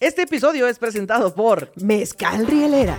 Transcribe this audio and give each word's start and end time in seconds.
Este 0.00 0.22
episodio 0.22 0.66
es 0.66 0.78
presentado 0.78 1.34
por 1.34 1.72
Mezcal 1.76 2.46
Rieleras. 2.46 2.96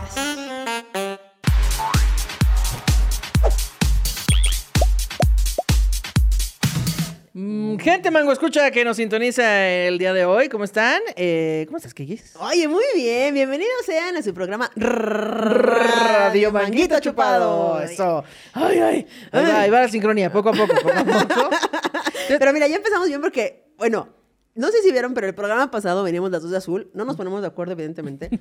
Mm, 7.34 7.78
gente 7.78 8.12
mango 8.12 8.32
escucha 8.32 8.70
que 8.70 8.86
nos 8.86 8.98
sintoniza 8.98 9.68
el 9.68 9.98
día 9.98 10.14
de 10.14 10.26
hoy. 10.26 10.48
¿Cómo 10.48 10.64
están? 10.64 11.02
Eh, 11.16 11.64
¿Cómo 11.66 11.78
estás, 11.78 11.96
Kikis? 11.96 12.36
Oye, 12.36 12.68
muy 12.68 12.86
bien. 12.94 13.34
Bienvenidos 13.34 13.84
sean 13.84 14.16
a 14.18 14.22
su 14.22 14.32
programa 14.32 14.70
Radio 14.76 16.52
Manguito 16.52 17.00
Chupado. 17.00 17.82
Eso. 17.82 18.24
Ay, 18.54 18.78
ay. 18.78 19.08
Ahí 19.32 19.44
va, 19.44 19.62
ahí 19.62 19.70
va 19.72 19.82
la 19.82 19.90
sincronía, 19.90 20.32
poco 20.32 20.50
a 20.50 20.54
poco, 20.54 20.76
poco 20.76 20.92
a 20.96 21.04
poco. 21.04 21.50
Pero 22.28 22.54
mira, 22.54 22.68
ya 22.68 22.76
empezamos 22.76 23.08
bien 23.08 23.22
porque, 23.22 23.72
bueno, 23.80 24.21
no 24.54 24.68
sé 24.70 24.82
si 24.82 24.92
vieron, 24.92 25.14
pero 25.14 25.28
el 25.28 25.34
programa 25.34 25.72
pasado 25.72 26.04
veníamos 26.04 26.30
las 26.30 26.42
dos 26.42 26.52
de 26.52 26.58
azul. 26.58 26.90
No 26.94 27.06
nos 27.06 27.16
ponemos 27.16 27.42
de 27.42 27.48
acuerdo, 27.48 27.74
evidentemente. 27.74 28.30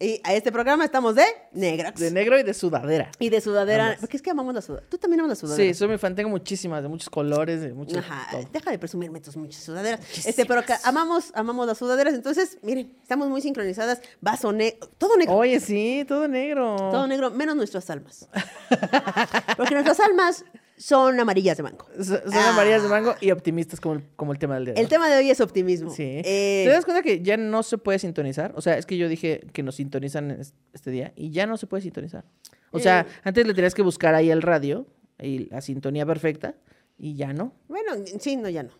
Y 0.00 0.20
a 0.24 0.34
este 0.34 0.50
programa 0.50 0.84
estamos 0.84 1.14
de 1.14 1.24
negrax. 1.52 2.00
De 2.00 2.10
negro 2.10 2.36
y 2.36 2.42
de 2.42 2.52
sudadera. 2.52 3.12
y 3.20 3.30
de 3.30 3.40
sudadera. 3.40 3.84
Ambas. 3.86 4.00
Porque 4.00 4.16
es 4.16 4.22
que 4.22 4.30
amamos 4.30 4.52
la 4.52 4.60
sudadera. 4.60 4.88
Tú 4.90 4.98
también 4.98 5.20
amas 5.20 5.30
la 5.30 5.36
sudadera. 5.36 5.72
Sí, 5.72 5.78
soy 5.78 5.86
muy 5.86 5.98
fan. 5.98 6.16
Tengo 6.16 6.30
muchísimas, 6.30 6.82
de 6.82 6.88
muchos 6.88 7.08
colores, 7.08 7.60
de 7.60 7.72
muchos. 7.72 7.98
Ajá, 7.98 8.26
todo. 8.32 8.44
deja 8.52 8.72
de 8.72 8.78
presumirme 8.80 9.20
tus 9.20 9.36
muchas 9.36 9.62
sudaderas. 9.62 10.00
Este, 10.26 10.46
pero 10.46 10.62
amamos, 10.82 11.30
amamos 11.34 11.68
las 11.68 11.78
sudaderas. 11.78 12.12
Entonces, 12.12 12.58
miren, 12.62 12.92
estamos 13.00 13.28
muy 13.28 13.40
sincronizadas. 13.40 14.02
Vaso 14.20 14.52
negro, 14.52 14.88
todo 14.98 15.16
negro. 15.16 15.36
Oye, 15.36 15.60
sí, 15.60 16.04
todo 16.08 16.26
negro. 16.26 16.74
Todo 16.76 17.06
negro, 17.06 17.30
menos 17.30 17.54
nuestras 17.54 17.88
almas. 17.88 18.28
Porque 19.56 19.74
nuestras 19.74 20.00
almas 20.00 20.44
son 20.76 21.18
amarillas 21.20 21.56
de 21.56 21.62
mango. 21.62 21.86
So- 21.98 22.02
Son 22.22 22.34
Ah. 22.34 22.50
amarillas 22.50 22.82
de 22.82 22.88
mango 22.88 23.14
y 23.20 23.30
optimistas 23.30 23.80
como 23.80 23.94
el, 23.96 24.02
como 24.16 24.32
el 24.32 24.38
tema 24.38 24.54
del 24.56 24.64
día. 24.66 24.74
de 24.74 24.80
El 24.80 24.88
tema 24.88 25.08
de 25.08 25.16
hoy 25.18 25.30
es 25.30 25.40
optimismo. 25.40 25.90
Sí. 25.90 26.02
Eh, 26.24 26.62
¿Te 26.66 26.70
das 26.70 26.84
cuenta 26.84 27.02
que 27.02 27.22
ya 27.22 27.36
no 27.36 27.62
se 27.62 27.78
puede 27.78 27.98
sintonizar? 27.98 28.52
O 28.56 28.60
sea, 28.62 28.76
es 28.76 28.86
que 28.86 28.96
yo 28.96 29.08
dije 29.08 29.46
que 29.52 29.62
nos 29.62 29.76
sintonizan 29.76 30.30
es- 30.32 30.54
este 30.72 30.90
día 30.90 31.12
y 31.16 31.30
ya 31.30 31.46
no 31.46 31.56
se 31.56 31.66
puede 31.66 31.82
sintonizar. 31.82 32.24
O 32.72 32.80
sea, 32.80 33.00
Eh. 33.02 33.12
antes 33.22 33.46
le 33.46 33.54
tenías 33.54 33.74
que 33.74 33.82
buscar 33.82 34.14
ahí 34.14 34.30
el 34.30 34.42
radio 34.42 34.86
y 35.20 35.48
la 35.50 35.60
sintonía 35.60 36.04
perfecta 36.04 36.56
y 36.98 37.14
ya 37.14 37.32
no. 37.32 37.52
bueno, 37.68 37.92
sí, 38.18 38.36
no, 38.36 38.48
ya 38.48 38.64
no. 38.64 38.70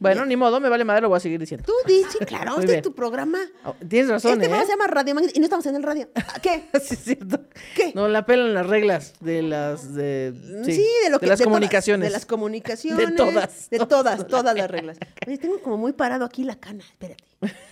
Bueno, 0.00 0.24
ni 0.26 0.34
modo, 0.34 0.60
me 0.60 0.68
vale 0.70 0.82
madre, 0.82 1.02
lo 1.02 1.10
voy 1.10 1.18
a 1.18 1.20
seguir 1.20 1.38
diciendo. 1.38 1.64
Tú 1.66 1.74
dices, 1.86 2.16
claro, 2.26 2.52
Muy 2.56 2.60
este 2.60 2.66
bien. 2.72 2.78
es 2.78 2.82
tu 2.82 2.94
programa. 2.94 3.38
Oh, 3.64 3.74
tienes 3.86 4.08
razón, 4.10 4.32
este 4.32 4.46
¿eh? 4.46 4.48
programa 4.48 4.64
se 4.66 4.72
llama 4.72 4.86
Radio 4.86 5.14
Magnet 5.14 5.36
y 5.36 5.40
no 5.40 5.44
estamos 5.44 5.66
en 5.66 5.76
el 5.76 5.82
radio. 5.82 6.08
¿A 6.14 6.40
¿Qué? 6.42 6.64
Sí, 6.82 6.94
es 6.94 7.04
cierto. 7.04 7.40
¿Qué? 7.76 7.92
No, 7.94 8.08
la 8.08 8.24
pelan 8.24 8.54
las 8.54 8.66
reglas 8.66 9.12
de 9.20 9.42
las... 9.42 9.94
De, 9.94 10.32
Sí, 10.64 10.86
de 11.04 11.10
lo 11.10 11.20
que 11.20 11.26
de 11.26 11.30
las 11.30 11.38
de 11.38 11.44
todas, 11.44 11.52
comunicaciones. 11.54 12.08
de 12.08 12.12
las 12.12 12.24
comunicaciones. 12.26 13.08
De 13.10 13.12
todas, 13.14 13.70
De 13.70 13.78
todas. 13.78 13.88
todas, 14.16 14.26
todas 14.26 14.56
las 14.56 14.70
reglas. 14.70 14.96
Oye, 15.26 15.36
tengo 15.36 15.60
como 15.60 15.76
muy 15.76 15.92
parado 15.92 16.24
aquí 16.24 16.44
la 16.44 16.56
cana. 16.56 16.82
Espérate. 16.82 17.22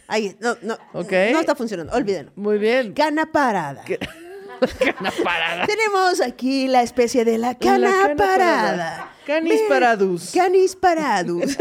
Ahí, 0.06 0.36
no, 0.40 0.56
no. 0.62 0.74
Ok. 0.92 1.12
No 1.32 1.40
está 1.40 1.54
funcionando, 1.54 1.92
olvídenlo. 1.94 2.30
Muy 2.36 2.58
bien. 2.58 2.92
Cana 2.92 3.32
parada. 3.32 3.82
Cana 3.84 5.12
parada. 5.24 5.66
Tenemos 5.66 6.20
aquí 6.20 6.68
la 6.68 6.82
especie 6.82 7.24
de 7.24 7.38
la 7.38 7.54
cana, 7.56 7.90
cana 7.90 8.16
parada. 8.16 8.62
parada. 8.70 9.12
Canis 9.28 9.60
paradus. 9.68 10.30
Canis 10.32 10.74
paradus. 10.74 11.58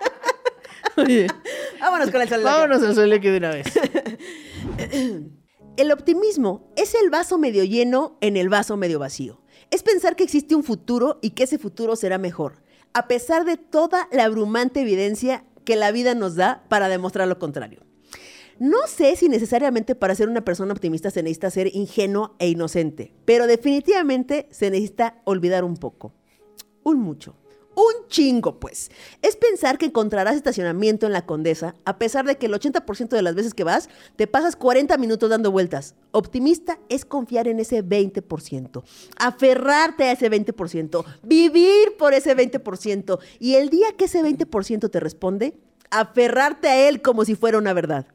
Oye, 0.98 1.26
Vámonos 1.80 2.10
con 2.10 2.20
el 2.20 2.28
sol. 2.28 2.42
vámonos 2.42 2.98
al 2.98 3.18
que 3.18 3.30
de 3.30 3.38
una 3.38 3.48
vez. 3.48 3.66
El 5.78 5.90
optimismo 5.90 6.70
es 6.76 6.94
el 6.94 7.08
vaso 7.08 7.38
medio 7.38 7.64
lleno 7.64 8.18
en 8.20 8.36
el 8.36 8.50
vaso 8.50 8.76
medio 8.76 8.98
vacío. 8.98 9.40
Es 9.70 9.82
pensar 9.82 10.16
que 10.16 10.24
existe 10.24 10.54
un 10.54 10.64
futuro 10.64 11.18
y 11.22 11.30
que 11.30 11.44
ese 11.44 11.58
futuro 11.58 11.96
será 11.96 12.18
mejor, 12.18 12.62
a 12.92 13.08
pesar 13.08 13.46
de 13.46 13.56
toda 13.56 14.08
la 14.12 14.24
abrumante 14.24 14.80
evidencia 14.82 15.44
que 15.64 15.76
la 15.76 15.92
vida 15.92 16.14
nos 16.14 16.34
da 16.34 16.64
para 16.68 16.88
demostrar 16.88 17.26
lo 17.26 17.38
contrario. 17.38 17.80
No 18.58 18.86
sé 18.86 19.16
si 19.16 19.30
necesariamente 19.30 19.94
para 19.94 20.14
ser 20.14 20.28
una 20.28 20.44
persona 20.44 20.72
optimista 20.72 21.10
se 21.10 21.22
necesita 21.22 21.50
ser 21.50 21.74
ingenuo 21.74 22.36
e 22.38 22.48
inocente, 22.48 23.14
pero 23.24 23.46
definitivamente 23.46 24.46
se 24.50 24.70
necesita 24.70 25.22
olvidar 25.24 25.64
un 25.64 25.78
poco. 25.78 26.14
Un 26.86 27.00
mucho. 27.00 27.34
Un 27.74 28.06
chingo, 28.06 28.60
pues. 28.60 28.92
Es 29.20 29.34
pensar 29.34 29.76
que 29.76 29.86
encontrarás 29.86 30.36
estacionamiento 30.36 31.04
en 31.04 31.12
la 31.12 31.26
Condesa, 31.26 31.74
a 31.84 31.98
pesar 31.98 32.24
de 32.24 32.36
que 32.36 32.46
el 32.46 32.52
80% 32.52 33.08
de 33.08 33.22
las 33.22 33.34
veces 33.34 33.54
que 33.54 33.64
vas, 33.64 33.88
te 34.14 34.28
pasas 34.28 34.54
40 34.54 34.96
minutos 34.96 35.28
dando 35.28 35.50
vueltas. 35.50 35.96
Optimista 36.12 36.78
es 36.88 37.04
confiar 37.04 37.48
en 37.48 37.58
ese 37.58 37.84
20%, 37.84 38.84
aferrarte 39.18 40.04
a 40.04 40.12
ese 40.12 40.30
20%, 40.30 41.04
vivir 41.24 41.96
por 41.98 42.14
ese 42.14 42.36
20%, 42.36 43.18
y 43.40 43.54
el 43.56 43.68
día 43.68 43.88
que 43.98 44.04
ese 44.04 44.22
20% 44.22 44.88
te 44.88 45.00
responde, 45.00 45.58
aferrarte 45.90 46.68
a 46.68 46.88
él 46.88 47.02
como 47.02 47.24
si 47.24 47.34
fuera 47.34 47.58
una 47.58 47.72
verdad. 47.72 48.06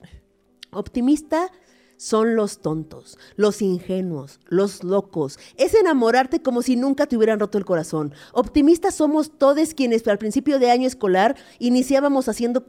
Optimista 0.71 1.51
son 2.01 2.35
los 2.35 2.63
tontos, 2.63 3.19
los 3.35 3.61
ingenuos, 3.61 4.39
los 4.47 4.83
locos. 4.83 5.37
Es 5.57 5.75
enamorarte 5.75 6.41
como 6.41 6.63
si 6.63 6.75
nunca 6.75 7.05
te 7.05 7.15
hubieran 7.15 7.39
roto 7.39 7.59
el 7.59 7.65
corazón. 7.65 8.11
Optimistas 8.33 8.95
somos 8.95 9.37
todos 9.37 9.75
quienes 9.75 10.07
al 10.07 10.17
principio 10.17 10.57
de 10.57 10.71
año 10.71 10.87
escolar 10.87 11.35
iniciábamos 11.59 12.27
haciendo 12.27 12.65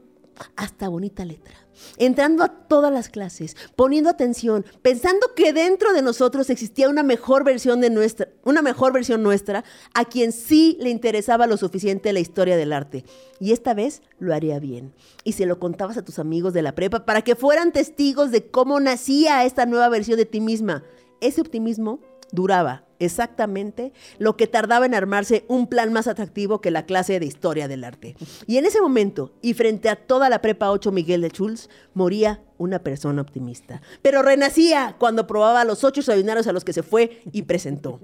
hasta 0.54 0.86
bonita 0.90 1.24
letra. 1.24 1.54
Entrando 1.96 2.44
a 2.44 2.48
todas 2.48 2.92
las 2.92 3.08
clases, 3.08 3.56
poniendo 3.76 4.10
atención, 4.10 4.64
pensando 4.82 5.34
que 5.34 5.52
dentro 5.52 5.92
de 5.92 6.02
nosotros 6.02 6.50
existía 6.50 6.88
una 6.88 7.02
mejor 7.02 7.44
versión 7.44 7.80
de 7.80 7.90
nuestra, 7.90 8.28
una 8.44 8.62
mejor 8.62 8.92
versión 8.92 9.22
nuestra, 9.22 9.64
a 9.94 10.04
quien 10.04 10.32
sí 10.32 10.76
le 10.80 10.90
interesaba 10.90 11.46
lo 11.46 11.56
suficiente 11.56 12.12
la 12.12 12.20
historia 12.20 12.56
del 12.56 12.72
arte. 12.72 13.04
Y 13.40 13.52
esta 13.52 13.74
vez 13.74 14.02
lo 14.18 14.34
haría 14.34 14.58
bien. 14.58 14.92
Y 15.24 15.32
se 15.32 15.46
lo 15.46 15.58
contabas 15.58 15.96
a 15.96 16.04
tus 16.04 16.18
amigos 16.18 16.52
de 16.52 16.62
la 16.62 16.74
prepa 16.74 17.04
para 17.04 17.22
que 17.22 17.36
fueran 17.36 17.72
testigos 17.72 18.30
de 18.30 18.46
cómo 18.46 18.80
nacía 18.80 19.44
esta 19.44 19.66
nueva 19.66 19.88
versión 19.88 20.16
de 20.16 20.26
ti 20.26 20.40
misma. 20.40 20.84
Ese 21.20 21.40
optimismo 21.40 22.00
duraba 22.32 22.84
exactamente 23.04 23.92
lo 24.18 24.36
que 24.36 24.46
tardaba 24.46 24.86
en 24.86 24.94
armarse 24.94 25.44
un 25.48 25.66
plan 25.66 25.92
más 25.92 26.06
atractivo 26.06 26.60
que 26.60 26.70
la 26.70 26.86
clase 26.86 27.18
de 27.18 27.26
historia 27.26 27.68
del 27.68 27.84
arte. 27.84 28.16
Y 28.46 28.58
en 28.58 28.66
ese 28.66 28.80
momento, 28.80 29.32
y 29.42 29.54
frente 29.54 29.88
a 29.88 29.96
toda 29.96 30.28
la 30.28 30.40
prepa 30.40 30.70
8 30.70 30.92
Miguel 30.92 31.22
de 31.22 31.28
Schulz, 31.28 31.68
moría 31.94 32.42
una 32.58 32.78
persona 32.78 33.22
optimista. 33.22 33.82
Pero 34.02 34.22
renacía 34.22 34.96
cuando 34.98 35.26
probaba 35.26 35.64
los 35.64 35.84
ocho 35.84 36.00
extraordinarios 36.00 36.46
a 36.46 36.52
los 36.52 36.64
que 36.64 36.72
se 36.72 36.82
fue 36.82 37.22
y 37.32 37.42
presentó. 37.42 38.00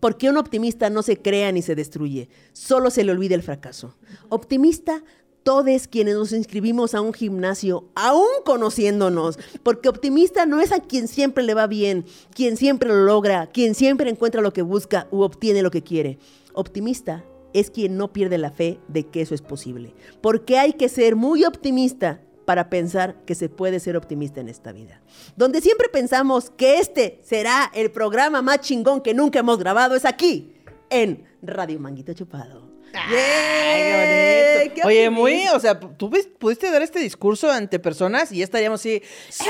Porque 0.00 0.30
un 0.30 0.38
optimista 0.38 0.88
no 0.88 1.02
se 1.02 1.20
crea 1.20 1.52
ni 1.52 1.60
se 1.60 1.74
destruye, 1.74 2.30
solo 2.52 2.90
se 2.90 3.04
le 3.04 3.12
olvida 3.12 3.34
el 3.34 3.42
fracaso. 3.42 3.96
Optimista, 4.30 5.02
todos 5.42 5.88
quienes 5.88 6.14
nos 6.14 6.32
inscribimos 6.32 6.94
a 6.94 7.00
un 7.00 7.12
gimnasio, 7.12 7.84
aún 7.94 8.28
conociéndonos, 8.44 9.38
porque 9.62 9.88
optimista 9.88 10.46
no 10.46 10.60
es 10.60 10.72
a 10.72 10.80
quien 10.80 11.08
siempre 11.08 11.44
le 11.44 11.54
va 11.54 11.66
bien, 11.66 12.04
quien 12.34 12.56
siempre 12.56 12.88
lo 12.88 13.04
logra, 13.04 13.46
quien 13.46 13.74
siempre 13.74 14.10
encuentra 14.10 14.42
lo 14.42 14.52
que 14.52 14.62
busca 14.62 15.08
u 15.10 15.22
obtiene 15.22 15.62
lo 15.62 15.70
que 15.70 15.82
quiere. 15.82 16.18
Optimista 16.54 17.24
es 17.52 17.70
quien 17.70 17.96
no 17.96 18.12
pierde 18.12 18.38
la 18.38 18.50
fe 18.50 18.78
de 18.88 19.06
que 19.06 19.22
eso 19.22 19.34
es 19.34 19.42
posible, 19.42 19.94
porque 20.20 20.58
hay 20.58 20.72
que 20.72 20.88
ser 20.88 21.16
muy 21.16 21.44
optimista 21.44 22.20
para 22.44 22.68
pensar 22.68 23.16
que 23.26 23.34
se 23.34 23.48
puede 23.48 23.78
ser 23.80 23.96
optimista 23.96 24.40
en 24.40 24.48
esta 24.48 24.72
vida. 24.72 25.00
Donde 25.36 25.60
siempre 25.60 25.88
pensamos 25.88 26.50
que 26.50 26.78
este 26.78 27.20
será 27.22 27.70
el 27.74 27.90
programa 27.92 28.42
más 28.42 28.60
chingón 28.60 29.00
que 29.00 29.14
nunca 29.14 29.38
hemos 29.38 29.58
grabado 29.58 29.94
es 29.94 30.04
aquí, 30.04 30.54
en 30.90 31.24
Radio 31.42 31.78
Manguito 31.78 32.12
Chupado. 32.12 32.69
Ay, 32.94 34.68
qué 34.68 34.82
bonito. 34.82 34.86
Oye, 34.88 35.10
muy, 35.10 35.46
o 35.54 35.60
sea, 35.60 35.78
tú 35.78 36.10
pudiste 36.38 36.70
dar 36.70 36.82
este 36.82 36.98
discurso 36.98 37.50
ante 37.50 37.78
personas 37.78 38.32
y 38.32 38.38
ya 38.38 38.44
estaríamos 38.44 38.80
así, 38.80 39.02
¡Sí, 39.28 39.44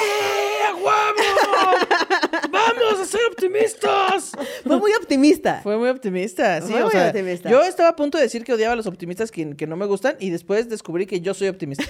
huevo! 0.75 0.91
¡Vamos 2.79 3.01
a 3.01 3.05
ser 3.07 3.21
optimistas! 3.31 4.33
Fue 4.67 4.77
muy 4.79 4.93
optimista. 4.93 5.61
Fue 5.63 5.77
muy 5.77 5.89
optimista, 5.89 6.61
sí, 6.61 6.71
Fue 6.73 6.81
o 6.81 6.85
muy 6.85 6.93
sea, 6.93 7.09
optimista. 7.09 7.51
yo 7.51 7.63
estaba 7.63 7.91
a 7.91 7.97
punto 7.97 8.19
de 8.19 8.25
decir 8.25 8.45
que 8.45 8.53
odiaba 8.53 8.73
a 8.75 8.77
los 8.77 8.87
optimistas 8.87 9.31
que, 9.31 9.57
que 9.57 9.67
no 9.67 9.77
me 9.77 9.87
gustan 9.87 10.17
y 10.19 10.31
después 10.31 10.69
descubrí 10.69 11.07
que 11.07 11.21
yo 11.21 11.35
soy 11.35 11.49
optimista. 11.49 11.85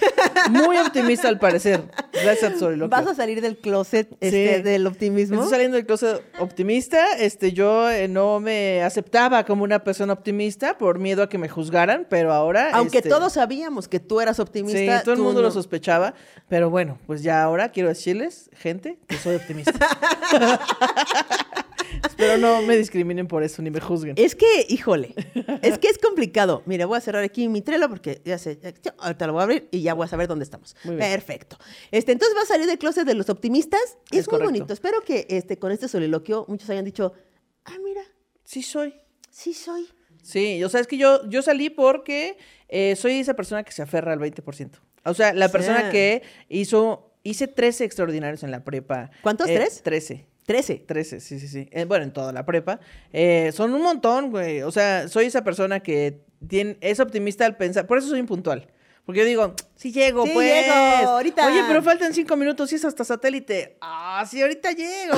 Muy 0.50 0.76
optimista 0.78 1.28
al 1.28 1.38
parecer, 1.38 1.82
gracias 2.12 2.54
a 2.54 2.58
Soliloquio. 2.58 2.88
¿Vas 2.88 3.06
a 3.06 3.14
salir 3.14 3.40
del 3.40 3.58
closet 3.58 4.08
este, 4.20 4.56
Sí. 4.56 4.62
del 4.62 4.86
optimismo? 4.86 5.36
Estoy 5.36 5.50
saliendo 5.50 5.76
del 5.76 5.86
closet 5.86 6.22
optimista. 6.38 7.04
Este, 7.18 7.52
yo 7.52 7.90
eh, 7.90 8.08
no 8.08 8.40
me 8.40 8.82
aceptaba 8.82 9.44
como 9.44 9.64
una 9.64 9.84
persona 9.84 10.12
optimista 10.12 10.78
por 10.78 10.98
miedo 10.98 11.22
a 11.22 11.28
que 11.28 11.38
me 11.38 11.48
juzgaran, 11.48 12.06
pero 12.08 12.32
ahora. 12.32 12.70
Aunque 12.72 12.98
este, 12.98 13.08
todos 13.10 13.34
sabíamos 13.34 13.88
que 13.88 14.00
tú 14.00 14.20
eras 14.20 14.36
Sí, 14.36 14.42
optimista. 14.42 15.02
todo 15.02 15.14
el 15.14 15.20
mundo 15.20 15.42
lo 15.42 15.48
no. 15.48 15.54
sospechaba, 15.54 16.14
pero 16.48 16.70
bueno, 16.70 16.98
pues 17.06 17.22
ya 17.22 17.42
ahora 17.42 17.70
quiero 17.70 17.88
decirles, 17.88 18.50
gente, 18.54 18.98
que 19.08 19.16
soy 19.16 19.36
optimista. 19.36 19.72
Espero 22.06 22.38
no 22.38 22.62
me 22.62 22.76
discriminen 22.76 23.26
por 23.26 23.42
eso 23.42 23.62
ni 23.62 23.70
me 23.70 23.80
juzguen. 23.80 24.14
Es 24.16 24.34
que, 24.34 24.66
híjole, 24.68 25.14
es 25.62 25.78
que 25.78 25.88
es 25.88 25.98
complicado. 25.98 26.62
Mira, 26.66 26.86
voy 26.86 26.96
a 26.98 27.00
cerrar 27.00 27.24
aquí 27.24 27.48
mi 27.48 27.62
Trello 27.62 27.88
porque 27.88 28.20
ya 28.24 28.38
sé, 28.38 28.58
ahorita 28.98 29.26
lo 29.26 29.32
voy 29.34 29.40
a 29.40 29.44
abrir 29.44 29.68
y 29.70 29.82
ya 29.82 29.94
voy 29.94 30.04
a 30.04 30.08
saber 30.08 30.28
dónde 30.28 30.44
estamos. 30.44 30.76
Perfecto. 30.84 31.58
Este, 31.90 32.12
entonces 32.12 32.36
va 32.36 32.42
a 32.42 32.46
salir 32.46 32.66
del 32.66 32.78
closet 32.78 33.06
de 33.06 33.14
los 33.14 33.28
optimistas 33.28 33.80
Es 34.10 34.20
es, 34.20 34.26
muy 34.26 34.38
correcto. 34.38 34.44
bonito. 34.44 34.72
Espero 34.72 35.02
que 35.02 35.26
este, 35.28 35.58
con 35.58 35.72
este 35.72 35.88
soliloquio 35.88 36.44
muchos 36.48 36.68
hayan 36.70 36.84
dicho, 36.84 37.12
ah, 37.64 37.76
mira, 37.82 38.02
Sí 38.44 38.62
soy. 38.62 38.94
sí 39.30 39.54
soy. 39.54 39.88
Sí, 40.22 40.62
o 40.64 40.68
sea, 40.68 40.80
es 40.80 40.86
que 40.86 40.98
yo, 40.98 41.26
yo 41.28 41.40
salí 41.42 41.70
porque 41.70 42.36
eh, 42.68 42.94
soy 42.96 43.20
esa 43.20 43.34
persona 43.34 43.62
que 43.62 43.72
se 43.72 43.82
aferra 43.82 44.12
al 44.12 44.18
20%. 44.18 44.70
O 45.04 45.14
sea, 45.14 45.32
la 45.32 45.48
persona 45.48 45.90
que 45.90 46.22
hizo 46.48 47.10
hice 47.22 47.48
13 47.48 47.84
extraordinarios 47.84 48.42
en 48.42 48.50
la 48.50 48.64
prepa. 48.64 49.10
¿Cuántos? 49.22 49.48
Eh, 49.48 49.54
¿Tres? 49.54 49.82
13. 49.82 50.26
13. 50.50 50.82
13, 50.84 51.20
sí, 51.20 51.38
sí, 51.38 51.46
sí. 51.46 51.68
Eh, 51.70 51.84
bueno, 51.84 52.02
en 52.02 52.12
toda 52.12 52.32
la 52.32 52.44
prepa. 52.44 52.80
Eh, 53.12 53.52
son 53.54 53.72
un 53.72 53.82
montón, 53.82 54.30
güey. 54.32 54.62
O 54.62 54.72
sea, 54.72 55.06
soy 55.06 55.26
esa 55.26 55.44
persona 55.44 55.78
que 55.78 56.24
tiene, 56.48 56.76
es 56.80 56.98
optimista 56.98 57.46
al 57.46 57.56
pensar. 57.56 57.86
Por 57.86 57.98
eso 57.98 58.08
soy 58.08 58.18
impuntual. 58.18 58.66
Porque 59.06 59.20
yo 59.20 59.26
digo, 59.26 59.54
sí 59.76 59.92
llego, 59.92 60.26
Sí 60.26 60.32
pues. 60.34 60.66
llego, 60.66 60.74
ahorita. 61.10 61.46
Oye, 61.46 61.62
pero 61.68 61.82
faltan 61.84 62.12
cinco 62.14 62.36
minutos 62.36 62.72
y 62.72 62.74
es 62.74 62.84
hasta 62.84 63.04
satélite. 63.04 63.76
Ah, 63.80 64.24
sí, 64.28 64.42
ahorita 64.42 64.72
llego. 64.72 65.14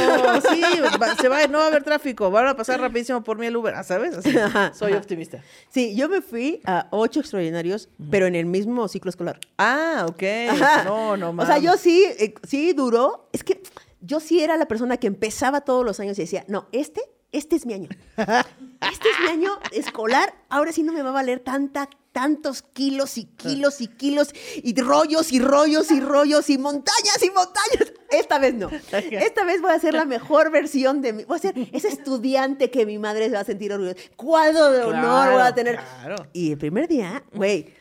Sí, 0.51 0.61
va- 1.03 1.17
se 1.17 1.29
va, 1.31 1.47
no 1.47 1.59
va 1.59 1.65
a 1.65 1.69
haber 1.69 1.83
tráfico. 1.83 2.31
Van 2.31 2.49
a 2.49 2.55
pasar 2.55 2.79
rapidísimo 2.79 3.25
por 3.25 3.39
mí 3.39 3.47
el 3.47 3.57
Uber. 3.57 3.75
Ah, 3.75 3.85
¿Sabes? 3.85 4.15
Así, 4.19 4.35
soy 4.79 4.93
optimista. 4.93 5.43
Sí, 5.71 5.97
yo 5.97 6.11
me 6.11 6.21
fui 6.21 6.61
a 6.67 6.89
ocho 6.91 7.21
extraordinarios, 7.21 7.89
pero 8.11 8.27
en 8.27 8.35
el 8.35 8.45
mismo 8.45 8.87
ciclo 8.87 9.09
escolar. 9.09 9.41
Ah, 9.57 10.05
ok. 10.09 10.23
Ajá. 10.51 10.85
No, 10.85 11.17
no, 11.17 11.31
O 11.43 11.47
sea, 11.47 11.57
yo 11.57 11.79
sí, 11.79 12.05
eh, 12.19 12.35
sí 12.47 12.75
duró. 12.75 13.31
Es 13.33 13.43
que 13.43 13.63
yo 14.03 14.21
sí 14.21 14.41
era 14.43 14.57
la 14.57 14.67
persona 14.67 14.97
que 14.99 15.07
empezaba 15.07 15.63
todos 15.63 15.85
los 15.85 15.99
años 16.01 16.19
y 16.19 16.23
decía, 16.23 16.45
no, 16.49 16.69
este, 16.73 17.01
este 17.33 17.57
es 17.57 17.65
mi 17.67 17.73
año. 17.75 17.89
Este 18.17 19.09
es 19.09 19.21
mi 19.25 19.29
año 19.29 19.59
escolar. 19.73 20.35
Ahora 20.49 20.73
sí 20.73 20.83
no 20.83 20.93
me 20.93 21.03
va 21.03 21.11
a 21.11 21.13
valer 21.13 21.41
tanta, 21.41 21.89
tantos 22.13 22.61
kilos 22.63 23.17
y 23.17 23.25
kilos 23.25 23.81
y 23.81 23.87
kilos 23.87 24.35
y 24.63 24.79
rollos 24.81 25.33
y 25.33 25.39
rollos 25.41 25.91
y 25.91 26.01
rollos 26.01 26.51
y 26.51 26.59
montañas 26.59 27.23
y 27.23 27.31
montañas. 27.31 27.93
Esta 28.11 28.39
vez 28.39 28.55
no. 28.55 28.69
Esta 28.93 29.45
vez 29.45 29.63
voy 29.63 29.71
a 29.71 29.79
ser 29.79 29.95
la 29.95 30.05
mejor 30.05 30.51
versión 30.51 31.01
de 31.01 31.15
mí. 31.15 31.25
Voy 31.25 31.37
a 31.37 31.41
ser 31.41 31.55
ese 31.73 31.89
estudiante 31.89 32.71
que 32.71 32.85
mi 32.85 32.99
madre 32.99 33.29
se 33.31 33.35
va 33.35 33.41
a 33.41 33.45
sentir 33.45 33.73
orgullosa. 33.73 33.97
Cuadro 34.17 34.71
de 34.71 34.83
honor 34.83 35.01
Claro, 35.01 35.33
voy 35.33 35.43
a 35.43 35.55
tener. 35.55 35.77
claro. 36.01 36.17
Y 36.35 36.53
el 36.53 36.59
primer 36.59 36.87
día, 36.89 37.25
güey, 37.33 37.73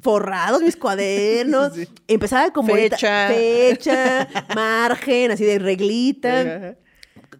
forrados 0.00 0.62
mis 0.62 0.76
cuadernos. 0.78 1.74
Sí. 1.74 1.88
Empezaba 2.08 2.52
como 2.52 2.74
Fecha. 2.74 3.28
fecha, 3.28 4.28
margen, 4.54 5.30
así 5.32 5.44
de 5.44 5.58
reglita. 5.58 6.40
Ajá. 6.40 6.76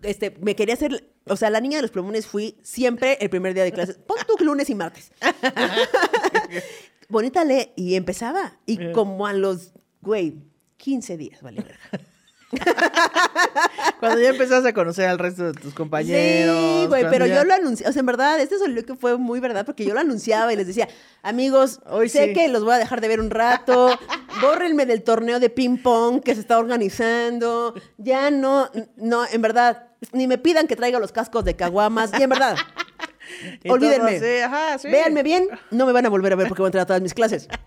Este, 0.03 0.37
me 0.41 0.55
quería 0.55 0.75
hacer, 0.75 1.11
o 1.27 1.37
sea, 1.37 1.51
la 1.51 1.61
niña 1.61 1.79
de 1.79 1.83
los 1.83 1.91
plumones 1.91 2.27
fui 2.27 2.59
siempre 2.63 3.19
el 3.21 3.31
primer 3.31 3.55
día 3.55 3.65
de 3.65 3.73
clases. 3.73 3.97
Pon 3.99 4.19
tu 4.39 4.45
lunes 4.45 4.69
y 4.71 4.75
martes. 4.75 5.11
Bonita 7.09 7.45
lee 7.45 7.73
y 7.77 7.95
empezaba. 7.95 8.59
Y 8.67 8.93
como 8.93 9.27
a 9.27 9.33
los, 9.33 9.73
güey, 10.01 10.43
15 10.77 11.17
días, 11.17 11.43
vale. 11.43 11.63
verga. 11.63 12.07
Cuando 14.01 14.21
ya 14.21 14.29
empezaste 14.31 14.69
a 14.69 14.73
conocer 14.75 15.09
al 15.09 15.19
resto 15.19 15.45
de 15.45 15.53
tus 15.53 15.75
compañeros. 15.75 16.57
Sí, 16.83 16.87
güey, 16.87 17.05
pero 17.11 17.27
ya- 17.27 17.37
yo 17.37 17.45
lo 17.45 17.55
anuncié, 17.55 17.89
o 17.89 17.93
sea, 17.93 18.01
en 18.01 18.07
verdad, 18.07 18.39
este 18.41 18.59
salió 18.59 18.85
que 18.85 18.95
fue 18.95 19.17
muy 19.19 19.41
verdad, 19.41 19.65
porque 19.67 19.85
yo 19.85 19.95
lo 19.95 20.01
anunciaba 20.01 20.53
y 20.53 20.57
les 20.57 20.67
decía, 20.67 20.89
amigos, 21.23 21.81
Hoy 21.87 22.09
sé 22.09 22.27
sí. 22.27 22.33
que 22.35 22.49
los 22.49 22.65
voy 22.65 22.75
a 22.75 22.79
dejar 22.79 23.01
de 23.01 23.09
ver 23.09 23.21
un 23.21 23.31
rato, 23.31 23.99
bórrenme 24.41 24.87
del 24.87 25.03
torneo 25.03 25.41
de 25.41 25.51
ping 25.51 25.79
pong 25.83 26.21
que 26.23 26.35
se 26.35 26.41
está 26.41 26.59
organizando, 26.59 27.75
ya 27.99 28.31
no, 28.31 28.71
no, 28.97 29.25
en 29.27 29.43
verdad, 29.43 29.89
ni 30.13 30.27
me 30.27 30.39
pidan 30.39 30.67
que 30.67 30.77
traiga 30.77 30.99
los 30.99 31.13
cascos 31.13 31.45
de 31.45 31.57
caguamas, 31.57 32.11
y 32.19 32.23
en 32.23 32.31
verdad, 32.31 32.57
todo 33.65 33.75
olvídenme, 33.75 34.17
así, 34.17 34.39
ajá, 34.43 34.79
sí. 34.79 34.89
véanme 34.89 35.23
bien, 35.23 35.49
no 35.71 35.87
me 35.87 35.93
van 35.93 36.07
a 36.07 36.11
volver 36.11 36.33
a 36.33 36.37
ver 36.37 36.49
porque 36.49 36.63
voy 36.63 36.67
a 36.67 36.71
entrar 36.71 36.83
a 36.83 36.87
todas 36.87 37.03
mis 37.03 37.15
clases. 37.15 37.49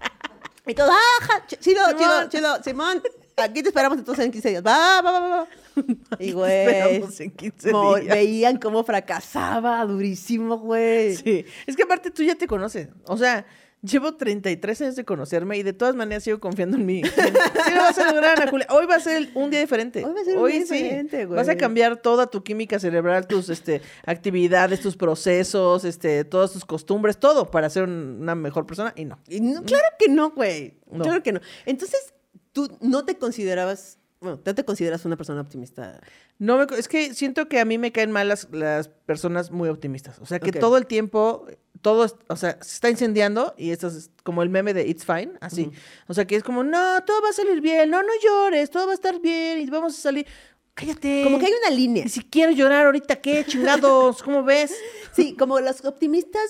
Y 0.68 0.76
todos, 0.76 0.92
ja, 1.22 1.48
ch- 1.48 1.58
chido, 1.58 1.82
chido, 1.98 2.30
chido, 2.30 2.64
Simón, 2.64 3.02
aquí 3.42 3.62
te 3.62 3.70
esperamos 3.70 3.98
entonces 3.98 4.26
en 4.26 4.32
15 4.32 4.50
días, 4.50 4.64
va, 4.66 5.02
va, 5.02 5.12
va, 5.12 5.28
va. 5.28 5.48
Y 6.20 6.32
güey, 6.32 6.52
Esperamos 6.68 7.20
en 7.20 7.32
15 7.32 7.72
mo- 7.72 7.96
días. 7.96 8.16
veían 8.16 8.58
cómo 8.58 8.84
fracasaba 8.84 9.84
durísimo, 9.86 10.58
güey. 10.58 11.16
Sí, 11.16 11.46
es 11.66 11.76
que 11.76 11.84
aparte 11.84 12.12
tú 12.12 12.24
ya 12.24 12.36
te 12.36 12.48
conoces. 12.48 12.90
O 13.06 13.18
sea, 13.18 13.46
llevo 13.82 14.14
33 14.16 14.82
años 14.82 14.96
de 14.98 15.06
conocerme 15.06 15.58
y 15.58 15.64
de 15.64 15.72
todas 15.72 15.96
maneras 15.96 16.24
sigo 16.24 16.40
confiando 16.42 16.76
en 16.76 16.86
mí. 16.86 17.02
Sí, 17.70 17.76
lo 17.76 17.82
vas 17.82 17.98
a 18.00 18.12
lograr, 18.12 18.38
Ana 18.42 18.50
Julia. 18.52 18.68
Hoy 18.72 18.86
va 18.88 18.96
a 18.96 19.00
ser 19.00 19.30
un 19.36 19.50
día 19.52 19.60
diferente. 19.62 20.04
Hoy 20.04 20.14
va 20.14 20.22
a 20.22 20.24
ser 20.26 20.38
un 20.38 20.48
día 20.50 20.66
sí. 20.66 20.74
diferente, 20.84 21.26
güey. 21.26 21.38
Vas 21.38 21.48
a 21.50 21.56
cambiar 21.56 21.98
toda 22.02 22.28
tu 22.28 22.44
química 22.44 22.80
cerebral, 22.80 23.28
tus 23.28 23.48
este, 23.50 23.82
actividades, 24.06 24.82
tus 24.82 24.98
procesos, 24.98 25.86
este, 25.86 26.24
todas 26.26 26.52
tus 26.52 26.66
costumbres, 26.66 27.18
todo 27.20 27.50
para 27.52 27.70
ser 27.70 27.84
un- 27.84 28.18
una 28.22 28.36
mejor 28.36 28.66
persona 28.66 28.92
y 28.98 29.06
no. 29.06 29.20
Y 29.30 29.40
no, 29.40 29.64
claro 29.64 29.86
que 29.98 30.10
no, 30.10 30.32
güey. 30.32 30.74
No. 30.92 31.04
Claro 31.04 31.22
que 31.24 31.32
no. 31.32 31.40
Entonces, 31.66 32.14
tú 32.68 32.78
no 32.82 33.06
te 33.06 33.18
considerabas, 33.18 33.98
bueno, 34.20 34.40
no 34.44 34.56
te 34.56 34.66
consideras 34.66 35.06
una 35.06 35.16
persona 35.16 35.42
optimista. 35.42 36.00
No 36.38 36.58
me, 36.58 36.66
es 36.78 36.88
que 36.88 37.14
siento 37.14 37.48
que 37.48 37.60
a 37.60 37.66
mí 37.66 37.78
me 37.78 37.92
caen 37.92 38.12
mal 38.12 38.28
las, 38.28 38.48
las 38.52 38.88
personas 38.88 39.52
muy 39.52 39.70
optimistas. 39.70 40.20
O 40.20 40.26
sea, 40.26 40.40
que 40.40 40.52
todo 40.52 40.78
el 40.78 40.88
tiempo, 40.88 41.48
todo, 41.82 42.08
o 42.28 42.36
sea, 42.36 42.58
se 42.62 42.74
está 42.74 42.90
incendiando 42.90 43.54
y 43.58 43.72
esto 43.72 43.88
es 43.88 44.12
como 44.24 44.44
el 44.44 44.50
meme 44.50 44.74
de 44.74 44.88
It's 44.88 45.06
Fine, 45.06 45.34
así. 45.42 45.72
O 46.08 46.14
sea, 46.14 46.26
que 46.26 46.36
es 46.36 46.44
como, 46.44 46.64
no, 46.64 47.04
todo 47.06 47.22
va 47.22 47.30
a 47.30 47.34
salir 47.34 47.62
bien, 47.62 47.90
no, 47.90 48.02
no 48.02 48.10
llores, 48.22 48.70
todo 48.70 48.86
va 48.86 48.92
a 48.92 48.96
estar 48.96 49.20
bien 49.22 49.60
y 49.60 49.70
vamos 49.70 49.98
a 49.98 50.02
salir. 50.02 50.26
Cállate. 50.74 51.24
Como 51.24 51.40
que 51.40 51.46
hay 51.46 51.54
una 51.66 51.76
línea. 51.76 52.06
Y 52.06 52.10
si 52.10 52.22
quiero 52.22 52.52
llorar 52.52 52.86
ahorita, 52.86 53.18
¿qué? 53.18 53.46
Chingados, 53.46 54.24
¿cómo 54.24 54.44
ves? 54.44 54.74
Sí, 55.12 55.36
como 55.36 55.60
los 55.60 55.84
optimistas 55.84 56.44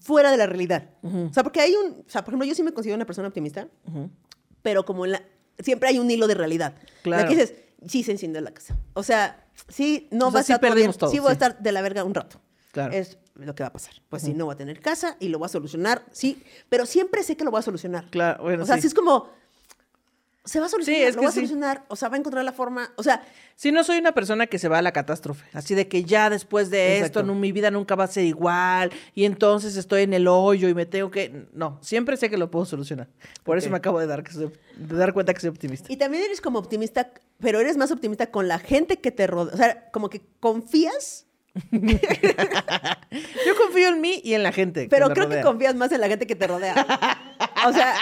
fuera 0.00 0.30
de 0.30 0.36
la 0.36 0.46
realidad. 0.46 0.90
O 1.02 1.32
sea, 1.32 1.42
porque 1.42 1.60
hay 1.60 1.74
un, 1.74 2.04
o 2.06 2.10
sea, 2.10 2.24
por 2.24 2.32
ejemplo, 2.32 2.46
yo 2.46 2.54
sí 2.54 2.62
me 2.62 2.72
considero 2.72 2.96
una 2.96 3.06
persona 3.06 3.28
optimista, 3.28 3.68
pero 4.62 4.84
como 4.84 5.04
la, 5.04 5.22
siempre 5.58 5.88
hay 5.88 5.98
un 5.98 6.10
hilo 6.10 6.26
de 6.26 6.34
realidad. 6.34 6.74
Claro. 7.02 7.22
La 7.22 7.28
que 7.28 7.36
dices, 7.36 7.54
sí 7.86 8.02
se 8.02 8.12
enciende 8.12 8.40
la 8.40 8.52
casa. 8.52 8.76
O 8.94 9.02
sea, 9.02 9.46
sí, 9.68 10.08
no 10.10 10.28
O 10.28 10.32
va 10.32 10.42
sea, 10.42 10.56
a 10.56 10.58
sí 10.58 10.62
bien, 10.62 10.72
perdimos 10.72 10.98
todo, 10.98 11.10
sí 11.10 11.18
voy 11.18 11.30
a 11.30 11.32
estar 11.32 11.58
de 11.58 11.72
la 11.72 11.82
verga 11.82 12.04
un 12.04 12.14
rato. 12.14 12.40
Claro. 12.72 12.92
Es 12.92 13.18
lo 13.36 13.54
que 13.54 13.62
va 13.62 13.68
a 13.68 13.72
pasar. 13.72 13.94
Pues 14.08 14.22
sí, 14.22 14.34
no 14.34 14.46
voy 14.46 14.54
a 14.54 14.56
tener 14.56 14.80
casa 14.80 15.16
y 15.20 15.28
lo 15.28 15.38
voy 15.38 15.46
a 15.46 15.48
solucionar, 15.48 16.04
sí, 16.10 16.42
pero 16.68 16.86
siempre 16.86 17.22
sé 17.22 17.36
que 17.36 17.44
lo 17.44 17.50
voy 17.50 17.60
a 17.60 17.62
solucionar. 17.62 18.06
Claro, 18.10 18.42
bueno, 18.42 18.64
o 18.64 18.66
sea, 18.66 18.76
sí. 18.76 18.82
sí 18.82 18.86
es 18.88 18.94
como, 18.94 19.28
se 20.44 20.60
va 20.60 20.66
a 20.66 20.68
solucionar, 20.68 21.00
Sí, 21.00 21.06
es 21.06 21.14
lo 21.14 21.20
que 21.20 21.26
va 21.26 21.30
a 21.30 21.32
sí. 21.32 21.38
solucionar, 21.40 21.84
o 21.88 21.96
sea, 21.96 22.08
va 22.10 22.16
a 22.16 22.18
encontrar 22.18 22.44
la 22.44 22.52
forma, 22.52 22.92
o 22.96 23.02
sea, 23.02 23.24
Sí, 23.56 23.70
no 23.70 23.84
soy 23.84 23.98
una 23.98 24.12
persona 24.12 24.46
que 24.48 24.58
se 24.58 24.68
va 24.68 24.78
a 24.78 24.82
la 24.82 24.90
catástrofe. 24.92 25.46
Así 25.52 25.76
de 25.76 25.86
que 25.86 26.02
ya 26.04 26.28
después 26.28 26.70
de 26.70 26.96
Exacto. 26.98 27.20
esto, 27.20 27.22
no, 27.22 27.36
mi 27.38 27.52
vida 27.52 27.70
nunca 27.70 27.94
va 27.94 28.02
a 28.04 28.08
ser 28.08 28.24
igual. 28.24 28.90
Y 29.14 29.24
entonces 29.26 29.76
estoy 29.76 30.02
en 30.02 30.12
el 30.12 30.26
hoyo 30.26 30.68
y 30.68 30.74
me 30.74 30.86
tengo 30.86 31.10
que. 31.12 31.46
No, 31.52 31.78
siempre 31.80 32.16
sé 32.16 32.28
que 32.28 32.36
lo 32.36 32.50
puedo 32.50 32.66
solucionar. 32.66 33.08
Por 33.44 33.56
eso 33.56 33.68
Ok. 33.68 33.70
me 33.72 33.76
acabo 33.78 34.00
de 34.00 34.08
dar, 34.08 34.24
que 34.24 34.32
soy- 34.32 34.50
de 34.76 34.96
dar 34.96 35.12
cuenta 35.14 35.32
que 35.32 35.40
soy 35.40 35.50
optimista. 35.50 35.92
y 35.92 35.96
también 35.96 36.24
eres 36.24 36.40
como 36.40 36.58
optimista, 36.58 37.12
pero 37.38 37.60
eres 37.60 37.76
más 37.76 37.92
optimista 37.92 38.26
con 38.32 38.48
la 38.48 38.58
gente 38.58 38.96
que 39.00 39.12
te 39.12 39.28
rodea, 39.28 39.54
o 39.54 39.56
sea, 39.56 39.90
como 39.92 40.10
que 40.10 40.20
confías, 40.40 41.26
Yo 43.46 43.54
confío 43.56 43.88
en 43.88 44.00
mí 44.00 44.20
y 44.24 44.34
en 44.34 44.42
la 44.42 44.52
gente. 44.52 44.88
pero 44.90 45.08
creo 45.10 45.28
que 45.28 45.40
confías 45.40 45.74
más 45.74 45.92
en 45.92 46.00
la 46.00 46.08
gente 46.08 46.26
que 46.26 46.34
te 46.34 46.46
rodea. 46.46 46.74
O 47.66 47.72
sea, 47.72 47.94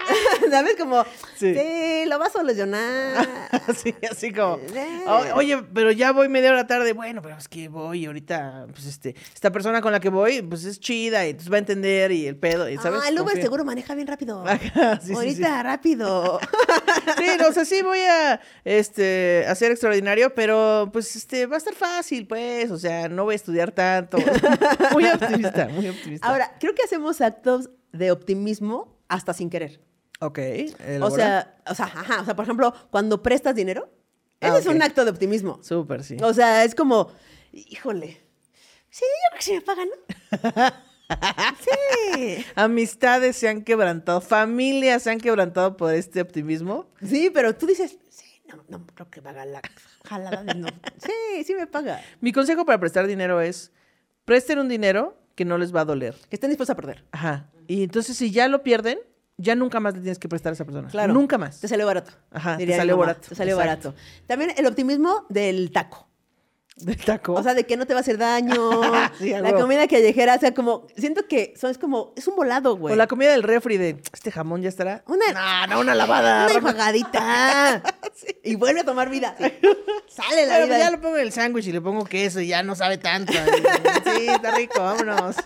¿sabes? 0.50 0.76
Como, 0.78 1.04
Sí. 1.36 1.54
sí, 1.54 2.04
lo 2.06 2.18
va 2.18 2.26
a 2.26 2.30
solucionar. 2.30 3.28
Así, 3.66 3.94
así 4.10 4.32
como. 4.32 4.58
"O- 5.06 5.34
Oye, 5.36 5.62
pero 5.74 5.90
ya 5.92 6.12
voy 6.12 6.28
media 6.28 6.50
hora 6.50 6.66
tarde. 6.66 6.92
Bueno, 6.92 7.22
pero 7.22 7.36
es 7.36 7.48
que 7.48 7.68
voy 7.68 8.06
ahorita. 8.06 8.66
Pues 8.72 8.86
este, 8.86 9.14
esta 9.34 9.50
persona 9.52 9.80
con 9.80 9.92
la 9.92 10.00
que 10.00 10.08
voy, 10.08 10.42
pues 10.42 10.64
es 10.64 10.80
chida 10.80 11.26
y 11.26 11.30
entonces 11.30 11.50
va 11.52 11.56
a 11.56 11.60
entender 11.60 12.10
y 12.12 12.26
el 12.26 12.36
pedo. 12.36 12.68
Y, 12.68 12.76
¿sabes? 12.78 13.00
Ah, 13.04 13.08
el 13.08 13.20
Uber 13.20 13.40
seguro 13.40 13.64
maneja 13.64 13.94
bien 13.94 14.06
rápido. 14.08 14.44
Sí, 15.00 15.08
sí, 15.08 15.12
Ahorita, 15.14 15.62
rápido. 15.62 16.40
Sí, 17.16 17.26
no, 17.38 17.48
o 17.48 17.52
sea, 17.52 17.64
sí 17.64 17.82
voy 17.82 18.00
a 18.00 18.40
este, 18.64 19.44
hacer 19.48 19.70
extraordinario, 19.70 20.34
pero 20.34 20.90
pues 20.92 21.14
este, 21.16 21.46
va 21.46 21.56
a 21.56 21.58
estar 21.58 21.74
fácil, 21.74 22.26
pues. 22.26 22.70
O 22.70 22.78
sea, 22.78 22.99
no 23.08 23.24
voy 23.24 23.32
a 23.32 23.36
estudiar 23.36 23.72
tanto. 23.72 24.18
muy 24.92 25.06
optimista, 25.06 25.68
muy 25.68 25.88
optimista. 25.88 26.26
Ahora, 26.26 26.56
creo 26.60 26.74
que 26.74 26.82
hacemos 26.82 27.20
actos 27.20 27.70
de 27.92 28.10
optimismo 28.10 28.98
hasta 29.08 29.32
sin 29.34 29.50
querer. 29.50 29.80
Ok. 30.20 30.38
O 31.00 31.10
sea, 31.10 31.56
o 31.66 31.74
sea, 31.74 31.86
ajá, 31.86 32.20
o 32.20 32.24
sea, 32.24 32.36
por 32.36 32.44
ejemplo, 32.44 32.74
cuando 32.90 33.22
prestas 33.22 33.54
dinero, 33.54 33.88
ese 34.40 34.52
Ah, 34.52 34.58
es 34.58 34.66
ok. 34.66 34.74
un 34.74 34.82
acto 34.82 35.04
de 35.04 35.10
optimismo. 35.10 35.58
Súper, 35.62 36.04
sí. 36.04 36.16
O 36.22 36.32
sea, 36.34 36.64
es 36.64 36.74
como, 36.74 37.10
híjole. 37.52 38.20
Sí, 38.90 39.04
yo 39.04 39.28
creo 39.30 39.38
que 39.38 39.42
sí 39.44 39.52
me 39.52 39.60
pagan, 39.60 39.88
¿no? 39.88 40.72
Sí. 41.60 42.44
Amistades 42.54 43.36
se 43.36 43.48
han 43.48 43.62
quebrantado, 43.62 44.20
familias 44.20 45.02
se 45.02 45.10
han 45.10 45.18
quebrantado 45.18 45.76
por 45.76 45.92
este 45.92 46.20
optimismo. 46.20 46.86
Sí, 47.04 47.30
pero 47.34 47.54
tú 47.56 47.66
dices, 47.66 47.98
no, 48.56 48.64
no 48.68 48.86
creo 48.94 49.10
que 49.10 49.20
me 49.20 49.30
haga 49.30 49.44
la 49.44 49.60
jalada 50.04 50.44
de 50.44 50.54
no. 50.54 50.68
Sí, 50.98 51.44
sí 51.44 51.54
me 51.54 51.66
paga. 51.66 52.00
Mi 52.20 52.32
consejo 52.32 52.64
para 52.64 52.78
prestar 52.78 53.06
dinero 53.06 53.40
es, 53.40 53.72
presten 54.24 54.58
un 54.58 54.68
dinero 54.68 55.16
que 55.34 55.44
no 55.44 55.58
les 55.58 55.74
va 55.74 55.82
a 55.82 55.84
doler. 55.84 56.14
Que 56.28 56.36
estén 56.36 56.50
dispuestos 56.50 56.74
a 56.74 56.76
perder. 56.76 57.04
Ajá. 57.12 57.48
Y 57.66 57.84
entonces 57.84 58.16
si 58.16 58.30
ya 58.30 58.48
lo 58.48 58.62
pierden, 58.62 58.98
ya 59.36 59.54
nunca 59.54 59.80
más 59.80 59.94
le 59.94 60.00
tienes 60.00 60.18
que 60.18 60.28
prestar 60.28 60.50
a 60.50 60.54
esa 60.54 60.64
persona. 60.64 60.88
Claro. 60.88 61.14
Nunca 61.14 61.38
más. 61.38 61.60
Te 61.60 61.68
salió 61.68 61.86
barato. 61.86 62.12
Ajá, 62.30 62.58
te 62.58 62.76
salió 62.76 62.96
barato. 62.98 63.28
Te 63.28 63.34
salió 63.34 63.58
Exacto. 63.58 63.90
barato. 63.90 64.02
También 64.26 64.52
el 64.56 64.66
optimismo 64.66 65.24
del 65.30 65.70
taco. 65.70 66.09
Del 66.76 66.96
taco. 66.96 67.34
O 67.34 67.42
sea, 67.42 67.52
de 67.54 67.64
que 67.64 67.76
no 67.76 67.86
te 67.86 67.92
va 67.92 67.98
a 67.98 68.02
hacer 68.02 68.16
daño. 68.18 68.80
Sí, 69.18 69.30
la 69.30 69.52
comida 69.52 69.86
callejera, 69.86 70.36
o 70.36 70.38
sea, 70.40 70.54
como, 70.54 70.86
siento 70.96 71.26
que 71.28 71.52
son, 71.60 71.70
es 71.70 71.76
como, 71.78 72.14
es 72.16 72.26
un 72.26 72.36
volado, 72.36 72.76
güey. 72.76 72.94
o 72.94 72.96
la 72.96 73.06
comida 73.06 73.32
del 73.32 73.42
refri 73.42 73.76
de, 73.76 74.00
este 74.14 74.30
jamón 74.32 74.62
ya 74.62 74.68
estará. 74.70 75.02
Una- 75.06 75.66
no, 75.66 75.74
no, 75.74 75.80
una 75.80 75.94
lavada. 75.94 76.46
Una 76.46 76.54
enjuagadita. 76.54 77.82
Y 78.42 78.56
vuelve 78.56 78.80
a 78.80 78.84
tomar 78.84 79.08
vida. 79.08 79.34
Sale 80.08 80.46
la 80.46 80.54
Pero 80.54 80.66
vida. 80.66 80.78
ya 80.78 80.90
lo 80.90 81.00
pongo 81.00 81.16
en 81.16 81.22
el 81.22 81.32
sándwich 81.32 81.66
y 81.68 81.72
le 81.72 81.80
pongo 81.80 82.04
queso 82.04 82.40
y 82.40 82.48
ya 82.48 82.62
no 82.62 82.74
sabe 82.74 82.98
tanto. 82.98 83.32
sí, 83.32 84.26
está 84.28 84.50
rico, 84.52 84.80
vámonos. 84.80 85.36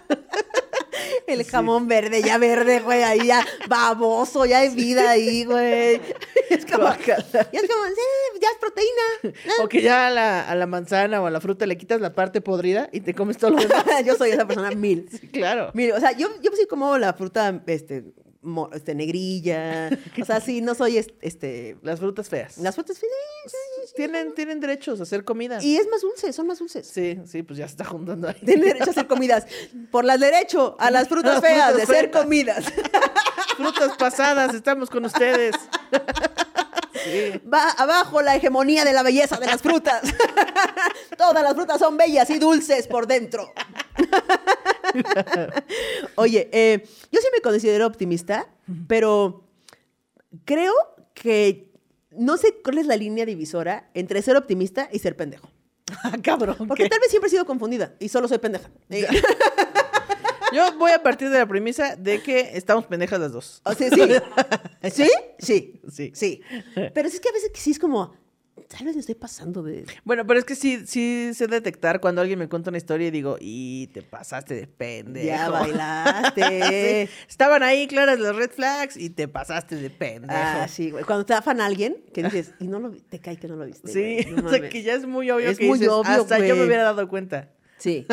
El 1.27 1.45
jamón 1.45 1.89
verde, 1.89 2.23
ya 2.23 2.39
verde, 2.39 2.81
güey, 2.81 3.03
ahí 3.03 3.27
ya 3.27 3.45
baboso, 3.69 4.45
ya 4.45 4.59
hay 4.59 4.71
vida 4.71 5.11
ahí, 5.11 5.45
güey. 5.45 6.01
Es 6.51 6.67
como, 6.67 6.85
Guácala. 6.85 7.49
y 7.53 7.57
es 7.57 7.63
como, 7.63 7.85
sí, 7.87 8.41
ya 8.41 8.49
es 8.49 8.59
proteína. 8.61 9.39
O 9.63 9.69
que 9.69 9.81
ya 9.83 10.09
a 10.09 10.11
la, 10.11 10.43
a 10.43 10.55
la 10.55 10.67
manzana 10.67 11.21
o 11.21 11.27
a 11.27 11.31
la 11.31 11.41
fruta 11.41 11.67
le 11.67 11.77
quitas 11.77 12.01
la 12.01 12.15
parte 12.15 12.41
podrida 12.41 12.89
y 12.93 13.01
te 13.01 13.15
comes 13.15 13.39
todo 13.39 13.53
lo 13.53 13.63
demás. 13.63 13.85
Yo 14.05 14.15
soy 14.15 14.31
esa 14.31 14.47
persona 14.47 14.71
mil. 14.73 15.09
Sí, 15.11 15.27
claro. 15.29 15.71
Mire, 15.75 15.95
o 15.95 16.01
sea, 16.01 16.13
yo, 16.13 16.29
yo 16.43 16.51
sí 16.55 16.67
como 16.69 16.99
la 16.99 17.15
fruta, 17.15 17.63
este, 17.67 18.05
este, 18.73 18.95
negrilla. 18.95 19.91
O 20.21 20.25
sea, 20.25 20.41
sí, 20.41 20.61
no 20.61 20.75
soy, 20.75 20.99
es- 20.99 21.09
este, 21.21 21.77
Las 21.83 22.01
frutas 22.01 22.29
feas. 22.29 22.59
las 22.59 22.75
frutas, 22.75 22.97
sí. 22.97 23.07
Tienen, 23.97 24.35
tienen 24.35 24.61
derechos 24.61 25.01
a 25.01 25.03
hacer 25.05 25.25
comida. 25.25 25.63
Y 25.63 25.77
es 25.77 25.89
más 25.91 26.01
dulce, 26.01 26.33
son 26.33 26.47
más 26.47 26.59
dulces. 26.59 26.87
Sí, 26.87 27.19
sí, 27.27 27.43
pues 27.43 27.59
ya 27.59 27.67
se 27.69 27.73
está 27.73 27.85
juntando 27.85 28.29
ahí. 28.29 28.37
Tienen 28.45 28.67
derecho 28.69 28.87
a 28.87 28.91
hacer 28.91 29.07
comidas. 29.07 29.47
Por 29.91 30.05
las 30.05 30.19
derecho 30.21 30.77
a 30.79 30.91
las 30.91 31.09
frutas 31.09 31.35
Las 31.35 31.41
feas 31.43 31.71
frutas 31.73 31.89
de 31.89 31.95
feas. 31.95 32.11
comidas. 32.23 32.65
Frutas 33.57 33.97
pasadas, 33.97 34.53
estamos 34.55 34.91
con 34.91 35.05
ustedes. 35.05 35.55
Sí. 37.05 37.39
Va 37.53 37.71
abajo 37.73 38.23
la 38.23 38.37
hegemonía 38.37 38.85
de 38.85 38.93
la 38.95 39.03
belleza 39.03 39.37
de 39.37 39.45
las 39.47 39.61
frutas. 39.61 40.01
Todas 41.19 41.43
las 41.43 41.53
frutas 41.55 41.79
son 41.79 41.97
bellas 41.99 42.31
y 42.31 42.39
dulces 42.39 42.87
por 42.87 43.07
dentro. 43.07 43.53
Oye, 46.17 46.49
eh, 46.53 46.87
yo 47.11 47.21
sí 47.21 47.27
me 47.33 47.41
considero 47.41 47.87
optimista, 47.87 48.49
pero 48.87 49.45
creo 50.45 50.73
que 51.15 51.71
no 52.11 52.37
sé 52.37 52.57
cuál 52.63 52.79
es 52.79 52.87
la 52.87 52.97
línea 52.97 53.27
divisora 53.27 53.91
entre 53.95 54.23
ser 54.23 54.37
optimista 54.37 54.89
y 54.93 54.99
ser 54.99 55.17
pendejo. 55.17 55.51
Ah, 56.03 56.17
cabrón. 56.23 56.57
Porque 56.69 56.85
¿qué? 56.85 56.89
tal 56.89 57.01
vez 57.01 57.11
siempre 57.11 57.29
he 57.29 57.31
sido 57.31 57.47
confundida 57.47 57.95
y 57.99 58.09
solo 58.09 58.29
soy 58.29 58.39
pendeja. 58.39 58.71
Yo 60.53 60.79
voy 60.79 60.93
a 60.93 61.03
partir 61.03 61.31
de 61.31 61.39
la 61.39 61.47
premisa 61.47 61.97
de 61.97 62.23
que 62.23 62.57
estamos 62.57 62.87
pendejas 62.87 63.19
las 63.19 63.33
dos. 63.33 63.61
O 63.65 63.75
sea, 63.75 63.91
sí. 63.91 64.01
¿Sí? 64.91 65.11
Sí. 65.39 65.81
Sí. 65.91 66.13
Sí. 66.15 66.43
Pero 66.95 67.09
es 67.09 67.19
que 67.19 67.29
a 67.29 67.33
veces 67.33 67.51
sí 67.55 67.73
es 67.73 67.79
como, 67.79 68.15
tal 68.69 68.87
vez 68.87 68.97
estoy 68.97 69.15
pasando 69.15 69.63
de... 69.63 69.85
Bueno, 70.05 70.27
pero 70.27 70.39
es 70.39 70.45
que 70.45 70.55
sí, 70.55 70.83
sí 70.87 71.31
sé 71.35 71.47
detectar 71.47 72.01
cuando 72.01 72.21
alguien 72.21 72.39
me 72.39 72.49
cuenta 72.49 72.71
una 72.71 72.79
historia 72.79 73.09
y 73.09 73.11
digo, 73.11 73.37
y 73.41 73.89
te 73.89 74.03
pasaste 74.03 74.55
de 74.55 74.67
pendejo. 74.67 75.27
Ya 75.27 75.49
bailaste. 75.51 77.05
Sí. 77.09 77.11
Estaban 77.29 77.63
ahí 77.63 77.87
claras 77.87 78.19
las 78.19 78.35
red 78.37 78.51
flags 78.51 78.97
y 78.97 79.11
te 79.11 79.29
pasaste 79.29 79.77
de 79.77 79.91
pendejo. 79.91 80.33
Ah, 80.35 80.67
sí, 80.69 80.91
güey. 80.91 81.05
Cuando 81.05 81.25
te 81.27 81.35
afan 81.35 81.61
a 81.61 81.67
alguien, 81.67 81.97
que 82.13 82.23
dices, 82.23 82.53
y 82.61 82.69
no 82.69 82.79
lo 82.81 82.91
vi- 82.91 83.01
te 83.01 83.19
cae 83.21 83.37
que 83.37 83.49
no 83.49 83.57
lo 83.57 83.65
viste. 83.67 83.91
Sí, 83.93 84.23
güey, 84.31 84.43
no 84.43 84.47
o 84.49 84.51
sea 84.51 84.69
que 84.69 84.83
ya 84.83 84.95
es 84.95 85.07
muy 85.07 85.31
obvio 85.31 85.49
Es 85.51 85.59
que 85.59 85.67
muy 85.67 85.79
dices, 85.79 85.93
obvio, 85.93 86.11
hasta 86.23 86.39
yo 86.39 86.45
me 86.45 86.53
güey. 86.55 86.67
hubiera 86.67 86.83
dado 86.85 87.09
cuenta. 87.09 87.51
Sí. 87.79 88.07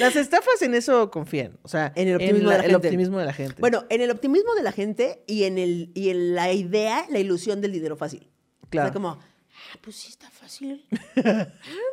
Las 0.00 0.16
estafas 0.16 0.60
en 0.62 0.74
eso 0.74 1.10
confían, 1.10 1.58
o 1.62 1.68
sea, 1.68 1.92
En 1.94 2.08
el 2.08 2.14
optimismo 2.16 2.48
la- 2.50 2.56
de 2.56 2.62
la 2.62 2.68
el 2.68 2.74
optimismo 2.74 3.18
de 3.18 3.24
la 3.26 3.32
gente. 3.32 3.56
Bueno, 3.60 3.84
en 3.90 4.00
el 4.00 4.10
optimismo 4.10 4.54
de 4.54 4.62
la 4.62 4.72
gente 4.72 5.22
y 5.26 5.44
en, 5.44 5.58
el, 5.58 5.90
y 5.94 6.08
en 6.10 6.34
la 6.34 6.52
idea, 6.52 7.06
la 7.10 7.18
ilusión 7.18 7.60
del 7.60 7.72
dinero 7.72 7.96
fácil. 7.96 8.28
Claro. 8.76 8.88
O 8.90 8.92
sea, 8.92 8.94
como, 8.94 9.08
ah, 9.10 9.78
pues 9.80 9.96
sí 9.96 10.08
está 10.10 10.30
fácil. 10.30 10.86
Ah, 11.24 11.48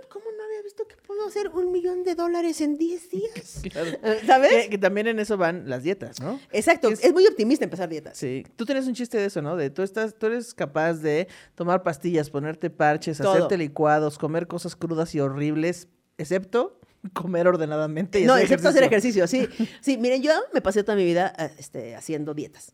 ¿Cómo 0.09 0.25
no 0.37 0.43
había 0.43 0.61
visto 0.61 0.85
que 0.87 0.95
puedo 0.97 1.25
hacer 1.25 1.49
un 1.49 1.71
millón 1.71 2.03
de 2.03 2.13
dólares 2.13 2.61
en 2.61 2.77
10 2.77 3.09
días? 3.09 3.61
Claro. 3.71 3.91
Eh, 4.03 4.21
¿Sabes? 4.27 4.51
Que, 4.65 4.69
que 4.69 4.77
también 4.77 5.07
en 5.07 5.19
eso 5.19 5.37
van 5.37 5.67
las 5.69 5.81
dietas, 5.83 6.19
¿no? 6.21 6.39
Exacto. 6.51 6.89
Es- 6.89 7.03
Es, 7.03 7.13
muy 7.13 7.25
optimista 7.25 7.63
empezar 7.65 7.89
dietas. 7.89 8.17
Sí, 8.17 8.45
tú 8.55 8.65
tienes 8.65 8.85
un 8.87 8.93
chiste 8.93 9.17
de 9.17 9.25
eso, 9.25 9.41
¿no? 9.41 9.55
De 9.55 9.69
tú 9.69 9.81
estás, 9.81 10.13
tú 10.17 10.27
eres 10.27 10.53
capaz 10.53 10.95
de 10.95 11.27
tomar 11.55 11.81
pastillas, 11.83 12.29
ponerte 12.29 12.69
parches, 12.69 13.17
Todo. 13.17 13.31
hacerte 13.31 13.57
licuados, 13.57 14.17
comer 14.19 14.45
cosas 14.47 14.75
crudas 14.75 15.15
y 15.15 15.19
horribles, 15.19 15.87
excepto 16.17 16.79
comer 17.13 17.47
ordenadamente. 17.47 18.19
Y 18.21 18.25
No, 18.25 18.33
hacer 18.33 18.43
excepto 18.45 18.69
hacer 18.69 18.83
ejercicio, 18.83 19.27
sí. 19.27 19.47
Sí, 19.81 19.97
miren, 19.97 20.21
yo 20.21 20.31
me 20.53 20.61
pasé 20.61 20.83
toda 20.83 20.95
mi 20.95 21.03
vida 21.03 21.33
eh, 21.37 21.51
este, 21.57 21.95
haciendo 21.95 22.33
dietas. 22.33 22.73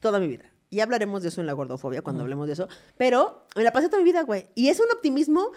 Toda 0.00 0.20
mi 0.20 0.26
vida. 0.28 0.44
Y 0.70 0.80
hablaremos 0.80 1.22
de 1.22 1.28
eso 1.28 1.40
en 1.40 1.46
la 1.46 1.52
gordofobia 1.54 2.02
cuando 2.02 2.22
hablemos 2.22 2.46
de 2.46 2.52
eso. 2.52 2.68
Pero 2.96 3.46
me 3.56 3.62
la 3.62 3.72
pasé 3.72 3.88
toda 3.88 3.98
mi 4.02 4.04
vida, 4.04 4.22
güey. 4.22 4.46
Y 4.54 4.68
es 4.68 4.80
un 4.80 4.86
optimismo 4.92 5.50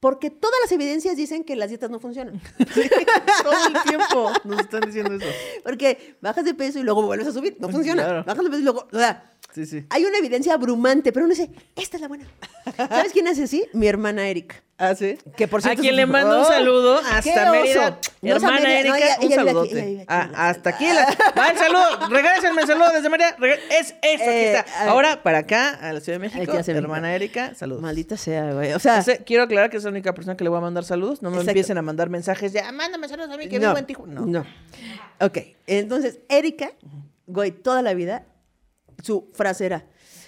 porque 0.00 0.30
todas 0.30 0.56
las 0.62 0.72
evidencias 0.72 1.16
dicen 1.16 1.44
que 1.44 1.56
las 1.56 1.68
dietas 1.68 1.90
no 1.90 2.00
funcionan. 2.00 2.40
Todo 2.58 3.66
el 3.68 3.82
tiempo 3.86 4.30
nos 4.44 4.60
están 4.60 4.80
diciendo 4.82 5.14
eso. 5.14 5.26
Porque 5.62 6.16
bajas 6.20 6.44
de 6.44 6.54
peso 6.54 6.78
y 6.78 6.82
luego 6.82 7.02
vuelves 7.02 7.28
a 7.28 7.32
subir. 7.32 7.56
No 7.60 7.68
funciona. 7.68 8.02
Claro. 8.04 8.24
Bajas 8.24 8.44
de 8.44 8.50
peso 8.50 8.60
y 8.60 8.64
luego. 8.64 8.88
O 8.92 8.98
sea, 8.98 9.26
Sí, 9.52 9.66
sí. 9.66 9.84
hay 9.90 10.04
una 10.04 10.16
evidencia 10.18 10.54
abrumante, 10.54 11.12
pero 11.12 11.26
uno 11.26 11.34
dice, 11.34 11.50
esta 11.74 11.96
es 11.96 12.00
la 12.00 12.08
buena. 12.08 12.24
¿Sabes 12.76 13.12
quién 13.12 13.26
hace 13.28 13.42
así? 13.42 13.66
Mi 13.72 13.88
hermana 13.88 14.28
Erika. 14.28 14.62
Ah, 14.82 14.94
sí. 14.94 15.18
Que 15.36 15.46
por 15.46 15.60
A 15.68 15.76
quien 15.76 15.94
le 15.94 16.06
mando 16.06 16.40
un 16.40 16.44
saludo 16.46 17.00
¡Qué 17.22 17.30
hasta! 17.32 17.50
Mérida. 17.52 17.98
No 18.22 18.34
Hermana 18.36 18.60
Mérida, 18.60 18.88
no, 18.88 18.94
Erika, 18.96 18.96
ella- 18.96 19.16
un 19.18 19.24
ella 19.24 19.34
aquí, 19.34 19.34
saludote. 19.34 19.78
ella 19.90 20.02
aquí 20.02 20.06
Ah, 20.08 20.30
hasta 20.48 20.70
aquí. 20.70 20.86
La... 20.86 21.06
Va 21.38 21.48
el 21.50 21.58
saludo. 21.58 22.08
Regálenme 22.08 22.62
el 22.62 22.66
saludo 22.66 22.90
desde 22.90 23.10
Mérida. 23.10 23.36
Es 23.70 23.88
eso. 23.88 23.94
aquí 24.00 24.22
Eh, 24.22 24.56
está. 24.56 24.66
ah, 24.78 24.88
Ahora, 24.88 25.22
para 25.22 25.38
acá, 25.38 25.68
a 25.74 25.92
la 25.92 26.00
Ciudad 26.00 26.18
de 26.18 26.26
Aquí 26.26 26.36
México, 26.36 26.56
hermana 26.72 27.14
Erika, 27.14 27.54
saludos. 27.54 27.82
Maldita 27.82 28.16
sea, 28.16 28.52
güey. 28.54 28.72
O 28.72 28.78
sea, 28.78 28.98
Ese- 29.00 29.22
quiero 29.22 29.42
aclarar 29.42 29.68
que 29.68 29.76
es 29.76 29.84
la 29.84 29.90
única 29.90 30.14
persona 30.14 30.34
que 30.36 30.44
le 30.44 30.50
voy 30.50 30.56
a 30.58 30.62
mandar 30.62 30.84
saludos. 30.84 31.20
No 31.20 31.28
me 31.30 31.36
Exacto. 31.36 31.50
empiecen 31.50 31.76
a 31.76 31.82
mandar 31.82 32.08
mensajes 32.08 32.52
de, 32.54 32.60
"Ah, 32.60 32.72
mándame 32.72 33.06
saludos 33.06 33.30
a 33.32 33.36
mí 33.36 33.48
que 33.50 33.58
no, 33.58 33.68
vivo 33.68 33.78
en 33.78 33.86
Tijuana. 33.86 34.14
No. 34.14 34.26
No. 34.26 34.46
Ok, 35.20 35.38
entonces, 35.66 36.20
Erika, 36.30 36.72
güey, 37.26 37.50
toda 37.50 37.82
la 37.82 37.92
vida, 37.92 38.24
su 39.02 39.30
frase 39.34 39.66
era, 39.66 39.84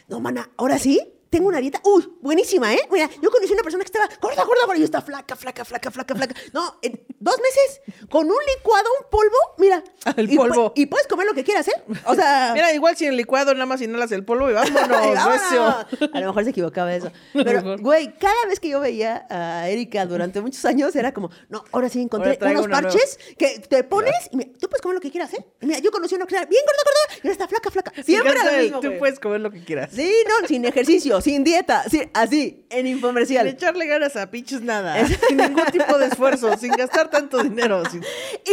no, 0.08 0.20
mana, 0.20 0.50
ahora 0.58 0.78
sí, 0.78 1.00
tengo 1.32 1.48
una 1.48 1.60
dieta, 1.60 1.80
uy, 1.84 2.06
buenísima, 2.20 2.74
¿eh? 2.74 2.80
Mira, 2.90 3.08
yo 3.22 3.30
conocí 3.30 3.50
a 3.52 3.54
una 3.54 3.62
persona 3.62 3.82
que 3.82 3.86
estaba 3.86 4.06
gorda, 4.20 4.44
gorda, 4.44 4.66
gorda, 4.66 4.76
y 4.76 4.80
yo 4.80 4.84
estaba 4.84 5.02
flaca, 5.02 5.34
flaca, 5.34 5.64
flaca, 5.64 5.90
flaca, 5.90 6.14
flaca. 6.14 6.34
No, 6.52 6.78
en 6.82 7.00
dos 7.18 7.36
meses, 7.38 7.80
con 8.10 8.26
un 8.26 8.36
licuado, 8.54 8.84
un 9.00 9.08
polvo, 9.10 9.38
mira. 9.56 9.82
El 10.18 10.30
y 10.30 10.36
polvo. 10.36 10.74
Y, 10.76 10.84
puedes 10.84 11.06
comer 11.06 11.26
lo 11.26 11.32
que 11.32 11.42
quieras, 11.42 11.66
¿eh? 11.68 11.82
O 12.04 12.14
sea... 12.14 12.52
Mira, 12.54 12.74
igual 12.74 12.98
si 12.98 13.06
el 13.06 13.16
licuado 13.16 13.54
nada 13.54 13.64
más 13.64 13.80
inhalas 13.80 14.12
el 14.12 14.26
polvo 14.26 14.50
y 14.50 14.52
vámonos, 14.52 14.88
vámonos. 14.90 15.86
A 16.12 16.20
lo 16.20 16.26
mejor 16.26 16.44
se 16.44 16.50
equivocaba 16.50 16.94
eso. 16.94 17.06
A 17.06 17.12
Pero, 17.32 17.78
güey, 17.78 18.14
cada 18.18 18.44
vez 18.46 18.60
que 18.60 18.68
yo 18.68 18.80
veía 18.80 19.26
a 19.30 19.70
Erika 19.70 20.04
durante 20.04 20.42
muchos 20.42 20.62
años, 20.66 20.94
era 20.94 21.14
como, 21.14 21.30
no, 21.48 21.64
ahora 21.72 21.88
sí 21.88 22.02
encontré 22.02 22.36
Ahora 22.38 22.52
unos 22.52 22.66
una 22.66 22.82
parches 22.82 23.18
que 23.38 23.60
te 23.60 23.84
pones 23.84 24.28
y 24.32 24.36
mira, 24.36 24.50
tú 24.60 24.68
puedes 24.68 24.82
comer 24.82 24.96
lo 24.96 25.00
que 25.00 25.10
quieras, 25.10 25.32
¿eh? 25.32 25.42
Mira, 25.60 25.78
yo 25.78 25.90
conocí 25.90 26.14
una 26.14 26.26
que 26.26 26.36
era 26.36 26.44
bien 26.44 26.62
gorda, 26.66 26.82
gorda, 26.84 27.16
y 27.22 27.26
ahora 27.26 27.32
está 27.32 27.48
flaca, 27.48 27.70
flaca. 27.70 28.02
Siempre 28.02 28.32
Fíjate, 28.32 28.56
lo 28.56 28.62
mismo, 28.62 28.80
Tú 28.80 28.98
puedes 28.98 29.18
comer 29.18 29.40
lo 29.40 29.50
que 29.50 29.64
quieras. 29.64 29.90
Sí, 29.94 30.12
no, 30.28 30.46
sin 30.46 30.66
ejercicio, 30.66 31.21
sin 31.22 31.44
dieta, 31.44 31.84
sí, 31.88 32.02
así, 32.14 32.66
en 32.70 32.78
Sin 32.86 32.86
infomercial. 32.96 33.46
echarle 33.46 33.86
ganas 33.86 34.16
a 34.16 34.30
pinches 34.30 34.60
nada. 34.62 34.96
sin 35.28 35.36
ningún 35.36 35.64
tipo 35.72 35.96
de 35.98 36.06
esfuerzo, 36.06 36.56
sin 36.56 36.72
gastar 36.72 37.10
tanto 37.10 37.42
dinero. 37.42 37.82
sin- 37.90 38.02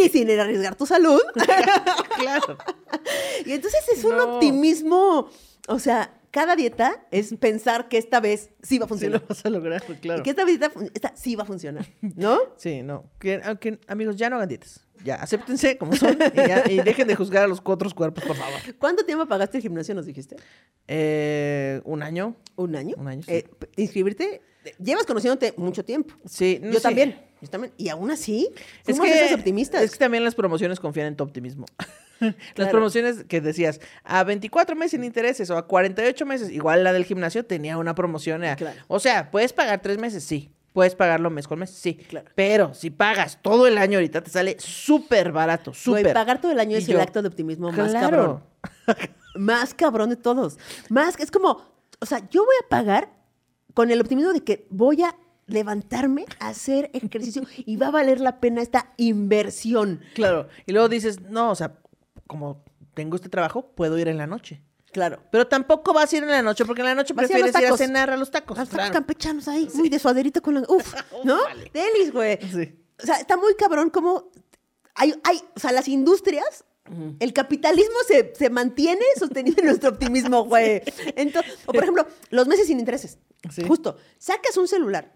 Y 0.04 0.10
sin 0.10 0.30
arriesgar 0.40 0.76
tu 0.76 0.86
salud. 0.86 1.20
Claro. 2.18 2.58
Y 3.46 3.54
entonces 3.54 3.82
es 3.96 4.04
un 4.04 4.18
No. 4.18 4.36
optimismo, 4.36 5.30
o 5.68 5.80
sea, 5.80 6.14
cada 6.32 6.56
dieta 6.56 7.06
es 7.12 7.34
pensar 7.36 7.88
que 7.88 7.98
esta 7.98 8.20
vez 8.20 8.50
sí 8.62 8.78
va 8.78 8.86
a 8.86 8.88
Sí 8.88 8.90
funcionar. 8.90 9.22
lo 9.22 9.28
vas 9.28 9.46
a 9.46 9.50
lograr, 9.50 9.84
claro. 10.02 10.20
Y 10.20 10.24
que 10.24 10.30
esta 10.32 10.46
dieta 10.46 10.72
esta 10.94 11.14
sí 11.16 11.36
va 11.36 11.44
a 11.44 11.46
funcionar, 11.46 11.86
¿no? 12.02 12.40
Sí, 12.58 12.84
no. 12.84 13.06
Que, 13.20 13.42
aunque, 13.44 13.80
amigos, 13.88 14.16
ya 14.18 14.30
no 14.30 14.36
hagan 14.36 14.50
dietas. 14.50 14.86
Ya, 15.04 15.16
acéptense 15.16 15.78
como 15.78 15.96
son 15.96 16.18
y, 16.34 16.36
ya- 16.36 16.64
y 16.70 16.82
dejen 16.82 17.08
de 17.08 17.16
juzgar 17.16 17.44
a 17.44 17.48
los 17.48 17.62
otros 17.64 17.94
cuerpos, 17.94 18.24
por 18.26 18.36
favor. 18.36 18.60
¿Cuánto 18.78 19.06
tiempo 19.06 19.26
pagaste 19.26 19.58
el 19.58 19.62
gimnasio, 19.64 19.96
nos 19.96 20.06
dijiste? 20.06 20.36
Eh, 20.88 21.82
¿Un 21.86 22.04
año? 22.04 22.36
¿Un 22.56 22.76
año? 22.76 22.96
Un 22.98 23.08
año, 23.08 23.22
sí. 23.24 23.32
Eh, 23.32 23.48
inscribirte, 23.78 24.42
eh, 24.66 24.74
llevas 24.84 25.06
conociéndote 25.06 25.54
mucho 25.58 25.86
tiempo. 25.86 26.16
Sí. 26.26 26.60
no, 26.62 26.72
yo 26.72 26.80
sí. 26.80 26.84
también, 26.84 27.16
yo 27.42 27.48
también. 27.50 27.74
Y 27.78 27.90
aún 27.90 28.12
así, 28.12 28.50
Es 28.86 28.98
fuimos 28.98 29.08
que, 29.08 29.26
esos 29.26 29.38
optimistas. 29.40 29.84
es 29.84 29.92
que 29.92 29.98
también 29.98 30.24
las 30.24 30.36
promociones 30.36 30.80
confían 30.80 31.08
en 31.08 31.16
tu 31.16 31.24
optimismo. 31.24 31.66
Las 32.20 32.36
Claro. 32.54 32.72
promociones 32.72 33.24
que 33.24 33.40
decías 33.40 33.80
a 34.04 34.26
24 34.26 34.76
meses 34.76 34.92
sin 34.92 35.06
intereses 35.06 35.50
o 35.52 35.58
a 35.58 35.66
48 35.68 36.26
meses, 36.26 36.50
igual 36.52 36.84
la 36.84 36.92
del 36.92 37.06
gimnasio 37.06 37.46
tenía 37.46 37.78
una 37.78 37.96
promoción. 37.96 38.44
a- 38.44 38.58
Claro. 38.58 38.78
O 38.90 39.00
sea, 39.00 39.32
puedes 39.32 39.54
pagar 39.54 39.82
tres 39.82 39.98
meses, 39.98 40.26
sí. 40.26 40.52
Puedes 40.74 40.96
pagarlo 40.96 41.30
mes 41.30 41.48
con 41.48 41.60
mes, 41.60 41.72
sí. 41.72 41.96
Claro. 41.96 42.30
Pero 42.36 42.74
si 42.74 42.90
pagas 42.90 43.42
todo 43.42 43.68
el 43.68 43.78
año 43.78 43.98
ahorita, 43.98 44.22
te 44.22 44.30
sale 44.30 44.56
súper 44.60 45.32
barato, 45.32 45.72
Güey, 45.72 46.04
súper. 46.04 46.14
pagar 46.14 46.40
todo 46.42 46.52
el 46.52 46.60
año 46.60 46.78
Y 46.78 46.82
es 46.82 46.90
el 46.90 47.00
acto 47.00 47.22
de 47.22 47.28
optimismo 47.28 47.72
más 47.72 47.92
cabrón. 47.94 48.44
Más 49.36 49.74
cabrón 49.74 50.10
de 50.10 50.16
todos. 50.16 50.58
Más, 50.90 51.18
es 51.20 51.32
como, 51.32 51.62
o 52.00 52.06
sea, 52.06 52.28
yo 52.30 52.44
voy 52.44 52.56
a 52.66 52.68
pagar 52.68 53.10
con 53.74 53.92
el 53.92 54.02
optimismo 54.02 54.34
de 54.34 54.44
que 54.44 54.68
voy 54.70 55.04
a 55.04 55.16
levantarme 55.46 56.26
a 56.40 56.50
hacer 56.50 56.90
ejercicio 56.94 57.44
y 57.58 57.78
va 57.78 57.88
a 57.88 57.92
valer 57.92 58.20
la 58.20 58.40
pena 58.40 58.62
esta 58.62 58.94
inversión. 58.98 60.02
Claro. 60.16 60.48
Y 60.66 60.72
luego 60.74 60.90
dices, 60.90 61.22
no, 61.22 61.52
o 61.52 61.56
sea, 61.56 61.80
como 62.28 62.64
tengo 62.94 63.16
este 63.16 63.30
trabajo, 63.30 63.72
puedo 63.76 63.98
ir 63.98 64.08
en 64.08 64.18
la 64.18 64.28
noche. 64.28 64.62
Claro. 64.92 65.22
Pero 65.32 65.48
tampoco 65.48 65.94
vas 65.94 66.12
a 66.12 66.18
ir 66.18 66.24
en 66.24 66.30
la 66.30 66.42
noche, 66.42 66.66
porque 66.66 66.82
en 66.82 66.88
la 66.88 66.96
noche 66.96 67.14
Vas 67.14 67.30
ir 67.30 67.36
a 67.36 67.40
prefieres 67.40 67.62
ir 67.62 67.74
a 67.74 67.78
cenar 67.78 68.10
a 68.10 68.18
los 68.18 68.32
tacos. 68.32 68.58
Los 68.58 68.68
tacos 68.68 68.80
claro. 68.80 68.94
campechanos 68.94 69.48
ahí, 69.48 69.70
muy 69.76 69.90
de 69.90 70.00
suaderito 70.00 70.42
con 70.42 70.56
la... 70.56 70.62
Uf, 70.68 70.94
¿no? 71.24 71.36
Ufale. 71.36 71.72
Delis, 71.74 72.12
güey. 72.12 72.40
Sí. 72.52 72.76
O 73.02 73.06
sea, 73.06 73.16
está 73.16 73.38
muy 73.38 73.56
cabrón 73.56 73.90
como 73.90 74.32
hay, 75.00 75.14
hay, 75.24 75.42
o 75.56 75.60
sea, 75.60 75.72
las 75.72 75.88
industrias, 75.88 76.66
el 77.20 77.34
capitalismo 77.34 77.96
se, 78.08 78.34
se 78.36 78.50
mantiene 78.50 79.06
sostenido 79.18 79.56
en 79.60 79.68
nuestro 79.68 79.92
optimismo, 79.92 80.44
güey. 80.46 80.82
Entonces, 81.16 81.54
o 81.66 81.72
por 81.72 81.84
ejemplo, 81.84 82.06
los 82.32 82.48
meses 82.48 82.68
sin 82.68 82.80
intereses. 82.80 83.18
Sí. 83.50 83.64
Justo, 83.66 83.98
sacas 84.18 84.58
un 84.58 84.68
celular 84.68 85.14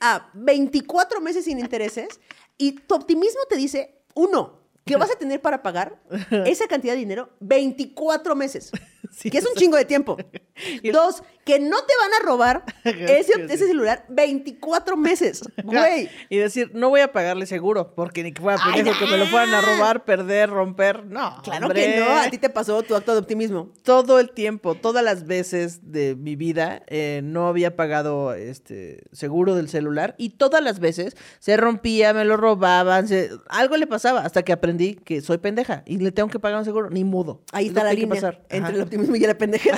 a 0.00 0.30
24 0.34 1.20
meses 1.20 1.44
sin 1.44 1.60
intereses 1.60 2.20
y 2.58 2.72
tu 2.72 2.94
optimismo 2.94 3.40
te 3.48 3.56
dice, 3.56 4.02
uno, 4.14 4.65
que 4.86 4.96
vas 4.96 5.10
a 5.10 5.16
tener 5.16 5.42
para 5.42 5.62
pagar 5.62 6.00
esa 6.46 6.66
cantidad 6.68 6.94
de 6.94 7.00
dinero 7.00 7.30
24 7.40 8.34
meses. 8.34 8.70
Sí, 9.10 9.30
que 9.30 9.38
es 9.38 9.46
un 9.46 9.54
chingo 9.54 9.76
de 9.76 9.84
tiempo. 9.84 10.16
Dos, 10.92 11.22
que 11.46 11.60
no 11.60 11.76
te 11.78 11.92
van 12.00 12.10
a 12.20 12.26
robar 12.26 12.64
ese, 12.84 13.56
celular 13.56 14.04
24 14.08 14.96
meses. 14.96 15.42
Güey. 15.64 16.08
Y 16.28 16.36
decir, 16.38 16.70
no 16.74 16.90
voy 16.90 17.00
a 17.00 17.12
pagarle 17.12 17.46
seguro, 17.46 17.94
porque 17.94 18.22
ni 18.22 18.32
que 18.32 18.42
fuera 18.42 18.58
pendejo 18.74 18.98
que 18.98 19.06
me 19.10 19.16
lo 19.16 19.26
fueran 19.26 19.54
a 19.54 19.60
robar, 19.60 20.04
perder, 20.04 20.50
romper. 20.50 21.06
No. 21.06 21.40
Claro 21.42 21.66
hombre. 21.66 21.82
que 21.94 22.00
no, 22.00 22.06
a 22.18 22.28
ti 22.30 22.38
te 22.38 22.50
pasó 22.50 22.82
tu 22.82 22.94
acto 22.94 23.12
de 23.12 23.18
optimismo. 23.20 23.72
Todo 23.82 24.18
el 24.20 24.30
tiempo, 24.30 24.74
todas 24.74 25.02
las 25.04 25.26
veces 25.26 25.92
de 25.92 26.14
mi 26.16 26.34
vida, 26.36 26.82
eh, 26.88 27.20
no 27.24 27.46
había 27.48 27.74
pagado 27.76 28.34
este 28.34 29.04
seguro 29.12 29.54
del 29.54 29.68
celular. 29.68 30.14
Y 30.18 30.30
todas 30.30 30.62
las 30.62 30.80
veces 30.80 31.16
se 31.38 31.56
rompía, 31.56 32.12
me 32.12 32.24
lo 32.24 32.36
robaban, 32.36 33.06
se- 33.08 33.30
algo 33.48 33.76
le 33.76 33.86
pasaba. 33.86 34.20
Hasta 34.20 34.42
que 34.42 34.52
aprendí 34.52 34.94
que 34.96 35.20
soy 35.20 35.38
pendeja 35.38 35.82
y 35.86 35.98
le 35.98 36.10
tengo 36.12 36.28
que 36.28 36.38
pagar 36.40 36.58
un 36.58 36.64
seguro, 36.64 36.90
ni 36.90 37.04
mudo. 37.04 37.42
Ahí 37.52 37.66
Es 37.66 37.70
está 37.70 37.84
la 37.84 37.92
línea 37.92 38.08
pasar. 38.16 38.42
entre 38.48 38.58
Ajá. 38.70 38.72
el 38.76 38.82
optimismo 38.82 39.14
y 39.16 39.20
la 39.20 39.34
pendejez. 39.38 39.74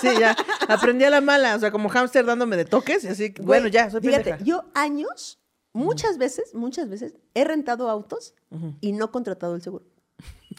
Sí, 0.00 0.08
ya. 0.18 0.36
Aprendí 0.68 0.97
a 1.04 1.10
la 1.10 1.20
mala. 1.20 1.54
O 1.56 1.58
sea, 1.58 1.70
como 1.70 1.88
hámster 1.88 2.24
dándome 2.24 2.56
de 2.56 2.64
toques. 2.64 3.04
Y 3.04 3.08
así, 3.08 3.34
bueno, 3.42 3.62
Güey, 3.64 3.72
ya, 3.72 3.90
soy 3.90 4.00
Fíjate, 4.00 4.24
pendeja. 4.30 4.44
yo 4.44 4.64
años, 4.74 5.38
muchas 5.72 6.18
veces, 6.18 6.54
muchas 6.54 6.88
veces, 6.88 7.14
he 7.34 7.44
rentado 7.44 7.88
autos 7.90 8.34
y 8.80 8.92
no 8.92 9.10
contratado 9.10 9.54
el 9.54 9.62
seguro. 9.62 9.84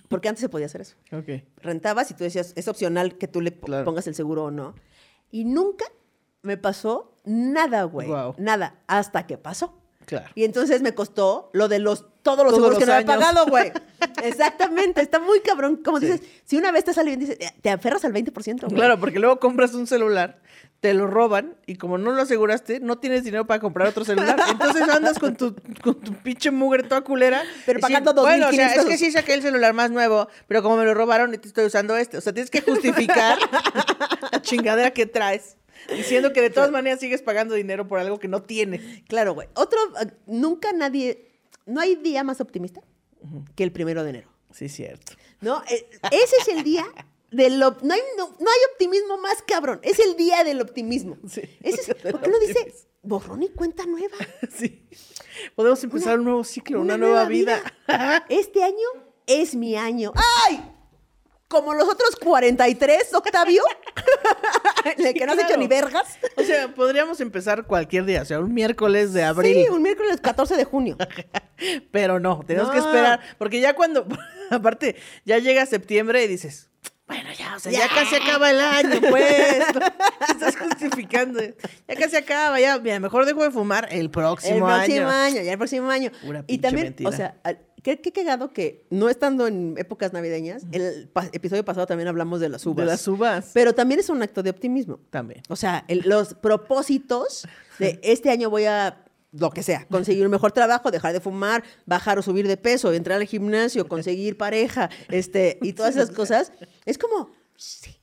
Porque 0.08 0.28
antes 0.30 0.42
se 0.42 0.50
podía 0.50 0.66
hacer 0.68 0.82
eso. 0.82 0.96
Ok. 1.12 1.44
Rentabas 1.58 2.10
y 2.12 2.14
tú 2.16 2.24
decías, 2.24 2.54
es 2.56 2.68
opcional 2.68 3.18
que 3.18 3.28
tú 3.28 3.42
le 3.42 3.52
po- 3.52 3.68
Claro. 3.68 3.86
pongas 3.86 4.08
el 4.08 4.16
seguro 4.16 4.46
o 4.46 4.52
no. 4.52 4.74
Y 5.32 5.46
nunca 5.46 5.86
me 6.42 6.58
pasó 6.58 7.20
nada, 7.26 7.84
güey. 7.84 8.08
Guau. 8.08 8.34
Nada, 8.38 8.82
hasta 8.88 9.28
que 9.28 9.38
pasó. 9.38 9.76
Claro. 10.10 10.28
Y 10.34 10.44
entonces 10.44 10.82
me 10.82 10.96
costó 10.96 11.52
lo 11.54 11.68
de 11.68 11.78
los 11.78 12.08
todos 12.24 12.44
los 12.44 12.48
Todos 12.54 12.56
seguros 12.56 12.80
que 12.80 12.86
no 12.88 12.94
había 12.94 13.14
años. 13.14 13.26
pagado, 13.26 13.46
güey. 13.48 13.72
Exactamente, 14.24 15.02
está 15.02 15.20
muy 15.20 15.40
cabrón. 15.42 15.78
Como 15.84 16.00
Sí. 16.00 16.08
dices, 16.08 16.22
si 16.46 16.58
una 16.58 16.72
vez 16.72 16.84
te 16.84 16.94
sale 16.94 17.10
bien, 17.16 17.20
dices, 17.20 17.38
eh, 17.40 17.52
te 17.62 17.70
aferras 17.70 18.04
al 18.06 18.12
20%. 18.14 18.66
güey. 18.68 18.76
Claro, 18.76 19.00
porque 19.00 19.20
luego 19.20 19.40
compras 19.40 19.74
un 19.76 19.86
celular, 19.88 20.42
te 20.80 20.94
lo 20.96 21.06
roban 21.08 21.56
y 21.68 21.76
como 21.76 21.98
no 22.00 22.12
lo 22.12 22.22
aseguraste, 22.24 22.80
no 22.80 22.98
tienes 22.98 23.24
dinero 23.24 23.46
para 23.46 23.60
comprar 23.60 23.88
otro 23.88 24.04
celular. 24.04 24.36
Entonces 24.50 24.90
andas 24.90 25.20
con 25.20 25.36
tu, 25.36 25.56
con 25.84 25.96
tu 26.00 26.14
pinche 26.16 26.50
mugre 26.52 26.82
toda 26.84 27.02
culera. 27.02 27.44
Pero 27.68 27.80
pagando 27.80 28.12
sí, 28.12 28.20
Bueno, 28.20 28.48
o 28.50 28.52
sea, 28.52 28.68
2,500 28.74 28.78
es 28.78 28.86
que 28.90 28.98
sí 28.98 29.12
saqué 29.12 29.34
el 29.36 29.42
celular 29.44 29.74
más 29.74 29.92
nuevo, 29.92 30.28
pero 30.48 30.64
como 30.64 30.78
me 30.78 30.86
lo 30.86 30.94
robaron 30.96 31.34
y 31.36 31.38
te 31.38 31.48
estoy 31.48 31.66
usando 31.66 31.96
este. 31.98 32.18
O 32.18 32.22
sea, 32.22 32.34
tienes 32.34 32.50
que 32.50 32.62
justificar 32.62 33.38
la 34.32 34.42
chingadera 34.42 34.92
que 34.92 35.06
traes. 35.06 35.56
Diciendo 35.96 36.34
que 36.34 36.42
de 36.42 36.50
todas 36.50 36.72
maneras 36.72 37.00
sigues 37.00 37.22
pagando 37.22 37.56
dinero 37.56 37.88
por 37.88 38.00
algo 38.00 38.20
que 38.20 38.28
no 38.28 38.42
tienes. 38.44 38.82
Claro, 39.08 39.34
güey. 39.34 39.48
Otro, 39.56 39.80
eh, 40.02 40.12
nunca 40.28 40.72
nadie, 40.74 41.30
no 41.66 41.82
hay 41.82 41.96
día 41.96 42.24
más 42.24 42.42
optimista 42.42 42.82
que 43.56 43.64
el 43.64 43.72
primero 43.72 44.04
de 44.04 44.10
enero. 44.12 44.30
Sí, 44.52 44.70
cierto. 44.70 45.14
¿No? 45.42 45.62
Eh, 45.70 45.88
Ese 46.12 46.36
es 46.42 46.48
el 46.48 46.64
día 46.64 46.86
del 47.32 47.60
no 47.60 47.68
hay, 47.68 48.02
no, 48.18 48.28
no 48.40 48.50
hay 48.50 48.60
optimismo 48.74 49.18
más 49.20 49.42
cabrón. 49.44 49.80
Es 49.84 50.00
el 50.00 50.16
día 50.16 50.44
del 50.44 50.62
optimismo. 50.62 51.18
Sí, 51.30 51.42
Ese 51.62 51.82
es- 51.82 52.12
¿Por 52.12 52.22
qué 52.22 52.30
no 52.30 52.40
dice 52.40 52.74
borrón 53.02 53.44
y 53.44 53.50
cuenta 53.50 53.86
nueva? 53.86 54.16
Sí. 54.56 54.86
Podemos 55.56 55.84
empezar 55.84 56.14
Una- 56.14 56.20
un 56.20 56.26
nuevo 56.26 56.44
ciclo, 56.44 56.82
una, 56.82 56.98
nueva, 56.98 57.26
vida. 57.26 57.62
Este 58.30 58.64
año 58.64 58.76
es 59.28 59.56
mi 59.56 59.76
año. 59.76 60.12
¡Ay! 60.48 60.60
Como 61.50 61.74
los 61.74 61.90
otros 61.90 62.16
43, 62.18 63.12
Octavio, 63.16 63.64
que 64.96 65.26
no 65.26 65.32
has 65.32 65.38
claro. 65.38 65.42
hecho 65.42 65.58
ni 65.58 65.68
vergas. 65.68 66.20
O 66.38 66.44
sea, 66.44 66.68
podríamos 66.76 67.20
empezar 67.22 67.66
cualquier 67.66 68.06
día, 68.06 68.22
o 68.22 68.26
sea, 68.26 68.40
un 68.40 68.54
miércoles 68.54 69.14
de 69.14 69.24
abril. 69.24 69.66
Sí, 69.66 69.70
un 69.70 69.82
miércoles 69.82 70.22
14 70.22 70.56
de 70.56 70.64
junio. 70.64 70.96
Pero 71.92 72.20
no, 72.20 72.44
tenemos 72.46 72.70
que 72.70 72.78
esperar. 72.78 73.20
Porque 73.40 73.60
ya 73.62 73.74
cuando, 73.74 74.06
aparte, 74.52 74.96
ya 75.26 75.40
llega 75.40 75.66
septiembre 75.66 76.24
y 76.24 76.28
dices, 76.28 76.70
bueno, 77.08 77.30
ya, 77.36 77.56
o 77.56 77.60
sea, 77.60 77.72
ya, 77.72 77.80
Ya. 77.80 77.88
casi 77.96 78.16
acaba 78.18 78.52
el 78.52 78.60
año, 78.60 79.02
pues. 79.10 79.64
Estás 80.30 80.56
justificando. 80.56 81.42
Ya 81.42 81.96
casi 81.96 82.16
acaba, 82.16 82.60
ya, 82.60 82.78
mira, 82.78 83.00
mejor 83.00 83.26
dejo 83.26 83.42
de 83.44 83.50
fumar 83.50 83.88
el 83.92 84.12
próximo, 84.12 84.70
el 84.70 84.76
próximo 84.76 85.08
año. 85.10 85.10
año. 85.10 85.42
ya 85.42 85.52
el 85.54 85.58
próximo 85.58 85.90
año. 85.90 86.12
Pura 86.24 86.44
y 86.46 86.60
también, 86.60 86.90
mentira. 86.90 87.10
o 87.10 87.12
sea, 87.12 87.36
qué, 87.84 88.00
qué 88.02 88.12
cagado 88.12 88.52
que 88.54 88.86
no 88.90 89.10
estando 89.10 89.48
en 89.48 89.76
épocas 89.78 90.14
navideñas, 90.14 90.64
el 90.72 91.08
pa- 91.10 91.30
episodio 91.32 91.64
pasado 91.66 91.88
también 91.88 92.08
hablamos 92.08 92.40
de 92.40 92.50
las 92.50 92.66
uvas. 92.66 92.78
De 92.78 92.86
las 92.86 93.08
uvas. 93.08 93.52
Pero 93.54 93.74
también 93.74 94.00
es 94.00 94.10
un 94.10 94.22
acto 94.22 94.44
de 94.44 94.50
optimismo. 94.50 95.00
También. 95.10 95.42
O 95.50 95.56
sea, 95.56 95.86
el- 95.88 96.04
los 96.06 96.34
propósitos 96.36 97.48
de 97.80 98.00
este 98.04 98.30
año 98.30 98.50
voy 98.50 98.66
a, 98.66 99.06
lo 99.32 99.52
que 99.52 99.64
sea, 99.64 99.86
conseguir 99.90 100.26
un 100.26 100.32
mejor 100.32 100.52
trabajo, 100.52 100.92
dejar 100.92 101.14
de 101.14 101.20
fumar, 101.20 101.64
bajar 101.86 102.18
o 102.20 102.22
subir 102.22 102.48
de 102.48 102.58
peso, 102.58 102.92
entrar 102.94 103.20
al 103.22 103.28
gimnasio, 103.28 103.88
conseguir 103.88 104.38
pareja, 104.38 104.90
este, 105.10 105.60
y 105.62 105.74
todas 105.74 105.96
esas 105.96 106.10
cosas. 106.16 106.52
Es 106.86 106.98
como, 106.98 107.32
sí, 107.56 107.96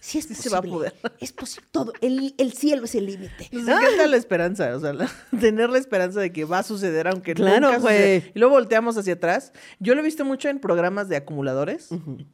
sí 0.00 0.18
es 0.18 0.24
Sí 0.26 0.34
posible. 0.34 0.34
se 0.42 0.48
va 0.50 0.58
a 0.58 0.62
poder. 0.62 0.94
Es 1.20 1.32
posible. 1.32 1.68
Todo. 1.72 1.92
El, 2.00 2.34
el 2.38 2.52
cielo 2.52 2.84
es 2.84 2.94
el 2.94 3.06
límite. 3.06 3.48
Nos 3.52 3.64
¿no? 3.64 3.78
encanta 3.80 4.06
la 4.06 4.16
esperanza, 4.16 4.76
o 4.76 4.80
sea, 4.80 4.92
la- 4.92 5.10
tener 5.40 5.70
la 5.70 5.78
esperanza 5.78 6.20
de 6.20 6.32
que 6.32 6.44
va 6.44 6.58
a 6.58 6.62
suceder, 6.62 7.08
aunque 7.08 7.34
Claro, 7.34 7.68
nunca 7.68 7.80
sucede. 7.80 8.32
Y 8.34 8.38
luego 8.38 8.54
volteamos 8.54 8.96
hacia 8.98 9.14
atrás. 9.14 9.52
Yo 9.80 9.94
lo 9.94 10.00
he 10.00 10.04
visto 10.04 10.24
mucho 10.24 10.48
en 10.48 10.58
programas 10.58 11.08
de 11.08 11.16
acumuladores. 11.16 11.88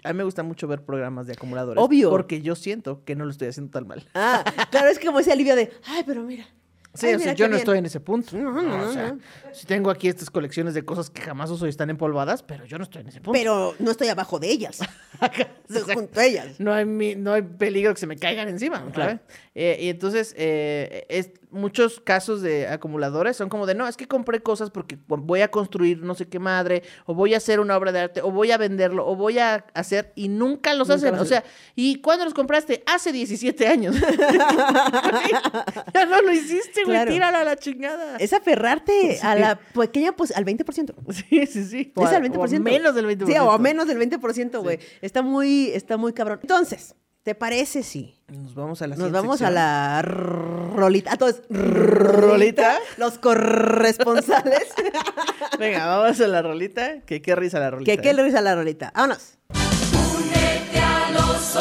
A 0.05 0.13
mí 0.13 0.17
me 0.17 0.25
gusta 0.25 0.43
mucho 0.43 0.67
ver 0.67 0.85
programas 0.85 1.27
de 1.27 1.35
acumuladores. 1.35 1.83
Obvio. 1.83 2.11
Porque 2.11 2.43
yo 2.43 2.57
siento 2.57 3.05
que 3.05 3.15
no 3.15 3.25
lo 3.25 3.31
estoy 3.31 3.49
haciendo 3.49 3.71
tan 3.71 3.87
mal. 3.87 4.09
Ah, 4.15 4.45
claro, 4.71 4.89
es 4.89 4.99
como 4.99 5.21
ese 5.21 5.33
alivio 5.33 5.55
de, 5.57 5.71
ay, 5.85 6.03
pero 6.07 6.23
mira. 6.23 6.47
Sí, 6.95 7.07
ay, 7.07 7.15
o 7.15 7.19
sea, 7.21 7.35
yo 7.35 7.47
no 7.47 7.51
bien". 7.51 7.59
estoy 7.61 7.79
en 7.79 7.87
ese 7.87 8.01
punto. 8.01 8.37
No, 8.37 8.51
no, 8.53 8.63
No, 8.63 8.79
no, 8.79 8.89
o 8.89 8.93
sea, 8.93 9.17
si 9.53 9.65
tengo 9.67 9.91
aquí 9.91 10.09
estas 10.09 10.29
colecciones 10.29 10.75
de 10.75 10.85
cosas 10.85 11.09
que 11.09 11.23
jamás 11.23 11.49
uso 11.51 11.67
y 11.67 11.69
están 11.71 11.89
empolvadas, 11.89 12.43
pero 12.43 12.65
yo 12.65 12.79
no 12.79 12.85
estoy 12.85 13.03
en 13.03 13.09
ese 13.09 13.21
punto. 13.21 13.39
Pero 13.39 13.75
no 13.79 13.91
estoy 13.93 14.09
abajo 14.09 14.39
de 14.41 14.51
ellas. 14.51 14.81
Estoy 15.69 15.95
junto 15.95 16.19
a 16.19 16.25
ellas. 16.25 16.59
no 16.59 16.73
hay, 16.75 16.85
mi- 16.85 17.15
no 17.15 17.33
hay 17.33 17.43
peligro 17.43 17.95
que 17.95 18.01
se 18.01 18.07
me 18.09 18.17
caigan 18.17 18.49
encima, 18.49 18.85
Claro. 18.93 19.21
Eh, 19.57 19.79
y 19.81 19.89
entonces, 19.89 20.33
eh, 20.39 21.07
es, 21.09 21.31
muchos 21.51 21.99
casos 21.99 22.41
de 22.41 22.69
acumuladores 22.69 23.37
son 23.37 23.49
como 23.49 23.67
de, 23.67 23.75
no, 23.75 23.89
es 23.89 23.97
que 23.97 24.07
compré 24.07 24.41
cosas 24.41 24.71
porque 24.71 24.97
voy 25.09 25.41
a 25.41 25.51
construir 25.51 26.03
no 26.03 26.15
sé 26.15 26.29
qué 26.29 26.39
madre, 26.39 26.85
o 27.05 27.15
voy 27.15 27.35
a 27.35 27.39
hacer 27.39 27.59
una 27.59 27.77
obra 27.77 27.91
de 27.91 27.99
arte, 27.99 28.23
o 28.23 28.31
voy 28.31 28.53
a 28.53 28.59
venderlo, 28.59 29.05
o 29.09 29.17
voy 29.17 29.41
a 29.41 29.67
hacer, 29.75 30.13
y 30.15 30.29
nunca 30.29 30.73
los 30.75 30.87
Nunca 30.89 30.95
hacen. 30.99 31.13
los 31.17 31.23
O 31.23 31.25
sea, 31.25 31.43
¿y 31.75 31.97
cuándo 32.01 32.25
los 32.25 32.33
compraste? 32.35 32.85
Hace 32.87 33.11
17 33.11 33.67
años. 33.67 33.97
ya 35.95 36.07
no 36.07 36.23
lo 36.23 36.33
hiciste, 36.33 36.85
güey, 36.85 36.97
Claro. 36.97 37.13
tírala 37.13 37.41
a 37.41 37.45
la 37.45 37.57
chingada. 37.57 38.17
Es 38.19 38.33
aferrarte 38.33 39.17
Sí. 39.21 39.27
a 39.27 39.35
la 39.35 39.57
pequeña, 39.59 40.13
pues, 40.13 40.31
al 40.37 40.45
20%. 40.45 40.95
Sí, 41.13 41.47
sí, 41.47 41.65
sí. 41.65 41.93
O 41.97 42.05
es 42.07 42.13
al 42.13 42.23
20%. 42.23 42.57
o 42.57 42.61
menos 42.63 42.95
del 42.95 43.07
20%. 43.07 43.27
Sí, 43.27 43.39
o 43.39 43.51
a 43.51 43.59
menos 43.59 43.87
del 43.89 43.99
20%, 43.99 44.63
güey. 44.63 44.79
Está 45.01 45.23
muy, 45.23 45.71
está 45.75 45.97
muy 45.97 46.13
cabrón. 46.13 46.39
Entonces, 46.43 46.95
¿te 47.23 47.35
parece 47.35 47.83
si 47.83 48.19
Nos 48.29 48.55
vamos 48.55 48.83
a 48.83 48.87
la 48.87 48.97
nos 48.97 49.13
vamos 49.13 49.43
a 49.43 49.51
la 49.51 50.03
rolita? 50.03 51.13
A 51.13 51.17
todos, 51.17 51.43
¿Rolita? 51.51 52.79
Los 52.97 53.19
corresponsales. 53.19 54.69
Venga, 55.59 55.87
vamos 55.87 56.21
a 56.21 56.27
la 56.27 56.43
rolita. 56.43 57.01
Que 57.03 57.21
qué 57.21 57.37
risa 57.37 57.61
la 57.61 57.71
rolita. 57.71 57.93
que 57.93 58.01
qué 58.01 58.11
¿eh? 58.11 58.23
risa 58.23 58.41
la 58.41 58.55
rolita. 58.55 58.93
Vámonos. 58.95 59.39
Únete 59.51 60.81
a 60.81 61.11
los 61.11 61.57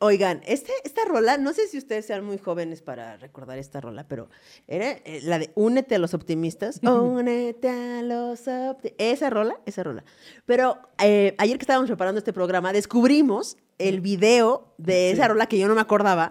Oigan, 0.00 0.42
este, 0.46 0.70
esta 0.84 1.04
rola, 1.06 1.38
no 1.38 1.52
sé 1.52 1.66
si 1.66 1.76
ustedes 1.76 2.06
sean 2.06 2.24
muy 2.24 2.38
jóvenes 2.38 2.82
para 2.82 3.16
recordar 3.16 3.58
esta 3.58 3.80
rola, 3.80 4.06
pero 4.06 4.28
era 4.68 4.92
eh, 4.92 5.20
la 5.24 5.40
de 5.40 5.50
Únete 5.56 5.96
a 5.96 5.98
los 5.98 6.14
optimistas. 6.14 6.78
Únete 6.84 7.68
a 7.68 8.02
los 8.02 8.46
optimistas. 8.46 8.92
Esa 8.98 9.28
rola, 9.28 9.58
esa 9.66 9.82
rola. 9.82 10.04
Pero 10.46 10.78
eh, 11.02 11.34
ayer 11.38 11.58
que 11.58 11.64
estábamos 11.64 11.88
preparando 11.88 12.18
este 12.20 12.32
programa, 12.32 12.72
descubrimos 12.72 13.56
el 13.78 14.00
video 14.00 14.72
de 14.78 15.10
esa 15.10 15.26
rola 15.26 15.46
que 15.46 15.58
yo 15.58 15.66
no 15.66 15.74
me 15.74 15.80
acordaba. 15.80 16.30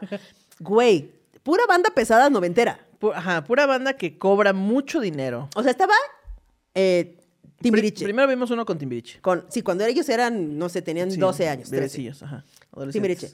Güey, 0.60 1.12
pura 1.44 1.64
banda 1.68 1.90
pesada 1.94 2.30
noventera. 2.30 2.80
Pu- 3.02 3.12
Ajá, 3.14 3.44
pura 3.44 3.66
banda 3.66 3.94
que 3.98 4.18
cobra 4.18 4.54
mucho 4.54 5.02
dinero. 5.02 5.50
O 5.58 5.62
sea, 5.62 5.72
estaba 5.72 5.94
eh, 6.74 7.18
Timbiriche. 7.62 7.98
Pri- 7.98 8.06
Primero 8.06 8.30
vimos 8.30 8.50
uno 8.50 8.66
con 8.66 8.78
Timbiriche. 8.78 9.20
Con, 9.20 9.46
sí, 9.50 9.62
cuando 9.62 9.84
ellos 9.84 10.08
eran, 10.08 10.58
no 10.58 10.70
sé, 10.70 10.82
tenían 10.82 11.12
Sí, 11.12 11.20
12 11.20 11.50
años. 11.50 11.70
13. 11.70 11.76
bebecillos, 11.82 12.24
ajá. 12.24 12.46
Timbiriche. 12.94 13.32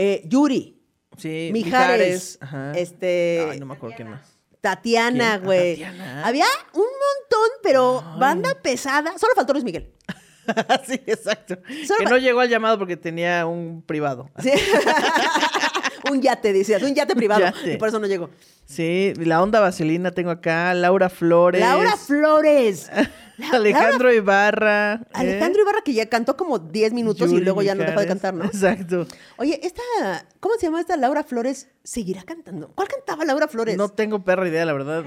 Eh, 0.00 0.22
Yuri. 0.26 0.80
Sí, 1.16 1.50
Mijares, 1.52 2.38
ajá. 2.40 2.72
este, 2.76 3.44
Ay, 3.50 3.58
no 3.58 3.66
me 3.66 3.74
acuerdo 3.74 3.96
quién 3.96 4.10
más. 4.10 4.20
Tatiana. 4.60 5.34
Ah, 5.34 5.38
güey. 5.38 5.72
Tatiana. 5.72 6.24
Había 6.24 6.44
un 6.72 6.82
montón, 6.82 7.50
pero 7.64 8.04
banda 8.18 8.54
pesada. 8.62 9.18
Solo 9.18 9.34
faltó 9.34 9.52
Luis 9.52 9.64
Miguel. 9.64 9.92
sí, 10.86 11.00
exacto. 11.06 11.58
Solo 11.86 11.98
que 11.98 12.04
no 12.04 12.18
llegó 12.18 12.40
al 12.40 12.48
llamado 12.48 12.78
porque 12.78 12.96
tenía 12.96 13.44
un 13.46 13.82
privado. 13.82 14.30
Sí. 14.38 14.52
un 16.10 16.20
yate, 16.22 16.52
decías, 16.52 16.82
un 16.82 16.94
yate 16.94 17.14
privado. 17.14 17.40
Yate. 17.44 17.74
Y 17.74 17.76
por 17.76 17.88
eso 17.88 17.98
no 17.98 18.06
llegó. 18.06 18.30
Sí, 18.66 19.12
la 19.16 19.42
onda 19.42 19.60
vaselina 19.60 20.10
tengo 20.10 20.30
acá, 20.30 20.74
Laura 20.74 21.08
Flores. 21.08 21.60
Laura 21.60 21.96
Flores. 21.96 22.90
La- 23.38 23.50
Alejandro 23.52 24.12
Ibarra. 24.12 24.94
¿eh? 24.94 25.06
Alejandro 25.14 25.62
Ibarra, 25.62 25.80
que 25.84 25.92
ya 25.94 26.06
cantó 26.06 26.36
como 26.36 26.58
10 26.58 26.92
minutos 26.92 27.32
y 27.32 27.40
luego 27.40 27.62
ya 27.62 27.74
no 27.74 27.84
dejó 27.84 28.00
de 28.00 28.06
cantar, 28.06 28.34
¿no? 28.34 28.44
Exacto. 28.44 29.06
Oye, 29.38 29.60
esta, 29.62 29.82
¿cómo 30.40 30.54
se 30.56 30.66
llama 30.66 30.80
esta 30.80 30.96
Laura 30.96 31.22
Flores? 31.24 31.68
¿Seguirá 31.84 32.24
cantando? 32.24 32.70
¿Cuál 32.74 32.88
cantaba 32.88 33.24
Laura 33.24 33.48
Flores? 33.48 33.76
No 33.76 33.88
tengo 33.88 34.22
perra 34.24 34.48
idea, 34.48 34.64
la 34.66 34.72
verdad. 34.72 35.04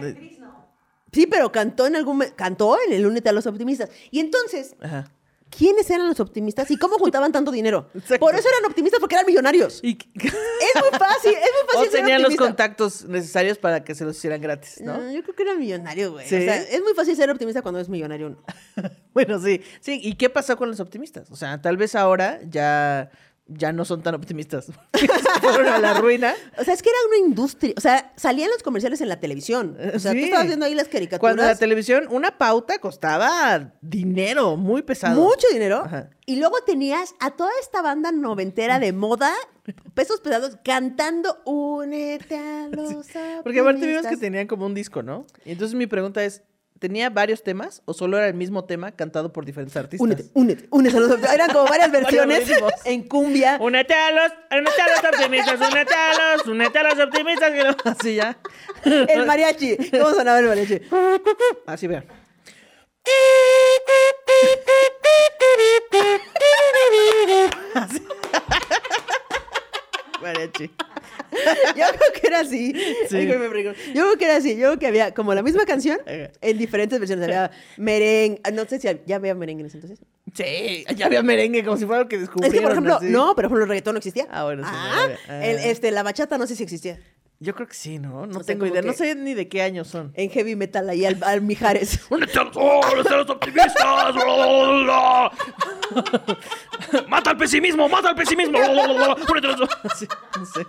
Sí, 1.11 1.27
pero 1.27 1.51
cantó 1.51 1.85
en 1.87 1.97
algún, 1.97 2.23
cantó 2.35 2.77
en 2.87 2.93
el 2.93 3.05
Únete 3.05 3.29
a 3.29 3.33
los 3.33 3.45
Optimistas. 3.45 3.89
Y 4.11 4.21
entonces, 4.21 4.75
Ajá. 4.81 5.11
¿Quiénes 5.55 5.89
eran 5.89 6.07
los 6.07 6.19
optimistas 6.19 6.71
y 6.71 6.77
cómo 6.77 6.97
juntaban 6.97 7.31
tanto 7.31 7.51
dinero? 7.51 7.89
Exacto. 7.93 8.25
Por 8.25 8.33
eso 8.35 8.47
eran 8.49 8.65
optimistas, 8.65 8.99
porque 8.99 9.15
eran 9.15 9.27
millonarios. 9.27 9.79
Y... 9.83 9.97
Es 10.15 10.81
muy 10.81 10.97
fácil, 10.97 11.31
es 11.31 11.39
muy 11.39 11.63
o 11.63 11.73
fácil 11.73 11.91
ser 11.91 11.99
tenían 12.01 12.21
los 12.21 12.35
contactos 12.35 13.03
necesarios 13.05 13.57
para 13.57 13.83
que 13.83 13.93
se 13.93 14.05
los 14.05 14.15
hicieran 14.15 14.39
gratis, 14.39 14.79
¿no? 14.79 14.97
No, 14.97 15.11
yo 15.11 15.21
creo 15.23 15.35
que 15.35 15.43
era 15.43 15.55
millonario, 15.55 16.13
güey. 16.13 16.27
¿Sí? 16.27 16.35
O 16.35 16.39
sea, 16.39 16.57
es 16.57 16.81
muy 16.81 16.93
fácil 16.93 17.15
ser 17.15 17.29
optimista 17.29 17.61
cuando 17.61 17.79
es 17.79 17.89
millonario. 17.89 18.27
uno. 18.27 18.43
Bueno, 19.13 19.39
sí. 19.39 19.61
Sí, 19.81 19.99
¿y 20.01 20.15
qué 20.15 20.29
pasó 20.29 20.55
con 20.55 20.69
los 20.69 20.79
optimistas? 20.79 21.29
O 21.31 21.35
sea, 21.35 21.61
tal 21.61 21.75
vez 21.75 21.95
ahora 21.95 22.39
ya, 22.47 23.11
ya 23.57 23.71
no 23.73 23.85
son 23.85 24.01
tan 24.01 24.15
optimistas. 24.15 24.67
Fueron 25.41 25.67
a 25.67 25.79
la 25.79 25.93
ruina. 25.95 26.33
O 26.57 26.63
sea, 26.63 26.73
es 26.73 26.81
que 26.81 26.89
era 26.89 26.97
una 27.07 27.27
industria. 27.27 27.73
O 27.77 27.81
sea, 27.81 28.13
salían 28.15 28.49
los 28.49 28.63
comerciales 28.63 29.01
en 29.01 29.09
la 29.09 29.19
televisión. 29.19 29.77
O 29.95 29.99
sea, 29.99 30.11
tú 30.11 30.17
Sí. 30.19 30.23
estabas 30.25 30.47
viendo 30.47 30.65
ahí 30.65 30.73
las 30.75 30.87
caricaturas. 30.87 31.19
Cuando 31.19 31.43
la 31.43 31.55
televisión, 31.55 32.07
una 32.09 32.37
pauta 32.37 32.79
costaba 32.79 33.73
dinero 33.81 34.57
muy 34.57 34.81
pesado. 34.81 35.21
Mucho 35.21 35.47
dinero. 35.51 35.83
Ajá. 35.85 36.09
Y 36.25 36.37
luego 36.37 36.55
tenías 36.65 37.13
a 37.19 37.31
toda 37.31 37.51
esta 37.61 37.81
banda 37.81 38.11
noventera 38.11 38.79
de 38.79 38.93
moda, 38.93 39.33
pesos 39.93 40.21
pesados, 40.21 40.57
cantando 40.63 41.37
Únete 41.45 42.37
a 42.37 42.67
los 42.71 43.05
Porque 43.43 43.59
aparte 43.59 43.85
vimos 43.85 44.01
que 44.01 44.07
optimistas". 44.07 44.19
tenían 44.19 44.47
como 44.47 44.65
un 44.65 44.73
disco, 44.73 45.03
¿no? 45.03 45.25
Y 45.45 45.51
entonces 45.51 45.75
mi 45.75 45.87
pregunta 45.87 46.23
es, 46.23 46.43
¿tenía 46.81 47.09
varios 47.11 47.43
temas 47.43 47.83
o 47.85 47.93
solo 47.93 48.17
era 48.17 48.27
el 48.27 48.33
mismo 48.33 48.65
tema 48.65 48.91
cantado 48.91 49.31
por 49.31 49.45
diferentes 49.45 49.77
artistas? 49.77 50.03
Únete, 50.03 50.25
únete, 50.33 50.65
únete 50.71 50.97
a 50.97 50.99
los 50.99 51.11
optimistas. 51.11 51.35
Eran 51.35 51.49
como 51.51 51.65
varias 51.67 51.91
versiones 51.91 52.51
en 52.85 53.07
cumbia. 53.07 53.57
Únete 53.61 53.93
a 53.93 54.11
los, 54.11 54.31
únete 54.51 54.81
a 54.81 54.87
los 54.89 55.03
optimistas, 55.13 55.61
únete 55.61 55.93
a 55.93 56.35
los, 56.35 56.47
únete 56.47 56.79
a 56.79 56.83
los 56.83 56.99
optimistas. 56.99 57.51
que 57.51 57.61
Así 57.89 58.15
ya. 58.15 58.37
El 58.83 59.25
mariachi. 59.27 59.77
¿Cómo 59.91 60.09
sonaba 60.09 60.39
el 60.39 60.47
mariachi? 60.47 60.81
Así 61.67 61.85
vean. 61.87 62.03
Así. 67.75 68.01
Mariachi. 70.21 70.71
Yo 71.75 71.83
creo 71.87 72.13
que 72.21 72.27
era 72.27 72.39
así. 72.39 72.73
Sí. 73.09 73.27
Yo 73.27 73.35
creo 74.03 74.17
que 74.17 74.25
era 74.25 74.35
así. 74.37 74.55
Yo 74.55 74.67
creo 74.67 74.79
que 74.79 74.87
había 74.87 75.13
como 75.13 75.33
la 75.33 75.41
misma 75.43 75.65
canción 75.65 75.99
en 76.05 76.57
diferentes 76.57 76.99
versiones. 76.99 77.25
Había 77.25 77.51
merengue. 77.77 78.41
No 78.53 78.65
sé 78.65 78.79
si 78.79 78.87
ya 79.05 79.15
había 79.15 79.35
merengue 79.35 79.61
en 79.61 79.67
ese 79.67 79.77
entonces. 79.77 79.99
Sí, 80.33 80.85
ya 80.95 81.07
había 81.07 81.23
merengue 81.23 81.63
como 81.65 81.75
si 81.77 81.85
fuera 81.85 82.03
lo 82.03 82.07
que 82.07 82.15
Es 82.15 82.21
descubrieron. 82.21 82.53
que, 82.57 82.61
por 82.61 82.71
ejemplo, 82.71 82.99
no, 83.01 83.35
pero 83.35 83.49
por 83.49 83.57
ejemplo, 83.57 83.63
el 83.63 83.69
reggaetón 83.69 83.95
no 83.95 83.97
existía. 83.97 84.27
Ah, 84.31 84.43
bueno, 84.45 84.63
sí, 84.63 84.69
Ah. 84.73 85.07
Ah. 85.27 85.45
el, 85.45 85.57
este, 85.59 85.91
la 85.91 86.03
bachata 86.03 86.37
no 86.37 86.47
sé 86.47 86.55
si 86.55 86.63
existía. 86.63 86.99
Yo 87.43 87.55
creo 87.55 87.67
que 87.67 87.73
sí, 87.73 87.97
¿no? 87.97 88.27
No 88.27 88.37
O 88.39 88.43
sea, 88.43 88.53
tengo 88.53 88.67
idea. 88.67 88.83
No 88.83 88.93
sé 88.93 89.15
ni 89.15 89.33
de 89.33 89.49
qué 89.49 89.63
años 89.63 89.87
son. 89.87 90.11
En 90.13 90.29
heavy 90.29 90.55
metal 90.55 90.87
ahí 90.87 91.05
al, 91.05 91.17
al 91.23 91.41
Mijares. 91.41 91.99
¡Únete 92.11 92.37
a 92.37 92.43
los, 92.43 92.55
oh, 92.55 92.81
optimistas! 93.29 93.73
¡Mata 97.07 97.31
al 97.31 97.37
pesimismo! 97.37 97.89
¡Mata 97.89 98.09
al 98.09 98.15
pesimismo! 98.15 98.59
¡Únete 98.59 99.47
a 99.47 99.57
los- 99.57 99.69
Sí, 99.97 100.07
no 100.37 100.45
sé. 100.45 100.67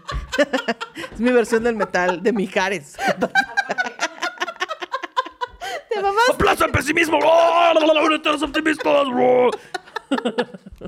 es 1.13 1.21
mi 1.21 1.31
versión 1.31 1.63
del 1.63 1.77
metal 1.77 2.23
de 2.23 2.33
Mijares. 2.33 2.97
Te 5.91 6.01
mamás. 6.01 6.31
¡Aplaza 6.31 6.65
al 6.65 6.73
pesimismo! 6.73 7.19
¡Únete 7.19 8.31
a 8.31 8.33
los 8.33 8.43
optimistas! 8.43 9.07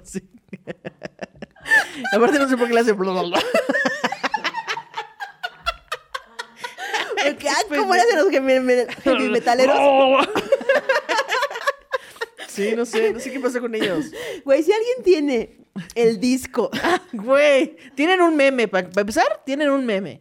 Sí. 0.05 0.23
Aparte 2.15 2.39
no 2.39 2.49
sé 2.49 2.57
por 2.57 2.69
qué 2.69 2.73
le 2.75 2.81
hace 2.81 2.95
Porque, 7.25 7.49
ay, 7.49 7.79
¿Cómo 7.79 7.95
le 7.95 8.01
hacen 8.01 8.19
los 8.19 8.31
heavy 8.31 9.29
metaleros? 9.31 9.77
Sí, 12.49 12.73
no 12.77 12.85
sé, 12.87 13.13
no 13.13 13.21
sé 13.21 13.31
qué 13.33 13.41
pasa 13.41 13.61
con 13.61 13.75
ellos. 13.75 14.07
Güey, 14.45 14.63
si 14.63 14.73
alguien 14.73 15.03
tiene 15.05 15.57
el 15.95 16.21
disco, 16.21 16.71
Güey, 17.13 17.77
tienen 17.95 18.21
un 18.21 18.37
meme, 18.37 18.69
para 18.69 18.89
empezar, 18.95 19.43
tienen 19.45 19.71
un 19.71 19.85
meme. 19.85 20.21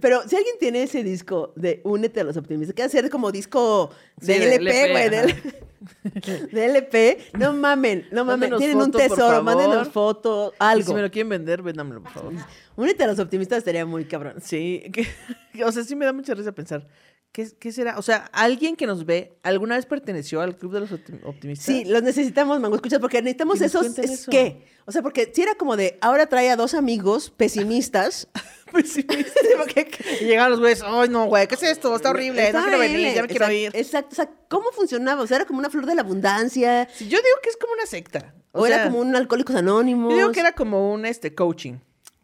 pero 0.00 0.22
si 0.28 0.36
alguien 0.36 0.54
tiene 0.60 0.82
ese 0.84 1.02
disco 1.02 1.52
de 1.56 1.80
Únete 1.84 2.20
a 2.20 2.24
los 2.24 2.36
optimistas, 2.36 2.74
que 2.74 2.82
hacer 2.82 3.10
como 3.10 3.32
disco 3.32 3.90
de 4.18 4.34
Sí, 4.34 4.42
LP, 4.42 4.54
LP, 4.56 4.90
güey, 4.92 5.10
de, 5.10 5.18
ajá. 5.18 5.26
L- 5.28 6.46
de 6.52 6.64
LP, 6.66 7.18
no 7.38 7.52
mamen, 7.52 8.06
no 8.12 8.24
mamen, 8.24 8.50
Mándenos 8.50 8.58
tienen 8.60 8.76
un 8.76 8.84
foto, 8.92 8.98
tesoro, 8.98 9.42
mándenos 9.42 9.88
fotos, 9.88 10.52
Y 10.52 10.56
algo. 10.60 10.86
si 10.88 10.94
me 10.94 11.02
lo 11.02 11.10
quieren 11.10 11.28
vender, 11.28 11.62
véndamelo, 11.62 12.02
por 12.02 12.12
favor. 12.12 12.32
Únete 12.76 13.02
a 13.02 13.08
los 13.08 13.18
optimistas 13.18 13.58
estaría 13.58 13.84
muy 13.84 14.04
cabrón. 14.04 14.36
Sí, 14.40 14.84
que, 14.92 15.06
o 15.64 15.72
sea, 15.72 15.82
sí 15.82 15.96
me 15.96 16.04
da 16.04 16.12
mucha 16.12 16.34
risa 16.34 16.52
pensar. 16.52 16.86
¿Qué, 17.32 17.50
¿Qué 17.58 17.72
será? 17.72 17.98
O 17.98 18.02
sea, 18.02 18.28
alguien 18.32 18.76
que 18.76 18.86
nos 18.86 19.06
ve, 19.06 19.38
¿alguna 19.42 19.76
vez 19.76 19.86
perteneció 19.86 20.42
al 20.42 20.54
club 20.56 20.72
de 20.74 20.80
los 20.80 20.90
optim- 20.92 21.20
optimistas? 21.24 21.64
Sí, 21.64 21.84
los 21.86 22.02
necesitamos, 22.02 22.60
Mango, 22.60 22.76
escuchas, 22.76 22.98
porque 23.00 23.22
necesitamos 23.22 23.58
esos, 23.62 23.86
es 23.86 23.98
eso. 23.98 24.30
¿qué? 24.30 24.66
O 24.84 24.92
sea, 24.92 25.00
porque 25.00 25.32
si 25.34 25.40
era 25.40 25.54
como 25.54 25.76
de, 25.76 25.96
ahora 26.02 26.26
trae 26.26 26.50
a 26.50 26.56
dos 26.56 26.74
amigos 26.74 27.30
pesimistas. 27.30 28.28
Pesimistas. 28.72 29.42
Y 30.20 30.24
llegaban 30.24 30.50
los 30.50 30.60
güeyes, 30.60 30.82
ay 30.84 31.08
no, 31.08 31.26
güey, 31.26 31.46
¿qué 31.46 31.54
es 31.54 31.62
esto? 31.62 31.94
Está 31.96 32.10
horrible, 32.10 32.46
Está 32.46 32.58
no 32.60 32.64
quiero 32.66 32.78
venir, 32.80 33.14
ya 33.14 33.22
me 33.22 33.28
quiero 33.28 33.46
Exacto, 33.46 33.76
ir. 33.76 33.82
Exacto, 33.82 34.08
o 34.12 34.14
sea, 34.14 34.30
¿cómo 34.48 34.70
funcionaba? 34.72 35.22
O 35.22 35.26
sea, 35.26 35.36
era 35.38 35.46
como 35.46 35.58
una 35.58 35.70
flor 35.70 35.86
de 35.86 35.94
la 35.94 36.02
abundancia, 36.02 36.88
Sí, 36.94 37.04
yo 37.08 37.18
digo 37.18 37.36
que 37.42 37.48
es 37.50 37.56
como 37.56 37.72
una 37.72 37.86
secta. 37.86 38.34
o, 38.52 38.66
era 38.66 38.84
como 38.84 38.98
un 38.98 39.14
alcohólicos 39.16 39.56
anónimos. 39.56 40.10
Yo 40.10 40.16
digo 40.18 40.32
que 40.32 40.40
era 40.40 40.52
como 40.52 40.92
un 40.92 41.06
este 41.06 41.34
coaching. 41.34 41.74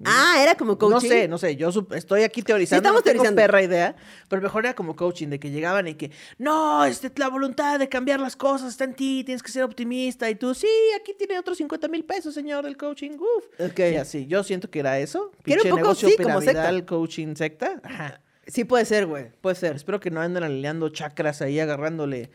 Ah, 0.05 0.37
era 0.41 0.55
como 0.55 0.79
coaching. 0.79 0.95
No 0.95 1.01
sé, 1.01 1.29
no 1.29 1.39
sé, 1.39 1.57
yo 1.57 1.71
estoy 1.93 2.23
aquí 2.23 2.43
teorizando, 2.43 2.79
estamos 2.79 3.01
no 3.01 3.03
tengo 3.03 3.23
teorizando. 3.23 3.43
perra 3.43 3.63
idea, 3.63 3.97
pero 4.29 4.41
mejor 4.41 4.65
era 4.65 4.75
como 4.75 4.95
coaching, 4.95 5.29
de 5.29 5.41
que 5.41 5.51
llegaban 5.51 5.89
y 5.89 5.95
que, 5.95 6.13
no, 6.39 6.85
este, 6.85 7.11
la 7.17 7.29
voluntad 7.29 7.79
de 7.79 7.89
cambiar 7.89 8.21
las 8.21 8.37
cosas 8.37 8.71
está 8.71 8.85
en 8.85 8.95
ti, 8.95 9.25
tienes 9.25 9.43
que 9.43 9.51
ser 9.51 9.65
optimista, 9.65 10.31
y 10.31 10.37
tú, 10.37 10.55
sí, 10.55 10.69
aquí 11.01 11.15
tiene 11.19 11.39
otros 11.39 11.59
50 11.59 11.89
mil 11.89 12.05
pesos, 12.05 12.33
señor 12.35 12.65
del 12.65 12.77
coaching, 12.77 13.13
uf. 13.19 13.45
Ok. 13.71 13.79
Y 13.79 13.97
así, 13.97 14.27
yo 14.27 14.45
siento 14.45 14.71
que 14.71 14.79
era 14.79 14.99
eso, 15.01 15.33
Que 15.45 15.55
era 15.55 15.63
un 15.63 15.71
poco, 15.71 15.83
negocio 15.83 16.09
sí, 16.09 16.17
como 16.17 16.41
secta. 16.41 16.87
coaching 16.87 17.35
secta, 17.35 17.81
ajá. 17.83 18.21
Sí, 18.47 18.65
puede 18.65 18.85
ser, 18.87 19.07
güey, 19.07 19.31
puede 19.43 19.57
ser. 19.57 19.77
Espero 19.77 20.01
que 20.01 20.11
no 20.11 20.21
anden 20.21 20.43
alineando 20.43 20.89
chakras 20.89 21.43
ahí, 21.43 21.61
agarrándole 21.61 22.31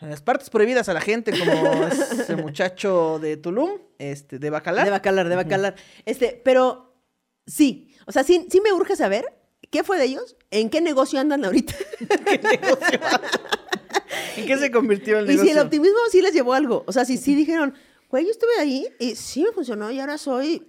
las 0.00 0.20
partes 0.20 0.50
prohibidas 0.50 0.88
a 0.88 0.92
la 0.94 1.00
gente, 1.00 1.32
como 1.38 1.86
ese 1.86 2.36
muchacho 2.36 3.18
de 3.18 3.36
Tulum, 3.36 3.78
este, 3.98 4.38
de 4.38 4.50
Bacalar. 4.50 4.84
De 4.84 4.90
Bacalar, 4.90 5.28
de 5.28 5.36
Bacalar. 5.36 5.74
Este, 6.04 6.40
pero 6.44 6.93
sí, 7.46 7.94
o 8.06 8.12
sea, 8.12 8.24
sí, 8.24 8.46
sí 8.50 8.60
me 8.60 8.72
urge 8.72 8.96
saber 8.96 9.24
qué 9.70 9.82
fue 9.84 9.98
de 9.98 10.04
ellos, 10.04 10.36
en 10.50 10.70
qué 10.70 10.80
negocio 10.80 11.18
andan 11.20 11.44
ahorita. 11.44 11.74
¿Qué 12.26 12.38
negocio? 12.38 13.00
¿En 14.36 14.46
qué 14.46 14.56
se 14.58 14.70
convirtió 14.70 15.18
el 15.18 15.24
y 15.26 15.28
negocio? 15.28 15.52
si 15.52 15.58
el 15.58 15.64
optimismo 15.64 15.98
sí 16.10 16.20
les 16.22 16.32
llevó 16.32 16.54
algo. 16.54 16.84
O 16.86 16.92
sea, 16.92 17.04
si 17.04 17.16
sí 17.16 17.34
dijeron, 17.34 17.74
güey, 18.10 18.24
yo 18.24 18.30
estuve 18.30 18.50
ahí 18.60 18.86
y 18.98 19.14
sí 19.16 19.42
me 19.44 19.52
funcionó 19.52 19.90
y 19.90 20.00
ahora 20.00 20.18
soy, 20.18 20.66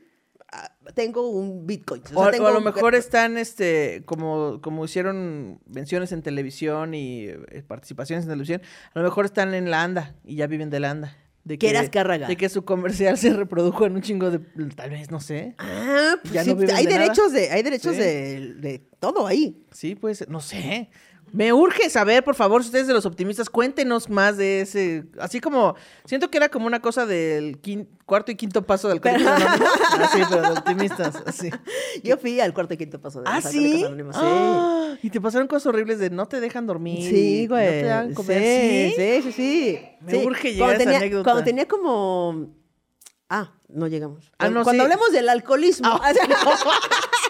ah, 0.51 0.71
tengo 0.93 1.29
un 1.29 1.65
Bitcoin. 1.67 2.01
O, 2.03 2.07
sea, 2.07 2.17
O, 2.17 2.21
o 2.27 2.31
tengo 2.31 2.47
a 2.47 2.51
lo 2.51 2.59
un- 2.59 2.63
mejor 2.63 2.95
están, 2.95 3.37
este, 3.37 4.03
como, 4.05 4.59
como 4.61 4.85
hicieron 4.85 5.59
menciones 5.67 6.11
en 6.11 6.21
televisión 6.21 6.93
y 6.93 7.25
eh, 7.27 7.63
participaciones 7.67 8.25
en 8.25 8.29
televisión, 8.31 8.61
a 8.93 8.99
lo 8.99 9.05
mejor 9.05 9.25
están 9.25 9.53
en 9.53 9.69
la 9.69 9.83
ANDA 9.83 10.15
y 10.23 10.35
ya 10.37 10.47
viven 10.47 10.69
de 10.69 10.79
la 10.79 10.91
ANDA. 10.91 11.17
De 11.45 11.57
Que 11.59 11.69
era 11.69 11.79
Azcárraga. 11.79 12.27
De 12.27 12.35
que 12.35 12.49
su 12.49 12.65
comercial 12.65 13.17
se 13.19 13.31
reprodujo 13.31 13.85
en 13.85 13.93
un 13.95 14.01
chingo 14.01 14.31
de, 14.31 14.39
tal 14.75 14.89
vez, 14.89 15.11
no 15.11 15.19
sé. 15.19 15.53
Ah, 15.59 16.15
pues 16.21 16.33
Ya 16.33 16.43
sí, 16.43 16.53
no 16.53 16.59
hay 16.75 16.85
de 16.87 16.93
derechos 16.93 17.31
de, 17.31 17.51
hay 17.51 17.61
derechos 17.63 17.93
Sí. 17.93 17.99
de, 18.01 18.53
de 18.55 18.79
todo 18.99 19.27
ahí. 19.27 19.63
Sí, 19.71 19.95
pues, 19.95 20.27
no 20.27 20.41
sé. 20.41 20.89
Me 21.31 21.51
urge 21.51 21.89
saber, 21.89 22.23
por 22.23 22.35
favor, 22.35 22.61
si 22.63 22.67
ustedes 22.67 22.87
de 22.87 22.93
los 22.93 23.05
optimistas, 23.05 23.49
cuéntenos 23.49 24.09
más 24.09 24.37
de 24.37 24.61
ese. 24.61 25.03
Así 25.19 25.41
como, 25.41 25.75
siento 26.05 26.29
que 26.31 26.37
era 26.37 26.47
como 26.49 26.65
una 26.67 26.81
cosa 26.81 27.05
del 27.05 27.59
cuarto 28.05 28.31
y 28.31 28.35
quinto 28.35 28.61
paso 28.65 28.87
del 28.87 28.97
Alcohólicos 29.03 29.31
Anónimos. 29.31 29.69
Así, 29.99 30.21
pero 30.29 30.41
de 30.43 30.49
optimistas, 30.49 31.23
así. 31.25 31.49
Yo 32.03 32.17
fui 32.17 32.39
al 32.39 32.53
cuarto 32.53 32.73
y 32.73 32.77
quinto 32.77 33.01
paso 33.01 33.21
de 33.21 33.25
¿Ah, 33.29 33.41
sí? 33.41 33.47
Alcohólicos 33.47 33.87
Anónimos, 33.87 34.15
sí. 34.15 34.21
Ah, 34.23 34.95
Y 35.01 35.09
te 35.09 35.19
pasaron 35.19 35.47
cosas 35.47 35.65
horribles 35.67 35.99
de 35.99 36.09
no 36.09 36.25
te 36.27 36.39
dejan 36.39 36.67
dormir. 36.67 37.09
Sí, 37.09 37.47
güey. 37.47 37.65
No 37.65 37.71
te 37.71 37.83
dan 37.83 38.13
comer. 38.13 38.41
Sí, 38.41 38.93
¿Sí? 38.95 39.21
sí, 39.21 39.21
sí, 39.23 39.31
sí. 39.31 39.79
Me 40.01 40.11
Sí. 40.11 40.25
urge 40.25 40.53
llegar 40.53 40.67
Cuando 40.67 40.71
a 40.71 40.75
esa 40.75 40.83
tenía, 40.83 40.97
anécdota. 40.99 41.23
Cuando 41.23 41.43
tenía 41.43 41.67
como... 41.67 42.47
Ah, 43.27 43.51
no 43.67 43.87
llegamos. 43.87 44.31
Ah, 44.37 44.49
no, 44.49 44.63
cuando 44.63 44.83
hablemos 44.83 45.11
del 45.11 45.27
alcoholismo. 45.27 45.89
Ah, 46.01 46.13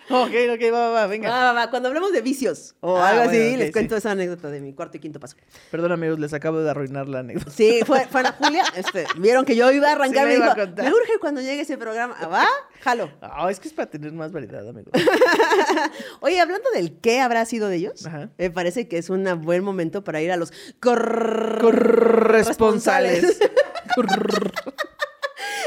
Ok, 0.10 0.30
ok, 0.54 0.72
va, 0.72 0.88
va, 0.90 1.06
venga. 1.06 1.28
Va, 1.30 1.44
va, 1.44 1.52
va. 1.52 1.70
Cuando 1.70 1.88
hablemos 1.88 2.12
de 2.12 2.22
vicios 2.22 2.74
o 2.80 2.96
Ah, 2.96 3.10
algo 3.10 3.24
bueno, 3.24 3.30
así, 3.44 3.56
les 3.56 3.66
sí. 3.66 3.72
cuento 3.72 3.96
esa 3.96 4.12
anécdota 4.12 4.48
de 4.48 4.60
mi 4.60 4.72
cuarto 4.72 4.96
y 4.96 5.00
quinto 5.00 5.20
paso. 5.20 5.36
Perdón, 5.70 5.92
amigos, 5.92 6.18
les 6.18 6.32
acabo 6.32 6.60
de 6.60 6.70
arruinar 6.70 7.08
la 7.08 7.18
anécdota. 7.20 7.50
Sí, 7.50 7.80
fue, 7.86 8.06
fue 8.06 8.20
Ana 8.20 8.32
Julia. 8.38 8.64
Este, 8.74 9.06
vieron 9.18 9.44
que 9.44 9.54
yo 9.54 9.70
iba 9.70 9.88
a 9.88 9.92
arrancar. 9.92 10.22
Sí, 10.22 10.24
me 10.24 10.28
me 10.30 10.34
iba 10.36 10.46
a 10.46 10.54
dijo, 10.54 10.66
contar. 10.66 10.84
me 10.86 10.90
urge 10.92 11.12
cuando 11.20 11.40
llegue 11.42 11.60
ese 11.62 11.76
programa. 11.76 12.16
Ah, 12.20 12.26
¿Va? 12.28 12.46
Jalo. 12.80 13.10
Ah, 13.20 13.50
es 13.50 13.60
que 13.60 13.68
es 13.68 13.74
para 13.74 13.90
tener 13.90 14.12
más 14.12 14.32
variedad, 14.32 14.66
amigos. 14.68 14.92
Oye, 16.20 16.40
hablando 16.40 16.70
del 16.74 16.98
qué 17.00 17.20
habrá 17.20 17.44
sido 17.44 17.68
de 17.68 17.76
ellos, 17.76 18.06
Ajá. 18.06 18.30
me 18.38 18.50
parece 18.50 18.88
que 18.88 18.98
es 18.98 19.10
un 19.10 19.24
buen 19.42 19.62
momento 19.62 20.04
para 20.04 20.20
ir 20.22 20.32
a 20.32 20.36
los 20.36 20.52
cor- 20.80 21.58
Corresponsales. 21.60 23.38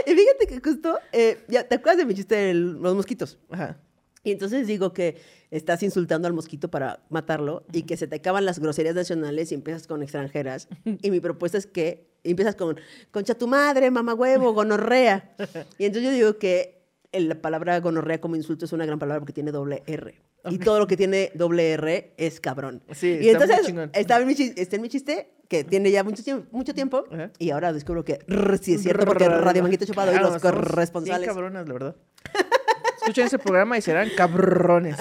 Y 0.05 0.15
fíjate 0.15 0.47
que 0.47 0.59
justo, 0.67 0.97
eh, 1.11 1.43
ya, 1.47 1.67
¿te 1.67 1.75
acuerdas 1.75 1.97
de 1.97 2.05
mi 2.05 2.15
chiste 2.15 2.33
de 2.35 2.53
los 2.55 2.95
mosquitos? 2.95 3.37
Ajá. 3.51 3.77
Y 4.23 4.31
entonces 4.31 4.67
digo 4.67 4.93
que 4.93 5.17
estás 5.49 5.81
insultando 5.83 6.27
al 6.27 6.33
mosquito 6.33 6.69
para 6.69 7.03
matarlo 7.09 7.63
y 7.73 7.83
que 7.83 7.97
se 7.97 8.07
te 8.07 8.17
acaban 8.17 8.45
las 8.45 8.59
groserías 8.59 8.93
nacionales 8.95 9.51
y 9.51 9.55
empiezas 9.55 9.87
con 9.87 10.03
extranjeras. 10.03 10.67
Y 11.01 11.09
mi 11.11 11.19
propuesta 11.19 11.57
es 11.57 11.65
que 11.65 12.11
empiezas 12.23 12.55
con 12.55 12.77
concha 13.11 13.33
tu 13.35 13.47
madre, 13.47 13.89
mamá 13.89 14.13
huevo, 14.13 14.53
gonorrea. 14.53 15.33
Y 15.79 15.85
entonces 15.85 16.09
yo 16.09 16.15
digo 16.15 16.37
que 16.37 16.81
la 17.13 17.35
palabra 17.41 17.79
gonorrea 17.79 18.21
como 18.21 18.35
insulto 18.35 18.65
es 18.65 18.73
una 18.73 18.85
gran 18.85 18.99
palabra 18.99 19.19
porque 19.19 19.33
tiene 19.33 19.51
doble 19.51 19.81
R. 19.87 20.21
Y 20.49 20.57
todo 20.59 20.79
lo 20.79 20.87
que 20.87 20.97
tiene 20.97 21.31
doble 21.35 21.71
R 21.73 22.13
es 22.17 22.39
cabrón. 22.39 22.81
Sí, 22.93 23.07
y 23.07 23.29
está 23.29 23.39
muy 23.39 23.43
entonces 23.45 23.65
chingón. 23.67 23.89
está 23.93 24.19
en, 24.19 24.27
mi 24.27 24.33
chis- 24.35 24.53
está 24.55 24.75
en 24.75 24.81
mi 24.83 24.89
chiste 24.89 25.33
que 25.47 25.63
tiene 25.63 25.91
ya 25.91 26.03
mucho 26.03 26.23
tiempo, 26.23 26.47
mucho 26.51 26.73
tiempo 26.73 27.03
Ajá. 27.11 27.31
y 27.37 27.49
ahora 27.51 27.73
descubro 27.73 28.03
que 28.05 28.19
rr, 28.27 28.57
sí 28.59 28.73
es 28.75 28.81
cierto 28.83 29.05
porque 29.05 29.27
Radio 29.27 29.61
Manguito 29.63 29.85
Chupado 29.85 30.11
y 30.11 30.13
Claro, 30.13 30.27
los 30.29 30.37
estamos 30.37 30.61
bien 30.61 30.65
corresponsales. 30.71 31.27
cabronas, 31.27 31.67
la 31.67 31.73
verdad. 31.73 31.95
Escuchen 33.01 33.25
ese 33.25 33.39
programa 33.39 33.77
y 33.77 33.81
serán 33.81 34.09
cabrones. 34.11 34.95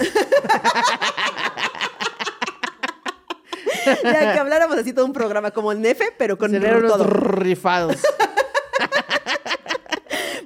ya 4.03 4.33
que 4.33 4.39
habláramos 4.39 4.77
así 4.77 4.91
todo 4.91 5.05
un 5.05 5.13
programa 5.13 5.51
como 5.51 5.71
el 5.71 5.81
Nefe, 5.81 6.13
pero 6.17 6.37
con 6.37 6.51
todo. 6.51 7.03
rifados. 7.03 7.97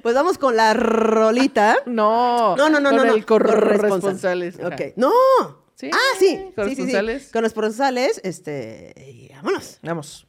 Pues 0.02 0.14
vamos 0.14 0.38
con 0.38 0.54
la 0.54 0.72
rolita. 0.72 1.78
No. 1.86 2.54
No, 2.56 2.68
no, 2.70 2.78
no, 2.78 2.90
con 2.90 2.98
no. 2.98 3.04
no. 3.06 3.14
el 3.14 3.26
corresponsales. 3.26 4.54
Ok. 4.56 4.72
Ajá. 4.72 4.84
No. 4.94 5.10
Sí, 5.74 5.90
ah, 5.92 5.98
sí. 6.18 6.26
Sí, 6.26 6.36
sí, 6.36 6.36
sí. 6.36 6.54
corresponsales. 6.54 7.32
Corresponsales, 7.32 8.20
este. 8.22 8.94
y 8.96 9.32
vámonos. 9.34 9.80
Vamos. 9.82 10.28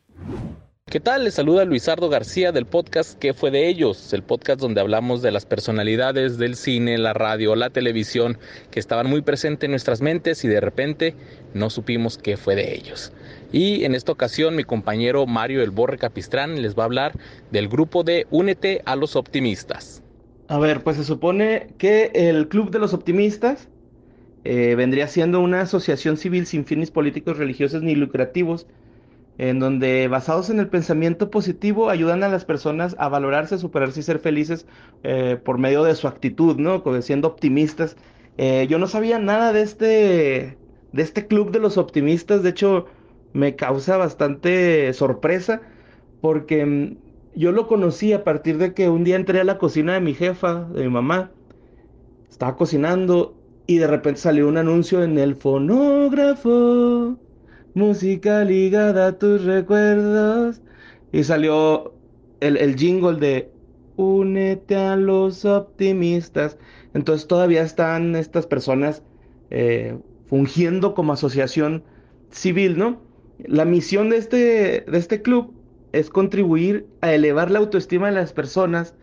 ¿Qué 0.89 1.01
tal? 1.01 1.25
Les 1.25 1.33
saluda 1.33 1.65
Luisardo 1.65 2.07
García 2.07 2.53
del 2.53 2.65
podcast 2.65 3.19
¿Qué 3.19 3.33
fue 3.33 3.51
de 3.51 3.67
ellos? 3.67 4.13
El 4.13 4.23
podcast 4.23 4.61
donde 4.61 4.79
hablamos 4.79 5.21
de 5.21 5.31
las 5.31 5.45
personalidades 5.45 6.37
del 6.37 6.55
cine, 6.55 6.97
la 6.97 7.11
radio, 7.11 7.57
la 7.57 7.69
televisión, 7.69 8.37
que 8.71 8.79
estaban 8.79 9.09
muy 9.09 9.21
presentes 9.21 9.65
en 9.65 9.71
nuestras 9.71 9.99
mentes 9.99 10.45
y 10.45 10.47
de 10.47 10.61
repente 10.61 11.13
no 11.53 11.69
supimos 11.69 12.17
qué 12.17 12.37
fue 12.37 12.55
de 12.55 12.73
ellos. 12.73 13.11
Y 13.51 13.83
en 13.83 13.95
esta 13.95 14.13
ocasión 14.13 14.55
mi 14.55 14.63
compañero 14.63 15.25
Mario 15.25 15.61
El 15.61 15.71
Borre 15.71 15.97
Capistrán 15.97 16.61
les 16.61 16.73
va 16.73 16.83
a 16.83 16.85
hablar 16.85 17.19
del 17.51 17.67
grupo 17.67 18.05
de 18.05 18.25
Únete 18.31 18.81
a 18.85 18.95
los 18.95 19.17
Optimistas. 19.17 20.01
A 20.47 20.57
ver, 20.57 20.83
pues 20.83 20.95
se 20.95 21.03
supone 21.03 21.67
que 21.77 22.11
el 22.13 22.47
Club 22.47 22.71
de 22.71 22.79
los 22.79 22.93
Optimistas 22.93 23.67
eh, 24.45 24.75
vendría 24.75 25.09
siendo 25.09 25.41
una 25.41 25.59
asociación 25.59 26.15
civil 26.15 26.45
sin 26.45 26.63
fines 26.63 26.91
políticos, 26.91 27.37
religiosos 27.37 27.83
ni 27.83 27.93
lucrativos, 27.93 28.67
en 29.37 29.59
donde 29.59 30.07
basados 30.07 30.49
en 30.49 30.59
el 30.59 30.67
pensamiento 30.67 31.29
positivo 31.29 31.89
ayudan 31.89 32.23
a 32.23 32.29
las 32.29 32.45
personas 32.45 32.95
a 32.99 33.07
valorarse, 33.09 33.57
superarse 33.57 33.99
y 33.99 34.03
ser 34.03 34.19
felices 34.19 34.65
eh, 35.03 35.39
por 35.43 35.57
medio 35.59 35.83
de 35.83 35.95
su 35.95 36.07
actitud, 36.07 36.57
¿no? 36.57 36.83
Siendo 37.01 37.27
optimistas. 37.27 37.97
Eh, 38.37 38.67
yo 38.69 38.79
no 38.79 38.87
sabía 38.87 39.19
nada 39.19 39.53
de 39.53 39.61
este, 39.61 40.57
de 40.91 41.01
este 41.01 41.27
Club 41.27 41.51
de 41.51 41.59
los 41.59 41.77
Optimistas, 41.77 42.43
de 42.43 42.49
hecho 42.49 42.85
me 43.33 43.55
causa 43.55 43.97
bastante 43.97 44.91
sorpresa 44.93 45.61
porque 46.21 46.65
mm, 46.65 46.97
yo 47.35 47.51
lo 47.51 47.67
conocí 47.67 48.13
a 48.13 48.23
partir 48.23 48.57
de 48.57 48.73
que 48.73 48.89
un 48.89 49.03
día 49.03 49.15
entré 49.15 49.39
a 49.39 49.43
la 49.43 49.57
cocina 49.57 49.93
de 49.93 50.01
mi 50.01 50.13
jefa, 50.13 50.65
de 50.65 50.83
mi 50.83 50.89
mamá, 50.89 51.31
estaba 52.29 52.55
cocinando 52.55 53.35
y 53.67 53.77
de 53.77 53.87
repente 53.87 54.21
salió 54.21 54.47
un 54.47 54.57
anuncio 54.57 55.03
en 55.03 55.17
el 55.17 55.35
fonógrafo, 55.35 57.17
música 57.77 58.43
ligada 58.43 59.07
a 59.07 59.17
tus 59.17 59.45
recuerdos, 59.45 60.61
y 61.11 61.23
salió 61.23 61.93
el, 62.41 62.57
el 62.57 62.75
jingle 62.75 63.17
de 63.19 63.51
Únete 63.95 64.75
a 64.75 64.95
los 64.95 65.43
optimistas. 65.45 66.57
Entonces 66.93 67.27
todavía 67.27 67.63
están 67.63 68.15
estas 68.15 68.45
personas 68.45 69.03
eh, 69.49 69.97
fungiendo 70.27 70.93
como 70.93 71.13
asociación 71.13 71.83
civil, 72.29 72.77
¿no? 72.77 73.01
La 73.45 73.65
misión 73.65 74.09
de 74.09 74.17
este, 74.17 74.37
de 74.87 74.97
este 74.97 75.21
club 75.21 75.53
es 75.93 76.09
contribuir 76.09 76.85
a 77.01 77.13
elevar 77.13 77.49
la 77.49 77.59
autoestima 77.59 78.07
de 78.07 78.13
las 78.13 78.33
personas 78.33 78.93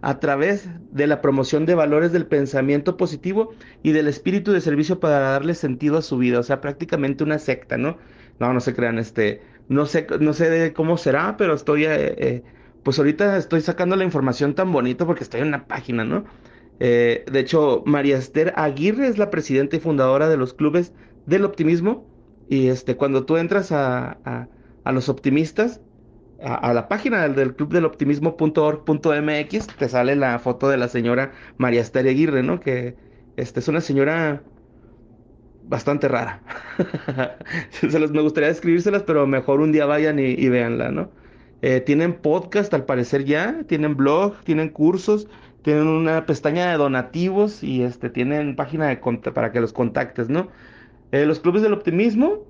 a 0.00 0.18
través 0.18 0.68
de 0.90 1.06
la 1.06 1.20
promoción 1.20 1.66
de 1.66 1.74
valores 1.74 2.10
del 2.10 2.26
pensamiento 2.26 2.96
positivo 2.96 3.50
y 3.82 3.92
del 3.92 4.08
espíritu 4.08 4.52
de 4.52 4.60
servicio 4.60 4.98
para 4.98 5.20
darle 5.20 5.54
sentido 5.54 5.98
a 5.98 6.02
su 6.02 6.16
vida, 6.18 6.40
o 6.40 6.42
sea, 6.42 6.60
prácticamente 6.60 7.22
una 7.22 7.38
secta, 7.38 7.76
¿no? 7.76 7.98
No, 8.40 8.52
no 8.52 8.60
se 8.60 8.74
crean, 8.74 8.98
este, 8.98 9.42
no 9.68 9.86
sé, 9.86 10.06
no 10.20 10.32
sé 10.32 10.50
de 10.50 10.72
cómo 10.72 10.96
será, 10.98 11.36
pero 11.36 11.54
estoy, 11.54 11.84
eh, 11.84 12.14
eh, 12.18 12.42
pues 12.82 12.98
ahorita 12.98 13.36
estoy 13.36 13.60
sacando 13.60 13.96
la 13.96 14.04
información 14.04 14.54
tan 14.54 14.72
bonito 14.72 15.06
porque 15.06 15.22
estoy 15.24 15.42
en 15.42 15.48
una 15.48 15.66
página, 15.68 16.04
¿no? 16.04 16.24
Eh, 16.80 17.24
de 17.30 17.40
hecho, 17.40 17.82
María 17.86 18.16
Esther 18.16 18.54
Aguirre 18.56 19.08
es 19.08 19.18
la 19.18 19.30
presidenta 19.30 19.76
y 19.76 19.80
fundadora 19.80 20.28
de 20.28 20.38
los 20.38 20.54
clubes 20.54 20.94
del 21.26 21.44
optimismo 21.44 22.06
y 22.48 22.68
este, 22.68 22.96
cuando 22.96 23.26
tú 23.26 23.36
entras 23.36 23.72
a, 23.72 24.48
a, 24.84 24.92
los 24.92 25.08
optimistas, 25.10 25.82
a, 26.42 26.54
a 26.54 26.72
la 26.74 26.88
página 26.88 27.22
del, 27.22 27.34
del 27.34 27.54
club 27.54 27.72
del 27.72 27.84
optimismo.org.mx, 27.84 29.66
te 29.76 29.88
sale 29.88 30.16
la 30.16 30.38
foto 30.38 30.68
de 30.68 30.78
la 30.78 30.88
señora 30.88 31.32
María 31.58 31.82
Esther 31.82 32.08
Aguirre, 32.08 32.42
¿no? 32.42 32.60
Que 32.60 32.96
este, 33.36 33.60
es 33.60 33.68
una 33.68 33.80
señora 33.82 34.42
bastante 35.70 36.08
rara. 36.08 36.42
Se 37.70 37.98
los, 37.98 38.10
me 38.10 38.20
gustaría 38.20 38.48
describírselas, 38.48 39.04
pero 39.04 39.26
mejor 39.26 39.60
un 39.60 39.72
día 39.72 39.86
vayan 39.86 40.18
y, 40.18 40.24
y 40.24 40.48
véanla, 40.48 40.90
¿no? 40.90 41.10
Eh, 41.62 41.80
tienen 41.80 42.14
podcast 42.14 42.74
al 42.74 42.84
parecer 42.84 43.24
ya, 43.24 43.62
tienen 43.68 43.96
blog, 43.96 44.42
tienen 44.44 44.70
cursos, 44.70 45.28
tienen 45.62 45.86
una 45.86 46.26
pestaña 46.26 46.70
de 46.70 46.76
donativos 46.76 47.62
y 47.62 47.82
este, 47.82 48.10
tienen 48.10 48.56
página 48.56 48.88
de 48.88 48.98
para 49.32 49.52
que 49.52 49.60
los 49.60 49.72
contactes, 49.72 50.28
¿no? 50.28 50.48
Eh, 51.12 51.24
los 51.24 51.38
clubes 51.40 51.62
del 51.62 51.72
optimismo, 51.72 52.46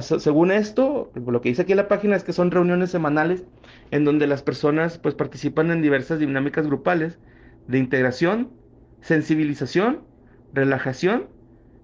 según 0.00 0.50
esto, 0.50 1.10
lo 1.14 1.40
que 1.40 1.48
dice 1.48 1.62
aquí 1.62 1.72
en 1.72 1.78
la 1.78 1.88
página 1.88 2.16
es 2.16 2.24
que 2.24 2.32
son 2.32 2.50
reuniones 2.50 2.90
semanales 2.90 3.44
en 3.90 4.04
donde 4.04 4.26
las 4.26 4.42
personas 4.42 4.98
pues 4.98 5.14
participan 5.14 5.70
en 5.70 5.82
diversas 5.82 6.20
dinámicas 6.20 6.66
grupales 6.66 7.18
de 7.66 7.78
integración, 7.78 8.50
sensibilización, 9.00 10.02
relajación 10.52 11.26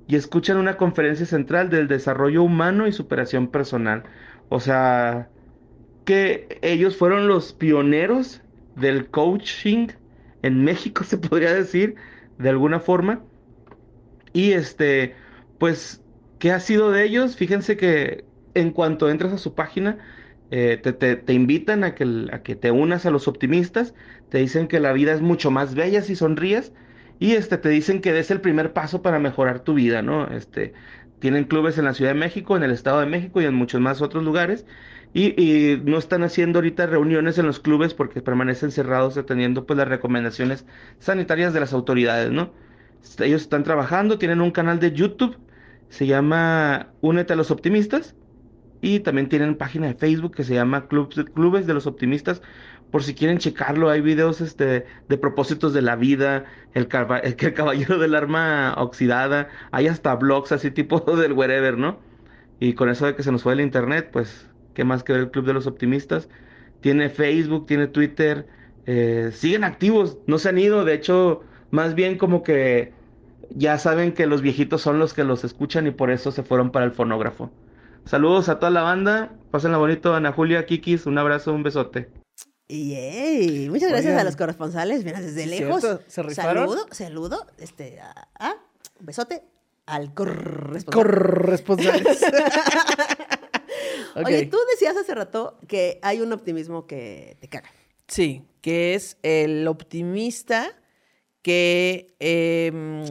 y 0.07 0.17
escuchan 0.17 0.57
una 0.59 0.77
conferencia 0.77 1.27
central 1.27 1.71
del 1.71 1.89
desarrollo 1.89 2.43
humano 2.43 2.87
y 2.87 2.93
superación 2.93 3.51
personal. 3.51 4.05
O 4.49 4.61
sea, 4.61 5.33
que 6.05 6.59
ellos 6.63 6.97
fueron 6.97 7.29
los 7.29 7.53
pioneros 7.55 8.43
del 8.75 9.11
coaching 9.11 9.89
en 10.43 10.65
México, 10.65 11.05
se 11.07 11.19
podría 11.19 11.55
decir, 11.55 11.97
de 12.39 12.49
alguna 12.51 12.81
forma. 12.81 13.27
Y 14.33 14.53
este, 14.53 15.17
pues, 15.59 16.05
¿qué 16.39 16.53
ha 16.53 16.61
sido 16.61 16.91
de 16.91 17.05
ellos? 17.05 17.37
Fíjense 17.37 17.77
que 17.77 18.29
en 18.55 18.71
cuanto 18.73 19.09
entras 19.11 19.33
a 19.33 19.39
su 19.39 19.55
página, 19.55 19.99
eh, 20.51 20.79
te, 20.83 20.93
te- 20.93 21.17
te 21.17 21.33
invitan 21.33 21.85
a 21.85 21.95
que, 21.95 22.27
a 22.33 22.43
que 22.43 22.57
te 22.57 22.71
unas 22.71 23.07
a 23.07 23.11
los 23.11 23.29
optimistas, 23.29 23.95
te 24.29 24.39
dicen 24.39 24.69
que 24.69 24.81
la 24.81 24.93
vida 24.93 25.13
es 25.15 25.21
mucho 25.21 25.51
más 25.51 25.75
bella 25.75 26.03
si 26.03 26.17
sonríes, 26.17 26.73
y 27.19 27.33
este, 27.33 27.59
te 27.59 27.69
dicen 27.69 28.01
que 28.01 28.13
des 28.13 28.31
el 28.31 28.41
primer 28.41 28.73
paso 28.73 29.03
para 29.03 29.19
mejorar 29.19 29.61
tu 29.61 29.75
vida, 29.75 30.03
¿no? 30.03 30.29
Este, 30.29 30.75
tienen 31.21 31.45
clubes 31.45 31.79
en 31.79 31.85
la 31.85 31.95
Ciudad 31.95 32.13
de 32.13 32.19
México, 32.19 32.57
en 32.57 32.63
el 32.65 32.71
Estado 32.71 33.01
de 33.01 33.07
México 33.07 33.41
y 33.41 33.45
en 33.47 33.55
muchos 33.55 33.81
más 33.81 34.03
otros 34.03 34.25
lugares. 34.25 34.67
Y, 35.15 35.81
no 35.85 35.97
están 35.99 36.25
haciendo 36.25 36.59
ahorita 36.59 36.87
reuniones 36.87 37.39
en 37.39 37.47
los 37.47 37.61
clubes 37.61 37.95
porque 37.95 38.21
permanecen 38.21 38.73
cerrados 38.73 39.17
atendiendo 39.17 39.65
pues 39.65 39.77
las 39.77 39.87
recomendaciones 39.87 40.67
sanitarias 40.99 41.55
de 41.55 41.61
las 41.61 41.73
autoridades, 41.73 42.33
¿no? 42.33 42.53
Ellos 43.21 43.43
están 43.43 43.63
trabajando, 43.63 44.19
tienen 44.19 44.41
un 44.41 44.51
canal 44.51 44.81
de 44.81 44.93
YouTube, 44.93 45.39
se 45.89 46.07
llama 46.07 46.89
Únete 47.01 47.33
a 47.35 47.37
los 47.37 47.51
Optimistas. 47.53 48.17
Y 48.81 49.01
también 49.01 49.31
tienen 49.31 49.57
página 49.57 49.87
de 49.87 49.95
Facebook 49.95 50.35
que 50.35 50.45
se 50.45 50.53
llama 50.53 50.89
Clubes 50.89 51.67
de 51.67 51.73
los 51.73 51.87
Optimistas. 51.87 52.43
Por 52.95 53.03
si 53.03 53.13
quieren 53.13 53.39
checarlo, 53.39 53.91
hay 53.91 54.01
videos 54.01 54.41
este, 54.41 54.87
de 55.09 55.19
propósitos 55.19 55.75
de 55.75 55.83
la 55.83 55.97
vida, 55.97 56.45
el, 56.75 56.87
caballero 57.55 57.99
del 57.99 58.15
arma 58.15 58.73
oxidada, 58.79 59.49
hay 59.73 59.89
hasta 59.89 60.15
blogs 60.15 60.53
así 60.53 60.71
tipo 60.71 61.01
del 61.17 61.33
wherever, 61.33 61.77
¿no? 61.77 61.99
Y 62.61 62.75
con 62.75 62.89
eso 62.89 63.07
de 63.07 63.17
que 63.17 63.25
se 63.25 63.33
nos 63.33 63.43
fue 63.43 63.55
el 63.55 63.63
internet, 63.63 64.11
pues, 64.13 64.49
¿qué 64.75 64.85
más 64.85 65.03
que 65.03 65.13
ver 65.13 65.23
el 65.23 65.31
Club 65.33 65.45
de 65.45 65.55
los 65.55 65.67
Optimistas? 65.67 66.29
Tiene 66.83 67.11
Facebook, 67.11 67.67
tiene 67.67 67.89
Twitter, 67.89 68.47
eh, 68.87 69.31
siguen 69.33 69.65
activos, 69.65 70.19
no 70.29 70.39
se 70.39 70.51
han 70.51 70.59
ido, 70.59 70.85
de 70.85 70.95
hecho, 70.95 71.43
más 71.73 71.97
bien 71.97 72.17
como 72.17 72.45
que 72.45 72.93
ya 73.51 73.77
saben 73.77 74.13
que 74.13 74.29
los 74.29 74.41
viejitos 74.41 74.83
son 74.83 75.01
los 75.01 75.15
que 75.15 75.25
los 75.25 75.43
escuchan 75.43 75.89
y 75.89 75.91
por 75.91 76.13
eso 76.13 76.31
se 76.31 76.45
fueron 76.45 76.71
para 76.71 76.85
el 76.85 76.93
fonógrafo. 76.93 77.51
Saludos 78.05 78.49
a 78.49 78.61
toda 78.61 78.71
la 78.71 78.83
banda, 78.83 79.33
pásenla 79.51 79.79
bonito, 79.79 80.15
Ana 80.15 80.31
Julia, 80.31 80.65
Kikis, 80.65 81.07
un 81.07 81.19
abrazo, 81.19 81.53
un 81.53 81.65
besote. 81.65 82.23
Yay. 82.69 83.69
Muchas 83.69 83.91
gracias 83.91 84.11
Oigan. 84.13 84.21
a 84.21 84.25
los 84.25 84.37
corresponsales, 84.37 85.05
mira, 85.05 85.21
desde 85.21 85.43
¿Es 85.45 85.49
lejos. 85.49 85.81
cierto? 85.81 86.03
¿Se 86.09 86.23
rifaron? 86.23 86.69
Saludo, 86.69 86.87
saludo, 86.91 87.47
este, 87.59 88.01
un 88.99 89.07
besote 89.07 89.43
al 89.87 90.15
corresponsal. 90.15 90.93
Corresponsales. 90.95 92.21
Oye, 94.17 94.47
tú 94.47 94.57
decías 94.71 94.97
hace 94.97 95.15
rato 95.15 95.59
que 95.67 95.99
hay 96.03 96.21
un 96.21 96.33
optimismo 96.33 96.87
que 96.87 97.37
te 97.41 97.49
caga. 97.49 97.69
Sí, 98.07 98.47
que 98.61 98.95
es 98.95 99.19
el 99.23 99.67
optimista 99.67 100.75
que 101.43 102.15
em, 102.21 103.05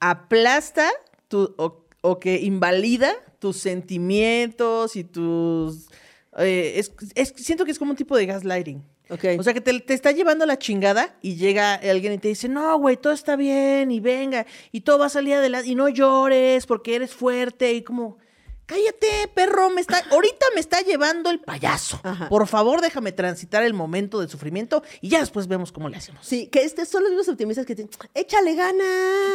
aplasta 0.00 0.88
tu, 1.28 1.54
o, 1.58 1.84
o 2.00 2.20
que 2.20 2.40
invalida 2.40 3.12
tus 3.38 3.58
sentimientos 3.58 4.96
y 4.96 5.04
tus... 5.04 5.88
eh, 6.36 6.74
es- 6.76 6.92
es- 7.14 7.32
siento 7.36 7.64
que 7.64 7.70
es 7.70 7.78
como 7.78 7.92
un 7.92 7.96
tipo 7.96 8.16
de 8.16 8.26
gaslighting. 8.26 8.84
Ok. 9.10 9.24
O 9.38 9.42
sea, 9.42 9.54
que 9.54 9.62
te, 9.62 9.80
te 9.80 9.94
está 9.94 10.12
llevando 10.12 10.44
la 10.44 10.58
chingada 10.58 11.16
y 11.22 11.36
llega 11.36 11.74
alguien 11.76 12.12
y 12.12 12.18
te 12.18 12.28
dice, 12.28 12.46
no, 12.48 12.78
güey, 12.78 12.98
todo 12.98 13.14
está 13.14 13.36
bien 13.36 13.90
y 13.90 14.00
venga, 14.00 14.44
y 14.70 14.82
todo 14.82 14.98
va 14.98 15.06
a 15.06 15.08
salir 15.10 15.34
adelante 15.34 15.68
y 15.68 15.74
no 15.74 15.88
llores 15.88 16.66
porque 16.66 16.94
eres 16.96 17.14
fuerte 17.14 17.72
y 17.72 17.82
como, 17.82 18.18
cállate, 18.66 19.30
perro, 19.34 19.70
me 19.70 19.80
está, 19.80 20.04
ahorita 20.10 20.44
me 20.54 20.60
está 20.60 20.82
llevando 20.82 21.30
el 21.30 21.40
payaso. 21.40 21.98
Ajá. 22.02 22.28
Por 22.28 22.46
favor, 22.46 22.82
déjame 22.82 23.12
transitar 23.12 23.62
el 23.62 23.72
momento 23.72 24.20
del 24.20 24.28
sufrimiento 24.28 24.82
y 25.00 25.08
ya 25.08 25.20
después 25.20 25.46
vemos 25.48 25.72
cómo 25.72 25.88
le 25.88 25.96
hacemos. 25.96 26.26
Sí, 26.26 26.48
que 26.48 26.64
este 26.64 26.84
son 26.84 27.02
los 27.02 27.10
mismos 27.12 27.30
optimistas 27.30 27.64
que 27.64 27.74
te 27.74 27.88
échale 28.14 28.54
ganas. 28.56 28.86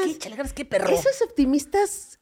¿Qué, 0.05 0.11
échale 0.11 0.35
ganas, 0.35 0.53
qué 0.53 0.65
perro? 0.65 0.93
Esos 0.93 1.19
optimistas, 1.23 2.19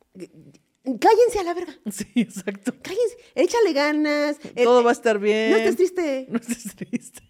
cállense 0.83 1.39
a 1.39 1.43
la 1.43 1.53
verga. 1.53 1.73
Sí, 1.91 2.05
exacto. 2.15 2.73
Cállense, 2.81 3.17
échale 3.35 3.73
ganas. 3.73 4.37
Todo 4.63 4.83
va 4.83 4.89
a 4.91 4.93
estar 4.93 5.19
bien. 5.19 5.51
No 5.51 5.57
estés 5.57 5.75
triste. 5.75 6.27
No 6.29 6.37
estés 6.39 6.75
triste. 6.75 7.21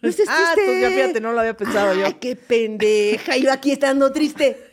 No 0.00 0.08
estés 0.08 0.26
Ah, 0.28 0.52
triste. 0.54 0.72
tú 0.74 0.80
ya 0.80 0.90
fíjate, 0.90 1.20
no 1.20 1.32
lo 1.32 1.40
había 1.40 1.56
pensado 1.56 1.94
yo. 1.94 2.06
Ay, 2.06 2.14
qué 2.14 2.36
pendeja. 2.36 3.36
Yo 3.36 3.52
aquí 3.52 3.72
estando 3.72 4.10
triste. 4.12 4.66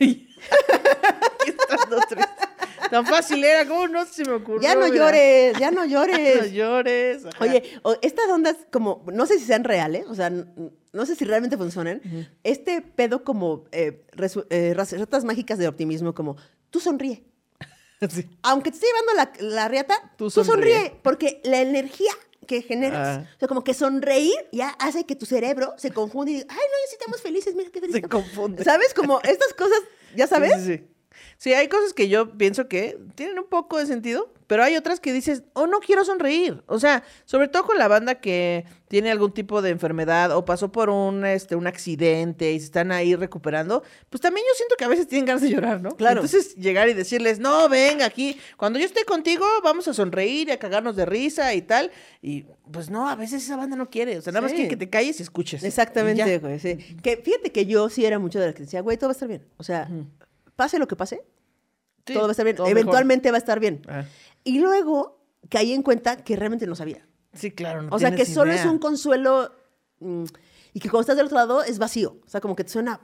Estando 1.46 2.00
triste. 2.08 2.30
Tan 2.90 3.06
fácil 3.06 3.42
era, 3.44 3.66
¿cómo 3.66 3.88
no 3.88 4.04
se 4.06 4.24
me 4.24 4.32
ocurrió? 4.32 4.60
Ya 4.62 4.74
no 4.74 4.86
llores, 4.88 5.56
ya 5.58 5.70
no 5.70 5.80
No 5.84 5.86
llores. 5.86 6.52
llores. 6.52 7.24
ajá. 7.26 7.44
Oye, 7.44 7.62
estas 8.02 8.28
ondas 8.28 8.56
como, 8.72 9.04
no 9.12 9.26
sé 9.26 9.38
si 9.38 9.44
sean 9.44 9.64
reales, 9.64 10.04
o 10.08 10.14
sea, 10.14 10.30
no 10.30 11.06
sé 11.06 11.14
si 11.16 11.24
realmente 11.24 11.56
funcionan. 11.56 12.00
Este 12.44 12.82
pedo 12.82 13.22
como 13.24 13.64
eh, 13.72 14.04
eh, 14.50 14.74
recetas 14.74 15.24
mágicas 15.24 15.58
de 15.58 15.68
optimismo, 15.68 16.14
como 16.14 16.36
tú 16.70 16.80
sonríe. 16.80 17.24
Sí. 18.08 18.26
Aunque 18.42 18.70
te 18.70 18.76
esté 18.78 18.86
llevando 18.86 19.12
la, 19.12 19.32
la 19.54 19.68
riata, 19.68 19.94
Tú 20.16 20.30
tú, 20.30 20.42
sonríe. 20.42 20.72
sonríe. 20.74 21.00
Porque 21.02 21.42
la 21.44 21.60
energía 21.60 22.10
que 22.46 22.62
generas, 22.62 23.18
Ah. 23.18 23.28
o 23.36 23.38
sea, 23.38 23.46
como 23.48 23.62
que 23.62 23.74
sonreír 23.74 24.34
ya 24.52 24.70
hace 24.78 25.04
que 25.04 25.14
tu 25.16 25.26
cerebro 25.26 25.74
se 25.76 25.90
confunde 25.90 26.32
y 26.32 26.34
diga, 26.36 26.46
ay, 26.48 26.56
no, 26.56 26.62
ya 26.62 26.88
sí 26.88 26.96
estamos 26.98 27.20
felices, 27.20 27.54
mira 27.54 27.68
qué 27.70 27.78
felices. 27.78 28.00
Se 28.00 28.06
estamos". 28.06 28.24
confunde. 28.24 28.64
¿Sabes? 28.64 28.94
Como 28.94 29.20
estas 29.22 29.52
cosas, 29.52 29.78
¿ya 30.16 30.26
sabes? 30.26 30.54
Sí, 30.54 30.60
sí, 30.60 30.76
sí. 30.78 30.84
Sí, 31.42 31.54
hay 31.54 31.68
cosas 31.68 31.94
que 31.94 32.10
yo 32.10 32.36
pienso 32.36 32.68
que 32.68 32.98
tienen 33.14 33.38
un 33.38 33.46
poco 33.48 33.78
de 33.78 33.86
sentido, 33.86 34.30
pero 34.46 34.62
hay 34.62 34.76
otras 34.76 35.00
que 35.00 35.10
dices, 35.10 35.42
oh, 35.54 35.66
no 35.66 35.78
quiero 35.80 36.04
sonreír. 36.04 36.62
O 36.66 36.78
sea, 36.78 37.02
sobre 37.24 37.48
todo 37.48 37.64
con 37.64 37.78
la 37.78 37.88
banda 37.88 38.16
que 38.16 38.66
tiene 38.88 39.10
algún 39.10 39.32
tipo 39.32 39.62
de 39.62 39.70
enfermedad 39.70 40.36
o 40.36 40.44
pasó 40.44 40.70
por 40.70 40.90
un, 40.90 41.24
este, 41.24 41.56
un 41.56 41.66
accidente 41.66 42.52
y 42.52 42.58
se 42.58 42.66
están 42.66 42.92
ahí 42.92 43.14
recuperando, 43.16 43.82
pues 44.10 44.20
también 44.20 44.44
yo 44.50 44.54
siento 44.54 44.74
que 44.76 44.84
a 44.84 44.88
veces 44.88 45.08
tienen 45.08 45.24
ganas 45.24 45.40
de 45.40 45.48
llorar, 45.48 45.80
¿no? 45.80 45.96
Claro. 45.96 46.20
Entonces 46.20 46.56
llegar 46.56 46.90
y 46.90 46.92
decirles, 46.92 47.38
no, 47.38 47.70
venga 47.70 48.04
aquí, 48.04 48.38
cuando 48.58 48.78
yo 48.78 48.84
esté 48.84 49.06
contigo 49.06 49.46
vamos 49.64 49.88
a 49.88 49.94
sonreír 49.94 50.48
y 50.48 50.50
a 50.50 50.58
cagarnos 50.58 50.94
de 50.94 51.06
risa 51.06 51.54
y 51.54 51.62
tal. 51.62 51.90
Y 52.20 52.44
pues 52.70 52.90
no, 52.90 53.08
a 53.08 53.16
veces 53.16 53.42
esa 53.42 53.56
banda 53.56 53.76
no 53.76 53.88
quiere. 53.88 54.18
O 54.18 54.20
sea, 54.20 54.30
nada 54.34 54.42
más 54.42 54.50
Sí. 54.50 54.56
quiere 54.56 54.68
que 54.68 54.76
te 54.76 54.90
calles 54.90 55.20
y 55.20 55.22
escuches. 55.22 55.64
Exactamente, 55.64 56.38
güey. 56.38 56.58
sí. 56.60 56.76
Que 57.02 57.16
fíjate 57.16 57.50
que 57.50 57.64
yo 57.64 57.88
sí 57.88 58.04
era 58.04 58.18
mucho 58.18 58.38
de 58.38 58.44
las 58.48 58.54
que 58.54 58.64
decía, 58.64 58.82
güey, 58.82 58.98
todo 58.98 59.08
va 59.08 59.12
a 59.12 59.14
estar 59.14 59.28
bien. 59.28 59.46
O 59.56 59.62
sea, 59.62 59.88
pase 60.60 60.78
lo 60.78 60.86
que 60.86 60.96
pase, 60.96 61.16
Sí, 62.06 62.14
todo 62.14 62.24
va 62.24 62.28
a 62.28 62.32
estar 62.32 62.44
bien. 62.44 62.56
mejor. 62.56 62.70
Eventualmente 62.70 63.30
va 63.30 63.36
a 63.36 63.44
estar 63.44 63.58
bien. 63.60 63.82
Ah, 63.88 64.04
Y 64.44 64.58
luego 64.58 65.18
caí 65.48 65.72
en 65.72 65.82
cuenta 65.82 66.16
que 66.24 66.34
realmente 66.36 66.66
no 66.66 66.74
sabía. 66.74 67.06
sí, 67.32 67.50
claro. 67.50 67.82
no 67.82 67.94
o 67.94 67.98
sea, 67.98 68.14
que 68.14 68.24
solo 68.26 68.50
idea. 68.52 68.62
es 68.62 68.66
un 68.68 68.78
consuelo 68.78 69.52
mm, 70.00 70.24
y 70.74 70.80
que 70.80 70.88
cuando 70.90 71.02
estás 71.02 71.16
del 71.16 71.26
otro 71.26 71.36
lado 71.38 71.62
es 71.62 71.78
vacío. 71.78 72.18
O 72.26 72.28
sea, 72.28 72.40
como 72.40 72.54
que 72.56 72.64
te 72.64 72.70
suena... 72.70 73.00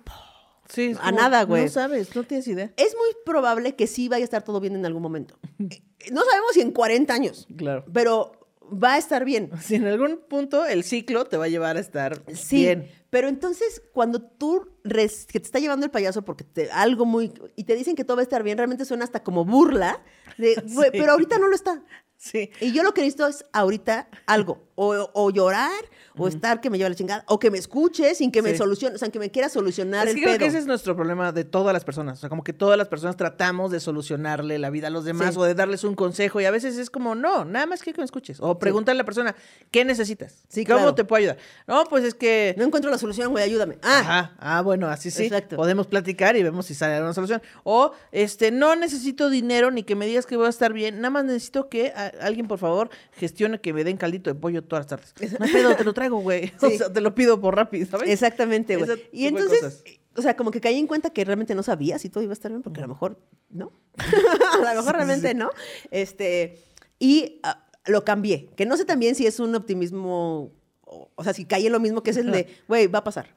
Sí, 0.68 0.92
A 1.00 1.10
como, 1.10 1.20
nada, 1.20 1.44
güey. 1.44 1.64
No 1.64 1.68
sabes, 1.70 2.14
no 2.16 2.24
tienes 2.24 2.48
idea. 2.48 2.72
Es 2.76 2.94
muy 2.96 3.10
probable 3.24 3.76
que 3.76 3.86
sí 3.86 4.08
vaya 4.08 4.24
a 4.24 4.28
estar 4.30 4.42
todo 4.42 4.58
bien 4.60 4.74
en 4.74 4.84
algún 4.86 5.02
momento. 5.02 5.38
No 6.12 6.22
sabemos 6.24 6.50
si 6.52 6.60
en 6.60 6.70
40 6.72 7.12
años, 7.14 7.46
Claro. 7.56 7.84
pero 7.92 8.32
va 8.72 8.94
a 8.94 8.98
estar 8.98 9.24
bien. 9.24 9.50
Si 9.62 9.74
en 9.74 9.86
algún 9.86 10.20
punto 10.28 10.64
el 10.64 10.84
ciclo 10.84 11.24
te 11.26 11.36
va 11.36 11.44
a 11.44 11.48
llevar 11.48 11.76
a 11.76 11.80
estar 11.80 12.22
Sí, 12.34 12.62
bien. 12.62 12.90
pero 13.10 13.28
entonces 13.28 13.82
cuando 13.92 14.20
tú 14.22 14.68
res- 14.84 15.26
que 15.26 15.40
te 15.40 15.46
está 15.46 15.58
llevando 15.58 15.84
el 15.86 15.90
payaso 15.92 16.24
porque 16.24 16.44
te, 16.44 16.70
algo 16.70 17.04
muy 17.06 17.32
y 17.56 17.64
te 17.64 17.74
dicen 17.76 17.94
que 17.96 18.04
todo 18.04 18.16
va 18.16 18.22
a 18.22 18.24
estar 18.24 18.42
bien, 18.42 18.58
realmente 18.58 18.84
suena 18.84 19.04
hasta 19.04 19.22
como 19.22 19.44
burla, 19.44 20.02
de, 20.38 20.54
"Güey, 20.74 20.90
pero 20.92 21.12
ahorita 21.12 21.38
no 21.38 21.48
lo 21.48 21.54
está. 21.54 21.82
Sí. 22.30 22.50
Y 22.60 22.72
yo 22.72 22.82
lo 22.82 22.92
que 22.94 23.02
necesito 23.02 23.26
es 23.26 23.44
ahorita 23.52 24.08
algo, 24.26 24.66
o, 24.74 25.10
o 25.14 25.30
llorar, 25.30 25.70
o 26.18 26.28
estar 26.28 26.60
que 26.62 26.70
me 26.70 26.78
lleve 26.78 26.90
la 26.90 26.96
chingada, 26.96 27.24
o 27.28 27.38
que 27.38 27.50
me 27.50 27.58
escuche 27.58 28.14
sin 28.14 28.32
que 28.32 28.40
me 28.42 28.52
Sí. 28.52 28.56
solucione, 28.58 28.94
o 28.96 28.98
sea, 28.98 29.10
que 29.10 29.18
me 29.18 29.30
quiera 29.30 29.48
solucionar 29.50 30.06
Es 30.08 30.14
el 30.14 30.20
que 30.20 30.24
creo 30.26 30.38
que 30.38 30.46
ese 30.46 30.58
es 30.58 30.66
nuestro 30.66 30.96
problema 30.96 31.30
de 31.30 31.44
todas 31.44 31.72
las 31.74 31.84
personas. 31.84 32.18
O 32.18 32.20
sea, 32.20 32.28
como 32.30 32.42
que 32.42 32.52
todas 32.54 32.78
las 32.78 32.88
personas 32.88 33.16
tratamos 33.16 33.70
de 33.70 33.80
solucionarle 33.80 34.58
la 34.58 34.70
vida 34.70 34.86
a 34.86 34.90
los 34.90 35.04
demás 35.04 35.34
Sí. 35.34 35.40
o 35.40 35.44
de 35.44 35.54
darles 35.54 35.84
un 35.84 35.94
consejo. 35.94 36.40
Y 36.40 36.46
a 36.46 36.50
veces 36.50 36.78
es 36.78 36.88
como, 36.90 37.14
no, 37.14 37.44
nada 37.44 37.66
más 37.66 37.82
que 37.82 37.92
me 37.96 38.04
escuches. 38.04 38.38
O 38.40 38.58
pregúntale 38.58 38.96
a 38.96 39.02
la 39.02 39.04
persona, 39.04 39.34
¿qué 39.70 39.84
necesitas? 39.84 40.44
Sí, 40.48 40.64
¿Cómo 40.64 40.78
claro. 40.78 40.94
te 40.94 41.04
puedo 41.04 41.18
ayudar? 41.18 41.36
No, 41.66 41.84
pues 41.84 42.04
es 42.04 42.14
que. 42.14 42.54
No 42.56 42.64
encuentro 42.64 42.90
la 42.90 42.98
solución, 42.98 43.30
güey, 43.30 43.44
ayúdame. 43.44 43.78
Ah, 43.82 43.98
Ajá, 44.00 44.34
ah, 44.38 44.62
bueno, 44.62 44.88
así 44.88 45.10
sí. 45.10 45.24
Exacto. 45.24 45.56
Podemos 45.56 45.86
platicar 45.86 46.36
y 46.36 46.42
vemos 46.42 46.64
si 46.66 46.74
sale 46.74 46.94
alguna 46.94 47.12
solución. 47.12 47.42
O, 47.64 47.92
este, 48.10 48.50
no 48.50 48.74
necesito 48.74 49.28
dinero 49.28 49.70
ni 49.70 49.82
que 49.82 49.94
me 49.96 50.06
digas 50.06 50.24
que 50.26 50.36
voy 50.36 50.46
a 50.46 50.50
estar 50.50 50.72
bien. 50.72 50.96
Nada 50.96 51.10
más 51.10 51.24
necesito 51.26 51.68
que 51.68 51.92
a- 51.94 52.12
alguien, 52.20 52.46
por 52.48 52.58
favor, 52.58 52.90
gestione 53.12 53.60
que 53.60 53.72
me 53.72 53.84
den 53.84 53.96
caldito 53.96 54.30
de 54.32 54.38
pollo 54.38 54.62
todas 54.62 54.90
las 54.90 55.12
tardes. 55.14 55.32
No 55.40 55.46
pedo, 55.46 55.76
te 55.76 55.84
lo 55.84 55.92
traigo, 55.94 56.18
güey. 56.20 56.52
O 56.60 56.68
Sí. 56.68 56.78
sea, 56.78 56.92
te 56.92 57.00
lo 57.00 57.14
pido 57.14 57.40
por 57.40 57.54
rápido, 57.56 57.86
¿sabes? 57.86 58.08
exactamente, 58.10 58.76
güey. 58.76 59.08
Y 59.12 59.26
entonces, 59.26 59.82
o 60.16 60.22
sea, 60.22 60.36
como 60.36 60.50
que 60.50 60.60
caí 60.60 60.78
en 60.78 60.86
cuenta 60.86 61.10
que 61.10 61.24
realmente 61.24 61.54
no 61.54 61.62
sabía 61.62 61.98
si 61.98 62.08
todo 62.08 62.22
iba 62.22 62.32
a 62.32 62.34
estar 62.34 62.50
bien, 62.50 62.62
porque 62.62 62.80
a 62.80 62.82
lo 62.82 62.88
mejor 62.88 63.20
no. 63.50 63.72
a 64.66 64.74
lo 64.74 64.80
mejor 64.80 64.94
realmente 64.96 65.34
no. 65.34 65.50
Este, 65.90 66.62
y 66.98 67.40
ah, 67.42 67.66
lo 67.86 68.04
cambié. 68.04 68.48
Que 68.56 68.66
no 68.66 68.76
sé 68.76 68.84
también 68.84 69.14
si 69.14 69.26
es 69.26 69.38
un 69.40 69.54
optimismo, 69.54 70.52
o, 70.82 71.10
o 71.14 71.24
sea, 71.24 71.32
si 71.34 71.44
caí 71.44 71.66
en 71.66 71.72
lo 71.72 71.80
mismo 71.80 72.02
que 72.02 72.10
es 72.10 72.16
el 72.16 72.30
de, 72.32 72.46
güey, 72.68 72.86
va 72.86 73.00
a 73.00 73.04
pasar. 73.04 73.34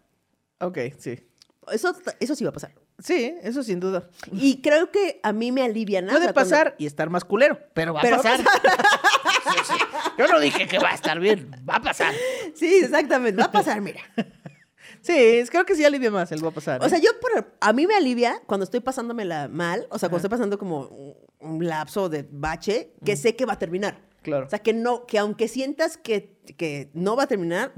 Ok, 0.62 0.78
sí. 0.98 1.20
Eso, 1.72 1.96
eso 2.20 2.36
sí 2.36 2.44
va 2.44 2.50
a 2.50 2.54
pasar. 2.54 2.74
Sí, 3.02 3.34
eso 3.44 3.64
sin 3.64 3.80
duda. 3.80 4.10
Y 4.32 4.62
creo 4.62 4.92
que 4.92 5.20
a 5.24 5.32
mí 5.32 5.52
me 5.52 5.64
alivia 5.64 6.02
nada. 6.02 6.18
Puede 6.20 6.34
pasar 6.34 6.76
y 6.78 6.86
estar 6.86 7.10
más 7.10 7.24
culero, 7.24 7.58
pero 7.74 7.94
va 7.94 8.02
Pero 8.02 8.16
a 8.18 8.22
pasar. 8.22 8.40
Sí, 9.50 9.58
sí. 9.64 9.74
Yo 10.18 10.28
no 10.28 10.40
dije 10.40 10.68
que 10.68 10.78
va 10.80 10.92
a 10.92 10.96
estar 10.96 11.20
bien, 11.20 11.50
va 11.68 11.78
a 11.78 11.82
pasar. 11.82 12.14
Sí, 12.54 12.82
exactamente. 12.84 13.40
Va 13.42 13.48
a 13.48 13.52
pasar, 13.52 13.82
mira. 13.82 14.02
Sí, 15.02 15.44
creo 15.50 15.66
que 15.66 15.76
sí 15.76 15.86
alivia 15.86 16.12
más 16.12 16.30
el 16.34 16.44
va 16.44 16.50
a 16.50 16.52
pasar. 16.52 16.82
O 16.84 16.86
¿eh? 16.86 16.90
sea, 16.90 17.00
yo, 17.00 17.10
por- 17.22 17.56
a 17.62 17.72
mí 17.74 17.88
me 17.88 17.96
alivia 17.96 18.42
cuando 18.46 18.66
estoy 18.66 18.82
pasándomela 18.82 19.48
mal, 19.48 19.88
o 19.92 19.98
sea, 19.98 20.10
cuando 20.10 20.18
estoy 20.18 20.30
pasando 20.30 20.58
como 20.58 20.82
un, 20.88 21.16
un 21.40 21.66
lapso 21.66 22.10
de 22.10 22.28
bache, 22.30 22.92
que 23.06 23.16
sé 23.16 23.36
que 23.38 23.46
va 23.46 23.54
a 23.54 23.60
terminar. 23.60 24.02
Claro. 24.24 24.46
O 24.46 24.50
sea, 24.50 24.60
que 24.60 24.74
no, 24.74 25.06
que 25.06 25.18
aunque 25.18 25.48
sientas 25.48 25.96
que, 25.96 26.42
que 26.58 26.90
no 26.94 27.16
va 27.16 27.24
a 27.24 27.28
terminar, 27.28 27.72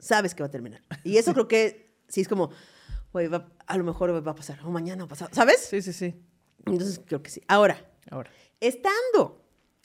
sabes 0.00 0.34
que 0.34 0.42
va 0.42 0.48
a 0.48 0.50
terminar. 0.50 0.82
Y 1.04 1.18
eso 1.18 1.32
creo 1.32 1.46
que 1.46 1.94
sí 2.08 2.22
es 2.22 2.28
como, 2.28 2.50
güey, 3.14 3.28
va- 3.28 3.46
a 3.66 3.76
lo 3.78 3.84
mejor 3.84 4.12
va 4.26 4.32
a 4.32 4.34
pasar, 4.34 4.58
o 4.64 4.70
mañana 4.70 5.04
va 5.04 5.06
a 5.06 5.08
pasar, 5.08 5.28
¿sabes? 5.32 5.60
Sí, 5.70 5.80
sí, 5.80 5.92
sí. 5.92 6.14
Entonces 6.66 7.00
creo 7.06 7.22
que 7.22 7.30
sí. 7.30 7.40
Ahora, 7.46 7.76
Ahora. 8.10 8.28
estando 8.60 9.40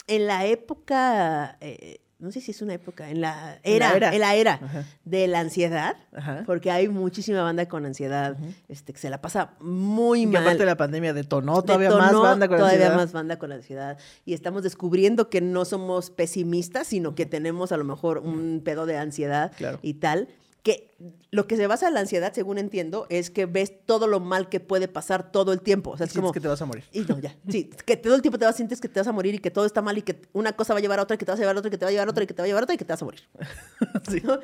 en 0.07 0.25
la 0.25 0.45
época, 0.47 1.57
eh, 1.61 2.01
no 2.17 2.31
sé 2.31 2.41
si 2.41 2.49
es 2.51 2.61
una 2.63 2.73
época, 2.73 3.09
en 3.11 3.21
la 3.21 3.59
En 3.63 3.79
la 3.79 3.87
era, 3.89 3.95
era. 3.97 4.13
en 4.15 4.19
la 4.21 4.35
era 4.35 4.53
Ajá. 4.55 4.83
de 5.05 5.27
la 5.27 5.39
ansiedad, 5.41 5.95
Ajá. 6.11 6.43
porque 6.47 6.71
hay 6.71 6.89
muchísima 6.89 7.43
banda 7.43 7.67
con 7.67 7.85
ansiedad, 7.85 8.35
este, 8.67 8.93
que 8.93 8.99
se 8.99 9.09
la 9.11 9.21
pasa 9.21 9.53
muy 9.61 10.23
Y 10.23 10.25
mal. 10.27 10.41
aparte 10.41 10.65
la 10.65 10.75
pandemia 10.75 11.13
detonó 11.13 11.61
todavía 11.61 11.91
más 11.91 12.11
banda 12.13 12.47
con 12.47 12.57
todavía 12.57 12.77
ansiedad. 12.79 12.95
más 12.95 13.13
banda 13.13 13.37
con 13.37 13.51
ansiedad. 13.51 13.97
Y 14.25 14.33
estamos 14.33 14.63
descubriendo 14.63 15.29
que 15.29 15.39
no 15.41 15.63
somos 15.65 16.09
pesimistas, 16.09 16.87
sino 16.87 17.13
que 17.13 17.27
tenemos 17.27 17.71
a 17.71 17.77
lo 17.77 17.83
mejor 17.83 18.17
un 18.17 18.61
pedo 18.65 18.87
de 18.87 18.97
ansiedad 18.97 19.51
Claro. 19.55 19.77
y 19.83 19.93
tal. 19.93 20.27
Que 20.63 20.93
lo 21.31 21.47
que 21.47 21.55
se 21.55 21.67
basa 21.67 21.87
en 21.87 21.93
la 21.93 22.01
ansiedad, 22.01 22.33
según 22.33 22.57
entiendo, 22.57 23.07
es 23.09 23.29
que 23.29 23.45
ves 23.45 23.85
todo 23.85 24.07
lo 24.07 24.19
mal 24.19 24.49
que 24.49 24.59
puede 24.59 24.87
pasar 24.89 25.31
todo 25.31 25.53
el 25.53 25.61
tiempo. 25.61 25.91
O 25.91 25.97
sea, 25.97 26.05
es 26.05 26.11
Sientes 26.11 26.21
como 26.21 26.33
que 26.33 26.41
te 26.41 26.47
vas 26.49 26.61
a 26.61 26.65
morir. 26.65 26.83
y 26.91 27.01
no, 27.01 27.17
ya. 27.19 27.35
Sí, 27.47 27.69
que 27.85 27.95
todo 27.95 28.15
el 28.15 28.21
tiempo 28.21 28.37
te 28.37 28.45
vas, 28.45 28.55
sientes 28.57 28.81
que 28.81 28.89
te 28.89 28.99
vas 28.99 29.07
a 29.07 29.11
morir 29.13 29.35
y 29.35 29.39
que 29.39 29.51
todo 29.51 29.65
está 29.65 29.81
mal 29.81 29.97
y 29.97 30.01
que 30.01 30.21
una 30.33 30.51
cosa 30.53 30.73
va 30.73 30.79
a 30.79 30.81
llevar 30.81 30.99
a 30.99 31.03
otra, 31.03 31.15
y 31.15 31.17
que 31.17 31.25
te 31.25 31.31
vas 31.31 31.39
a 31.39 31.43
llevar 31.43 31.55
a 31.55 31.59
otra, 31.59 31.69
y 31.69 31.71
que 31.71 31.77
te 31.77 31.85
va 31.85 31.89
a 31.89 31.91
llevar 31.91 32.07
a 32.07 32.11
otra, 32.11 32.23
y 32.23 32.27
que 32.27 32.33
te 32.33 32.41
va 32.41 32.45
a 32.45 32.47
llevar 32.47 32.63
a 32.63 32.65
otra, 32.65 32.75
y 32.75 32.77
que 32.77 32.85
te 32.85 32.93
vas 32.93 33.01
a 33.01 33.05
morir. 33.05 33.21
Sí. 34.09 34.21
¿No? 34.23 34.39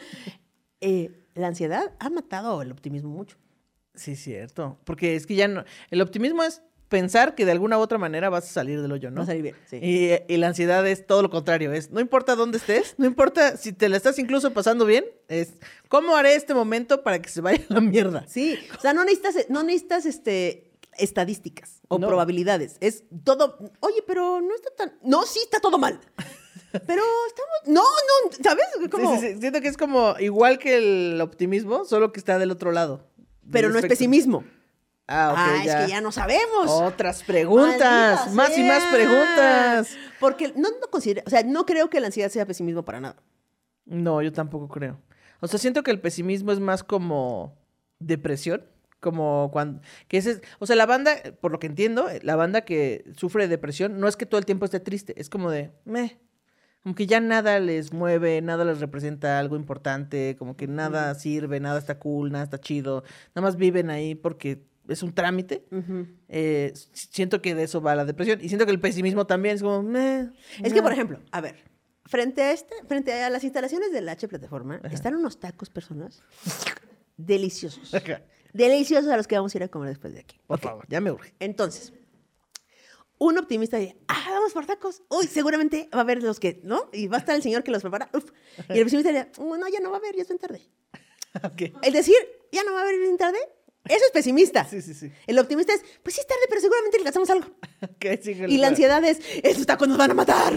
Eh, 0.81 1.23
la 1.35 1.47
ansiedad 1.47 1.93
ha 1.99 2.09
matado 2.09 2.61
el 2.61 2.71
optimismo 2.71 3.09
mucho. 3.09 3.37
Sí, 3.93 4.15
cierto. 4.15 4.77
Porque 4.83 5.15
es 5.15 5.25
que 5.25 5.35
ya 5.35 5.47
no. 5.47 5.63
El 5.89 6.01
optimismo 6.01 6.43
es 6.43 6.61
pensar 6.89 7.35
que 7.35 7.45
de 7.45 7.51
alguna 7.51 7.77
u 7.77 7.81
otra 7.81 7.97
manera 7.97 8.29
vas 8.29 8.45
a 8.45 8.53
salir 8.53 8.81
del 8.81 8.91
hoyo, 8.91 9.09
¿no? 9.11 9.17
Va 9.17 9.23
a 9.23 9.27
salir 9.27 9.41
bien, 9.43 9.55
sí. 9.69 9.77
Y, 9.81 10.11
y 10.33 10.37
la 10.37 10.47
ansiedad 10.47 10.85
es 10.87 11.05
todo 11.07 11.21
lo 11.23 11.29
contrario. 11.29 11.73
Es 11.73 11.91
no 11.91 11.99
importa 11.99 12.35
dónde 12.35 12.57
estés, 12.57 12.95
no 12.97 13.05
importa 13.05 13.57
si 13.57 13.73
te 13.73 13.89
la 13.89 13.97
estás 13.97 14.19
incluso 14.19 14.53
pasando 14.53 14.85
bien, 14.85 15.05
es 15.27 15.53
¿cómo 15.89 16.15
haré 16.15 16.35
este 16.35 16.53
momento 16.53 17.03
para 17.03 17.21
que 17.21 17.29
se 17.29 17.41
vaya 17.41 17.63
a 17.69 17.73
la 17.73 17.81
mierda? 17.81 18.25
Sí, 18.27 18.57
o 18.77 18.81
sea, 18.81 18.93
no 18.93 19.03
necesitas, 19.03 19.35
no 19.49 19.63
necesitas 19.63 20.05
este, 20.05 20.71
estadísticas 20.97 21.81
o 21.87 21.97
No. 21.99 22.07
probabilidades. 22.07 22.77
Es 22.79 23.03
todo, 23.23 23.57
oye, 23.79 24.03
pero 24.05 24.41
no 24.41 24.53
está 24.55 24.69
tan... 24.77 24.97
No, 25.03 25.23
sí, 25.23 25.39
está 25.43 25.59
todo 25.59 25.77
mal. 25.77 25.99
Pero 26.87 27.03
estamos... 27.27 27.55
No, 27.67 27.83
no, 27.83 28.43
¿sabes? 28.43 28.65
Como- 28.91 29.15
Sí, 29.15 29.21
sí, 29.27 29.33
sí. 29.35 29.39
Siento 29.39 29.61
que 29.61 29.69
es 29.69 29.77
como 29.77 30.15
igual 30.19 30.59
que 30.59 30.75
el 30.75 31.21
optimismo, 31.21 31.85
solo 31.85 32.11
que 32.11 32.19
está 32.19 32.37
del 32.37 32.51
otro 32.51 32.73
lado. 32.73 33.07
del 33.43 33.51
Pero 33.51 33.69
no 33.69 33.79
es 33.79 33.85
pesimismo. 33.85 34.43
Ah, 35.07 35.29
ok, 35.31 35.37
ah, 35.37 35.65
ya. 35.65 35.79
es 35.79 35.85
que 35.85 35.91
ya 35.91 36.01
no 36.01 36.11
sabemos. 36.11 36.67
Otras 36.67 37.23
preguntas, 37.23 37.79
Maldita 37.79 38.31
más 38.33 38.57
y 38.57 38.63
más 38.63 38.83
preguntas. 38.85 39.97
Porque 40.19 40.51
no, 40.55 40.69
no 40.81 40.87
considero, 40.89 41.21
o 41.25 41.29
sea, 41.29 41.43
no 41.43 41.65
creo 41.65 41.89
que 41.89 41.99
la 41.99 42.07
ansiedad 42.07 42.29
sea 42.29 42.45
pesimismo 42.45 42.83
para 42.83 42.99
nada. 42.99 43.15
No, 43.85 44.21
yo 44.21 44.31
tampoco 44.33 44.67
creo. 44.67 44.99
O 45.41 45.47
sea, 45.47 45.59
siento 45.59 45.83
que 45.83 45.91
el 45.91 46.01
pesimismo 46.01 46.51
es 46.51 46.59
más 46.59 46.83
como 46.83 47.55
depresión, 47.99 48.63
como 48.99 49.49
cuando 49.53 49.81
que 50.07 50.17
ese 50.17 50.31
es- 50.31 50.41
o 50.59 50.65
sea, 50.65 50.75
la 50.75 50.87
banda, 50.87 51.15
por 51.39 51.51
lo 51.51 51.59
que 51.59 51.67
entiendo, 51.67 52.07
la 52.23 52.35
banda 52.35 52.61
que 52.61 53.05
sufre 53.15 53.43
de 53.43 53.49
depresión 53.49 53.99
no 53.99 54.07
es 54.07 54.15
que 54.17 54.25
todo 54.25 54.39
el 54.39 54.45
tiempo 54.45 54.65
esté 54.65 54.79
triste, 54.79 55.13
es 55.21 55.29
como 55.29 55.51
de, 55.51 55.71
meh, 55.85 56.17
como 56.81 56.95
que 56.95 57.05
ya 57.05 57.19
nada 57.19 57.59
les 57.59 57.93
mueve, 57.93 58.41
nada 58.41 58.65
les 58.65 58.79
representa 58.79 59.37
algo 59.37 59.55
importante, 59.55 60.35
como 60.39 60.55
que 60.57 60.67
nada 60.67 61.13
sirve, 61.13 61.59
nada 61.59 61.77
está 61.77 61.99
cool, 61.99 62.31
nada 62.31 62.43
está 62.43 62.59
chido, 62.59 63.03
nada 63.35 63.45
más 63.47 63.55
viven 63.57 63.89
ahí 63.91 64.15
porque 64.15 64.63
es 64.87 65.03
un 65.03 65.13
trámite. 65.13 65.65
Eh, 66.29 66.71
s- 66.73 66.89
siento 66.93 67.41
que 67.41 67.55
de 67.55 67.63
eso 67.63 67.81
va 67.81 67.95
la 67.95 68.05
depresión 68.05 68.39
y 68.41 68.47
siento 68.49 68.65
que 68.65 68.71
el 68.71 68.79
pesimismo 68.79 69.25
también 69.27 69.55
es 69.55 69.61
como, 69.63 69.81
meh. 69.83 70.29
Es 70.63 70.71
que, 70.73 70.79
nah". 70.79 70.83
por 70.83 70.91
ejemplo, 70.93 71.19
a 71.31 71.41
ver, 71.41 71.63
frente 72.05 72.41
a 72.43 72.51
este, 72.51 72.73
frente 72.87 73.13
a 73.13 73.29
las 73.29 73.43
instalaciones 73.43 73.91
de 73.91 74.01
la 74.01 74.13
H 74.13 74.27
plataforma, 74.27 74.81
están 74.91 75.15
unos 75.15 75.39
tacos, 75.39 75.69
personas, 75.69 76.21
deliciosos. 77.17 77.93
Ajá. 77.93 78.21
deliciosos 78.53 79.09
a 79.11 79.17
los 79.17 79.27
que 79.27 79.35
vamos 79.35 79.53
a 79.53 79.57
ir 79.57 79.63
a 79.63 79.67
comer 79.67 79.89
después 79.89 80.13
de 80.13 80.19
aquí. 80.21 80.39
Por 80.47 80.57
Ok. 80.57 80.63
favor, 80.63 80.85
ya 80.89 81.01
me 81.01 81.11
urge. 81.11 81.33
Entonces, 81.39 81.93
un 83.17 83.37
optimista 83.37 83.77
dice, 83.77 83.97
ah, 84.07 84.25
vamos 84.29 84.53
por 84.53 84.65
tacos. 84.65 85.01
Uy, 85.09 85.25
seguramente 85.27 85.89
va 85.93 85.99
a 85.99 86.01
haber 86.01 86.21
los 86.21 86.39
que, 86.39 86.59
¿no? 86.63 86.89
Y 86.91 87.07
va 87.07 87.17
a 87.17 87.19
estar 87.19 87.35
el 87.35 87.41
señor 87.41 87.63
que 87.63 87.71
los 87.71 87.81
prepara. 87.81 88.09
Uf. 88.13 88.25
Y 88.69 88.77
el 88.77 88.83
pesimista 88.83 89.09
diría, 89.09 89.29
"Uh, 89.37 89.55
no, 89.55 89.67
ya 89.69 89.79
no 89.79 89.89
va 89.89 89.97
a 89.97 89.99
haber, 89.99 90.15
ya 90.15 90.21
es 90.23 90.27
bien 90.27 90.39
tarde. 90.39 90.61
Ok. 91.43 91.63
El 91.81 91.91
decir, 91.93 92.15
ya 92.51 92.63
no 92.63 92.71
va 92.73 92.79
a 92.79 92.83
haber 92.83 92.97
bien 92.97 93.17
tarde, 93.17 93.37
eso 93.87 94.03
es 94.05 94.11
pesimista. 94.11 94.65
Sí, 94.65 94.81
sí, 94.81 94.93
sí. 94.93 95.11
El 95.27 95.37
optimista 95.39 95.73
es, 95.73 95.81
pues 96.03 96.15
sí 96.15 96.21
es 96.21 96.27
tarde, 96.27 96.41
pero 96.49 96.61
seguramente 96.61 96.99
le 96.99 97.09
hacemos 97.09 97.29
algo. 97.29 97.47
Y 98.47 98.57
la 98.57 98.67
ansiedad 98.69 99.03
es, 99.03 99.19
estos 99.43 99.65
tacos 99.65 99.87
nos 99.87 99.97
van 99.97 100.11
a 100.11 100.13
matar. 100.13 100.53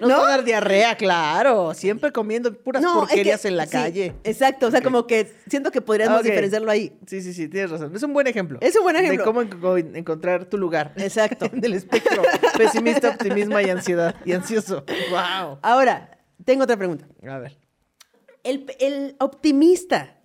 ¿No? 0.08 0.18
va 0.18 0.26
a 0.26 0.30
dar 0.30 0.44
diarrea, 0.44 0.96
claro. 0.96 1.74
Siempre 1.74 2.12
comiendo 2.12 2.52
puras 2.54 2.82
es 2.82 2.88
que- 2.88 2.94
porquerías 2.98 3.44
en 3.44 3.56
la 3.56 3.66
sí, 3.66 3.72
calle. 3.72 4.14
exacto, 4.24 4.66
o 4.66 4.70
sea, 4.70 4.80
como 4.82 5.06
que 5.06 5.32
siento 5.48 5.70
que 5.70 5.80
podríamos 5.80 6.22
diferenciarlo 6.22 6.70
ahí. 6.70 6.92
Sí, 7.06 7.20
sí, 7.22 7.32
sí, 7.32 7.48
tienes 7.48 7.70
razón. 7.70 7.94
Es 7.94 8.02
un 8.02 8.12
buen 8.12 8.26
ejemplo. 8.26 8.58
Es 8.60 8.76
un 8.76 8.82
buen 8.82 8.96
ejemplo. 8.96 9.24
De 9.24 9.24
cómo 9.24 9.76
en- 9.76 9.96
encontrar 9.96 10.44
tu 10.46 10.58
lugar. 10.58 10.92
Exacto. 10.96 11.46
en 11.52 11.64
el 11.64 11.74
espectro. 11.74 12.22
Pesimista, 12.56 13.10
optimismo 13.10 13.58
y 13.60 13.68
ansiedad. 13.70 14.14
Y 14.24 14.32
ansioso. 14.32 14.84
Wow. 15.10 15.58
Ahora, 15.62 16.18
tengo 16.44 16.64
otra 16.64 16.76
pregunta. 16.76 17.06
A 17.28 17.38
ver. 17.38 17.58
El, 18.42 18.66
el 18.78 19.16
optimista 19.20 20.19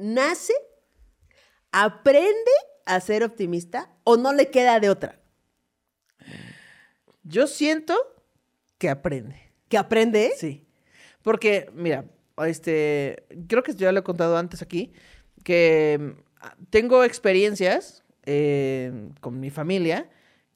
nace, 0.00 0.54
aprende 1.72 2.50
a 2.86 3.00
ser 3.00 3.22
optimista 3.22 3.94
o 4.04 4.16
no 4.16 4.32
le 4.32 4.50
queda 4.50 4.80
de 4.80 4.90
otra. 4.90 5.20
Yo 7.22 7.46
siento 7.46 7.96
que 8.78 8.88
aprende. 8.88 9.52
Que 9.68 9.78
aprende. 9.78 10.32
Sí. 10.36 10.66
Porque, 11.22 11.70
mira, 11.74 12.06
este, 12.46 13.24
creo 13.46 13.62
que 13.62 13.74
ya 13.74 13.92
lo 13.92 14.00
he 14.00 14.02
contado 14.04 14.36
antes 14.36 14.62
aquí, 14.62 14.92
que 15.44 15.98
mm, 16.00 16.64
tengo 16.70 17.04
experiencias 17.04 18.02
eh, 18.24 19.10
con 19.20 19.38
mi 19.38 19.50
familia 19.50 20.08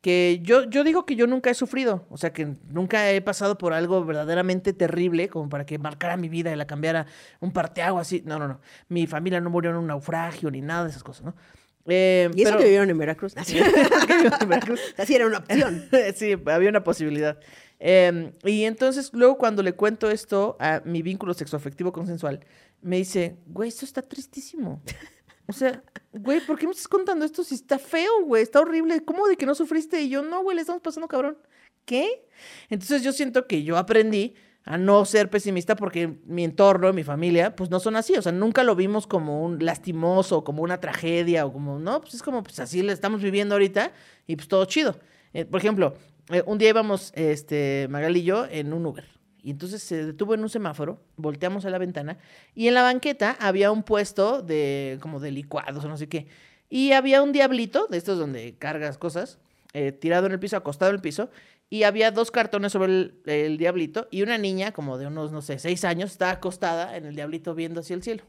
que 0.05 0.41
yo, 0.43 0.65
yo 0.69 0.85
digo 0.85 1.07
que 1.07 1.17
yo 1.17 1.27
nunca 1.27 1.49
he 1.49 1.55
sufrido, 1.55 2.05
o 2.11 2.19
sea, 2.19 2.31
que 2.31 2.45
nunca 2.69 3.11
he 3.11 3.23
pasado 3.23 3.57
por 3.57 3.73
algo 3.73 4.05
verdaderamente 4.05 4.75
terrible 4.75 5.31
como 5.31 5.49
para 5.49 5.65
que 5.65 5.79
marcara 5.79 6.19
mi 6.19 6.29
vida 6.29 6.53
y 6.53 6.57
la 6.57 6.67
cambiara 6.67 7.07
un 7.41 7.53
parteago 7.53 7.99
así. 7.99 8.23
No, 8.27 8.39
no, 8.39 8.47
no. 8.47 8.61
Mi 8.91 9.07
familia 9.07 9.41
no 9.41 9.49
murió 9.49 9.71
en 9.71 9.79
un 9.79 9.87
naufragio 9.87 10.51
ni 10.51 10.61
nada 10.61 10.85
de 10.85 10.91
esas 10.91 11.03
cosas, 11.03 11.25
¿no? 11.25 11.35
Eh, 11.87 12.29
Y 12.35 12.43
eso 12.43 12.51
pero- 12.51 12.59
que 12.59 12.65
vivieron 12.65 12.91
en 12.91 12.99
Veracruz. 12.99 13.35
Así, 13.39 13.57
en 13.59 14.49
Veracruz. 14.51 14.79
Así 14.99 15.15
era 15.15 15.27
una 15.27 15.39
opción. 15.39 15.89
sí, 16.15 16.35
había 16.53 16.69
una 16.69 16.85
posibilidad. 16.85 17.39
Eh, 17.81 18.31
y 18.45 18.65
entonces, 18.65 19.09
luego 19.15 19.39
cuando 19.39 19.63
le 19.63 19.73
cuento 19.73 20.11
esto 20.11 20.59
a 20.61 20.83
mi 20.85 21.01
vínculo 21.01 21.33
sexoafectivo 21.33 21.93
consensual, 21.95 22.41
me 22.83 22.97
dice, 22.99 23.39
güey, 23.47 23.71
esto 23.71 23.87
está 23.87 24.03
tristísimo. 24.03 24.83
O 25.47 25.55
sea, 25.55 25.83
güey, 26.15 26.41
¿por 26.41 26.59
qué 26.59 26.67
me 26.67 26.73
estás 26.73 26.89
contando 26.89 27.25
esto 27.25 27.45
si 27.45 27.55
está 27.55 27.79
feo, 27.79 28.25
güey? 28.25 28.43
Está 28.43 28.61
horrible. 28.61 29.05
¿Cómo 29.05 29.27
de 29.27 29.37
que 29.37 29.47
no 29.47 29.55
sufriste? 29.55 30.01
Y 30.01 30.09
yo, 30.09 30.23
no, 30.23 30.43
güey, 30.43 30.55
le 30.55 30.61
estamos 30.61 30.83
pasando 30.83 31.09
cabrón. 31.09 31.37
¿Qué? 31.85 32.27
Entonces 32.71 33.03
yo 33.03 33.13
siento 33.13 33.47
que 33.47 33.63
yo 33.63 33.77
aprendí 33.77 34.35
a 34.65 34.79
no 34.79 35.05
ser 35.05 35.29
pesimista 35.29 35.77
porque 35.77 36.19
mi 36.25 36.45
entorno, 36.45 36.93
mi 36.93 37.05
familia, 37.05 37.55
pues 37.55 37.71
no 37.71 37.81
son 37.81 37.97
así. 37.97 38.15
O 38.17 38.23
sea, 38.23 38.33
nunca 38.33 38.65
lo 38.65 38.75
vimos 38.75 39.07
como 39.07 39.45
un 39.45 39.63
lastimoso, 39.65 40.45
como 40.45 40.63
una 40.63 40.81
tragedia 40.81 41.45
o 41.45 41.53
como, 41.53 41.79
no, 41.79 42.01
pues 42.01 42.15
es 42.15 42.23
como, 42.23 42.43
pues 42.43 42.59
así 42.61 42.83
le 42.83 42.93
estamos 42.93 43.23
viviendo 43.23 43.55
ahorita 43.55 43.93
y 44.27 44.37
pues 44.37 44.49
todo 44.49 44.65
chido. 44.65 44.99
Eh, 45.35 45.45
por 45.45 45.61
ejemplo, 45.61 45.95
eh, 46.31 46.43
un 46.47 46.57
día 46.59 46.71
íbamos, 46.71 47.13
este, 47.15 47.87
Magal 47.91 48.17
y 48.17 48.23
yo, 48.23 48.47
en 48.47 48.73
un 48.73 48.87
Uber. 48.87 49.05
Y 49.45 49.51
entonces 49.51 49.83
se 49.83 50.07
detuvo 50.07 50.33
en 50.35 50.41
un 50.41 50.49
semáforo, 50.49 51.05
volteamos 51.17 51.67
a 51.67 51.71
la 51.71 51.77
ventana 51.77 52.17
y 52.55 52.67
en 52.67 52.73
la 52.73 52.83
banqueta 52.83 53.37
había 53.39 53.71
un 53.71 53.83
puesto 53.83 54.41
de 54.41 54.99
como 55.03 55.21
de 55.21 55.33
licuados 55.33 55.85
o 55.85 55.89
no 55.89 55.99
sé 55.99 56.09
qué. 56.09 56.29
Y 56.71 56.93
había 56.93 57.23
un 57.23 57.33
diablito, 57.33 57.87
de 57.89 57.99
estos 57.99 58.19
donde 58.19 58.57
cargas 58.57 58.97
cosas, 58.97 59.39
eh, 59.75 59.93
tirado 59.93 60.25
en 60.27 60.33
el 60.33 60.41
piso, 60.41 60.57
acostado 60.57 60.91
en 60.91 60.97
el 60.97 61.03
piso, 61.03 61.29
y 61.69 61.83
había 61.83 62.11
dos 62.11 62.31
cartones 62.31 62.73
sobre 62.73 63.13
el, 63.27 63.59
diablito 63.59 64.09
y 64.11 64.23
una 64.23 64.39
niña 64.39 64.73
como 64.73 64.97
de 64.97 65.09
unos, 65.09 65.31
no 65.31 65.43
sé, 65.43 65.59
seis 65.59 65.85
años, 65.85 66.13
estaba 66.13 66.31
acostada 66.31 66.97
en 66.97 67.05
el 67.05 67.15
diablito 67.15 67.55
viendo 67.55 67.81
hacia 67.81 67.97
el 67.97 68.03
cielo. 68.03 68.25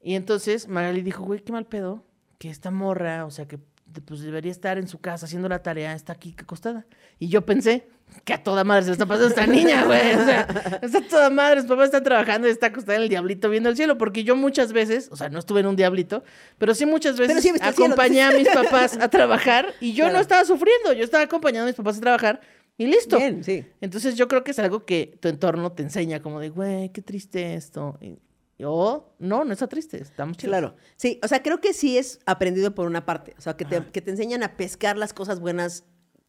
Y 0.00 0.16
entonces 0.16 0.66
Magali 0.66 1.02
dijo, 1.02 1.22
güey, 1.22 1.40
qué 1.40 1.52
mal 1.52 1.66
pedo, 1.66 2.02
que 2.38 2.50
esta 2.50 2.72
morra, 2.72 3.24
o 3.24 3.30
sea, 3.30 3.46
que 3.46 3.60
pues 4.04 4.20
debería 4.20 4.52
estar 4.52 4.78
en 4.78 4.88
su 4.88 4.98
casa 4.98 5.26
haciendo 5.26 5.48
la 5.48 5.62
tarea, 5.62 5.94
está 5.94 6.12
aquí 6.12 6.34
acostada. 6.38 6.86
Y 7.18 7.28
yo 7.28 7.44
pensé 7.44 7.88
que 8.24 8.32
a 8.32 8.42
toda 8.42 8.64
madre 8.64 8.82
se 8.82 8.88
le 8.88 8.92
está 8.92 9.06
pasando 9.06 9.26
a 9.26 9.30
esta 9.30 9.46
niña, 9.46 9.84
güey. 9.84 10.14
O 10.14 10.24
sea, 10.24 10.80
está 10.82 11.00
toda 11.02 11.30
madre, 11.30 11.62
su 11.62 11.68
papá 11.68 11.84
está 11.84 12.02
trabajando 12.02 12.48
y 12.48 12.50
está 12.50 12.68
acostada 12.68 12.96
en 12.96 13.02
el 13.02 13.08
diablito 13.08 13.48
viendo 13.50 13.68
el 13.68 13.76
cielo, 13.76 13.98
porque 13.98 14.24
yo 14.24 14.36
muchas 14.36 14.72
veces, 14.72 15.08
o 15.10 15.16
sea, 15.16 15.28
no 15.28 15.38
estuve 15.38 15.60
en 15.60 15.66
un 15.66 15.76
diablito, 15.76 16.24
pero 16.58 16.74
sí 16.74 16.86
muchas 16.86 17.18
veces 17.18 17.42
sí 17.42 17.52
acompañé 17.60 18.22
a 18.22 18.30
mis 18.30 18.48
papás 18.48 18.96
a 18.96 19.08
trabajar 19.08 19.74
y 19.80 19.92
yo 19.92 20.10
no 20.10 20.18
estaba 20.18 20.44
sufriendo, 20.44 20.92
yo 20.92 21.04
estaba 21.04 21.24
acompañando 21.24 21.64
a 21.64 21.68
mis 21.68 21.76
papás 21.76 21.98
a 21.98 22.00
trabajar 22.00 22.40
y 22.76 22.86
listo. 22.86 23.18
Bien, 23.18 23.42
sí. 23.42 23.64
Entonces 23.80 24.16
yo 24.16 24.28
creo 24.28 24.44
que 24.44 24.52
es 24.52 24.58
algo 24.58 24.84
que 24.84 25.18
tu 25.20 25.28
entorno 25.28 25.72
te 25.72 25.82
enseña, 25.82 26.20
como 26.20 26.40
de, 26.40 26.50
güey, 26.50 26.90
qué 26.90 27.02
triste 27.02 27.54
esto. 27.54 27.98
Y, 28.00 28.18
o, 28.64 29.14
no, 29.18 29.44
no 29.44 29.52
está 29.52 29.68
triste, 29.68 30.00
estamos 30.02 30.36
chidos. 30.36 30.50
Claro. 30.50 30.76
Sí, 30.96 31.20
o 31.22 31.28
sea, 31.28 31.42
creo 31.42 31.60
que 31.60 31.72
sí 31.72 31.98
es 31.98 32.20
aprendido 32.26 32.74
por 32.74 32.86
una 32.86 33.06
parte. 33.06 33.34
O 33.38 33.40
sea, 33.40 33.56
que 33.56 33.64
te, 33.64 33.84
que 33.86 34.00
te 34.00 34.10
enseñan 34.10 34.42
a 34.42 34.56
pescar 34.56 34.96
las 34.96 35.12
cosas 35.12 35.40
buenas 35.40 35.84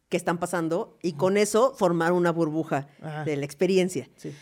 que 0.08 0.16
están 0.16 0.38
pasando 0.38 0.98
y 1.02 1.14
con 1.14 1.36
eso 1.36 1.74
formar 1.74 2.12
una 2.12 2.32
burbuja 2.32 2.88
Ajá. 3.00 3.24
de 3.24 3.36
la 3.36 3.44
experiencia. 3.44 4.08
Sí. 4.16 4.32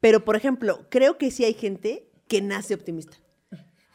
Pero, 0.00 0.24
por 0.24 0.36
ejemplo, 0.36 0.86
creo 0.90 1.18
que 1.18 1.30
sí 1.30 1.44
hay 1.44 1.54
gente 1.54 2.10
que 2.28 2.42
nace 2.42 2.74
optimista. 2.74 3.16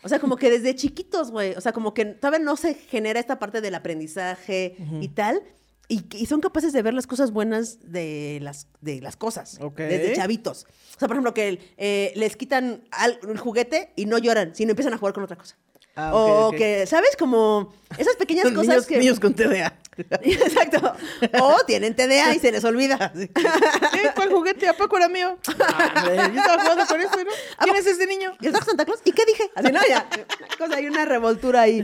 O 0.03 0.09
sea, 0.09 0.19
como 0.19 0.35
que 0.35 0.49
desde 0.49 0.75
chiquitos, 0.75 1.31
güey. 1.31 1.53
O 1.53 1.61
sea, 1.61 1.73
como 1.73 1.93
que 1.93 2.05
todavía 2.05 2.43
no 2.43 2.55
se 2.55 2.73
genera 2.73 3.19
esta 3.19 3.37
parte 3.37 3.61
del 3.61 3.75
aprendizaje 3.75 4.75
y 4.99 5.09
tal. 5.09 5.43
Y, 5.91 6.05
y 6.15 6.25
son 6.25 6.39
capaces 6.39 6.71
de 6.71 6.81
ver 6.81 6.93
las 6.93 7.05
cosas 7.05 7.31
buenas 7.31 7.79
de 7.91 8.39
las, 8.41 8.67
de 8.79 9.01
las 9.01 9.17
cosas. 9.17 9.57
Ok. 9.59 9.77
Desde 9.77 10.13
chavitos. 10.13 10.65
O 10.95 10.99
sea, 10.99 11.07
por 11.09 11.17
ejemplo, 11.17 11.33
que 11.33 11.59
eh, 11.77 12.13
les 12.15 12.37
quitan 12.37 12.83
al- 12.91 13.19
el 13.27 13.37
juguete 13.37 13.91
y 13.97 14.05
no 14.05 14.17
lloran, 14.17 14.55
sino 14.55 14.69
empiezan 14.71 14.93
a 14.93 14.97
jugar 14.97 15.13
con 15.13 15.23
otra 15.25 15.35
cosa. 15.35 15.57
Ah, 15.97 16.11
o 16.15 16.51
que, 16.51 16.85
¿sabes? 16.87 17.17
Como 17.19 17.73
esas 17.97 18.15
pequeñas 18.15 18.45
cosas 18.53 18.67
niños, 18.67 18.85
que... 18.87 18.97
niños 18.99 19.19
con 19.19 19.33
TDA. 19.33 19.77
Exacto. 20.21 20.93
O 21.41 21.57
tienen 21.67 21.93
TDA 21.93 22.33
y 22.35 22.39
se 22.39 22.53
les 22.53 22.63
olvida. 22.63 23.11
¿Qué? 23.93 24.09
¿Cuál 24.15 24.31
juguete? 24.31 24.69
¿A 24.69 24.73
poco 24.77 24.95
era 24.95 25.09
mío? 25.09 25.37
Ah, 25.59 26.03
yo 26.33 26.39
estaba 26.39 26.61
jugando 26.63 26.85
con 26.85 27.01
eso, 27.01 27.17
¿no? 27.17 27.31
¿Quién 27.65 27.75
es 27.75 27.85
este 27.85 28.07
niño? 28.07 28.31
¿Y 28.39 28.47
está 28.47 28.63
Santa 28.63 28.85
Claus? 28.85 29.01
¿Y 29.03 29.11
qué 29.11 29.25
dije? 29.25 29.51
Así, 29.55 29.69
no, 29.73 29.81
ya. 29.89 30.07
Una 30.15 30.57
cosa, 30.57 30.77
hay 30.77 30.87
una 30.87 31.03
revoltura 31.03 31.63
ahí. 31.63 31.83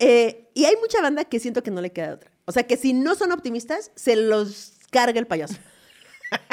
Eh, 0.00 0.48
y 0.54 0.64
hay 0.64 0.74
mucha 0.80 1.00
banda 1.00 1.24
que 1.24 1.38
siento 1.38 1.62
que 1.62 1.70
no 1.70 1.80
le 1.80 1.92
queda 1.92 2.14
otra. 2.14 2.32
O 2.48 2.52
sea, 2.52 2.66
que 2.66 2.78
si 2.78 2.94
no 2.94 3.14
son 3.14 3.30
optimistas, 3.32 3.92
se 3.94 4.16
los 4.16 4.72
carga 4.90 5.20
el 5.20 5.26
payaso. 5.26 5.56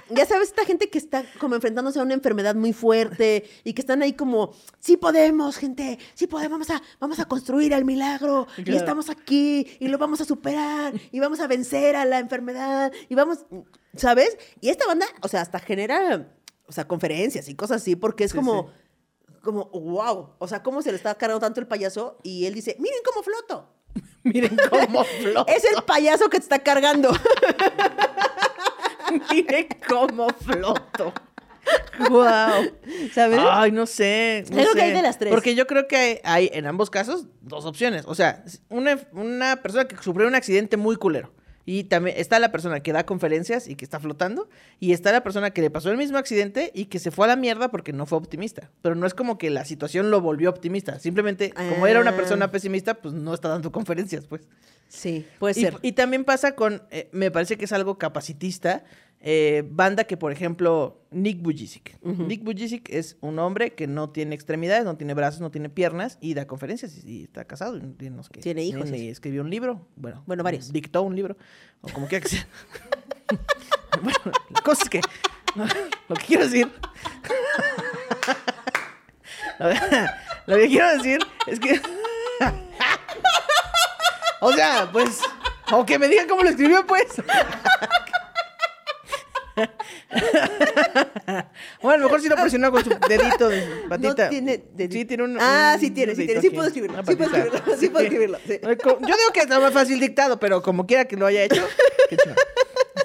ya 0.10 0.26
sabes, 0.26 0.50
esta 0.50 0.66
gente 0.66 0.90
que 0.90 0.98
está 0.98 1.24
como 1.40 1.56
enfrentándose 1.56 2.02
a 2.02 2.04
una 2.04 2.14
enfermedad 2.14 2.54
muy 2.54 2.74
fuerte 2.74 3.50
y 3.64 3.72
que 3.72 3.80
están 3.80 4.02
ahí 4.02 4.12
como, 4.12 4.54
sí 4.78 4.98
podemos, 4.98 5.56
gente, 5.56 5.98
sí 6.14 6.28
podemos, 6.28 6.52
vamos 6.52 6.70
a, 6.70 6.84
vamos 7.00 7.20
a 7.20 7.26
construir 7.30 7.72
el 7.72 7.86
milagro 7.86 8.46
y 8.58 8.76
estamos 8.76 9.10
aquí 9.10 9.78
y 9.80 9.88
lo 9.88 9.98
vamos 9.98 10.20
a 10.20 10.26
superar 10.26 10.94
y 11.14 11.22
vamos 11.22 11.40
a 11.40 11.48
vencer 11.48 11.96
a 11.96 12.04
la 12.04 12.20
enfermedad 12.20 12.92
y 13.08 13.16
vamos, 13.16 13.46
¿sabes? 13.96 14.38
Y 14.60 14.72
esta 14.72 14.86
banda, 14.88 15.06
o 15.22 15.30
sea, 15.30 15.40
hasta 15.40 15.60
genera, 15.60 16.30
o 16.68 16.74
sea, 16.74 16.90
conferencias 16.90 17.48
y 17.48 17.56
cosas 17.56 17.82
así 17.82 17.96
porque 17.96 18.26
es 18.26 18.32
Sí, 18.32 18.38
como, 18.38 18.70
como, 19.42 19.70
wow, 19.70 20.32
o 20.40 20.48
sea, 20.50 20.62
cómo 20.62 20.82
se 20.82 20.92
le 20.92 20.98
está 20.98 21.16
cargando 21.16 21.40
tanto 21.40 21.62
el 21.62 21.68
payaso 21.68 22.18
y 22.22 22.48
él 22.48 22.54
dice, 22.54 22.76
miren 22.80 23.00
cómo 23.06 23.24
floto. 23.24 23.75
Miren 24.24 24.58
cómo 24.70 25.04
flota. 25.04 25.52
Es 25.56 25.64
el 25.66 25.84
payaso 25.84 26.30
que 26.30 26.38
te 26.38 26.44
está 26.44 26.60
cargando. 26.60 27.12
Miren 29.32 29.68
cómo 29.88 30.30
floto. 30.30 31.14
Wow. 32.10 32.72
¿Sabes? 33.14 33.40
Ay, 33.50 33.72
no 33.72 33.86
sé. 33.86 34.46
no 34.52 34.60
Es 34.60 34.68
lo 34.68 34.74
que 34.74 34.82
hay 34.82 34.92
de 34.92 35.02
las 35.02 35.18
tres. 35.18 35.32
Porque 35.34 35.56
yo 35.56 35.66
creo 35.66 35.88
que 35.88 35.96
hay, 35.96 36.20
hay, 36.24 36.50
en 36.54 36.68
ambos 36.68 36.90
casos 36.90 37.26
dos 37.42 37.66
opciones. 37.66 38.04
O 38.06 38.16
sea, 38.16 38.44
una, 38.70 39.00
una 39.14 39.58
persona 39.58 39.88
que 39.88 39.96
sufrió 39.98 40.28
un 40.28 40.36
accidente 40.36 40.78
muy 40.78 40.96
culero. 40.96 41.34
Y 41.66 41.86
también 41.86 42.16
está 42.20 42.38
la 42.40 42.52
persona 42.52 42.80
que 42.82 42.94
da 42.94 43.06
conferencias 43.06 43.68
y 43.68 43.76
que 43.76 43.84
está 43.86 44.00
flotando. 44.00 44.48
Y 44.80 44.94
está 44.94 45.12
la 45.12 45.24
persona 45.24 45.50
que 45.52 45.62
le 45.62 45.70
pasó 45.72 45.90
el 45.90 45.98
mismo 45.98 46.18
accidente 46.18 46.72
y 46.76 46.86
que 46.86 47.00
se 47.00 47.10
fue 47.12 47.26
a 47.26 47.30
la 47.30 47.36
mierda 47.36 47.70
porque 47.72 47.92
no 47.92 48.06
fue 48.06 48.18
optimista. 48.20 48.70
Pero 48.82 48.94
no 48.96 49.08
es 49.08 49.14
como 49.16 49.38
que 49.38 49.50
la 49.50 49.66
situación 49.66 50.12
lo 50.12 50.22
volvió 50.22 50.50
optimista. 50.50 51.00
Simplemente, 51.00 51.52
como 51.52 51.88
era 51.88 52.00
una 52.00 52.12
Ah. 52.12 52.16
persona 52.16 52.52
pesimista, 52.52 52.94
pues 52.96 53.14
no 53.16 53.34
está 53.34 53.50
dando 53.50 53.72
conferencias, 53.72 54.26
pues. 54.28 54.42
Sí, 54.88 55.26
puede 55.40 55.54
ser. 55.54 55.78
y 55.82 55.92
también 55.94 56.24
pasa 56.24 56.56
con, 56.56 56.84
eh, 56.92 57.10
me 57.12 57.32
parece 57.32 57.58
que 57.58 57.66
es 57.66 57.74
algo 57.74 57.98
capacitista, 57.98 58.86
eh, 59.28 59.64
banda 59.68 60.04
que, 60.04 60.18
por 60.18 60.32
ejemplo, 60.32 61.02
Nick 61.10 61.42
Bujicic. 61.42 61.98
Nick 62.04 62.44
Bujicic 62.44 62.88
es 62.92 63.18
un 63.22 63.40
hombre 63.40 63.74
que 63.74 63.88
no 63.88 64.12
tiene 64.12 64.36
extremidades, 64.36 64.86
no 64.86 64.98
tiene 64.98 65.16
brazos, 65.16 65.42
no 65.42 65.50
tiene 65.50 65.70
piernas 65.70 66.20
y 66.22 66.36
da 66.36 66.46
conferencias 66.46 67.04
y, 67.04 67.22
y 67.22 67.24
está 67.24 67.46
casado. 67.46 67.76
y 67.78 67.82
tiene, 68.42 68.64
hijos, 68.64 68.92
Y 68.92 69.10
escribió 69.10 69.42
un 69.42 69.50
libro, 69.50 69.88
bueno, 69.96 70.24
Bueno, 70.28 70.44
varios. 70.44 70.72
Dictó 70.72 71.02
un 71.02 71.16
libro, 71.16 71.38
o 71.82 71.90
como 71.90 72.08
quiera 72.08 72.22
que 72.22 72.30
sea. 72.30 72.48
bueno, 74.04 74.20
la 74.52 74.62
cosa 74.62 74.84
es 74.84 74.90
que, 74.90 75.02
lo 76.08 76.16
que 76.16 76.26
quiero 76.26 76.44
decir... 76.44 76.72
lo, 79.58 79.70
lo 80.46 80.56
que 80.56 80.68
quiero 80.68 80.98
decir 80.98 81.20
es 81.48 81.60
que... 81.60 81.82
O 84.46 84.54
sea, 84.54 84.90
pues, 84.92 85.22
o 85.72 85.86
que 85.86 85.98
me 86.00 86.08
digan 86.08 86.28
cómo 86.28 86.44
lo 86.44 86.50
escribió, 86.50 86.86
pues. 86.86 87.08
bueno, 91.82 91.94
a 91.94 91.98
lo 91.98 92.04
mejor 92.04 92.22
si 92.22 92.30
lo 92.30 92.36
presionó 92.36 92.72
con 92.72 92.84
su 92.84 92.90
dedito 93.08 93.48
de 93.50 93.62
patita. 93.90 94.26
No 94.26 94.30
tiene 94.30 94.64
dedito. 94.74 94.94
Sí, 94.94 95.06
tiene 95.06 95.24
un. 95.24 95.38
Ah, 95.40 95.72
un 95.76 95.80
sí 95.80 95.92
tiene, 95.92 96.16
sí 96.16 96.26
tiene. 96.26 96.42
Sí 96.42 96.50
puedo 96.50 96.68
escribirlo, 96.68 96.98
sí 97.06 97.16
puedo 97.16 97.36
escribirlo, 97.36 97.78
sí 97.78 97.90
puedo 97.90 98.04
escribirlo, 98.04 98.38
sí. 98.46 98.60
Yo 98.62 99.00
digo 99.00 99.32
que 99.34 99.40
está 99.40 99.60
más 99.60 99.74
fácil 99.74 100.00
dictado, 100.00 100.40
pero 100.40 100.62
como 100.62 100.86
quiera 100.86 101.06
que 101.06 101.16
lo 101.16 101.26
haya 101.26 101.44
hecho. 101.44 101.66
qué. 102.10 102.18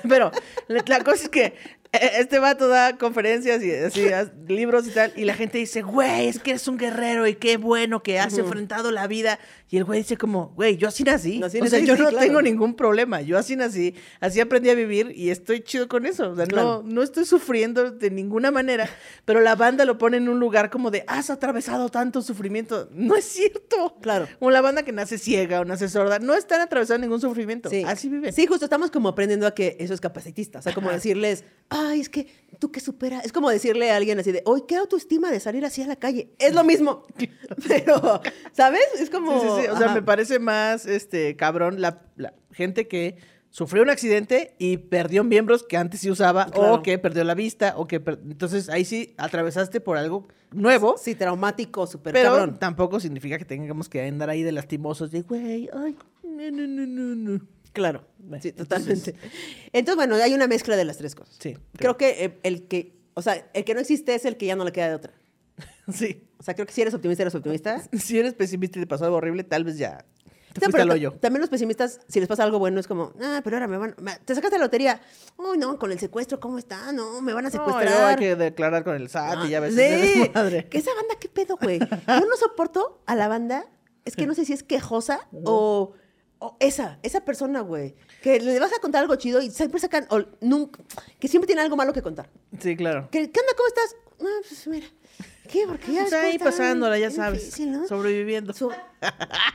Pero 0.09 0.31
la, 0.69 1.01
cosa 1.05 1.25
es 1.25 1.29
que 1.29 1.55
eh, 1.93 2.11
este 2.19 2.39
vato 2.39 2.69
da 2.69 2.97
conferencias 2.97 3.63
y 3.63 3.73
así, 3.73 4.09
libros 4.49 4.87
y 4.87 4.91
tal, 4.91 5.13
y 5.17 5.25
la 5.25 5.35
gente 5.35 5.59
dice, 5.59 5.83
güey, 5.83 6.29
es 6.29 6.39
que 6.39 6.51
eres 6.51 6.69
un 6.69 6.79
guerrero 6.79 7.27
y 7.27 7.35
qué 7.35 7.57
bueno 7.57 8.03
que 8.03 8.19
has 8.19 8.39
enfrentado 8.39 8.91
la 8.91 9.07
vida. 9.07 9.39
Y 9.73 9.77
el 9.77 9.85
güey 9.85 10.01
dice 10.01 10.17
como, 10.17 10.49
güey, 10.57 10.77
yo 10.77 10.89
así 10.89 11.05
nací. 11.05 11.41
Así 11.43 11.61
o 11.61 11.67
sea, 11.67 11.79
nací, 11.79 11.87
yo 11.87 11.95
sí, 11.95 12.03
no 12.03 12.09
claro. 12.09 12.27
tengo 12.27 12.43
ningún 12.43 12.75
problema. 12.75 13.21
Yo 13.21 13.39
así 13.39 13.55
nací, 13.55 13.95
así 14.19 14.41
aprendí 14.41 14.69
a 14.69 14.75
vivir 14.75 15.13
y 15.15 15.31
estoy 15.31 15.61
chido 15.63 15.87
con 15.87 16.07
eso. 16.07 16.31
O 16.31 16.35
sea, 16.37 16.47
Claro. 16.47 16.83
no, 16.85 16.93
no 16.95 17.03
estoy 17.05 17.25
sufriendo 17.25 17.93
de 17.93 18.11
ninguna 18.11 18.51
manera, 18.51 18.91
pero 19.25 19.41
la 19.41 19.55
banda 19.55 19.85
lo 19.85 19.97
pone 19.97 20.17
en 20.17 20.29
un 20.29 20.41
lugar 20.41 20.71
como 20.71 20.91
de, 20.91 21.05
has 21.07 21.31
atravesado 21.31 21.89
tanto 21.89 22.21
sufrimiento. 22.21 22.89
No 22.91 23.15
es 23.15 23.25
cierto. 23.27 23.97
Claro. 24.01 24.27
Como 24.41 24.51
la 24.51 24.61
banda 24.61 24.83
que 24.83 24.91
nace 24.91 25.19
ciega 25.19 25.61
o 25.61 25.65
nace 25.65 25.89
sorda, 25.89 26.19
no 26.19 26.35
están 26.35 26.61
atravesando 26.61 27.07
ningún 27.07 27.21
sufrimiento. 27.21 27.71
Sí. 27.71 27.85
Así 27.87 28.09
viven. 28.09 28.33
Sí, 28.33 28.47
justo 28.49 28.65
estamos 28.65 28.91
como 28.91 29.09
aprendiendo 29.11 29.47
a 29.47 29.55
que 29.55 29.77
eso 29.79 29.95
es 29.95 30.01
capacitista. 30.01 30.59
O 30.59 30.63
sea, 30.63 30.75
como 30.75 30.91
decirles, 30.91 31.45
ay, 31.69 32.01
es 32.01 32.09
que 32.09 32.27
tú 32.59 32.71
que 32.73 32.81
supera. 32.81 33.21
Es 33.21 33.33
como 33.33 33.49
decirle 33.51 33.91
a 33.91 33.97
alguien 33.97 34.19
así 34.19 34.33
de, 34.33 34.43
hoy, 34.45 34.65
qué 34.67 34.77
autoestima 34.77 35.31
de 35.31 35.41
salir 35.41 35.65
así 35.65 35.83
a 35.83 35.87
la 35.87 35.97
calle. 35.97 36.33
Es 36.39 36.55
lo 36.55 36.65
mismo. 36.65 37.05
Pero, 37.69 38.21
¿sabes? 38.53 38.83
Es 38.99 39.11
como. 39.11 39.41
Sí, 39.41 39.47
sí, 39.47 39.63
sí. 39.63 39.69
O 39.69 39.77
sea, 39.77 39.87
ajá. 39.87 39.95
me 39.95 40.03
parece 40.03 40.39
más 40.39 40.87
este 40.87 41.37
cabrón 41.37 41.81
la, 41.81 42.03
la 42.17 42.35
gente 42.53 42.89
que 42.89 43.17
sufrió 43.53 43.83
un 43.83 43.91
accidente 43.91 44.55
y 44.59 44.77
perdió 44.77 45.25
miembros 45.25 45.65
que 45.65 45.77
antes 45.77 46.01
sí 46.01 46.11
usaba, 46.11 46.47
Claro. 46.47 46.75
o 46.75 46.83
que 46.85 46.99
perdió 46.99 47.25
la 47.25 47.35
vista, 47.35 47.75
o 47.77 47.89
que 47.89 47.99
per- 47.99 48.21
entonces 48.23 48.69
ahí 48.69 48.85
sí 48.85 49.13
atravesaste 49.19 49.81
por 49.81 49.97
algo 49.97 50.29
nuevo. 50.53 50.97
Sí, 50.97 51.17
traumático, 51.17 51.87
súper 51.89 52.13
Pero 52.13 52.31
cabrón. 52.31 52.59
tampoco 52.61 53.01
significa 53.01 53.39
que 53.39 53.45
tengamos 53.45 53.89
que 53.89 54.07
andar 54.07 54.31
ahí 54.31 54.45
de 54.45 54.53
lastimosos 54.53 55.11
de, 55.11 55.23
güey, 55.23 55.69
ay, 55.73 55.97
no, 56.23 56.51
no, 56.53 56.67
no, 56.69 56.87
no, 56.87 57.15
no. 57.17 57.41
Claro, 57.73 58.05
sí, 58.41 58.53
totalmente. 58.53 59.15
Entonces, 59.73 59.97
bueno, 59.97 60.17
hay 60.17 60.35
una 60.35 60.47
mezcla 60.47 60.77
de 60.77 60.85
las 60.85 60.97
tres 60.99 61.15
cosas. 61.15 61.37
Sí, 61.39 61.57
Creo 61.77 61.97
que 61.97 62.25
eh, 62.25 62.39
el 62.43 62.67
que, 62.67 62.97
o 63.15 63.23
sea, 63.23 63.49
el 63.55 63.65
que 63.65 63.75
no 63.75 63.81
existe 63.81 64.15
es 64.15 64.25
el 64.25 64.37
que 64.37 64.47
ya 64.47 64.57
no 64.57 64.65
le 64.65 64.73
queda 64.73 64.89
de 64.89 64.95
otra. 64.95 65.13
Sí. 65.93 66.27
O 66.39 66.43
sea, 66.43 66.55
creo 66.55 66.67
que 66.67 66.73
si 66.73 66.81
eres 66.83 66.95
optimista, 66.95 67.23
eres 67.23 67.35
optimista. 67.35 67.83
Si 67.99 68.19
eres 68.19 68.35
pesimista 68.35 68.79
y 68.79 68.83
te 68.83 68.87
pasó 68.87 69.05
algo 69.05 69.17
horrible, 69.19 69.45
tal 69.45 69.65
vez 69.65 69.77
ya 69.79 70.05
te 70.53 70.67
No, 70.67 70.73
pero 70.73 70.93
hoyo. 70.93 71.13
También 71.13 71.41
los 71.43 71.49
pesimistas, 71.51 72.01
si 72.09 72.19
les 72.19 72.29
pasa 72.29 72.43
algo 72.43 72.59
bueno, 72.59 72.81
es 72.81 72.89
como, 72.89 73.13
ah, 73.23 73.41
pero 73.45 73.57
ahora 73.57 73.69
me 73.69 73.77
van, 73.79 73.95
me- 74.01 74.17
te 74.25 74.35
sacaste 74.35 74.59
la 74.59 74.65
lotería. 74.65 75.01
Uy, 75.37 75.57
no, 75.59 75.79
con 75.79 75.93
el 75.93 75.99
secuestro, 76.01 76.41
¿cómo 76.41 76.59
está? 76.59 76.91
No, 76.93 77.21
me 77.23 77.33
van 77.33 77.47
a 77.47 77.51
No, 77.51 77.53
secuestrar. 77.53 77.85
luego 77.89 78.07
hay 78.07 78.17
que 78.17 78.35
declarar 78.35 78.83
con 78.83 78.97
el 78.97 79.09
SAT 79.09 79.47
y 79.47 79.51
ya 79.51 79.61
ves. 79.61 79.75
Sí. 79.77 80.29
madre. 80.35 80.67
Que 80.69 80.79
esa 80.79 80.91
banda, 80.95 81.15
¿qué 81.21 81.29
pedo, 81.29 81.57
güey? 81.57 81.79
Yo 81.79 82.27
no 82.27 82.37
soporto 82.37 83.01
a 83.07 83.15
la 83.15 83.29
banda, 83.29 83.65
es 84.05 84.17
que 84.17 84.27
no 84.27 84.35
sé 84.35 84.45
si 84.45 84.53
es 84.53 84.65
quejosa 84.65 85.21
o, 85.45 85.93
o 86.41 86.57
esa, 86.59 86.99
esa 87.03 87.25
persona, 87.25 87.61
güey. 87.61 87.95
Que 88.23 88.41
le 88.41 88.59
vas 88.59 88.73
a 88.73 88.81
contar 88.81 89.03
algo 89.03 89.15
chido 89.17 89.41
y 89.41 89.51
siempre 89.51 89.79
sacan, 89.81 90.07
o 90.11 90.23
nunca, 90.41 90.83
que 91.19 91.29
siempre 91.29 91.47
tiene 91.47 91.63
algo 91.63 91.77
malo 91.77 91.93
que 91.93 92.03
contar. 92.03 92.29
Sí, 92.59 92.77
claro. 92.77 93.09
¿Qué, 93.13 93.31
qué 93.31 93.41
onda? 93.41 93.53
¿Cómo 93.57 93.69
estás? 93.69 93.97
No, 94.19 94.29
pues 94.49 94.67
mira. 94.67 94.87
¿Qué? 95.51 95.67
Porque 95.67 95.93
ya 95.93 96.03
Pues 96.03 96.13
cómo 96.15 96.23
ahí 96.23 96.33
está 96.37 96.45
pasándola, 96.45 96.99
ya 96.99 97.11
sabes. 97.11 97.41
difícil, 97.45 97.73
¿no? 97.73 97.87
Sobreviviendo. 97.87 98.55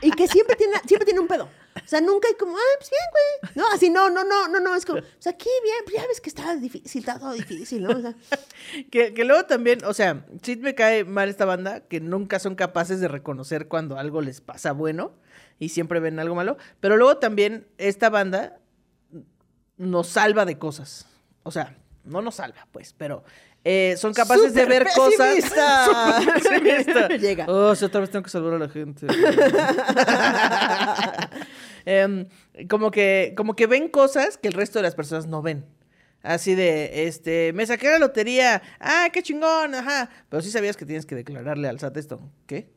Y 0.02 0.10
que 0.10 0.28
siempre 0.28 0.54
tiene, 0.56 0.74
siempre 0.86 1.06
tiene 1.06 1.20
un 1.20 1.26
pedo. 1.26 1.44
O 1.74 1.88
sea, 1.88 2.00
nunca 2.00 2.28
hay 2.28 2.34
como, 2.34 2.56
ah, 2.56 2.76
pues 2.78 2.90
bien, 2.90 3.02
güey. 3.12 3.52
No, 3.54 3.72
así, 3.74 3.90
no, 3.90 4.10
no, 4.10 4.22
no, 4.24 4.48
no, 4.48 4.60
no. 4.60 4.74
Es 4.74 4.84
como, 4.84 4.98
o 4.98 5.02
sea, 5.18 5.32
aquí 5.32 5.48
bien, 5.62 5.76
pues 5.84 5.96
ya 5.96 6.06
ves 6.06 6.20
que 6.20 6.28
está 6.28 6.54
difícil, 6.56 7.00
está 7.00 7.18
todo 7.18 7.32
difícil, 7.32 7.82
¿no? 7.82 7.90
O 7.96 8.00
sea, 8.00 8.14
Que, 8.90 9.14
que 9.14 9.24
luego 9.24 9.44
también, 9.46 9.84
o 9.84 9.94
sea, 9.94 10.26
sí 10.42 10.56
me 10.56 10.74
cae 10.74 11.04
mal 11.04 11.28
esta 11.28 11.44
banda 11.46 11.80
que 11.80 12.00
nunca 12.00 12.38
son 12.38 12.54
capaces 12.56 13.00
de 13.00 13.08
reconocer 13.08 13.66
cuando 13.68 13.98
algo 13.98 14.20
les 14.20 14.40
pasa 14.40 14.72
bueno 14.72 15.12
y 15.58 15.68
siempre 15.70 16.00
ven 16.00 16.18
algo 16.18 16.34
malo. 16.34 16.56
Pero 16.80 16.96
luego 16.96 17.18
también 17.18 17.66
esta 17.78 18.10
banda 18.10 18.58
nos 19.76 20.08
salva 20.08 20.44
de 20.44 20.58
cosas. 20.58 21.06
O 21.42 21.50
sea, 21.50 21.76
no 22.04 22.22
nos 22.22 22.36
salva, 22.36 22.66
pues, 22.72 22.92
pero 22.92 23.24
eh, 23.64 23.96
son 23.98 24.14
capaces 24.14 24.54
de 24.54 24.62
¡Súper 24.62 24.84
ver 24.84 24.88
cosas. 24.94 25.34
pesimista! 25.34 26.20
¡Súper 26.22 26.42
pesimista! 26.62 27.08
Llega. 27.16 27.46
Oh, 27.48 27.74
sí, 27.74 27.84
otra 27.84 28.00
vez 28.00 28.10
tengo 28.10 28.22
que 28.22 28.30
salvar 28.30 28.54
a 28.54 28.58
la 28.58 28.68
gente. 28.68 29.06
Em, 31.84 32.26
como 32.68 32.90
que, 32.90 33.34
como 33.36 33.54
que 33.54 33.66
ven 33.66 33.88
cosas 33.88 34.38
que 34.38 34.48
el 34.48 34.54
resto 34.54 34.78
de 34.78 34.84
las 34.84 34.94
personas 34.94 35.26
no 35.26 35.42
ven. 35.42 35.64
Así 36.22 36.56
de, 36.56 37.06
este, 37.06 37.52
me 37.52 37.64
saqué 37.66 37.88
la 37.88 37.98
lotería. 38.00 38.60
Ah, 38.80 39.08
qué 39.12 39.22
chingón, 39.22 39.74
ajá. 39.74 40.10
Pero 40.28 40.42
sí 40.42 40.50
sabías 40.50 40.76
que 40.76 40.84
tienes 40.84 41.06
que 41.06 41.14
declararle 41.14 41.68
al 41.68 41.78
SAT 41.78 41.96
esto. 41.98 42.20
¿Qué? 42.46 42.68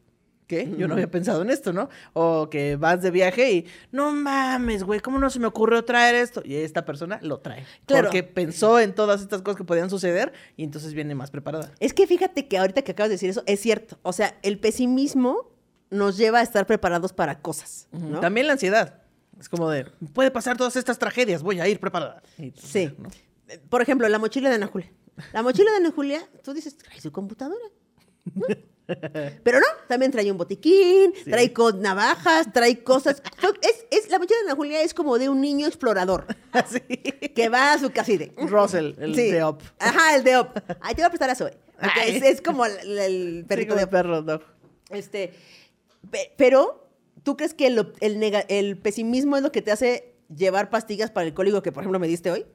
¿Qué? 0.50 0.68
Yo 0.80 0.88
no 0.88 0.96
había 0.96 1.12
pensado 1.12 1.44
en 1.44 1.52
esto, 1.52 1.74
¿no? 1.74 1.90
O 2.14 2.50
que 2.50 2.76
vas 2.76 3.04
de 3.04 3.12
viaje 3.12 3.52
y, 3.52 3.68
no 3.92 4.12
mames, 4.12 4.84
güey, 4.84 5.00
¿cómo 5.00 5.20
no 5.20 5.30
se 5.30 5.38
me 5.38 5.46
ocurrió 5.46 5.86
traer 5.86 6.16
esto? 6.16 6.42
Y 6.44 6.56
esta 6.56 6.86
persona 6.86 7.20
lo 7.22 7.38
trae. 7.38 7.68
Claro. 7.86 8.06
Porque 8.08 8.24
pensó 8.24 8.80
en 8.80 8.96
todas 8.96 9.22
estas 9.22 9.44
cosas 9.44 9.58
que 9.58 9.64
podían 9.64 9.92
suceder 9.92 10.34
y 10.58 10.64
entonces 10.64 10.96
viene 10.96 11.14
más 11.14 11.30
preparada. 11.30 11.72
Es 11.80 11.94
que 11.94 12.08
fíjate 12.08 12.48
que 12.48 12.58
ahorita 12.58 12.82
que 12.82 12.94
acabas 12.94 13.10
de 13.10 13.14
decir 13.14 13.30
eso, 13.30 13.44
es 13.46 13.60
cierto. 13.60 14.00
O 14.02 14.12
sea, 14.12 14.40
el 14.42 14.58
pesimismo 14.58 15.52
nos 15.92 16.18
lleva 16.18 16.40
a 16.40 16.42
estar 16.42 16.66
preparados 16.66 17.14
para 17.14 17.42
cosas, 17.42 17.88
¿no? 17.92 18.20
También 18.20 18.48
la 18.48 18.54
ansiedad. 18.54 19.04
Es 19.40 19.50
como 19.50 19.70
de, 19.70 19.86
puede 20.14 20.32
pasar 20.32 20.58
todas 20.58 20.76
estas 20.78 20.98
tragedias, 20.98 21.44
voy 21.44 21.60
a 21.60 21.68
ir 21.68 21.80
preparada. 21.80 22.24
Y, 22.40 22.54
Sí. 22.58 22.92
¿no? 22.98 23.10
Por 23.70 23.84
ejemplo, 23.84 24.10
la 24.10 24.18
mochila 24.18 24.50
de 24.50 24.56
Ana 24.56 24.66
Julia. 24.66 24.92
La 25.32 25.44
mochila 25.44 25.70
de 25.70 25.78
Ana 25.78 25.92
Julia, 25.92 26.28
tú 26.44 26.56
dices, 26.56 26.76
trae 26.76 27.00
su 27.00 27.12
computadora. 27.12 27.66
¿no? 28.34 28.48
Pero 29.44 29.60
no, 29.60 29.66
también 29.88 30.12
trae 30.12 30.32
un 30.32 30.38
botiquín, 30.38 31.14
trae 31.26 31.52
con 31.54 31.82
navajas, 31.82 32.52
trae 32.52 32.84
cosas. 32.84 33.22
Es, 33.62 33.86
es, 33.92 34.10
la 34.10 34.20
mochila 34.20 34.40
de 34.40 34.46
Ana 34.48 34.56
Julia 34.56 34.82
es 34.82 34.94
como 34.94 35.18
de 35.18 35.30
un 35.30 35.42
niño 35.42 35.68
explorador 35.68 36.26
Así. 36.52 36.80
que 36.82 37.50
va 37.50 37.74
a 37.74 37.80
su 37.80 37.92
casa 37.92 38.12
de... 38.14 38.32
Russell, 38.38 38.94
el 39.00 39.16
Sí. 39.16 39.32
de 39.32 39.44
Up. 39.44 39.60
Ajá, 39.80 40.16
el 40.16 40.24
de 40.24 40.38
Op. 40.38 40.58
Ahí 40.82 40.96
te 40.96 41.02
voy 41.02 41.08
a 41.08 41.10
prestar 41.10 41.30
a 41.30 41.36
Zoe. 41.36 41.58
Es, 42.06 42.22
es 42.24 42.42
como 42.42 42.66
el, 42.66 42.98
el 42.98 43.38
Sí, 43.42 43.46
perrito 43.48 43.70
como 43.70 43.80
de 43.80 43.88
perro, 43.88 44.22
no. 44.22 44.42
Este, 44.90 45.34
pe- 46.12 46.34
pero, 46.38 46.90
¿tú 47.24 47.38
crees 47.38 47.54
que 47.54 47.68
el, 47.68 47.80
op- 47.80 47.96
el 48.02 48.20
nega- 48.20 48.46
el 48.50 48.78
pesimismo 48.78 49.38
es 49.38 49.44
lo 49.44 49.52
que 49.52 49.62
te 49.62 49.72
hace 49.72 50.14
llevar 50.36 50.70
pastillas 50.70 51.12
para 51.12 51.28
el 51.28 51.34
cólico 51.34 51.62
que, 51.62 51.72
por 51.72 51.84
ejemplo, 51.84 52.00
me 52.00 52.08
diste 52.08 52.32
hoy? 52.32 52.46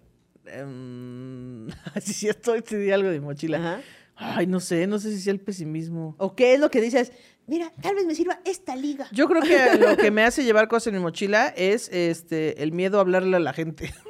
Em, 0.47 1.69
sí, 2.03 2.13
sí, 2.13 2.29
estoy, 2.29 2.61
di 2.61 2.91
algo 2.91 3.09
de 3.09 3.21
mochila. 3.21 3.59
Ajá. 3.59 3.81
Ay, 4.17 4.47
no 4.47 4.61
sé, 4.61 4.87
no 4.87 4.99
sé 4.99 5.11
si 5.11 5.21
sea 5.21 5.33
el 5.33 5.41
pesimismo. 5.41 6.15
¿O 6.19 6.35
qué 6.35 6.55
es 6.55 6.61
lo 6.61 6.71
que 6.71 6.81
dices? 6.81 7.13
Mira, 7.47 7.71
tal 7.83 7.95
vez 7.95 8.07
me 8.07 8.15
sirva 8.15 8.41
esta 8.45 8.75
liga. 8.75 9.07
Yo 9.13 9.29
creo 9.29 9.43
que 9.43 9.75
lo 9.79 9.97
que 9.97 10.11
me 10.11 10.25
hace 10.25 10.45
llevar 10.45 10.69
cosas 10.69 10.89
en 10.89 10.95
mi 10.95 11.01
mochila 11.01 11.49
es 11.49 11.89
este 11.93 12.63
el 12.63 12.73
miedo 12.73 12.99
a 12.99 13.01
hablarle 13.03 13.37
a 13.37 13.41
la 13.41 13.53
gente. 13.53 13.93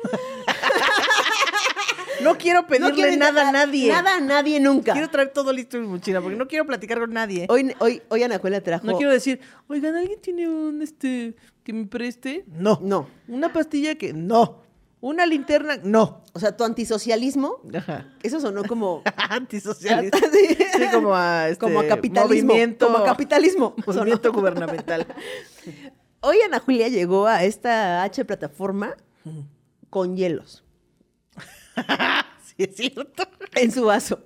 no 2.22 2.38
quiero 2.38 2.66
pedirle 2.66 3.12
No 3.12 3.16
nada 3.16 3.48
a 3.48 3.52
nadie. 3.52 3.90
Nada 3.90 4.16
a 4.16 4.20
nadie 4.20 4.60
nunca. 4.60 4.92
Quiero 4.92 5.10
traer 5.10 5.30
todo 5.30 5.52
listo 5.52 5.76
en 5.76 5.84
mi 5.84 5.88
mochila 5.88 6.20
porque 6.20 6.36
no 6.36 6.46
quiero 6.46 6.66
platicar 6.66 7.00
con 7.00 7.12
nadie. 7.12 7.46
Hoy, 7.48 7.74
hoy, 7.80 8.02
hoy 8.08 8.22
Ana 8.22 8.38
Juela 8.38 8.60
trajo. 8.60 8.86
No 8.86 8.96
quiero 8.96 9.12
decir, 9.12 9.40
oigan, 9.68 9.96
¿alguien 9.96 10.20
tiene 10.20 10.48
un 10.48 10.82
este 10.82 11.34
que 11.64 11.72
me 11.72 11.86
preste? 11.86 12.44
No. 12.46 12.78
No. 12.82 13.08
Una 13.26 13.52
pastilla 13.52 13.96
que 13.96 14.12
no. 14.12 14.63
Una 15.06 15.26
linterna, 15.26 15.76
no. 15.82 16.22
O 16.32 16.40
sea, 16.40 16.56
tu 16.56 16.64
antisocialismo, 16.64 17.60
Ajá. 17.76 18.08
eso 18.22 18.40
sonó 18.40 18.64
como. 18.64 19.02
Antisocialista. 19.28 20.16
Sí. 20.32 20.56
Sí, 20.56 20.84
como 20.90 21.14
a, 21.14 21.50
este, 21.50 21.60
como 21.60 21.80
a 21.80 21.86
capitalismo. 21.86 22.54
movimiento- 22.54 22.86
Como 22.86 22.98
a 22.98 23.04
capitalismo. 23.04 23.74
Movimiento 23.86 24.32
gubernamental. 24.32 25.06
Hoy 26.20 26.38
Ana 26.46 26.58
Julia 26.58 26.88
llegó 26.88 27.26
a 27.26 27.44
esta 27.44 28.02
H 28.02 28.24
plataforma 28.24 28.96
con 29.90 30.16
hielos 30.16 30.64
sí, 32.42 32.54
es 32.64 32.74
cierto. 32.76 33.24
en 33.56 33.70
su 33.72 33.84
vaso. 33.84 34.24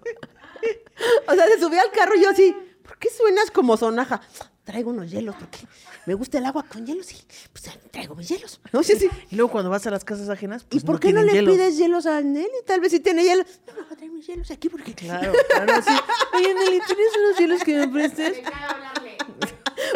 O 1.27 1.35
sea, 1.35 1.47
se 1.49 1.59
subió 1.61 1.81
al 1.81 1.91
carro 1.91 2.15
y 2.15 2.23
yo 2.23 2.31
así, 2.31 2.55
¿por 2.85 2.99
qué 2.99 3.09
suenas 3.11 3.51
como 3.51 3.77
sonaja? 3.77 4.21
Traigo 4.69 4.91
unos 4.91 5.11
hielos 5.11 5.35
porque 5.41 5.61
me 6.05 6.13
gusta 6.13 6.37
el 6.37 6.45
agua 6.45 6.63
con 6.63 6.85
hielos 6.85 7.11
y 7.13 7.17
pues 7.55 7.75
traigo 7.91 8.15
mis 8.15 8.29
hielos. 8.29 8.61
No 8.73 8.83
sé 8.83 8.99
si. 8.99 9.07
Y 9.31 9.37
luego 9.37 9.51
cuando 9.51 9.71
vas 9.71 9.87
a 9.87 9.91
las 9.91 10.05
casas 10.05 10.29
ajenas, 10.29 10.65
¿Y 10.65 10.67
pues 10.73 10.85
por 10.85 11.01
qué 11.01 11.11
no 11.11 11.23
le 11.23 11.33
hielos. 11.33 11.55
pides 11.55 11.79
hielos 11.79 12.05
a 12.05 12.21
Nelly? 12.21 12.47
Tal 12.67 12.79
vez 12.81 12.93
si 12.93 13.01
tiene 13.01 13.25
hielos. 13.25 13.47
No, 13.67 13.73
no, 13.73 13.83
voy 13.85 13.93
a 13.95 13.97
traer 13.97 14.13
mis 14.13 14.27
hielos 14.27 14.51
aquí 14.51 14.69
porque. 14.69 14.93
Claro, 14.93 15.33
claro, 15.55 15.83
sí. 15.83 15.91
Oye, 16.37 16.53
Nelly, 16.53 16.81
¿tienes 16.87 17.07
unos 17.19 17.39
hielos 17.39 17.65
que 17.65 17.77
me 17.79 17.89
prestes? 17.89 18.43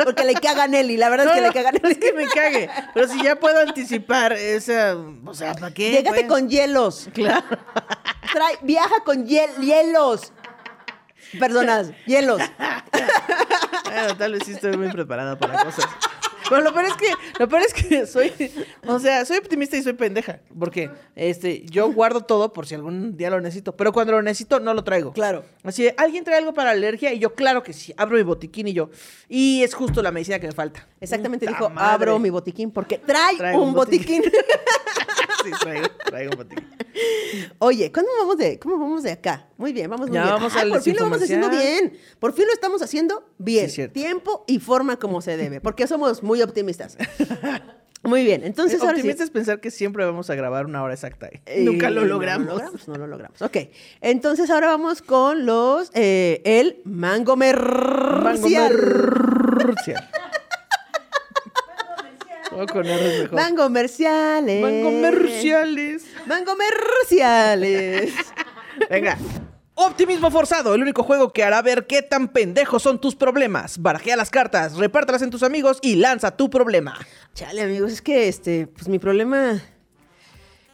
Porque 0.05 0.25
le 0.25 0.33
caga 0.35 0.63
a 0.63 0.69
Nelly. 0.69 0.97
La 0.97 1.11
verdad 1.11 1.27
es 1.27 1.33
que 1.35 1.41
le 1.43 1.53
caga 1.53 1.69
a 1.69 1.73
no 1.73 1.79
Nelly. 1.83 1.93
es 1.93 1.99
que 1.99 2.13
me 2.15 2.27
cague. 2.29 2.71
Pero 2.95 3.09
si 3.09 3.23
ya 3.23 3.39
puedo 3.39 3.59
anticipar 3.61 4.33
esa... 4.33 4.97
O 5.27 5.35
sea, 5.35 5.53
¿para 5.53 5.75
qué? 5.75 5.91
Llegaste 5.91 6.21
pues? 6.25 6.29
con 6.31 6.49
hielos. 6.49 7.11
Claro. 7.13 7.45
Trae, 8.33 8.59
viaja 8.63 9.05
con 9.05 9.27
hiel- 9.27 9.55
hielos. 9.61 10.33
Personas, 11.39 11.91
hielos. 12.07 12.41
Bueno, 13.93 14.17
tal 14.17 14.33
vez 14.33 14.43
sí 14.45 14.53
estoy 14.53 14.77
muy 14.77 14.91
preparada 14.91 15.39
para 15.39 15.65
cosas. 15.65 15.87
Pero 16.49 16.65
lo 16.65 16.73
peor 16.73 16.85
es 16.85 16.95
que, 16.95 17.07
lo 17.39 17.49
peor 17.49 17.63
es 17.63 17.73
que 17.73 18.07
soy, 18.07 18.33
o 18.87 18.99
sea, 18.99 19.25
soy 19.25 19.39
optimista 19.39 19.77
y 19.77 19.83
soy 19.83 19.95
pendeja. 19.95 20.41
Porque 20.59 20.91
este, 21.17 21.65
yo 21.67 21.91
guardo 21.91 22.23
todo 22.23 22.53
por 22.53 22.67
si 22.67 22.75
algún 22.75 23.17
día 23.17 23.31
lo 23.31 23.41
necesito. 23.41 23.75
Pero 23.75 23.93
cuando 23.93 24.13
lo 24.13 24.23
necesito, 24.23 24.61
no 24.61 24.75
lo 24.75 24.85
traigo. 24.85 25.13
Claro. 25.13 25.45
Así 25.63 25.89
alguien 25.97 26.25
trae 26.25 26.39
algo 26.39 26.53
para 26.53 26.71
alergia 26.73 27.13
y 27.13 27.19
yo, 27.19 27.35
claro 27.35 27.63
que 27.63 27.73
sí, 27.73 27.95
abro 27.97 28.17
mi 28.17 28.23
botiquín 28.23 28.69
y 28.69 28.75
yo. 28.75 28.91
Y 29.29 29.63
es 29.63 29.75
justo 29.75 30.03
la 30.03 30.11
medicina 30.11 30.39
que 30.39 30.47
me 30.47 30.53
falta. 30.53 30.87
Exactamente 31.01 31.47
dijo, 31.47 31.71
madre. 31.71 31.95
abro 31.95 32.19
mi 32.19 32.31
botiquín 32.31 32.71
porque 32.71 32.99
trae 32.99 33.37
Traigo 33.37 33.63
un 33.63 33.69
un 33.69 33.75
botiquín. 33.75 34.23
sí, 35.45 35.51
traigo, 35.61 35.87
traigo 36.07 36.31
un 36.33 36.37
botiquín. 36.39 36.69
Oye, 37.59 37.91
¿cuándo 37.93 38.11
vamos 38.21 38.37
de, 38.37 38.59
cómo 38.59 38.79
vamos 38.79 39.03
de 39.03 39.13
acá? 39.13 39.49
Muy 39.57 39.73
bien, 39.73 39.89
vamos 39.91 40.09
muy 40.09 40.15
Ya 40.17 40.23
bien. 40.25 40.35
vamos 40.35 40.53
Ay, 40.55 40.63
al 40.63 40.69
por 40.71 40.83
fin 40.83 40.97
lo 40.97 41.03
vamos 41.05 41.23
haciendo 41.23 41.51
bien. 41.51 41.99
Por 42.19 42.33
fin 42.33 42.47
lo 42.47 42.53
estamos 42.53 42.83
haciendo 42.83 43.33
bien. 43.39 43.71
Sí. 43.71 43.89
Tiempo 43.89 44.45
y 44.47 44.59
forma 44.59 44.99
como 44.99 45.21
se 45.23 45.37
debe, 45.37 45.61
porque 45.61 45.87
somos 45.87 46.23
muy 46.23 46.43
optimistas. 46.43 46.97
Muy 48.05 48.25
bien, 48.25 48.43
entonces 48.43 48.81
ahora 48.81 48.95
sí. 48.95 49.01
Optimista 49.01 49.23
es 49.23 49.31
pensar 49.31 49.61
que 49.61 49.71
siempre 49.71 50.05
vamos 50.05 50.29
a 50.29 50.35
grabar 50.35 50.67
una 50.67 50.83
hora 50.83 50.93
exacta. 50.93 51.29
¿eh? 51.29 51.41
Eh, 51.47 51.63
Nunca 51.63 51.89
lo 51.89 52.05
logramos. 52.05 52.49
No 52.49 52.55
lo 52.55 52.59
logramos, 52.59 52.89
no 52.89 52.95
lo 52.97 53.07
logramos. 53.07 53.43
Ok, 53.43 53.57
entonces 54.01 54.51
ahora 54.51 54.67
vamos 54.67 55.03
con 55.03 55.47
los, 55.47 55.91
eh, 55.95 56.43
el 56.45 56.81
mango 56.85 57.37
Mango 57.37 58.25
mercial. 58.25 58.73
Con 62.71 62.87
R 62.87 63.23
mejor. 63.23 63.33
Mango 63.33 63.69
merciales. 63.69 64.63
Mango 64.63 64.91
merciales. 64.91 66.05
Mango 66.27 66.55
merciales. 66.57 68.13
Venga. 68.91 69.19
Optimismo 69.75 70.31
forzado, 70.31 70.75
el 70.75 70.83
único 70.83 71.03
juego 71.03 71.33
que 71.33 71.43
hará 71.43 71.63
ver 71.63 71.87
qué 71.87 72.03
tan 72.03 72.29
pendejos 72.29 72.83
son 72.83 73.01
tus 73.01 73.17
problemas. 73.17 73.79
Barajea 73.79 74.17
las 74.17 74.29
cartas, 74.29 74.77
repártalas 74.77 75.23
en 75.23 75.31
tus 75.31 75.43
amigos 75.43 75.79
y 75.81 75.97
lanza 75.97 76.37
tu 76.37 76.51
problema. 76.51 76.99
Chale, 77.35 77.63
amigos, 77.63 77.91
es 77.91 78.03
que 78.03 78.29
este, 78.29 78.67
pues 78.67 78.89
mi 78.89 78.99
problema 78.99 79.63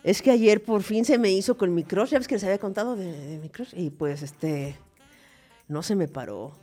es 0.02 0.20
que 0.20 0.32
ayer 0.32 0.62
por 0.62 0.82
fin 0.82 1.04
se 1.04 1.16
me 1.16 1.30
hizo 1.30 1.56
con 1.56 1.74
mi 1.74 1.84
crush. 1.84 2.10
Ya 2.10 2.18
ves 2.18 2.26
que 2.26 2.34
les 2.34 2.44
había 2.44 2.58
contado 2.58 2.96
de, 2.96 3.12
de 3.12 3.38
mi 3.38 3.48
crush. 3.48 3.72
Y 3.74 3.90
pues 3.90 4.22
este, 4.22 4.76
no 5.68 5.82
se 5.84 5.94
me 5.94 6.08
paró. 6.08 6.56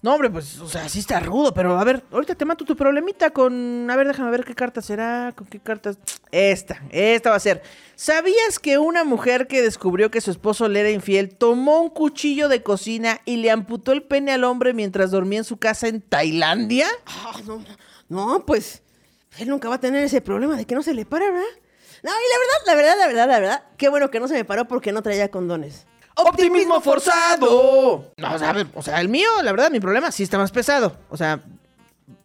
No, 0.00 0.14
hombre, 0.14 0.30
pues, 0.30 0.60
o 0.60 0.68
sea, 0.68 0.88
sí 0.88 1.00
está 1.00 1.18
rudo, 1.18 1.52
pero 1.52 1.76
a 1.76 1.82
ver, 1.82 2.04
ahorita 2.12 2.36
te 2.36 2.44
mato 2.44 2.64
tu 2.64 2.76
problemita 2.76 3.30
con. 3.30 3.90
A 3.90 3.96
ver, 3.96 4.06
déjame 4.06 4.30
ver 4.30 4.44
qué 4.44 4.54
carta 4.54 4.80
será, 4.80 5.32
con 5.34 5.46
qué 5.48 5.58
cartas. 5.58 5.98
Esta, 6.30 6.80
esta 6.90 7.30
va 7.30 7.36
a 7.36 7.40
ser. 7.40 7.62
¿Sabías 7.96 8.60
que 8.60 8.78
una 8.78 9.02
mujer 9.02 9.48
que 9.48 9.60
descubrió 9.60 10.10
que 10.10 10.20
su 10.20 10.30
esposo 10.30 10.68
le 10.68 10.80
era 10.80 10.90
infiel 10.90 11.34
tomó 11.34 11.80
un 11.80 11.90
cuchillo 11.90 12.48
de 12.48 12.62
cocina 12.62 13.20
y 13.24 13.38
le 13.38 13.50
amputó 13.50 13.90
el 13.90 14.02
pene 14.04 14.30
al 14.30 14.44
hombre 14.44 14.72
mientras 14.72 15.10
dormía 15.10 15.40
en 15.40 15.44
su 15.44 15.56
casa 15.56 15.88
en 15.88 16.00
Tailandia? 16.00 16.86
Ah, 17.06 17.40
no, 17.44 17.64
no, 18.08 18.46
pues 18.46 18.82
él 19.38 19.48
nunca 19.48 19.68
va 19.68 19.76
a 19.76 19.80
tener 19.80 20.04
ese 20.04 20.20
problema 20.20 20.56
de 20.56 20.64
que 20.64 20.76
no 20.76 20.82
se 20.82 20.94
le 20.94 21.06
para, 21.06 21.26
¿verdad? 21.26 21.42
No, 22.04 22.10
y 22.10 22.12
la 22.12 22.38
verdad, 22.38 22.66
la 22.66 22.74
verdad, 22.76 22.98
la 22.98 23.06
verdad, 23.08 23.28
la 23.28 23.40
verdad, 23.40 23.62
qué 23.76 23.88
bueno 23.88 24.10
que 24.10 24.20
no 24.20 24.28
se 24.28 24.34
me 24.34 24.44
paró 24.44 24.68
porque 24.68 24.92
no 24.92 25.02
traía 25.02 25.28
condones. 25.30 25.86
¡Optimismo 26.18 26.80
forzado! 26.80 28.12
No, 28.16 28.34
o 28.34 28.38
sea, 28.38 28.50
a 28.50 28.52
ver, 28.52 28.66
o 28.74 28.82
sea, 28.82 29.00
el 29.00 29.08
mío, 29.08 29.28
la 29.42 29.52
verdad, 29.52 29.70
mi 29.70 29.78
problema 29.78 30.10
sí 30.10 30.24
está 30.24 30.36
más 30.36 30.50
pesado. 30.50 30.96
O 31.10 31.16
sea, 31.16 31.40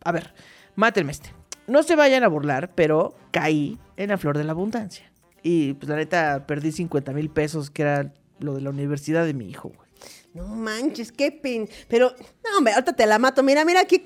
a 0.03 0.11
ver, 0.11 0.33
mátenme 0.75 1.11
este. 1.11 1.33
No 1.67 1.83
se 1.83 1.95
vayan 1.95 2.23
a 2.23 2.27
burlar, 2.27 2.71
pero 2.73 3.15
caí 3.31 3.77
en 3.95 4.09
la 4.09 4.17
flor 4.17 4.37
de 4.37 4.43
la 4.43 4.51
abundancia. 4.51 5.11
Y 5.43 5.73
pues 5.73 5.89
la 5.89 5.95
neta, 5.95 6.45
perdí 6.47 6.71
50 6.71 7.11
mil 7.13 7.29
pesos, 7.29 7.69
que 7.69 7.83
era 7.83 8.13
lo 8.39 8.55
de 8.55 8.61
la 8.61 8.71
universidad 8.71 9.25
de 9.25 9.33
mi 9.33 9.49
hijo, 9.49 9.69
güey. 9.69 9.89
No 10.33 10.47
manches, 10.47 11.11
qué 11.11 11.31
pin. 11.31 11.69
Pero, 11.87 12.13
no, 12.43 12.57
hombre, 12.57 12.73
ahorita 12.73 12.93
te 12.93 13.05
la 13.05 13.19
mato. 13.19 13.43
Mira, 13.43 13.63
mira 13.63 13.81
aquí. 13.81 14.03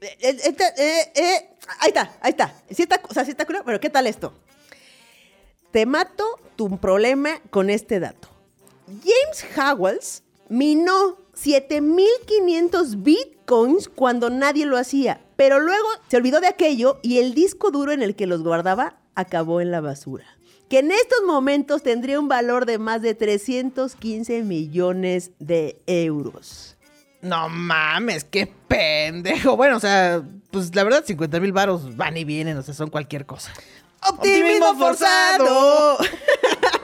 Eh, 0.00 0.16
eh, 0.20 0.36
este, 0.44 0.64
eh, 0.78 1.12
eh, 1.14 1.50
ahí 1.80 1.88
está, 1.88 2.12
ahí 2.22 2.30
está. 2.30 2.54
Sí 2.70 2.82
está, 2.82 3.00
o 3.06 3.12
sea, 3.12 3.24
sí 3.26 3.32
está 3.32 3.44
curado, 3.44 3.66
pero 3.66 3.78
¿qué 3.80 3.90
tal 3.90 4.06
esto? 4.06 4.32
Te 5.70 5.84
mato 5.84 6.24
tu 6.56 6.78
problema 6.78 7.40
con 7.50 7.68
este 7.68 8.00
dato. 8.00 8.28
James 9.02 9.44
Howells 9.56 10.22
minó 10.48 11.18
7500 11.34 13.02
bitcoins 13.02 13.88
cuando 13.88 14.30
nadie 14.30 14.66
lo 14.66 14.76
hacía, 14.76 15.20
pero 15.36 15.60
luego 15.60 15.86
se 16.08 16.16
olvidó 16.16 16.40
de 16.40 16.48
aquello 16.48 16.98
y 17.02 17.18
el 17.18 17.34
disco 17.34 17.70
duro 17.70 17.92
en 17.92 18.02
el 18.02 18.16
que 18.16 18.26
los 18.26 18.42
guardaba 18.42 18.96
acabó 19.14 19.60
en 19.60 19.70
la 19.70 19.80
basura. 19.80 20.24
Que 20.68 20.80
en 20.80 20.92
estos 20.92 21.22
momentos 21.26 21.82
tendría 21.82 22.20
un 22.20 22.28
valor 22.28 22.66
de 22.66 22.78
más 22.78 23.02
de 23.02 23.14
315 23.14 24.42
millones 24.42 25.32
de 25.38 25.80
euros. 25.86 26.76
No 27.22 27.48
mames, 27.48 28.24
qué 28.24 28.46
pendejo. 28.68 29.56
Bueno, 29.56 29.76
o 29.76 29.80
sea, 29.80 30.22
pues 30.50 30.74
la 30.74 30.84
verdad, 30.84 31.04
50 31.04 31.40
mil 31.40 31.52
varos 31.52 31.96
van 31.96 32.16
y 32.16 32.24
vienen, 32.24 32.56
o 32.56 32.62
sea, 32.62 32.72
son 32.72 32.88
cualquier 32.88 33.26
cosa. 33.26 33.52
¡Optimismo 34.08 34.74
forzado! 34.76 35.98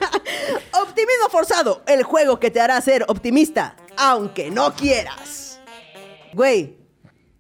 Optimismo 0.73 1.29
forzado, 1.31 1.83
el 1.87 2.03
juego 2.03 2.39
que 2.39 2.51
te 2.51 2.61
hará 2.61 2.81
ser 2.81 3.05
optimista, 3.09 3.77
aunque 3.97 4.51
no 4.51 4.75
quieras. 4.75 5.61
Güey, 6.33 6.77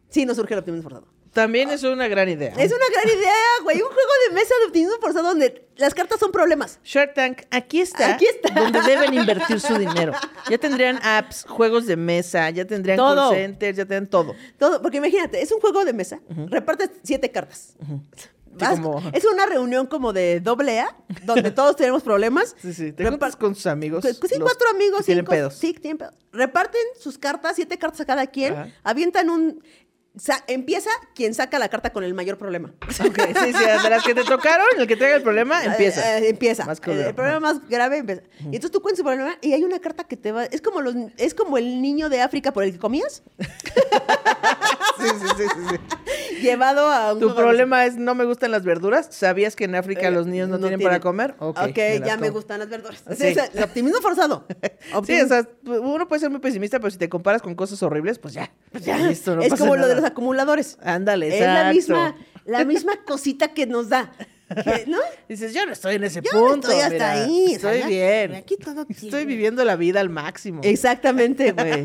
sí 0.08 0.24
nos 0.26 0.36
surge 0.36 0.54
el 0.54 0.60
optimismo 0.60 0.88
forzado. 0.88 1.16
También 1.36 1.68
es 1.68 1.82
una 1.82 2.08
gran 2.08 2.30
idea. 2.30 2.54
Es 2.56 2.72
una 2.72 2.86
gran 2.90 3.06
idea, 3.14 3.34
güey. 3.62 3.76
Un 3.82 3.88
juego 3.88 4.10
de 4.26 4.34
mesa 4.34 4.54
de 4.58 4.66
optimismo 4.68 4.96
forzado 5.02 5.28
donde 5.28 5.68
las 5.76 5.92
cartas 5.92 6.18
son 6.18 6.32
problemas. 6.32 6.80
Shark 6.82 7.12
Tank, 7.12 7.42
aquí 7.50 7.82
está. 7.82 8.14
Aquí 8.14 8.24
está. 8.24 8.58
Donde 8.58 8.80
deben 8.80 9.12
invertir 9.12 9.60
su 9.60 9.76
dinero. 9.76 10.12
Ya 10.48 10.56
tendrían 10.56 10.98
apps, 11.02 11.44
juegos 11.46 11.84
de 11.84 11.96
mesa, 11.96 12.48
ya 12.48 12.64
tendrían 12.64 12.96
Todo. 12.96 13.28
call 13.28 13.38
centers, 13.38 13.76
ya 13.76 13.82
tendrían 13.84 14.06
todo. 14.06 14.34
Todo, 14.58 14.80
porque 14.80 14.96
imagínate, 14.96 15.42
es 15.42 15.52
un 15.52 15.60
juego 15.60 15.84
de 15.84 15.92
mesa, 15.92 16.20
repartes 16.48 16.88
siete 17.02 17.30
cartas. 17.30 17.74
Vas- 18.64 18.80
como- 18.80 19.02
Es 19.12 19.24
una 19.24 19.46
reunión 19.46 19.86
como 19.86 20.12
de 20.12 20.40
doble 20.40 20.80
A, 20.80 20.96
donde 21.24 21.50
todos 21.50 21.76
tenemos 21.76 22.02
problemas. 22.02 22.54
Sí, 22.60 22.72
sí. 22.72 22.92
Te 22.92 23.04
Repar- 23.08 23.36
con 23.36 23.54
sus 23.54 23.66
amigos. 23.66 24.04
Sí, 24.04 24.16
cuatro 24.40 24.68
amigos, 24.70 25.04
tienen 25.04 25.24
cinco. 25.24 25.30
pedos. 25.30 25.54
Sí, 25.54 25.72
tienen 25.74 25.98
pedos. 25.98 26.14
Reparten 26.32 26.80
sus 26.98 27.18
cartas, 27.18 27.52
siete 27.56 27.78
cartas 27.78 28.00
a 28.00 28.04
cada 28.06 28.26
quien, 28.26 28.54
Ajá. 28.54 28.68
avientan 28.82 29.30
un... 29.30 29.62
sa- 30.16 30.42
empieza 30.48 30.90
quien 31.14 31.34
saca 31.34 31.58
la 31.58 31.68
carta 31.68 31.90
con 31.92 32.04
el 32.04 32.14
mayor 32.14 32.38
problema. 32.38 32.72
Ok, 33.06 33.18
sí, 33.42 33.52
sí, 33.52 33.64
de 33.82 33.90
las 33.90 34.02
que 34.04 34.14
te 34.14 34.24
tocaron, 34.24 34.66
el 34.78 34.86
que 34.86 34.96
traiga 34.96 35.16
el 35.16 35.22
problema, 35.22 35.62
empieza. 35.64 36.18
Eh, 36.18 36.24
eh, 36.26 36.28
empieza. 36.30 36.64
Más 36.64 36.78
Eh, 36.78 36.82
culero. 36.84 37.08
el 37.10 37.14
problema 37.14 37.40
más 37.40 37.68
grave 37.68 37.98
empieza. 37.98 38.22
Y 38.40 38.44
entonces 38.56 38.70
tú 38.70 38.80
cuentas 38.82 38.98
su 38.98 39.04
problema 39.04 39.36
y 39.42 39.52
hay 39.52 39.64
una 39.64 39.78
carta 39.78 40.04
que 40.04 40.16
te 40.16 40.32
va... 40.32 40.44
Es 40.46 40.60
como, 40.62 40.80
los, 40.80 40.94
es 41.18 41.34
como 41.34 41.58
el 41.58 41.80
niño 41.82 42.08
de 42.08 42.20
África 42.22 42.52
por 42.52 42.64
el 42.64 42.72
que 42.72 42.78
comías. 42.78 43.22
Sí, 43.38 43.44
sí, 44.98 45.08
sí, 45.20 45.26
sí, 45.36 45.44
sí, 45.54 45.60
sí. 45.70 46.36
Llevado 46.42 46.86
a 46.92 47.12
un 47.14 47.20
Tu 47.20 47.34
problema 47.34 47.84
es 47.86 47.96
no 47.96 48.14
me 48.14 48.24
gustan 48.24 48.50
las 48.50 48.64
verduras. 48.64 49.08
¿Sabías 49.10 49.56
que 49.56 49.64
en 49.64 49.74
África 49.74 50.08
Eh, 50.08 50.10
los 50.10 50.26
niños 50.26 50.48
no, 50.48 50.54
no 50.56 50.60
tienen, 50.60 50.78
tienen. 50.78 50.94
para 50.94 51.00
comer? 51.00 51.34
Ok, 51.38 51.58
Ok, 51.58 51.76
las 51.76 52.00
ya 52.08 52.16
me 52.16 52.30
gustan 52.30 52.58
las 52.60 52.68
verduras. 52.68 53.02
Sí. 53.16 53.28
O 53.30 53.34
sea, 53.34 53.46
el 53.52 53.62
optimismo 53.64 54.00
forzado. 54.00 54.46
Sí, 55.06 55.20
o 55.20 55.28
sea, 55.28 55.46
uno 55.64 56.08
puede 56.08 56.20
ser 56.20 56.30
muy 56.30 56.40
pesimista, 56.40 56.78
pero 56.78 56.90
si 56.90 56.96
te 56.98 57.08
comparas 57.08 57.42
con 57.42 57.54
cosas 57.54 57.82
horribles, 57.82 58.18
pues 58.18 58.34
ya. 58.34 58.50
Ya, 58.84 58.98
Listo, 58.98 59.36
no 59.36 59.42
es 59.42 59.48
pasa 59.50 59.62
como 59.64 59.76
lo 59.76 59.86
de 59.88 59.94
los 59.96 60.04
acumuladores. 60.04 60.78
Ándale, 60.82 61.28
Es 61.28 61.40
la 61.40 61.70
exacto. 61.72 61.74
misma, 61.74 62.16
la 62.44 62.64
misma 62.64 63.04
cosita 63.04 63.54
que 63.54 63.66
nos 63.66 63.88
da. 63.88 64.12
¿No? 64.86 64.98
Dices, 65.28 65.52
yo 65.52 65.66
no 65.66 65.72
estoy 65.72 65.96
en 65.96 66.04
ese 66.04 66.22
Yo 66.22 66.30
no 66.32 66.50
punto. 66.50 66.68
estoy 66.68 66.80
hasta 66.80 66.92
mira, 66.94 67.12
ahí, 67.12 67.52
Estoy 67.54 67.82
bien. 67.82 68.34
aquí 68.34 68.56
todo 68.56 68.86
Estoy 68.88 69.24
viviendo 69.24 69.64
la 69.64 69.74
vida 69.76 70.00
al 70.00 70.08
máximo. 70.08 70.60
Exactamente, 70.62 71.50
güey. 71.52 71.84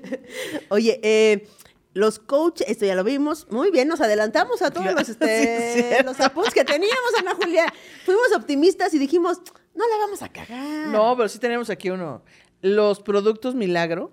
Oye, 0.70 1.00
eh, 1.02 1.46
los 1.94 2.18
coaches, 2.18 2.66
esto 2.68 2.86
ya 2.86 2.94
lo 2.94 3.04
vimos. 3.04 3.46
Muy 3.50 3.70
bien, 3.70 3.88
nos 3.88 4.00
adelantamos 4.00 4.62
a 4.62 4.70
todos 4.70 4.92
los, 4.94 5.08
este, 5.08 6.02
los 6.04 6.18
apuntes 6.20 6.54
que 6.54 6.64
teníamos, 6.64 7.10
Ana 7.18 7.34
Julia. 7.34 7.66
Fuimos 8.06 8.32
optimistas 8.34 8.94
y 8.94 8.98
dijimos, 8.98 9.42
no 9.74 9.86
la 9.86 9.96
vamos 9.98 10.22
a 10.22 10.30
cagar. 10.30 10.88
No, 10.88 11.14
pero 11.16 11.28
sí 11.28 11.38
tenemos 11.38 11.68
aquí 11.68 11.90
uno. 11.90 12.22
Los 12.62 13.00
productos 13.00 13.54
milagro 13.54 14.12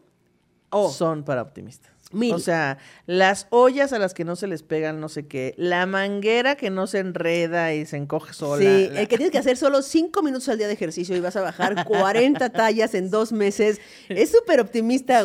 son 0.91 1.23
para 1.23 1.41
optimistas. 1.41 1.91
Mil. 2.11 2.33
O 2.33 2.39
sea, 2.39 2.79
las 3.05 3.45
ollas 3.51 3.93
a 3.93 3.99
las 3.99 4.15
que 4.15 4.25
no 4.25 4.35
se 4.35 4.47
les 4.47 4.63
pegan 4.63 4.99
no 4.99 5.09
sé 5.09 5.27
qué, 5.27 5.53
la 5.57 5.85
manguera 5.85 6.55
que 6.55 6.71
no 6.71 6.87
se 6.87 6.97
enreda 6.99 7.73
y 7.75 7.85
se 7.85 7.97
encoge 7.97 8.33
sola. 8.33 8.63
Sí, 8.63 8.89
la- 8.91 9.01
el 9.01 9.07
que 9.07 9.17
tienes 9.17 9.31
que 9.31 9.37
hacer 9.37 9.57
solo 9.57 9.83
cinco 9.83 10.23
minutos 10.23 10.49
al 10.49 10.57
día 10.57 10.65
de 10.67 10.73
ejercicio 10.73 11.15
y 11.15 11.19
vas 11.19 11.35
a 11.35 11.41
bajar 11.41 11.85
40 11.87 12.49
tallas 12.49 12.95
en 12.95 13.11
dos 13.11 13.31
meses. 13.31 13.79
Es 14.09 14.31
súper 14.31 14.59
optimista, 14.59 15.23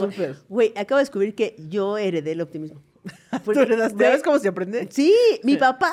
güey. 0.49 0.73
Acabo 0.77 0.99
de 0.99 1.05
descubrir 1.05 1.35
que 1.35 1.57
yo 1.71 1.97
heredé 1.97 2.33
el 2.33 2.43
optimismo. 2.43 2.83
¿Tú 3.45 3.53
heredaste? 3.53 3.97
¿Ves 3.97 4.23
cómo 4.23 4.39
se 4.39 4.49
aprende? 4.49 4.87
Sí, 4.91 5.15
mi 5.43 5.57
papá 5.57 5.93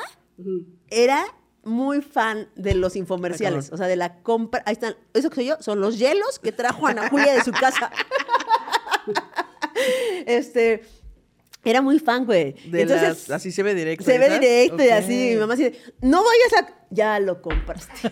era 0.89 1.23
muy 1.63 2.01
fan 2.01 2.49
de 2.55 2.73
los 2.73 2.95
infomerciales, 2.97 3.71
o 3.71 3.77
sea, 3.77 3.87
de 3.87 3.95
la 3.95 4.15
compra. 4.23 4.61
Ahí 4.65 4.73
están, 4.73 4.95
eso 5.13 5.29
que 5.29 5.35
soy 5.35 5.45
yo, 5.45 5.57
son 5.61 5.79
los 5.79 5.97
hielos 5.99 6.39
que 6.39 6.51
trajo 6.51 6.87
Ana 6.87 7.07
Julia 7.09 7.33
de 7.33 7.43
su 7.43 7.51
casa. 7.51 7.91
este, 10.25 10.81
era 11.63 11.81
muy 11.81 11.99
fan, 11.99 12.25
güey. 12.25 12.53
De 12.69 12.81
Entonces, 12.81 13.29
las- 13.29 13.37
así 13.37 13.51
se 13.51 13.63
ve 13.63 13.75
directo. 13.75 14.03
se 14.03 14.17
ve 14.17 14.29
directo 14.39 14.83
y 14.83 14.89
así. 14.89 15.31
Mi 15.33 15.35
mamá 15.37 15.55
de, 15.55 15.77
no 16.01 16.23
vayas 16.23 16.63
a... 16.63 16.73
Ya 16.89 17.19
lo 17.19 17.41
compraste. 17.41 18.11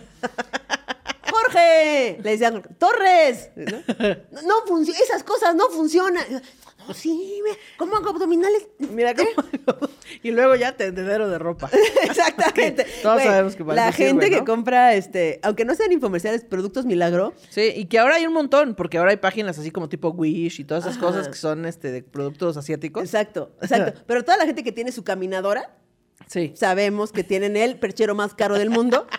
Jorge, 1.30 2.18
le 2.22 2.30
decían, 2.30 2.62
Torres, 2.78 3.50
¿no, 3.56 4.42
no 4.42 4.54
funciona, 4.66 4.98
esas 5.00 5.22
cosas 5.22 5.54
no 5.54 5.68
funcionan. 5.70 6.24
No, 6.88 6.94
sí, 6.94 7.40
¿cómo 7.76 7.96
hago 7.96 8.10
abdominales? 8.10 8.66
Mira 8.78 9.14
cómo. 9.14 9.28
y 10.22 10.30
luego 10.30 10.54
ya 10.56 10.76
tendedero 10.76 11.28
de 11.28 11.38
ropa. 11.38 11.70
Exactamente. 12.02 12.82
Ok, 12.82 12.88
todos 13.02 13.22
sabemos 13.22 13.56
que 13.56 13.64
La 13.64 13.92
sirve, 13.92 14.08
gente 14.08 14.30
que 14.30 14.44
compra, 14.44 14.94
este, 14.94 15.40
aunque 15.42 15.64
no 15.64 15.74
sean 15.74 15.92
infomerciales, 15.92 16.44
productos 16.44 16.86
milagro, 16.86 17.34
Sí, 17.50 17.72
y 17.76 17.86
que 17.86 17.98
ahora 17.98 18.16
hay 18.16 18.26
un 18.26 18.32
montón, 18.32 18.74
porque 18.74 18.98
ahora 18.98 19.10
hay 19.10 19.16
páginas 19.18 19.58
así 19.58 19.70
como 19.70 19.88
tipo 19.88 20.08
Wish 20.10 20.60
y 20.60 20.64
todas 20.64 20.84
esas 20.84 20.96
Ajá. 20.96 21.06
cosas 21.06 21.28
que 21.28 21.34
son 21.34 21.66
este 21.66 21.90
de 21.92 22.02
productos 22.02 22.56
asiáticos. 22.56 23.02
exacto, 23.04 23.50
exacto. 23.60 24.00
Pero 24.06 24.24
toda 24.24 24.36
la 24.38 24.46
gente 24.46 24.62
que 24.64 24.72
tiene 24.72 24.92
su 24.92 25.04
caminadora, 25.04 25.74
Sí. 26.26 26.52
sabemos 26.54 27.12
que 27.12 27.24
tienen 27.24 27.56
el 27.56 27.78
perchero 27.78 28.14
más 28.14 28.34
caro 28.34 28.56
del 28.58 28.70
mundo. 28.70 29.06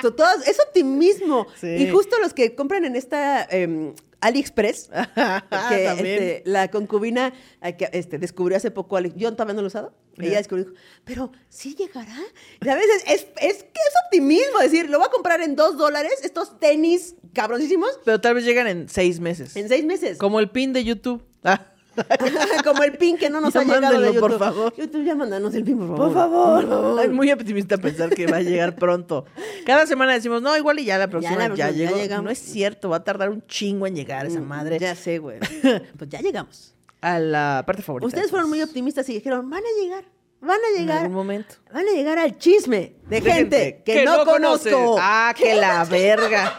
To- 0.00 0.14
todas- 0.14 0.46
es 0.48 0.58
optimismo. 0.60 1.46
Sí. 1.60 1.66
Y 1.68 1.90
justo 1.90 2.16
los 2.20 2.32
que 2.34 2.54
compran 2.54 2.84
en 2.84 2.96
esta 2.96 3.44
em, 3.44 3.94
AliExpress, 4.22 4.88
que 5.68 5.86
este, 5.86 6.42
la 6.46 6.70
concubina 6.70 7.34
eh, 7.60 7.76
que, 7.76 7.90
este, 7.92 8.18
descubrió 8.18 8.56
hace 8.56 8.70
poco, 8.70 8.98
yo 9.00 9.32
todavía 9.32 9.54
no 9.54 9.60
lo 9.60 9.66
he 9.66 9.68
usado, 9.68 9.94
ella 10.16 10.38
descubrió, 10.38 10.66
dijo, 10.66 10.76
pero 11.04 11.32
sí 11.48 11.74
llegará. 11.74 12.16
Y 12.60 12.68
a 12.68 12.74
veces 12.76 13.02
es, 13.06 13.26
es 13.40 13.64
que 13.64 13.80
es 13.80 13.94
optimismo 14.06 14.58
decir, 14.60 14.88
lo 14.88 14.98
voy 14.98 15.08
a 15.08 15.10
comprar 15.10 15.40
en 15.42 15.56
dos 15.56 15.76
dólares, 15.76 16.12
estos 16.22 16.58
tenis 16.58 17.16
cabroncísimos, 17.32 17.98
Pero 18.04 18.20
tal 18.20 18.34
vez 18.34 18.44
llegan 18.44 18.66
en 18.68 18.88
seis 18.88 19.20
meses. 19.20 19.56
en 19.56 19.68
seis 19.68 19.84
meses. 19.84 20.18
Como 20.18 20.38
el 20.38 20.50
pin 20.50 20.72
de 20.72 20.84
YouTube. 20.84 21.24
Ah. 21.42 21.66
Como 22.64 22.82
el 22.82 22.92
pin 22.98 23.16
que 23.18 23.28
no 23.30 23.40
nos 23.40 23.52
Ya 23.54 23.60
ha 23.60 23.64
llegado 23.64 23.80
de 23.80 23.90
mándenlo, 23.98 24.20
por 24.20 24.30
YouTube. 24.32 24.38
favor. 24.44 24.74
YouTube, 24.76 25.04
ya 25.04 25.14
mándanos 25.14 25.54
el 25.54 25.64
pin, 25.64 25.78
por 25.78 25.88
favor. 25.88 26.12
Por 26.12 26.68
favor. 26.68 27.00
Es 27.04 27.10
muy 27.10 27.30
optimista 27.32 27.76
pensar 27.78 28.10
que 28.10 28.26
va 28.26 28.38
a 28.38 28.42
llegar 28.42 28.76
pronto. 28.76 29.24
Cada 29.66 29.86
semana 29.86 30.12
decimos, 30.14 30.42
no, 30.42 30.56
igual 30.56 30.78
y 30.78 30.84
ya 30.84 30.98
la 30.98 31.08
próxima 31.08 31.36
la 31.36 31.42
ya, 31.42 31.46
próxima 31.48 31.70
ya 31.70 31.76
llegó. 31.76 31.96
llegamos. 31.96 32.24
no 32.24 32.30
es 32.30 32.38
cierto, 32.38 32.88
va 32.88 32.96
a 32.98 33.04
tardar 33.04 33.30
un 33.30 33.46
chingo 33.46 33.86
en 33.86 33.94
llegar 33.96 34.26
esa 34.26 34.40
madre 34.40 34.78
Ya 34.78 34.94
sé, 34.94 35.18
güey. 35.18 35.38
Pues 35.98 36.08
ya 36.10 36.20
llegamos. 36.20 36.74
a 37.00 37.18
la 37.18 37.62
parte 37.66 37.82
favorita. 37.82 38.06
Ustedes 38.06 38.30
fueron 38.30 38.48
muy 38.48 38.62
optimistas 38.62 39.08
y 39.08 39.14
dijeron, 39.14 39.48
van 39.50 39.62
a 39.62 39.82
llegar, 39.82 40.04
van 40.40 40.58
a 40.58 40.76
en 40.76 40.80
llegar, 40.82 40.98
algún 40.98 41.14
momento. 41.14 41.54
van 41.72 41.86
a 41.88 41.92
llegar 41.92 42.18
al 42.18 42.38
chisme 42.38 42.94
de, 43.08 43.20
De 43.20 43.32
gente, 43.32 43.82
que, 43.84 44.04
no, 44.04 44.24
conozco. 44.24 44.96
Ah, 44.98 45.34
que 45.36 45.54
la 45.54 45.84
verga. 45.90 46.58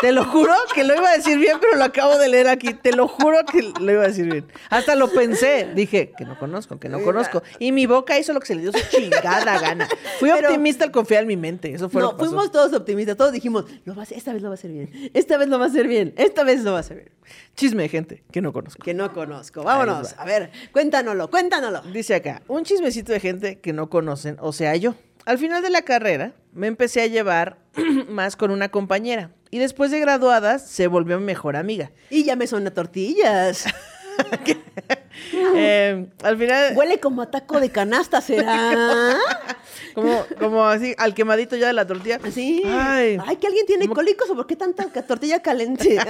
Te 0.00 0.12
lo 0.12 0.24
juro 0.24 0.52
que 0.74 0.84
lo 0.84 0.94
iba 0.94 1.08
a 1.10 1.16
decir 1.16 1.38
bien, 1.38 1.56
pero 1.60 1.76
lo 1.76 1.84
acabo 1.84 2.18
de 2.18 2.28
leer 2.28 2.48
aquí. 2.48 2.74
Te 2.74 2.92
lo 2.92 3.08
juro 3.08 3.38
que 3.50 3.72
lo 3.80 3.92
iba 3.92 4.02
a 4.04 4.08
decir 4.08 4.26
bien. 4.30 4.46
Hasta 4.68 4.94
lo 4.94 5.08
pensé. 5.10 5.70
Dije, 5.74 6.12
que 6.16 6.24
no 6.26 6.38
conozco, 6.38 6.78
que 6.78 6.88
no 6.90 7.02
conozco. 7.02 7.42
Y 7.58 7.72
mi 7.72 7.86
boca 7.86 8.18
hizo 8.18 8.32
lo 8.34 8.40
que 8.40 8.46
se 8.46 8.54
le 8.56 8.60
dio 8.62 8.72
su 8.72 8.78
chingada 8.90 9.58
gana. 9.58 9.88
Fui 10.18 10.30
Pero- 10.30 10.48
optimista 10.48 10.84
al 10.84 10.90
confiar 10.92 11.22
en 11.22 11.28
mi 11.28 11.36
mente. 11.36 11.72
Eso 11.72 11.88
fue 11.88 12.02
lo 12.02 12.08
No, 12.08 12.12
que 12.16 12.18
pasó. 12.20 12.30
fuimos 12.30 12.50
todos 12.52 12.72
optimistas, 12.74 13.16
todos 13.16 13.32
dijimos, 13.32 13.64
lo 13.84 13.94
va 13.94 14.02
a 14.02 14.04
hacer- 14.04 14.18
esta 14.18 14.32
vez 14.32 14.42
lo 14.42 14.48
va 14.48 14.54
a 14.54 14.58
hacer 14.58 14.70
bien, 14.70 15.10
esta 15.14 15.38
vez 15.38 15.48
lo 15.48 15.58
va 15.58 15.64
a 15.64 15.68
hacer 15.68 15.88
bien, 15.88 16.12
esta 16.18 16.44
vez 16.44 16.62
lo 16.62 16.72
va 16.72 16.78
a 16.78 16.80
hacer 16.80 16.96
bien. 16.98 17.10
Chisme 17.54 17.84
de 17.84 17.88
gente 17.88 18.22
que 18.30 18.40
no 18.42 18.52
conozco. 18.52 18.82
Que 18.82 18.92
no 18.94 19.12
conozco. 19.12 19.62
Vámonos, 19.62 20.14
va. 20.16 20.22
a 20.22 20.24
ver, 20.26 20.50
cuéntanoslo, 20.72 21.30
cuéntanoslo. 21.30 21.80
Dice 21.92 22.14
acá, 22.14 22.42
un 22.48 22.64
chismecito 22.64 23.12
de 23.12 23.20
gente 23.20 23.60
que 23.60 23.72
no 23.72 23.88
conocen, 23.88 24.36
o 24.40 24.52
sea, 24.52 24.76
yo. 24.76 24.94
Al 25.24 25.38
final 25.38 25.60
de 25.62 25.70
la 25.70 25.82
carrera 25.82 26.34
me 26.52 26.68
empecé 26.68 27.00
a 27.02 27.06
llevar 27.06 27.58
más 28.08 28.36
con 28.36 28.50
una 28.52 28.68
compañera 28.68 29.30
y 29.50 29.58
después 29.58 29.90
de 29.90 30.00
graduadas 30.00 30.66
se 30.68 30.86
volvió 30.86 31.18
mi 31.18 31.24
mejor 31.26 31.56
amiga. 31.56 31.90
Y 32.10 32.24
ya 32.24 32.36
me 32.36 32.46
suena 32.46 32.70
tortillas. 32.72 33.64
Eh, 35.54 36.06
al 36.22 36.38
final, 36.38 36.74
Huele 36.76 37.00
como 37.00 37.22
a 37.22 37.30
taco 37.30 37.58
de 37.60 37.70
canasta, 37.70 38.20
¿será? 38.20 39.16
como, 39.94 40.24
como 40.38 40.64
así, 40.66 40.94
al 40.98 41.14
quemadito 41.14 41.56
ya 41.56 41.66
de 41.68 41.72
la 41.74 41.86
tortilla. 41.86 42.18
Sí. 42.32 42.62
Ay, 42.66 43.18
Ay, 43.26 43.36
que 43.36 43.46
alguien 43.46 43.66
tiene 43.66 43.84
como- 43.86 43.94
cólicos 43.96 44.28
o 44.30 44.34
por 44.34 44.46
qué 44.46 44.56
tanta 44.56 44.84
tortilla 45.02 45.40
caliente. 45.42 45.98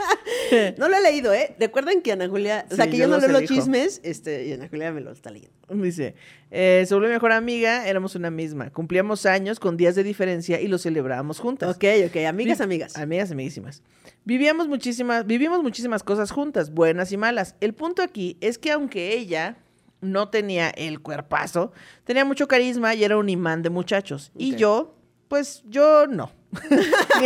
no 0.78 0.88
lo 0.88 0.96
he 0.96 1.02
leído, 1.02 1.32
¿eh? 1.32 1.54
Recuerden 1.58 2.02
que 2.02 2.12
Ana 2.12 2.28
Julia, 2.28 2.66
o 2.70 2.74
sea, 2.74 2.84
Sí, 2.86 2.90
que 2.92 2.96
yo 2.98 3.08
no 3.08 3.18
leo 3.18 3.28
los 3.28 3.38
elijo. 3.42 3.54
chismes, 3.54 4.00
este, 4.04 4.46
y 4.46 4.52
Ana 4.52 4.68
Julia 4.68 4.92
me 4.92 5.00
lo 5.00 5.10
está 5.12 5.30
leyendo. 5.30 5.54
Dice, 5.68 6.14
eh, 6.50 6.84
volvió 6.90 7.08
mi 7.08 7.14
mejor 7.14 7.32
amiga, 7.32 7.86
éramos 7.86 8.14
una 8.14 8.30
misma. 8.30 8.70
Cumplíamos 8.70 9.26
años 9.26 9.60
con 9.60 9.76
días 9.76 9.94
de 9.94 10.02
diferencia 10.02 10.60
y 10.60 10.66
los 10.68 10.82
celebrábamos 10.82 11.38
juntas. 11.38 11.76
Ok, 11.76 11.84
ok, 12.06 12.16
amigas, 12.26 12.58
Vi- 12.58 12.64
amigas. 12.64 12.96
Amigas, 12.96 13.30
amiguísimas. 13.30 13.82
Vivíamos 14.24 14.68
muchísimas, 14.68 15.26
vivimos 15.26 15.62
muchísimas 15.62 16.02
cosas 16.02 16.30
juntas, 16.30 16.72
buenas 16.72 17.12
y 17.12 17.16
malas. 17.16 17.54
El 17.60 17.74
punto 17.74 18.02
aquí 18.02 18.36
es 18.40 18.58
que 18.58 18.70
aunque 18.72 19.14
ella 19.16 19.56
no 20.00 20.28
tenía 20.28 20.70
el 20.70 21.00
cuerpazo, 21.00 21.72
tenía 22.04 22.24
mucho 22.24 22.48
carisma 22.48 22.94
y 22.94 23.04
era 23.04 23.16
un 23.16 23.28
imán 23.28 23.62
de 23.62 23.70
muchachos. 23.70 24.32
Y 24.36 24.56
yo, 24.56 24.96
pues 25.28 25.62
yo 25.68 26.06
no. 26.06 26.32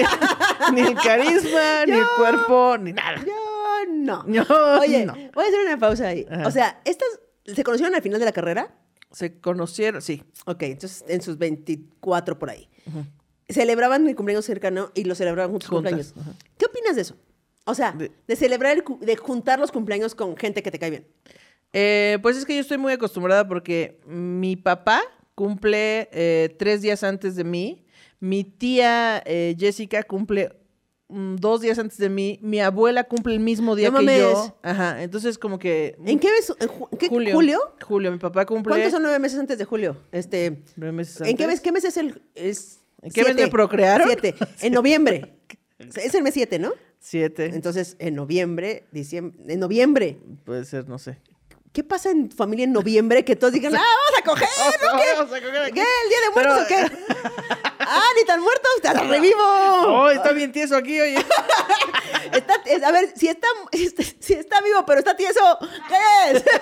ni, 0.74 0.82
ni 0.82 0.88
el 0.88 0.94
carisma, 0.96 1.86
ni 1.86 1.92
el 1.92 2.04
cuerpo, 2.16 2.76
ni 2.78 2.92
nada. 2.92 3.22
Yo 3.24 3.92
no. 3.92 4.24
Yo 4.28 4.42
Oye, 4.80 5.06
no. 5.06 5.12
voy 5.34 5.44
a 5.44 5.48
hacer 5.48 5.60
una 5.66 5.78
pausa 5.78 6.08
ahí. 6.08 6.26
Ajá. 6.30 6.46
O 6.46 6.50
sea, 6.50 6.80
¿estas 6.84 7.08
se 7.46 7.64
conocieron 7.64 7.94
al 7.94 8.02
final 8.02 8.18
de 8.20 8.26
la 8.26 8.32
carrera? 8.32 8.74
Se 9.10 9.38
conocieron, 9.40 10.02
sí. 10.02 10.22
Ok, 10.46 10.62
entonces 10.64 11.04
en 11.08 11.22
sus 11.22 11.38
24 11.38 12.38
por 12.38 12.50
ahí. 12.50 12.68
Celebraban 13.48 14.06
el 14.08 14.16
cumpleaños 14.16 14.44
cercano 14.44 14.90
y 14.94 15.04
lo 15.04 15.14
celebraban 15.14 15.50
juntos 15.50 15.68
Juntas, 15.68 15.92
cumpleaños. 15.92 16.14
ajá. 16.18 16.38
¿Qué 16.58 16.66
opinas 16.66 16.96
de 16.96 17.02
eso? 17.02 17.16
O 17.66 17.74
sea, 17.74 17.92
De- 17.92 18.10
de, 18.26 18.36
celebrar, 18.36 18.72
el 18.76 18.84
de 19.00 19.16
juntar 19.16 19.58
los 19.58 19.70
cumpleaños 19.70 20.14
con 20.14 20.36
gente 20.36 20.62
que 20.62 20.70
te 20.70 20.78
cae 20.78 20.90
bien. 20.90 21.06
Eh, 21.72 22.18
pues 22.22 22.36
es 22.36 22.44
que 22.44 22.54
yo 22.54 22.60
estoy 22.60 22.78
muy 22.78 22.92
acostumbrada 22.92 23.46
porque 23.46 24.00
mi 24.06 24.56
papá 24.56 25.02
cumple 25.34 26.08
eh, 26.12 26.54
tres 26.58 26.82
días 26.82 27.02
antes 27.04 27.36
de 27.36 27.44
mí, 27.44 27.83
mi 28.20 28.44
tía 28.44 29.22
eh, 29.26 29.54
Jessica 29.58 30.02
cumple 30.02 30.50
mm, 31.08 31.36
dos 31.36 31.60
días 31.60 31.78
antes 31.78 31.98
de 31.98 32.08
mí, 32.08 32.38
mi 32.42 32.60
abuela 32.60 33.04
cumple 33.04 33.34
el 33.34 33.40
mismo 33.40 33.76
día 33.76 33.90
No 33.90 33.98
que 33.98 34.04
mames. 34.04 34.20
yo. 34.20 34.56
Ajá, 34.62 35.02
entonces 35.02 35.38
como 35.38 35.58
que... 35.58 35.96
¿En 36.06 36.18
qué 36.18 36.28
mes? 36.30 36.52
en 36.58 36.68
ju- 36.68 36.88
qué- 36.98 37.08
julio, 37.08 37.34
¿Julio? 37.34 37.60
Julio, 37.86 38.10
mi 38.12 38.18
papá 38.18 38.46
cumple... 38.46 38.70
¿Cuántos 38.72 38.92
son 38.92 39.02
nueve 39.02 39.18
meses 39.18 39.38
antes 39.38 39.58
de 39.58 39.64
julio? 39.64 39.96
Este, 40.12 40.62
nueve 40.76 40.92
meses 40.92 41.20
¿En 41.20 41.36
qué 41.36 41.44
antes? 41.44 41.46
mes, 41.56 41.60
qué 41.60 41.72
mes 41.72 41.84
es 41.84 41.96
el...? 41.96 42.22
Es 42.34 42.80
¿En 43.02 43.10
qué 43.12 43.20
mes 43.20 43.28
siete. 43.34 43.42
me 43.44 43.48
procrearon? 43.48 44.06
Siete. 44.08 44.34
En 44.62 44.72
noviembre. 44.72 45.34
Es 45.78 46.14
el 46.14 46.22
mes 46.22 46.32
siete, 46.34 46.58
¿no? 46.58 46.72
Siete. 46.98 47.50
Entonces, 47.52 47.96
en 47.98 48.14
noviembre, 48.14 48.84
diciembre... 48.90 49.38
En 49.52 49.60
noviembre. 49.60 50.18
Puede 50.44 50.64
ser, 50.64 50.88
no 50.88 50.98
sé. 50.98 51.18
¿Qué 51.72 51.82
pasa 51.84 52.10
en 52.12 52.28
tu 52.30 52.36
familia 52.36 52.64
en 52.64 52.72
noviembre 52.72 53.24
que 53.24 53.36
todos 53.36 53.52
digan, 53.52 53.74
¡ah, 53.74 53.78
vamos 53.82 54.20
a 54.20 54.24
coger! 54.24 54.48
¿no? 54.92 54.98
¿Qué? 54.98 55.04
Vamos 55.18 55.32
a 55.34 55.40
coger 55.40 55.62
aquí. 55.64 55.72
¿Qué? 55.74 55.80
¿El 55.80 56.08
día 56.08 56.18
de 56.20 56.30
muertos 56.32 56.66
Pero- 56.68 56.86
o 56.86 56.88
qué? 56.88 57.14
¡Ah, 57.86 58.08
ni 58.18 58.24
tan 58.24 58.40
muerto! 58.40 58.68
¡Te 58.82 58.92
revivo! 58.92 59.42
Oh, 59.42 60.10
está 60.10 60.32
bien 60.32 60.52
tieso 60.52 60.76
aquí, 60.76 61.00
oye. 61.00 61.16
Está- 62.32 62.60
es- 62.64 62.82
a 62.82 62.90
ver, 62.90 63.12
si 63.16 63.28
está, 63.28 63.46
este, 63.70 64.02
si 64.20 64.32
está 64.34 64.60
vivo, 64.62 64.84
pero 64.86 64.98
está 65.00 65.14
tieso, 65.16 65.40
¿qué 65.88 66.32
es? 66.32 66.44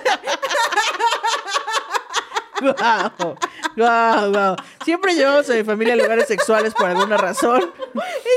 Guau, 2.61 3.35
guau, 3.75 4.31
guau. 4.31 4.55
Siempre 4.85 5.15
llevamos 5.15 5.49
a 5.49 5.53
mi 5.55 5.63
familia 5.63 5.93
a 5.93 5.97
lugares 5.97 6.27
sexuales 6.27 6.73
por 6.73 6.87
alguna 6.87 7.17
razón. 7.17 7.61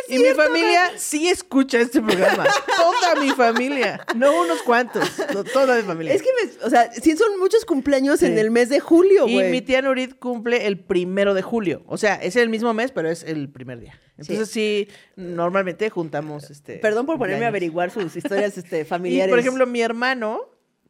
y 0.09 0.19
mi 0.19 0.31
familia 0.35 0.93
sí 0.97 1.29
escucha 1.29 1.79
este 1.81 2.01
programa. 2.01 2.45
Toda 2.77 3.21
mi 3.21 3.31
familia. 3.31 4.05
No 4.15 4.41
unos 4.43 4.63
cuantos. 4.63 5.05
no, 5.35 5.45
toda 5.45 5.77
mi 5.77 5.83
familia. 5.83 6.15
Es 6.15 6.23
que, 6.23 6.29
me- 6.43 6.65
o 6.67 6.71
sea, 6.71 6.91
sí 6.93 7.17
son 7.17 7.39
muchos 7.39 7.65
cumpleaños 7.65 8.23
en 8.23 8.39
el 8.39 8.51
mes 8.51 8.69
de 8.69 8.81
julio, 8.81 9.29
y 9.29 9.35
güey. 9.35 9.51
mi 9.51 9.61
tía 9.63 9.83
Nurit 9.83 10.19
cumple 10.19 10.67
el 10.67 10.79
primero 10.79 11.35
de 11.35 11.43
julio. 11.43 11.83
O 11.87 11.99
sea, 11.99 12.15
es 12.17 12.37
el 12.37 12.49
mismo 12.49 12.73
mes, 12.75 12.93
pero 12.93 13.09
es 13.11 13.23
el 13.23 13.49
primer 13.51 13.81
día. 13.81 14.01
Entonces 14.19 14.49
sí, 14.49 14.89
normalmente 15.17 15.91
juntamos 15.91 16.51
este. 16.51 16.77
Perdón 16.79 17.05
por 17.07 17.19
ponerme 17.19 17.45
a 17.45 17.49
averiguar 17.49 17.91
sus 17.91 18.17
historias 18.17 18.57
este, 18.57 18.81
Y 18.83 18.85
familiares. 18.85 19.31
por 19.31 19.39
ejemplo, 19.39 19.67
mi 19.67 19.83
hermano 19.83 20.41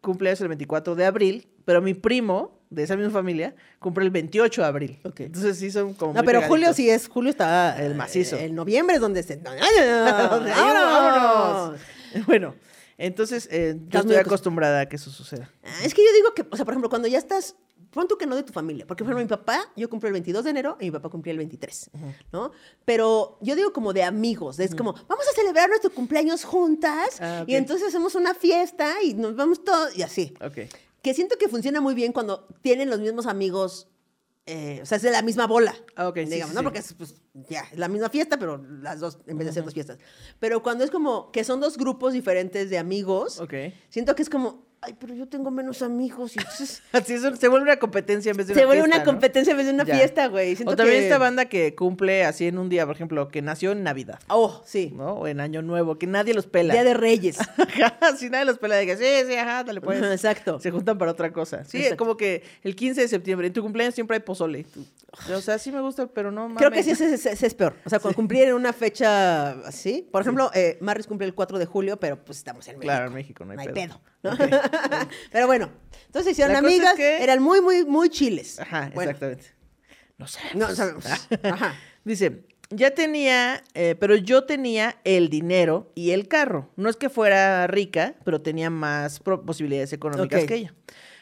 cumple 0.00 0.30
el 0.30 0.48
24 0.48 0.94
de 0.94 1.04
abril, 1.04 1.48
pero 1.64 1.82
mi 1.82 1.94
primo 1.94 2.60
de 2.76 2.82
esa 2.84 2.96
misma 2.96 3.12
familia 3.12 3.54
cumple 3.80 4.04
el 4.04 4.10
28 4.10 4.60
de 4.62 4.66
abril. 4.68 5.00
Entonces 5.04 5.58
sí 5.58 5.70
son 5.72 5.94
como 5.94 6.12
No, 6.12 6.20
muy 6.20 6.26
pero 6.26 6.42
julio 6.42 6.72
sí 6.72 6.88
es, 6.88 7.08
julio 7.08 7.30
está... 7.30 7.76
El 7.84 7.94
macizo. 7.96 8.36
En 8.36 8.54
noviembre 8.54 8.94
es 8.96 9.00
donde 9.00 9.22
se... 9.22 9.36
¡Vámonos! 10.56 11.80
Bueno, 12.26 12.54
entonces 12.98 13.48
eh, 13.50 13.76
yo 13.88 14.00
estoy 14.00 14.16
acos- 14.16 14.26
acostumbrada 14.26 14.80
a 14.80 14.88
que 14.88 14.96
eso 14.96 15.10
suceda. 15.10 15.50
Ah, 15.64 15.68
Es 15.84 15.92
que 15.94 16.02
yo 16.04 16.12
digo 16.14 16.34
que, 16.34 16.46
o 16.50 16.56
sea, 16.56 16.64
por 16.64 16.72
ejemplo, 16.74 16.88
cuando 16.88 17.08
ya 17.08 17.18
estás, 17.18 17.56
pon 17.90 18.08
tú 18.08 18.16
que 18.16 18.26
no 18.26 18.36
de 18.36 18.42
tu 18.42 18.52
familia, 18.52 18.86
porque 18.86 19.04
por 19.04 19.12
ejemplo 19.12 19.36
mi 19.36 19.38
papá, 19.42 19.70
yo 19.76 19.88
cumplí 19.90 20.08
el 20.08 20.12
22 20.14 20.44
de 20.44 20.50
enero 20.50 20.76
y 20.80 20.86
mi 20.86 20.90
papá 20.92 21.08
cumplía 21.08 21.32
el 21.32 21.38
23, 21.38 21.90
¿no? 22.32 22.52
Pero 22.84 23.38
yo 23.40 23.54
digo 23.56 23.72
como 23.72 23.92
de 23.92 24.02
amigos, 24.02 24.58
es 24.60 24.74
como, 24.74 24.92
vamos 25.08 25.26
a 25.30 25.32
celebrar 25.34 25.68
nuestro 25.68 25.90
cumpleaños 25.90 26.44
juntas 26.44 27.20
Ah, 27.20 27.44
y 27.46 27.54
entonces 27.54 27.88
hacemos 27.88 28.14
una 28.14 28.34
fiesta 28.34 29.02
y 29.02 29.14
nos 29.14 29.34
vamos 29.36 29.62
todos 29.64 29.96
y 29.96 30.02
así. 30.02 30.34
Ok. 30.40 30.58
Que 31.07 31.14
siento 31.14 31.36
que 31.38 31.48
funciona 31.48 31.80
muy 31.80 31.94
bien 31.94 32.11
cuando 32.12 32.48
tienen 32.62 32.90
los 32.90 32.98
mismos 32.98 33.26
amigos, 33.26 33.86
eh, 34.44 34.80
o 34.82 34.86
sea, 34.86 34.96
es 34.96 35.02
de 35.02 35.12
la 35.12 35.22
misma 35.22 35.46
bola. 35.46 35.72
Ah, 35.94 36.09
ok, 36.09 36.16
sí, 36.16 36.24
digamos, 36.24 36.48
sí, 36.50 36.54
¿no? 36.57 36.62
sí. 36.62 36.64
Porque 36.64 36.78
es 36.80 36.94
pues, 36.94 37.22
ya, 37.48 37.61
es 37.70 37.78
la 37.78 37.86
misma 37.86 38.11
fiesta, 38.11 38.40
pero 38.40 38.61
las 38.82 38.98
dos, 38.98 39.18
en 39.28 39.38
vez 39.38 39.46
de 39.46 39.52
ser 39.52 39.62
dos 39.62 39.72
fiestas. 39.72 39.98
Pero 40.40 40.64
cuando 40.64 40.82
es 40.82 40.90
como 40.90 41.30
que 41.30 41.44
son 41.44 41.61
dos 41.61 41.76
grupos 41.76 42.12
diferentes 42.12 42.70
de 42.70 42.78
amigos, 42.78 43.38
Ok. 43.38 43.54
siento 43.88 44.16
que 44.16 44.22
es 44.22 44.28
como, 44.28 44.66
ay, 44.82 44.94
pero 45.00 45.14
yo 45.14 45.26
tengo 45.26 45.50
menos 45.50 45.82
amigos 45.82 46.36
y 46.36 46.38
entonces... 46.38 46.82
Así 46.92 47.14
es, 47.14 47.22
se 47.22 47.48
vuelve 47.48 47.64
una 47.64 47.76
competencia 47.78 48.30
en 48.30 48.36
vez 48.36 48.46
de 48.46 48.54
Se 48.54 48.60
una 48.60 48.66
vuelve 48.66 48.82
fiesta, 48.84 48.96
una 48.96 49.04
¿no? 49.04 49.10
competencia 49.12 49.50
en 49.50 49.56
vez 49.56 49.66
de 49.66 49.72
una 49.72 49.84
Ya. 49.84 49.96
fiesta, 49.96 50.26
güey. 50.28 50.54
Siento 50.56 50.72
O 50.72 50.76
también 50.76 51.00
que- 51.00 51.06
esta 51.06 51.18
banda 51.18 51.46
que 51.46 51.74
cumple 51.74 52.24
así 52.24 52.46
en 52.46 52.58
un 52.58 52.68
día, 52.68 52.86
por 52.86 52.94
ejemplo, 52.94 53.28
que 53.28 53.42
nació 53.42 53.72
en 53.72 53.82
Navidad, 53.82 54.20
Oh, 54.28 54.62
sí. 54.64 54.92
¿no? 54.94 55.14
O 55.14 55.26
en 55.26 55.40
Año 55.40 55.62
Nuevo, 55.62 55.98
que 55.98 56.06
nadie 56.06 56.34
los 56.34 56.46
pela. 56.46 56.74
Día 56.74 56.84
de 56.84 56.94
Reyes. 56.94 57.38
Así 58.00 58.30
nadie 58.30 58.44
los 58.44 58.58
pela 58.58 58.76
de 58.76 58.86
que 58.86 58.96
sí, 58.96 59.04
sí, 59.28 59.34
ajá, 59.36 59.64
dale 59.64 59.80
pues. 59.80 60.00
Ajá, 60.02 60.12
exacto. 60.12 60.60
Se 60.60 60.70
juntan 60.70 60.98
para 60.98 61.10
otra 61.10 61.32
cosa. 61.32 61.64
Sí, 61.64 61.78
Exacto. 61.78 61.96
como 61.96 62.16
que 62.16 62.42
el 62.62 62.76
15 62.76 63.00
de 63.02 63.08
septiembre, 63.08 63.46
en 63.48 63.52
tu 63.52 63.62
cumpleaños 63.62 63.94
siempre 63.94 64.16
hay 64.16 64.22
pozole. 64.22 64.66
O 65.34 65.40
sea, 65.40 65.58
sí 65.58 65.72
me 65.72 65.80
gusta, 65.80 66.06
pero 66.06 66.30
no 66.30 66.42
mames. 66.42 66.58
Creo 66.58 66.70
que 66.70 66.82
sí, 66.82 66.90
ese, 66.90 67.12
ese- 67.14 67.32
ese 67.32 67.46
es 67.46 67.54
peor. 67.54 67.74
O 67.84 67.90
sea, 67.90 67.98
cuando 67.98 68.14
cumplir 68.16 68.44
en 68.48 68.54
una 68.54 68.72
fecha 68.72 69.50
así. 69.66 70.06
Por 70.12 70.22
ejemplo, 70.22 70.50
eh, 70.54 70.78
Marris 70.80 71.06
cumple 71.06 71.26
el 71.26 71.34
4 71.34 71.58
de 71.58 71.66
julio, 71.66 71.98
pero 71.98 72.22
pues 72.22 72.38
estamos 72.38 72.66
en 72.68 72.74
México. 72.78 72.82
Claro, 72.82 73.06
en 73.08 73.14
México 73.14 73.44
no 73.44 73.52
hay 73.52 73.56
No 73.56 73.60
hay 73.62 73.68
pedo. 73.68 73.74
pedo. 73.74 74.00
¿No? 74.30 74.36
pero 75.32 75.46
bueno, 75.46 75.70
entonces 76.06 76.32
hicieron 76.32 76.52
La 76.54 76.60
cosa 76.60 76.72
es 76.72 76.78
amigas, 76.78 76.94
que- 76.96 77.22
eran 77.22 77.42
muy, 77.42 77.60
muy, 77.60 77.84
muy 77.84 78.08
chiles. 78.10 78.58
Ajá, 78.60 78.90
Bueno, 78.94 79.10
exactamente. 79.10 79.46
No 80.18 80.26
sé. 80.26 80.40
No 80.54 80.74
sabemos. 80.74 81.04
Ajá. 81.42 81.74
Dice, 82.04 82.44
ya 82.70 82.92
tenía, 82.92 83.62
eh, 83.74 83.94
pero 83.98 84.16
yo 84.16 84.44
tenía 84.44 84.96
el 85.04 85.28
dinero 85.28 85.92
y 85.94 86.12
el 86.12 86.26
carro. 86.28 86.70
No 86.76 86.88
es 86.88 86.96
que 86.96 87.08
fuera 87.10 87.66
rica, 87.66 88.14
pero 88.24 88.40
tenía 88.40 88.70
más 88.70 89.20
posibilidades 89.20 89.92
económicas 89.92 90.44
que 90.44 90.54
ella. 90.54 90.74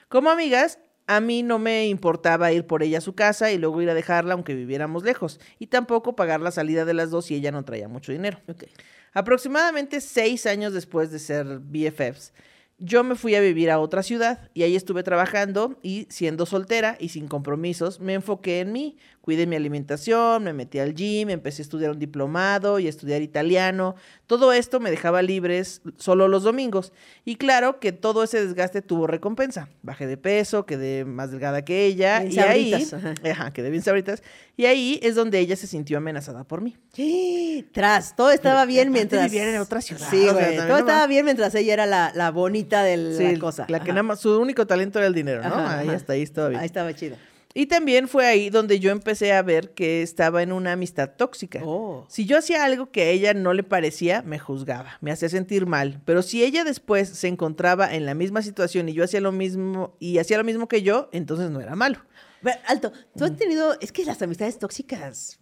Como 0.08 0.30
amigas, 0.30 0.78
a 1.06 1.20
mí 1.20 1.42
no 1.42 1.58
me 1.58 1.86
importaba 1.88 2.52
ir 2.52 2.66
por 2.66 2.82
ella 2.82 2.98
a 2.98 3.00
su 3.02 3.14
casa 3.14 3.50
y 3.50 3.58
luego 3.58 3.82
ir 3.82 3.90
a 3.90 3.94
dejarla 3.94 4.34
aunque 4.34 4.54
viviéramos 4.54 5.02
lejos. 5.04 5.40
Y 5.58 5.66
tampoco 5.66 6.16
pagar 6.16 6.40
la 6.40 6.50
salida 6.50 6.84
de 6.84 6.94
las 6.94 7.10
dos 7.10 7.26
si 7.26 7.34
ella 7.34 7.50
no 7.50 7.64
traía 7.64 7.88
mucho 7.88 8.12
dinero. 8.12 8.40
Ok. 8.48 8.64
Aproximadamente 9.12 10.00
seis 10.00 10.46
años 10.46 10.72
después 10.72 11.10
de 11.10 11.18
ser 11.18 11.46
BFFs, 11.60 12.32
yo 12.78 13.04
me 13.04 13.14
fui 13.14 13.34
a 13.34 13.40
vivir 13.40 13.70
a 13.70 13.78
otra 13.78 14.02
ciudad 14.02 14.50
y 14.52 14.62
ahí 14.62 14.76
estuve 14.76 15.02
trabajando 15.02 15.78
y 15.82 16.06
siendo 16.10 16.46
soltera 16.46 16.96
y 16.98 17.10
sin 17.10 17.28
compromisos, 17.28 18.00
me 18.00 18.14
enfoqué 18.14 18.60
en 18.60 18.72
mí, 18.72 18.96
cuidé 19.24 19.46
mi 19.46 19.56
alimentación, 19.56 20.44
me 20.44 20.52
metí 20.52 20.78
al 20.78 20.94
gym, 20.94 21.30
empecé 21.30 21.62
a 21.62 21.64
estudiar 21.64 21.92
un 21.92 21.98
diplomado 21.98 22.78
y 22.78 22.86
a 22.86 22.90
estudiar 22.90 23.22
italiano. 23.22 23.94
Todo 24.26 24.52
esto 24.52 24.80
me 24.80 24.90
dejaba 24.90 25.22
libres 25.22 25.80
solo 25.96 26.28
los 26.28 26.42
domingos. 26.42 26.92
Y 27.24 27.36
claro 27.36 27.80
que 27.80 27.92
todo 27.92 28.22
ese 28.22 28.44
desgaste 28.44 28.82
tuvo 28.82 29.06
recompensa. 29.06 29.70
Bajé 29.80 30.06
de 30.06 30.18
peso, 30.18 30.66
quedé 30.66 31.06
más 31.06 31.30
delgada 31.30 31.64
que 31.64 31.86
ella 31.86 32.20
Bien 32.20 32.32
y 32.32 32.38
ahí, 32.38 32.70
sabritas, 32.72 32.92
ajá. 32.92 33.14
ajá, 33.32 33.50
quedé 33.54 33.70
bien 33.70 33.82
sabritas. 33.82 34.22
Y 34.58 34.66
ahí 34.66 35.00
es 35.02 35.14
donde 35.14 35.38
ella 35.38 35.56
se 35.56 35.66
sintió 35.68 35.96
amenazada 35.96 36.44
por 36.44 36.60
mí. 36.60 36.76
Tras, 37.72 38.14
todo 38.16 38.30
estaba 38.30 38.66
bien 38.66 38.92
mientras. 38.92 39.30
vivían 39.30 39.48
en 39.54 39.60
otra 39.62 39.80
ciudad, 39.80 40.06
Sí, 40.10 40.28
o 40.28 40.34
sea, 40.36 40.50
güey. 40.52 40.68
todo 40.68 40.76
estaba 40.76 41.06
bien 41.06 41.24
mientras 41.24 41.54
ella 41.54 41.72
era 41.72 41.86
la, 41.86 42.12
la 42.14 42.30
bonita 42.30 42.82
de 42.82 42.98
la 42.98 43.16
Sí, 43.16 43.38
cosa. 43.38 43.64
la 43.70 43.78
que 43.78 43.84
Ajá. 43.84 43.92
nada 43.94 44.02
más, 44.02 44.20
su 44.20 44.38
único 44.38 44.66
talento 44.66 44.98
era 44.98 45.08
el 45.08 45.14
dinero, 45.14 45.40
¿no? 45.42 45.46
Ajá, 45.54 45.78
ahí 45.78 45.88
ajá. 45.88 45.96
hasta 45.96 46.12
ahí 46.12 46.20
estaba 46.22 46.48
bien. 46.50 46.60
Ahí 46.60 46.66
estaba 46.66 46.92
chido. 46.92 47.16
Y 47.56 47.66
también 47.66 48.08
fue 48.08 48.26
ahí 48.26 48.50
donde 48.50 48.80
yo 48.80 48.90
empecé 48.90 49.32
a 49.32 49.40
ver 49.40 49.74
que 49.74 50.02
estaba 50.02 50.42
en 50.42 50.50
una 50.50 50.72
amistad 50.72 51.10
tóxica. 51.16 51.60
Oh. 51.64 52.04
Si 52.08 52.26
yo 52.26 52.36
hacía 52.36 52.64
algo 52.64 52.90
que 52.90 53.02
a 53.02 53.08
ella 53.10 53.32
no 53.32 53.54
le 53.54 53.62
parecía, 53.62 54.22
me 54.22 54.40
juzgaba, 54.40 54.98
me 55.00 55.12
hacía 55.12 55.28
sentir 55.28 55.64
mal. 55.64 56.02
Pero 56.04 56.22
si 56.22 56.42
ella 56.42 56.64
después 56.64 57.08
se 57.08 57.28
encontraba 57.28 57.94
en 57.94 58.06
la 58.06 58.14
misma 58.14 58.42
situación 58.42 58.88
y 58.88 58.92
yo 58.92 59.04
hacía 59.04 59.20
lo 59.20 59.30
mismo 59.30 59.96
y 60.00 60.18
hacía 60.18 60.36
lo 60.36 60.42
mismo 60.42 60.66
que 60.66 60.82
yo, 60.82 61.08
entonces 61.12 61.48
no 61.50 61.60
era 61.60 61.76
malo. 61.76 62.00
Ve, 62.42 62.54
Alto, 62.66 62.92
tú 63.16 63.24
has 63.24 63.36
tenido. 63.36 63.78
Es 63.80 63.92
que 63.92 64.04
las 64.04 64.20
amistades 64.20 64.58
tóxicas 64.58 65.38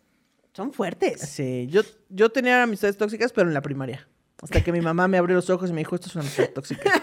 son 0.52 0.74
fuertes. 0.74 1.20
Sí, 1.22 1.66
yo, 1.70 1.80
yo 2.10 2.30
tenía 2.30 2.62
amistades 2.62 2.98
tóxicas, 2.98 3.32
pero 3.32 3.48
en 3.48 3.54
la 3.54 3.62
primaria. 3.62 4.06
Hasta 4.42 4.62
que 4.62 4.70
mi 4.72 4.80
mamá 4.80 5.08
me 5.08 5.16
abrió 5.16 5.36
los 5.36 5.48
ojos 5.50 5.70
y 5.70 5.72
me 5.72 5.80
dijo, 5.80 5.94
esto 5.94 6.08
es 6.08 6.14
una 6.14 6.24
amistad 6.24 6.50
tóxica. 6.50 6.90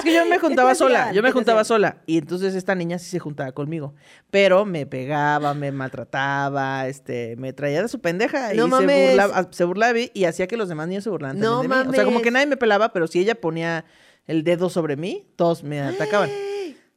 es 0.00 0.04
que 0.04 0.14
yo 0.14 0.26
me 0.26 0.38
juntaba 0.38 0.70
¿Qué 0.70 0.74
te 0.74 0.78
sola, 0.78 1.12
yo 1.12 1.22
me 1.22 1.28
¿Qué 1.28 1.32
te 1.32 1.32
juntaba 1.32 1.64
sola. 1.64 1.98
Y 2.06 2.18
entonces 2.18 2.54
esta 2.54 2.74
niña 2.74 2.98
sí 2.98 3.08
se 3.08 3.18
juntaba 3.18 3.52
conmigo. 3.52 3.94
Pero 4.30 4.64
me 4.64 4.86
pegaba, 4.86 5.54
me 5.54 5.72
maltrataba, 5.72 6.88
este, 6.88 7.36
me 7.36 7.52
traía 7.52 7.82
de 7.82 7.88
su 7.88 8.00
pendeja. 8.00 8.52
No 8.54 8.66
y 8.66 8.70
mames. 8.70 8.90
Se 8.90 9.08
burlaba, 9.08 9.48
se 9.50 9.64
burlaba 9.64 9.98
y- 9.98 10.24
hacía 10.24 10.46
que 10.46 10.56
los 10.56 10.68
demás 10.68 10.88
niños 10.88 11.04
se 11.04 11.10
burlaran 11.10 11.38
No 11.38 11.62
de 11.62 11.68
mí. 11.68 11.74
O 11.88 11.92
sea, 11.92 12.04
como 12.04 12.20
que 12.22 12.30
nadie 12.30 12.46
me 12.46 12.56
pelaba, 12.56 12.92
pero 12.92 13.06
si 13.06 13.20
ella 13.20 13.34
ponía 13.34 13.84
el 14.26 14.44
dedo 14.44 14.70
sobre 14.70 14.96
mí, 14.96 15.26
todos 15.36 15.62
me 15.62 15.80
atacaban. 15.80 16.30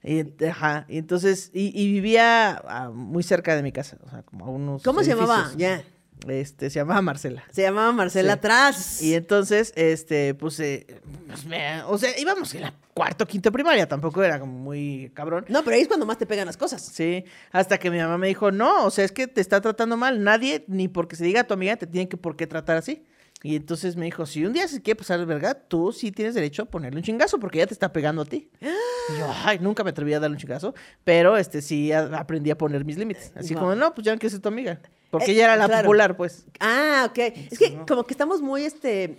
Y, 0.04 0.44
ajá, 0.46 0.86
y 0.90 0.98
entonces, 0.98 1.50
y, 1.54 1.72
y 1.82 1.92
vivía 1.94 2.62
ah, 2.68 2.92
muy 2.94 3.24
cerca 3.24 3.56
de 3.56 3.64
mi 3.64 3.72
casa, 3.72 3.98
o 4.06 4.10
sea, 4.10 4.24
como 4.24 4.46
a 4.46 4.50
unos 4.50 4.84
¿Cómo 4.84 5.02
se 5.02 5.12
llamaba? 5.12 5.50
Ya. 5.56 5.82
Este, 6.28 6.70
se 6.70 6.80
llamaba 6.80 7.02
Marcela. 7.02 7.44
Se 7.52 7.62
llamaba 7.64 7.92
Marcela 7.92 8.34
Sí. 8.36 8.40
Tras. 8.42 9.02
Y 9.02 9.14
entonces, 9.16 9.74
este, 9.76 10.34
pues, 10.36 10.60
eh, 10.60 10.86
pues, 11.28 11.46
me- 11.46 11.82
o 11.84 11.98
sea, 11.98 12.18
íbamos 12.20 12.54
en 12.56 12.62
la 12.62 12.74
cuarto, 12.94 13.26
quinto 13.26 13.52
primaria, 13.52 13.88
tampoco 13.88 14.24
era 14.24 14.40
como 14.40 14.54
muy 14.54 15.12
cabrón. 15.14 15.46
No, 15.50 15.64
pero 15.64 15.76
ahí 15.76 15.82
es 15.82 15.88
cuando 15.88 16.06
más 16.06 16.18
te 16.18 16.26
pegan 16.26 16.46
las 16.46 16.58
cosas. 16.58 16.82
Sí, 16.82 17.26
hasta 17.52 17.78
que 17.78 17.90
mi 17.90 17.98
mamá 17.98 18.18
me 18.18 18.28
dijo, 18.28 18.52
no, 18.52 18.86
o 18.86 18.92
sea, 18.92 19.04
es 19.04 19.12
que 19.12 19.28
te 19.28 19.42
está 19.42 19.60
tratando 19.62 19.98
mal, 19.98 20.24
nadie, 20.24 20.64
ni 20.68 20.88
porque 20.88 21.16
se 21.16 21.24
diga 21.26 21.42
a 21.42 21.44
tu 21.46 21.54
amiga, 21.54 21.76
te 21.76 21.88
tiene 21.88 22.08
que 22.08 22.18
por 22.18 22.36
qué 22.36 22.48
tratar 22.48 22.78
así. 22.78 23.04
Y 23.46 23.58
entonces 23.58 23.98
me 23.98 24.06
dijo, 24.06 24.26
si 24.26 24.46
un 24.46 24.54
día 24.54 24.68
se 24.70 24.82
quiere 24.82 24.98
pasar 24.98 25.20
de 25.20 25.26
verga, 25.26 25.54
tú 25.54 25.92
sí 25.92 26.12
tienes 26.14 26.34
derecho 26.34 26.62
a 26.62 26.66
ponerle 26.66 26.98
un 27.00 27.04
chingazo 27.04 27.40
porque 27.40 27.58
ella 27.60 27.68
te 27.68 27.74
está 27.74 27.92
pegando 27.92 28.22
a 28.22 28.26
ti. 28.26 28.50
Y 28.62 29.20
yo, 29.20 29.28
ay, 29.44 29.60
nunca 29.60 29.84
me 29.84 29.90
atreví 29.90 30.14
a 30.14 30.20
darle 30.22 30.36
un 30.36 30.40
chingazo, 30.40 30.74
pero 31.04 31.36
este 31.36 31.62
sí 31.62 31.92
a- 31.92 32.06
aprendí 32.18 32.52
a 32.52 32.58
poner 32.58 32.86
mis 32.86 32.98
límites. 32.98 33.34
Así 33.36 33.54
como, 33.54 33.76
no, 33.76 33.94
pues 33.94 34.06
ya 34.06 34.14
no 34.14 34.20
quiero 34.20 34.32
ser 34.32 34.40
tu 34.42 34.48
amiga. 34.48 34.80
Porque 35.12 35.32
Eh, 35.32 35.34
ella 35.36 35.44
era 35.44 35.56
la 35.58 35.66
claro. 35.68 35.84
popular, 35.88 36.16
pues. 36.18 36.46
Ah, 36.62 37.06
ok. 37.10 37.18
Es 37.52 37.60
que 37.60 37.78
como 37.86 38.06
que 38.06 38.14
estamos 38.14 38.42
muy 38.42 38.64
este 38.64 39.18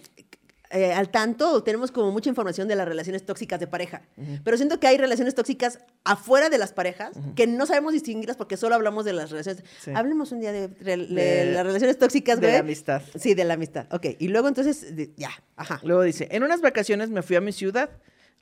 eh, 0.74 0.92
al 0.92 1.08
tanto, 1.10 1.62
tenemos 1.62 1.90
como 1.90 2.10
mucha 2.12 2.28
información 2.28 2.68
de 2.68 2.76
las 2.76 2.86
relaciones 2.86 3.24
tóxicas 3.24 3.58
de 3.60 3.66
pareja. 3.66 4.02
Pero 4.44 4.56
siento 4.56 4.78
que 4.80 4.86
hay 4.86 4.98
relaciones 4.98 5.34
tóxicas 5.34 5.78
afuera 6.04 6.50
de 6.50 6.58
las 6.58 6.72
parejas 6.72 7.12
que 7.36 7.46
no 7.46 7.64
sabemos 7.66 7.92
distinguirlas 7.92 8.36
porque 8.36 8.56
solo 8.56 8.74
hablamos 8.74 9.04
de 9.04 9.12
las 9.12 9.30
relaciones. 9.30 9.62
Sí. 9.80 9.92
Hablemos 9.94 10.32
un 10.32 10.40
día 10.40 10.52
de, 10.52 10.68
de- 10.68 10.96
de 10.96 11.06
De- 11.06 11.52
las 11.52 11.64
relaciones 11.64 11.98
tóxicas, 11.98 12.40
de 12.40 12.52
la 12.52 12.58
amistad. 12.58 13.02
Sí, 13.18 13.34
de 13.34 13.44
la 13.44 13.54
amistad. 13.54 13.86
Ok. 13.92 14.06
Y 14.18 14.28
luego 14.28 14.48
entonces, 14.48 14.86
ya, 15.16 15.30
ajá. 15.56 15.80
Luego 15.84 16.02
dice, 16.02 16.28
en 16.30 16.42
unas 16.42 16.60
vacaciones 16.60 17.10
me 17.10 17.22
fui 17.22 17.36
a 17.36 17.40
mi 17.40 17.52
ciudad. 17.52 17.90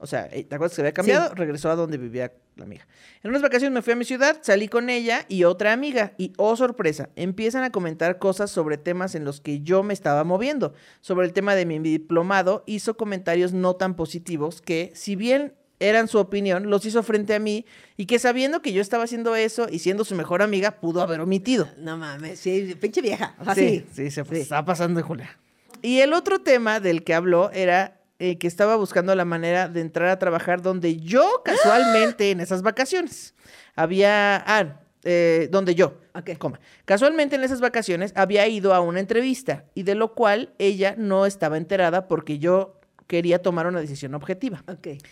O 0.02 0.06
sea, 0.06 0.28
eh, 0.32 0.42
¿te 0.42 0.56
acuerdas 0.56 0.72
que 0.72 0.76
se 0.76 0.82
había 0.82 0.92
cambiado? 0.92 1.28
Sí. 1.28 1.34
Regresó 1.36 1.70
a 1.70 1.76
donde 1.76 1.96
vivía 1.96 2.32
la 2.56 2.64
amiga. 2.64 2.86
En 3.22 3.30
unas 3.30 3.40
vacaciones 3.40 3.72
me 3.72 3.82
fui 3.82 3.92
a 3.92 3.96
mi 3.96 4.04
ciudad, 4.04 4.36
salí 4.42 4.66
con 4.66 4.90
ella 4.90 5.24
y 5.28 5.44
otra 5.44 5.72
amiga. 5.72 6.12
Y, 6.18 6.32
oh 6.38 6.56
sorpresa, 6.56 7.08
empiezan 7.14 7.62
a 7.62 7.70
comentar 7.70 8.18
cosas 8.18 8.50
sobre 8.50 8.78
temas 8.78 9.14
en 9.14 9.24
los 9.24 9.40
que 9.40 9.60
yo 9.60 9.84
me 9.84 9.94
estaba 9.94 10.24
moviendo. 10.24 10.74
Sobre 11.00 11.26
el 11.26 11.32
tema 11.32 11.54
de 11.54 11.66
mi 11.66 11.78
diplomado, 11.78 12.64
hizo 12.66 12.96
comentarios 12.96 13.52
no 13.52 13.76
tan 13.76 13.94
positivos 13.94 14.60
que, 14.60 14.90
si 14.94 15.14
bien 15.14 15.54
eran 15.78 16.08
su 16.08 16.18
opinión, 16.18 16.68
los 16.68 16.84
hizo 16.84 17.02
frente 17.02 17.34
a 17.34 17.38
mí 17.38 17.64
y 17.96 18.06
que 18.06 18.18
sabiendo 18.18 18.60
que 18.60 18.72
yo 18.72 18.80
estaba 18.80 19.04
haciendo 19.04 19.36
eso 19.36 19.66
y 19.70 19.78
siendo 19.78 20.04
su 20.04 20.14
mejor 20.14 20.42
amiga, 20.42 20.80
pudo 20.80 21.00
haber 21.02 21.20
omitido. 21.20 21.68
No 21.78 21.96
mames, 21.96 22.40
sí, 22.40 22.76
pinche 22.80 23.00
vieja. 23.02 23.36
Sea, 23.44 23.54
Sí, 23.54 23.84
sí. 23.92 24.10
sí, 24.10 24.22
se 24.24 24.40
estaba 24.40 24.64
pasando 24.64 24.98
de 24.98 25.02
Julia. 25.04 25.38
Y 25.80 25.98
el 26.00 26.12
otro 26.12 26.40
tema 26.40 26.78
del 26.80 27.02
que 27.02 27.14
habló 27.14 27.50
era 27.50 28.00
eh, 28.24 28.38
que 28.38 28.46
estaba 28.46 28.76
buscando 28.76 29.12
la 29.16 29.24
manera 29.24 29.68
de 29.68 29.80
entrar 29.80 30.08
a 30.08 30.16
trabajar 30.20 30.62
donde 30.62 30.96
yo 30.96 31.42
casualmente 31.44 32.30
en 32.30 32.38
esas 32.38 32.62
vacaciones 32.62 33.34
había, 33.74 34.36
ah, 34.46 34.80
eh, 35.02 35.48
donde 35.50 35.74
yo, 35.74 35.98
Ok. 36.14 36.38
coma, 36.38 36.60
casualmente 36.84 37.34
en 37.34 37.42
esas 37.42 37.60
vacaciones 37.60 38.12
había 38.14 38.46
ido 38.46 38.74
a 38.74 38.80
una 38.80 39.00
entrevista 39.00 39.64
y 39.74 39.82
de 39.82 39.96
lo 39.96 40.14
cual 40.14 40.54
ella 40.60 40.94
no 40.96 41.26
estaba 41.26 41.56
enterada 41.56 42.06
porque 42.06 42.38
yo 42.38 42.78
quería 43.08 43.42
tomar 43.42 43.66
una 43.66 43.80
decisión 43.80 44.14
objetiva. 44.14 44.62
Ok. 44.68 45.02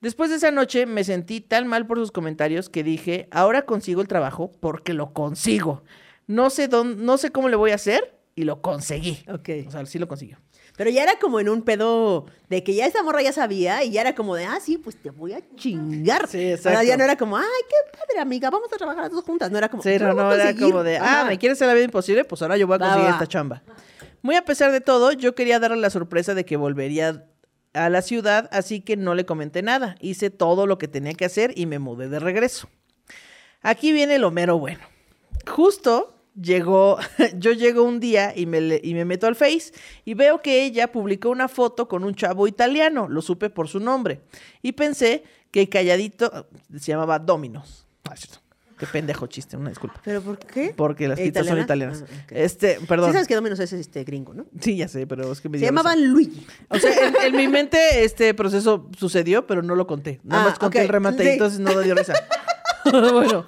Después 0.00 0.30
de 0.30 0.36
esa 0.36 0.50
noche 0.50 0.86
me 0.86 1.04
sentí 1.04 1.42
tan 1.42 1.66
mal 1.66 1.86
por 1.86 1.98
sus 1.98 2.12
comentarios 2.12 2.70
que 2.70 2.82
dije, 2.82 3.28
ahora 3.30 3.66
consigo 3.66 4.00
el 4.00 4.08
trabajo 4.08 4.52
porque 4.60 4.94
lo 4.94 5.12
consigo. 5.12 5.82
No 6.26 6.48
sé 6.48 6.68
dónde, 6.68 7.04
no 7.04 7.18
sé 7.18 7.30
cómo 7.30 7.50
le 7.50 7.56
voy 7.56 7.72
a 7.72 7.74
hacer 7.74 8.18
y 8.34 8.44
lo 8.44 8.62
conseguí. 8.62 9.22
Ok. 9.28 9.50
O 9.66 9.70
sea, 9.70 9.84
sí 9.84 9.98
lo 9.98 10.08
consiguió. 10.08 10.38
Pero 10.76 10.90
ya 10.90 11.04
era 11.04 11.18
como 11.20 11.38
en 11.38 11.48
un 11.48 11.62
pedo 11.62 12.26
de 12.48 12.64
que 12.64 12.74
ya 12.74 12.86
esa 12.86 13.02
morra 13.04 13.22
ya 13.22 13.32
sabía 13.32 13.84
y 13.84 13.92
ya 13.92 14.00
era 14.00 14.14
como 14.16 14.34
de, 14.34 14.44
ah, 14.44 14.58
sí, 14.60 14.76
pues 14.76 14.96
te 15.00 15.10
voy 15.10 15.32
a 15.32 15.40
chingar. 15.54 16.26
Sí, 16.26 16.38
O 16.38 16.40
sea, 16.40 16.54
exacto. 16.72 16.82
ya 16.82 16.96
no 16.96 17.04
era 17.04 17.16
como, 17.16 17.36
ay, 17.36 17.44
qué 17.68 17.96
padre, 17.96 18.20
amiga, 18.20 18.50
vamos 18.50 18.72
a 18.72 18.76
trabajar 18.76 19.04
las 19.04 19.12
dos 19.12 19.24
juntas. 19.24 19.50
No 19.52 19.58
era 19.58 19.68
como, 19.68 19.82
Sí, 19.84 19.90
"Yo 19.98 20.12
no, 20.12 20.32
era 20.32 20.44
conseguir". 20.46 20.72
como 20.72 20.82
de, 20.82 20.96
ah, 20.98 21.20
Ajá. 21.20 21.24
¿me 21.26 21.38
quieres 21.38 21.58
hacer 21.58 21.68
la 21.68 21.74
vida 21.74 21.84
imposible? 21.84 22.24
Pues 22.24 22.42
ahora 22.42 22.56
yo 22.56 22.66
voy 22.66 22.74
a 22.74 22.78
Va, 22.78 22.86
conseguir 22.86 23.08
va. 23.10 23.12
esta 23.14 23.26
chamba. 23.28 23.62
Muy 24.22 24.34
a 24.36 24.44
pesar 24.44 24.72
de 24.72 24.80
todo, 24.80 25.12
yo 25.12 25.34
quería 25.36 25.60
darle 25.60 25.76
la 25.76 25.90
sorpresa 25.90 26.34
de 26.34 26.44
que 26.44 26.56
volvería 26.56 27.24
a 27.72 27.88
la 27.88 28.02
ciudad, 28.02 28.48
así 28.52 28.80
que 28.80 28.96
no 28.96 29.14
le 29.14 29.24
comenté 29.26 29.62
nada. 29.62 29.94
Hice 30.00 30.30
todo 30.30 30.66
lo 30.66 30.78
que 30.78 30.88
tenía 30.88 31.12
que 31.14 31.24
hacer 31.24 31.52
y 31.56 31.66
me 31.66 31.78
mudé 31.78 32.08
de 32.08 32.18
regreso. 32.18 32.68
Aquí 33.62 33.92
viene 33.92 34.18
lo 34.18 34.30
mero 34.30 34.58
bueno. 34.58 34.80
Justo 35.46 36.13
llegó, 36.40 36.98
yo 37.36 37.52
llego 37.52 37.82
un 37.82 38.00
día 38.00 38.32
y 38.36 38.46
me, 38.46 38.80
y 38.82 38.94
me 38.94 39.04
meto 39.04 39.26
al 39.26 39.34
Face 39.36 39.72
y 40.04 40.14
veo 40.14 40.40
que 40.42 40.64
ella 40.64 40.90
publicó 40.92 41.30
una 41.30 41.48
foto 41.48 41.88
con 41.88 42.04
un 42.04 42.14
chavo 42.14 42.46
italiano, 42.46 43.08
lo 43.08 43.22
supe 43.22 43.50
por 43.50 43.68
su 43.68 43.80
nombre, 43.80 44.20
y 44.62 44.72
pensé 44.72 45.24
que 45.50 45.68
calladito 45.68 46.48
se 46.72 46.92
llamaba 46.92 47.18
Dominos. 47.18 47.86
Ah, 48.04 48.16
cierto. 48.16 48.38
Qué 48.76 48.86
pendejo 48.88 49.28
chiste, 49.28 49.56
una 49.56 49.68
disculpa. 49.68 50.00
¿Pero 50.04 50.20
por 50.20 50.36
qué? 50.36 50.74
Porque 50.76 51.06
las 51.06 51.16
¿Eh, 51.20 51.26
pizzas 51.26 51.46
son 51.46 51.60
italiana? 51.60 51.94
italianas. 51.96 52.26
Ah. 52.28 52.34
Este, 52.34 52.80
perdón. 52.88 53.10
Sí 53.10 53.12
sabes 53.12 53.28
que 53.28 53.36
Dominos 53.36 53.60
es 53.60 53.72
este 53.72 54.02
gringo, 54.02 54.34
¿no? 54.34 54.46
Sí, 54.60 54.76
ya 54.76 54.88
sé, 54.88 55.06
pero 55.06 55.30
es 55.30 55.40
que 55.40 55.48
me 55.48 55.58
Se 55.60 55.64
llamaban 55.66 56.04
Luigi. 56.08 56.44
O 56.70 56.78
sea, 56.80 56.90
en, 57.06 57.14
en 57.22 57.36
mi 57.36 57.46
mente 57.46 58.02
este 58.04 58.34
proceso 58.34 58.90
sucedió, 58.98 59.46
pero 59.46 59.62
no 59.62 59.76
lo 59.76 59.86
conté. 59.86 60.20
Nada 60.24 60.42
Ah, 60.42 60.48
más 60.48 60.58
conté 60.58 60.82
el 60.82 60.88
remate 60.88 61.22
y 61.24 61.28
entonces 61.28 61.60
no 61.60 61.78
dio 61.80 61.94
risa. 61.94 62.14
bueno, 62.92 63.46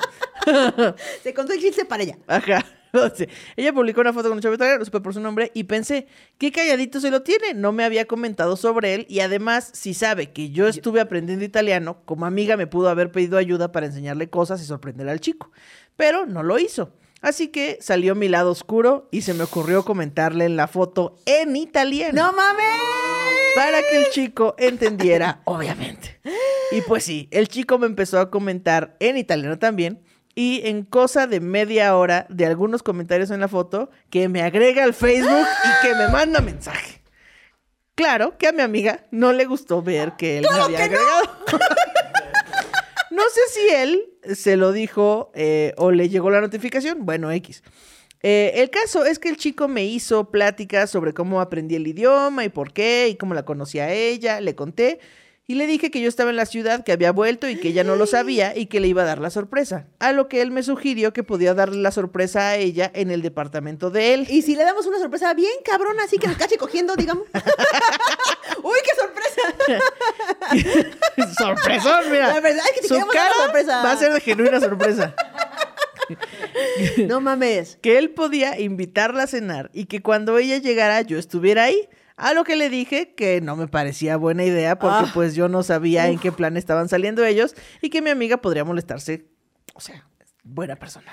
Se 1.24 1.34
contó 1.34 1.52
el 1.54 1.60
chiste 1.60 1.84
para 1.84 2.04
ella. 2.04 2.18
ajá. 2.28 2.64
no. 3.18 3.26
Ella 3.56 3.72
publicó 3.72 4.00
una 4.00 4.12
foto 4.12 4.28
con 4.28 4.38
un 4.38 4.42
chavo 4.42 4.54
italiano, 4.54 4.78
lo 4.78 4.84
supe 4.84 5.00
por 5.00 5.14
su 5.14 5.20
nombre, 5.20 5.50
y 5.54 5.64
pensé, 5.64 6.06
qué 6.38 6.52
calladito 6.52 7.00
se 7.00 7.10
lo 7.10 7.22
tiene. 7.22 7.54
No 7.54 7.72
me 7.72 7.84
había 7.84 8.06
comentado 8.06 8.56
sobre 8.56 8.94
él, 8.94 9.06
y 9.08 9.20
además, 9.20 9.70
si 9.72 9.94
sabe 9.94 10.32
que 10.32 10.50
yo 10.50 10.68
estuve 10.68 11.00
aprendiendo 11.00 11.44
italiano, 11.44 11.98
como 12.04 12.26
amiga 12.26 12.56
me 12.56 12.66
pudo 12.66 12.88
haber 12.88 13.10
pedido 13.12 13.38
ayuda 13.38 13.72
para 13.72 13.86
enseñarle 13.86 14.30
cosas 14.30 14.60
y 14.62 14.64
sorprender 14.64 15.08
al 15.08 15.20
chico. 15.20 15.50
Pero 15.96 16.26
no 16.26 16.42
lo 16.42 16.58
hizo. 16.58 16.92
Así 17.22 17.48
que 17.48 17.78
salió 17.80 18.14
mi 18.14 18.28
lado 18.28 18.50
oscuro 18.50 19.08
y 19.10 19.22
se 19.22 19.34
me 19.34 19.44
ocurrió 19.44 19.84
comentarle 19.84 20.44
en 20.44 20.56
la 20.56 20.68
foto 20.68 21.16
en 21.24 21.56
italiano. 21.56 22.22
¡No 22.22 22.32
mames! 22.32 22.64
Para 23.56 23.80
que 23.82 23.96
el 23.96 24.10
chico 24.10 24.54
entendiera, 24.58 25.40
obviamente. 25.44 26.20
Y 26.72 26.80
pues 26.80 27.04
sí, 27.04 27.28
el 27.30 27.46
chico 27.46 27.78
me 27.78 27.86
empezó 27.86 28.18
a 28.18 28.28
comentar 28.28 28.96
en 28.98 29.16
italiano 29.16 29.56
también. 29.56 30.02
Y 30.36 30.60
en 30.64 30.84
cosa 30.84 31.26
de 31.26 31.40
media 31.40 31.96
hora 31.96 32.26
de 32.28 32.46
algunos 32.46 32.84
comentarios 32.84 33.32
en 33.32 33.40
la 33.40 33.48
foto, 33.48 33.90
que 34.10 34.28
me 34.28 34.42
agrega 34.42 34.84
al 34.84 34.94
Facebook 34.94 35.46
y 35.64 35.86
que 35.86 35.94
me 35.94 36.08
manda 36.08 36.40
mensaje. 36.40 37.02
Claro 37.96 38.36
que 38.36 38.46
a 38.46 38.52
mi 38.52 38.60
amiga 38.60 39.06
no 39.10 39.32
le 39.32 39.46
gustó 39.46 39.82
ver 39.82 40.12
que 40.18 40.38
él 40.38 40.46
me 40.52 40.60
había 40.60 40.84
agregado. 40.84 41.22
No 43.10 43.22
sé 43.32 43.40
si 43.50 43.74
él 43.74 44.04
se 44.34 44.58
lo 44.58 44.72
dijo 44.72 45.30
eh, 45.34 45.72
o 45.78 45.90
le 45.90 46.10
llegó 46.10 46.28
la 46.28 46.42
notificación. 46.42 47.06
Bueno, 47.06 47.32
X. 47.32 47.62
Eh, 48.22 48.52
el 48.56 48.68
caso 48.68 49.06
es 49.06 49.18
que 49.18 49.30
el 49.30 49.38
chico 49.38 49.68
me 49.68 49.84
hizo 49.86 50.30
pláticas 50.30 50.90
sobre 50.90 51.14
cómo 51.14 51.40
aprendí 51.40 51.76
el 51.76 51.86
idioma 51.86 52.44
y 52.44 52.50
por 52.50 52.74
qué 52.74 53.08
y 53.08 53.16
cómo 53.16 53.32
la 53.32 53.46
conocía 53.46 53.84
a 53.84 53.92
ella. 53.92 54.42
Le 54.42 54.54
conté 54.54 54.98
y 55.48 55.54
le 55.54 55.66
dije 55.68 55.90
que 55.92 56.00
yo 56.00 56.08
estaba 56.08 56.30
en 56.30 56.36
la 56.36 56.46
ciudad, 56.46 56.82
que 56.84 56.90
había 56.92 57.12
vuelto 57.12 57.48
y 57.48 57.56
que 57.56 57.68
ella 57.68 57.84
no 57.84 57.94
lo 57.94 58.06
sabía 58.06 58.56
y 58.56 58.66
que 58.66 58.80
le 58.80 58.88
iba 58.88 59.02
a 59.02 59.04
dar 59.04 59.20
la 59.20 59.30
sorpresa. 59.30 59.86
A 60.00 60.12
lo 60.12 60.28
que 60.28 60.42
él 60.42 60.50
me 60.50 60.62
sugirió 60.64 61.12
que 61.12 61.22
podía 61.22 61.54
darle 61.54 61.80
la 61.80 61.92
sorpresa 61.92 62.48
a 62.50 62.56
ella 62.56 62.90
en 62.94 63.10
el 63.12 63.22
departamento 63.22 63.90
de 63.90 64.14
él. 64.14 64.26
Y 64.28 64.42
si 64.42 64.56
le 64.56 64.64
damos 64.64 64.86
una 64.86 64.98
sorpresa 64.98 65.32
bien 65.34 65.52
cabrona, 65.64 66.02
así 66.04 66.18
que 66.18 66.26
nos 66.26 66.36
cache 66.36 66.56
cogiendo, 66.56 66.96
digamos. 66.96 67.24
¡Uy, 68.62 68.78
qué 68.84 68.90
sorpresa! 69.00 69.26
¡Sorpresón, 71.38 72.10
mira! 72.10 72.28
La 72.28 72.40
verdad 72.40 72.64
es 72.66 72.72
que 72.72 72.88
te 72.88 72.88
Su 72.88 73.06
cara 73.06 73.30
sorpresa. 73.44 73.82
va 73.84 73.92
a 73.92 73.96
ser 73.96 74.12
de 74.12 74.20
genuina 74.20 74.60
sorpresa. 74.60 75.14
No 77.06 77.20
mames. 77.20 77.78
que 77.82 77.98
él 77.98 78.10
podía 78.10 78.58
invitarla 78.60 79.24
a 79.24 79.26
cenar 79.26 79.70
y 79.72 79.86
que 79.86 80.02
cuando 80.02 80.38
ella 80.38 80.58
llegara 80.58 81.02
yo 81.02 81.18
estuviera 81.18 81.64
ahí. 81.64 81.88
A 82.16 82.32
lo 82.32 82.44
que 82.44 82.56
le 82.56 82.70
dije 82.70 83.14
que 83.14 83.40
no 83.42 83.56
me 83.56 83.68
parecía 83.68 84.16
buena 84.16 84.42
idea 84.44 84.78
porque 84.78 85.06
Ah. 85.08 85.10
pues 85.12 85.34
yo 85.34 85.48
no 85.48 85.62
sabía 85.62 86.08
en 86.08 86.18
qué 86.18 86.32
plan 86.32 86.56
estaban 86.56 86.88
saliendo 86.88 87.24
ellos 87.24 87.54
y 87.82 87.90
que 87.90 88.00
mi 88.00 88.08
amiga 88.10 88.38
podría 88.38 88.64
molestarse. 88.64 89.26
O 89.74 89.80
sea, 89.80 90.06
buena 90.42 90.76
persona. 90.76 91.06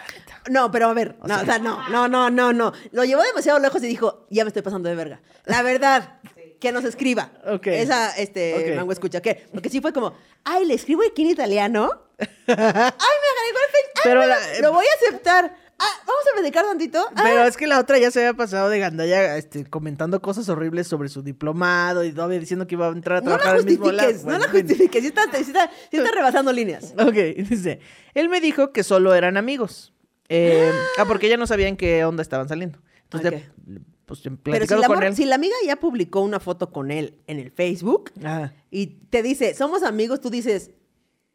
No, 0.49 0.71
pero 0.71 0.87
a 0.87 0.93
ver, 0.93 1.17
no, 1.25 1.41
o 1.41 1.45
sea, 1.45 1.59
no, 1.59 1.89
no, 1.89 2.07
no, 2.07 2.29
no, 2.29 2.53
no. 2.53 2.71
Lo 2.91 3.03
llevó 3.03 3.21
demasiado 3.23 3.59
lejos 3.59 3.83
y 3.83 3.87
dijo, 3.87 4.25
ya 4.29 4.45
me 4.45 4.47
estoy 4.49 4.61
pasando 4.61 4.87
de 4.87 4.95
verga. 4.95 5.21
La 5.45 5.61
verdad, 5.61 6.19
que 6.61 6.71
nos 6.71 6.85
escriba. 6.85 7.31
Ok. 7.47 7.67
Esa, 7.67 8.11
este, 8.15 8.69
Ok. 8.71 8.77
mango 8.77 8.91
escucha, 8.93 9.21
¿qué? 9.21 9.45
Porque 9.51 9.69
sí 9.69 9.81
fue 9.81 9.91
como, 9.91 10.15
ay, 10.45 10.65
le 10.65 10.73
escribo 10.75 11.01
aquí 11.09 11.23
en 11.23 11.31
italiano. 11.31 11.89
ay, 12.19 12.25
me 12.47 12.53
agregó 12.53 13.59
el 13.59 14.01
Pero 14.03 14.25
la- 14.25 14.37
lo 14.61 14.71
voy 14.71 14.85
a 14.85 15.07
aceptar. 15.07 15.57
Ah, 15.85 16.03
vamos 16.07 16.23
a 16.31 16.35
platicar 16.35 16.65
tantito. 16.65 16.99
Ah, 17.15 17.21
Pero 17.23 17.43
es 17.45 17.57
que 17.57 17.67
la 17.67 17.79
otra 17.79 17.97
ya 17.97 18.09
se 18.11 18.19
había 18.19 18.33
pasado 18.33 18.69
de 18.69 18.79
gandalla 18.79 19.37
este, 19.37 19.65
comentando 19.65 20.21
cosas 20.21 20.47
horribles 20.49 20.87
sobre 20.87 21.09
su 21.09 21.21
diplomado 21.23 22.03
y 22.03 22.11
todavía 22.13 22.39
diciendo 22.39 22.67
que 22.67 22.75
iba 22.75 22.87
a 22.87 22.91
entrar 22.91 23.17
a 23.17 23.21
no 23.21 23.31
la 23.31 23.37
trabajar 23.37 23.59
al 23.59 23.65
mismo 23.65 23.91
lado. 23.91 24.11
no 24.25 24.37
la 24.37 24.47
justifiques. 24.49 25.01
Sí 25.01 25.07
está, 25.07 25.23
sí 25.33 25.43
está, 25.43 25.69
sí 25.91 25.97
está 25.97 26.11
rebasando 26.11 26.51
líneas. 26.53 26.93
Ok, 26.99 27.13
dice, 27.49 27.79
él 28.13 28.29
me 28.29 28.39
dijo 28.41 28.71
que 28.71 28.83
solo 28.83 29.13
eran 29.13 29.37
amigos. 29.37 29.93
Eh, 30.29 30.71
ah, 30.97 31.05
porque 31.05 31.27
ella 31.27 31.37
no 31.37 31.47
sabía 31.47 31.67
en 31.67 31.77
qué 31.77 32.05
onda 32.05 32.21
estaban 32.21 32.47
saliendo. 32.47 32.79
Entonces, 33.03 33.33
Ok. 33.33 33.39
le- 33.67 33.81
pues 34.05 34.21
Pero 34.43 34.65
si 34.67 34.75
la, 34.75 34.87
con 34.87 35.01
él. 35.01 35.15
si 35.15 35.25
la 35.25 35.35
amiga 35.35 35.55
ya 35.65 35.77
publicó 35.77 36.19
una 36.21 36.39
foto 36.41 36.71
con 36.71 36.91
él 36.91 37.19
en 37.27 37.39
el 37.39 37.51
Facebook 37.51 38.11
Ah, 38.23 38.51
y 38.69 38.87
te 39.09 39.23
dice, 39.23 39.53
somos 39.55 39.81
amigos, 39.83 40.19
tú 40.19 40.29
dices, 40.29 40.71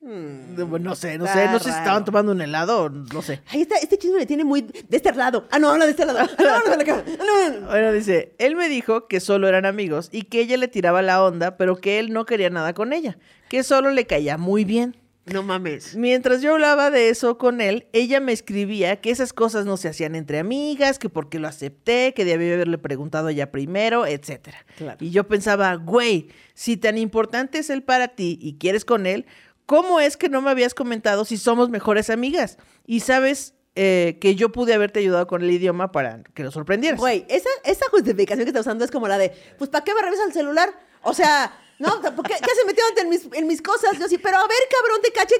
no 0.08 0.94
sé, 0.94 1.18
no 1.18 1.24
Está 1.26 1.36
sé, 1.38 1.46
no 1.52 1.58
sé 1.58 1.64
si 1.64 1.70
raro. 1.70 1.78
estaban 1.82 2.04
tomando 2.04 2.32
un 2.32 2.40
helado 2.40 2.88
no 2.88 3.22
sé. 3.22 3.40
Ay, 3.48 3.62
esta- 3.62 3.76
este 3.76 3.98
chisme 3.98 4.18
le 4.18 4.26
tiene 4.26 4.44
muy 4.44 4.62
de 4.62 4.96
este 4.96 5.12
lado. 5.14 5.46
Ah, 5.50 5.58
no, 5.58 5.70
habla 5.70 5.84
de 5.84 5.90
este 5.92 6.06
lado. 6.06 6.18
Ah, 6.20 6.28
no, 6.38 6.48
habla 6.50 6.70
de 6.70 6.76
la 6.76 6.84
cara. 6.84 7.04
Ah, 7.20 7.50
no. 7.60 7.66
Bueno, 7.68 7.92
dice, 7.92 8.34
él 8.38 8.56
me 8.56 8.68
dijo 8.68 9.06
que 9.06 9.20
solo 9.20 9.48
eran 9.48 9.66
amigos 9.66 10.08
y 10.12 10.22
que 10.22 10.40
ella 10.40 10.56
le 10.56 10.68
tiraba 10.68 11.02
la 11.02 11.22
onda, 11.22 11.56
pero 11.56 11.76
que 11.76 11.98
él 11.98 12.12
no 12.12 12.24
quería 12.26 12.50
nada 12.50 12.72
con 12.74 12.92
ella, 12.92 13.18
que 13.48 13.62
solo 13.62 13.90
le 13.90 14.06
caía 14.06 14.38
muy 14.38 14.64
bien. 14.64 14.96
No 15.26 15.42
mames. 15.42 15.94
Mientras 15.94 16.40
yo 16.40 16.54
hablaba 16.54 16.90
de 16.90 17.10
eso 17.10 17.36
con 17.36 17.60
él, 17.60 17.86
ella 17.92 18.18
me 18.18 18.32
escribía 18.32 18.96
que 19.02 19.10
esas 19.10 19.34
cosas 19.34 19.66
no 19.66 19.76
se 19.76 19.88
hacían 19.88 20.14
entre 20.14 20.38
amigas, 20.38 20.98
que 20.98 21.10
porque 21.10 21.38
lo 21.38 21.48
acepté, 21.48 22.14
que 22.14 22.24
debía 22.24 22.54
haberle 22.54 22.78
preguntado 22.78 23.28
a 23.28 23.32
ella 23.32 23.50
primero, 23.50 24.06
etcétera. 24.06 24.64
Claro. 24.78 24.96
Y 25.00 25.10
yo 25.10 25.28
pensaba, 25.28 25.74
güey, 25.74 26.28
si 26.54 26.78
tan 26.78 26.96
importante 26.96 27.58
es 27.58 27.68
él 27.68 27.82
para 27.82 28.08
ti 28.08 28.38
y 28.40 28.54
quieres 28.56 28.86
con 28.86 29.04
él, 29.04 29.26
¿cómo 29.68 30.00
es 30.00 30.16
que 30.16 30.30
no 30.30 30.40
me 30.40 30.50
habías 30.50 30.72
comentado 30.72 31.26
si 31.26 31.36
somos 31.36 31.68
mejores 31.68 32.08
amigas? 32.08 32.56
Y 32.86 33.00
sabes 33.00 33.52
eh, 33.74 34.16
que 34.18 34.34
yo 34.34 34.50
pude 34.50 34.72
haberte 34.72 35.00
ayudado 35.00 35.26
con 35.26 35.42
el 35.42 35.50
idioma 35.50 35.92
para 35.92 36.22
que 36.34 36.42
lo 36.42 36.50
sorprendieras. 36.50 36.98
Güey, 36.98 37.26
esa, 37.28 37.50
esa 37.64 37.84
justificación 37.90 38.44
que 38.46 38.48
está 38.48 38.60
usando 38.60 38.82
es 38.84 38.90
como 38.90 39.06
la 39.08 39.18
de, 39.18 39.30
pues, 39.58 39.68
¿para 39.68 39.84
qué 39.84 39.94
me 39.94 40.00
revisas 40.00 40.26
el 40.28 40.32
celular? 40.32 40.70
O 41.02 41.12
sea, 41.12 41.52
no, 41.78 42.00
¿por 42.00 42.26
qué, 42.26 42.34
¿qué 42.34 42.54
se 42.58 42.64
metió 42.66 42.82
en 42.96 43.08
mis, 43.10 43.28
en 43.34 43.46
mis 43.46 43.60
cosas? 43.60 43.96
Yo 43.98 44.06
así, 44.06 44.16
pero 44.16 44.38
a 44.38 44.48
ver, 44.48 44.58
cabrón, 44.70 45.00
te 45.02 45.12
caché. 45.12 45.34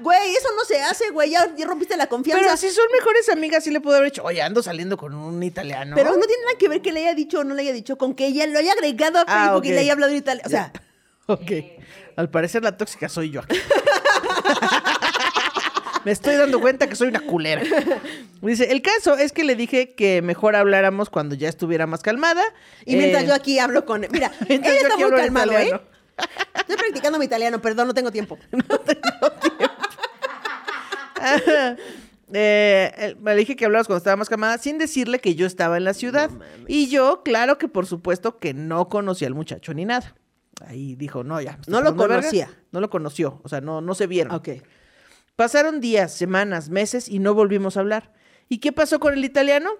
Güey, 0.00 0.34
eso 0.34 0.48
no 0.56 0.64
se 0.64 0.80
hace, 0.80 1.10
güey, 1.10 1.30
ya, 1.30 1.54
ya 1.54 1.66
rompiste 1.66 1.96
la 1.96 2.06
confianza. 2.08 2.42
Pero 2.42 2.56
si 2.56 2.70
son 2.70 2.86
mejores 2.90 3.28
amigas, 3.28 3.62
sí 3.62 3.70
le 3.70 3.80
pude 3.80 3.98
haber 3.98 4.10
dicho, 4.10 4.24
oye, 4.24 4.40
ando 4.42 4.60
saliendo 4.62 4.96
con 4.96 5.14
un 5.14 5.40
italiano. 5.42 5.94
Pero 5.94 6.16
no 6.16 6.26
tiene 6.26 6.42
nada 6.46 6.58
que 6.58 6.68
ver 6.68 6.80
que 6.82 6.90
le 6.90 7.00
haya 7.00 7.14
dicho 7.14 7.40
o 7.40 7.44
no 7.44 7.54
le 7.54 7.62
haya 7.62 7.72
dicho 7.72 7.96
con 7.98 8.14
que 8.14 8.26
ella 8.26 8.46
lo 8.48 8.58
haya 8.58 8.72
agregado 8.72 9.18
a 9.18 9.24
Ah, 9.28 9.44
Facebook 9.50 9.66
y 9.66 9.68
le 9.70 9.80
haya 9.80 9.92
hablado 9.92 10.10
en 10.10 10.18
italiano. 10.18 10.46
O 10.48 10.50
sea, 10.50 10.72
Ok. 11.26 11.52
Al 12.16 12.30
parecer 12.30 12.62
la 12.62 12.76
tóxica 12.76 13.08
soy 13.08 13.30
yo. 13.30 13.40
aquí. 13.40 13.56
Me 16.04 16.12
estoy 16.12 16.34
dando 16.36 16.60
cuenta 16.60 16.86
que 16.86 16.96
soy 16.96 17.08
una 17.08 17.20
culera. 17.20 17.62
Dice, 18.42 18.70
el 18.70 18.82
caso 18.82 19.16
es 19.16 19.32
que 19.32 19.42
le 19.42 19.56
dije 19.56 19.94
que 19.94 20.20
mejor 20.20 20.54
habláramos 20.54 21.08
cuando 21.08 21.34
ya 21.34 21.48
estuviera 21.48 21.86
más 21.86 22.02
calmada. 22.02 22.42
y 22.84 22.96
mientras 22.96 23.24
Eh, 23.24 23.26
yo 23.28 23.34
aquí 23.34 23.58
hablo 23.58 23.86
con... 23.86 24.02
Mira, 24.10 24.30
él 24.40 24.46
mientras 24.62 24.74
yo 24.74 24.80
está 24.88 24.96
muy 24.98 25.10
calmado, 25.18 25.52
italiano. 25.52 25.80
¿eh? 26.18 26.24
Estoy 26.60 26.76
practicando 26.76 27.18
mi 27.18 27.24
italiano, 27.24 27.60
perdón, 27.62 27.88
no 27.88 27.94
tengo 27.94 28.10
tiempo. 28.12 28.38
Eh, 32.36 32.90
el- 32.96 33.16
me 33.16 33.36
dije 33.36 33.54
que 33.54 33.64
hablabas 33.66 33.86
cuando 33.86 33.98
estaba 33.98 34.16
más 34.16 34.28
camada 34.28 34.58
sin 34.58 34.76
decirle 34.78 35.20
que 35.20 35.34
yo 35.36 35.46
estaba 35.46 35.76
en 35.76 35.84
la 35.84 35.94
ciudad. 35.94 36.30
y 36.66 36.88
yo, 36.88 37.22
claro 37.24 37.58
que 37.58 37.68
por 37.68 37.86
supuesto 37.86 38.38
que 38.38 38.54
no 38.54 38.88
conocía 38.88 39.28
al 39.28 39.34
muchacho 39.34 39.72
ni 39.72 39.84
nada. 39.84 40.14
Ahí 40.68 40.94
dijo, 40.96 41.24
no, 41.24 41.40
ya. 41.40 41.58
No 41.66 41.80
lo 41.80 41.94
verga. 41.94 42.16
conocía. 42.16 42.50
No 42.72 42.80
lo 42.80 42.90
conoció, 42.90 43.40
o 43.44 43.48
sea, 43.48 43.60
no, 43.60 43.80
no 43.80 43.94
se 43.94 44.06
vieron. 44.06 44.34
Ok. 44.34 44.48
Pasaron 45.36 45.80
días, 45.80 46.12
semanas, 46.12 46.68
meses 46.68 47.08
y 47.08 47.18
no 47.18 47.34
volvimos 47.34 47.76
a 47.76 47.80
hablar. 47.80 48.12
¿Y 48.48 48.58
qué 48.58 48.72
pasó 48.72 49.00
con 49.00 49.14
el 49.14 49.24
italiano? 49.24 49.70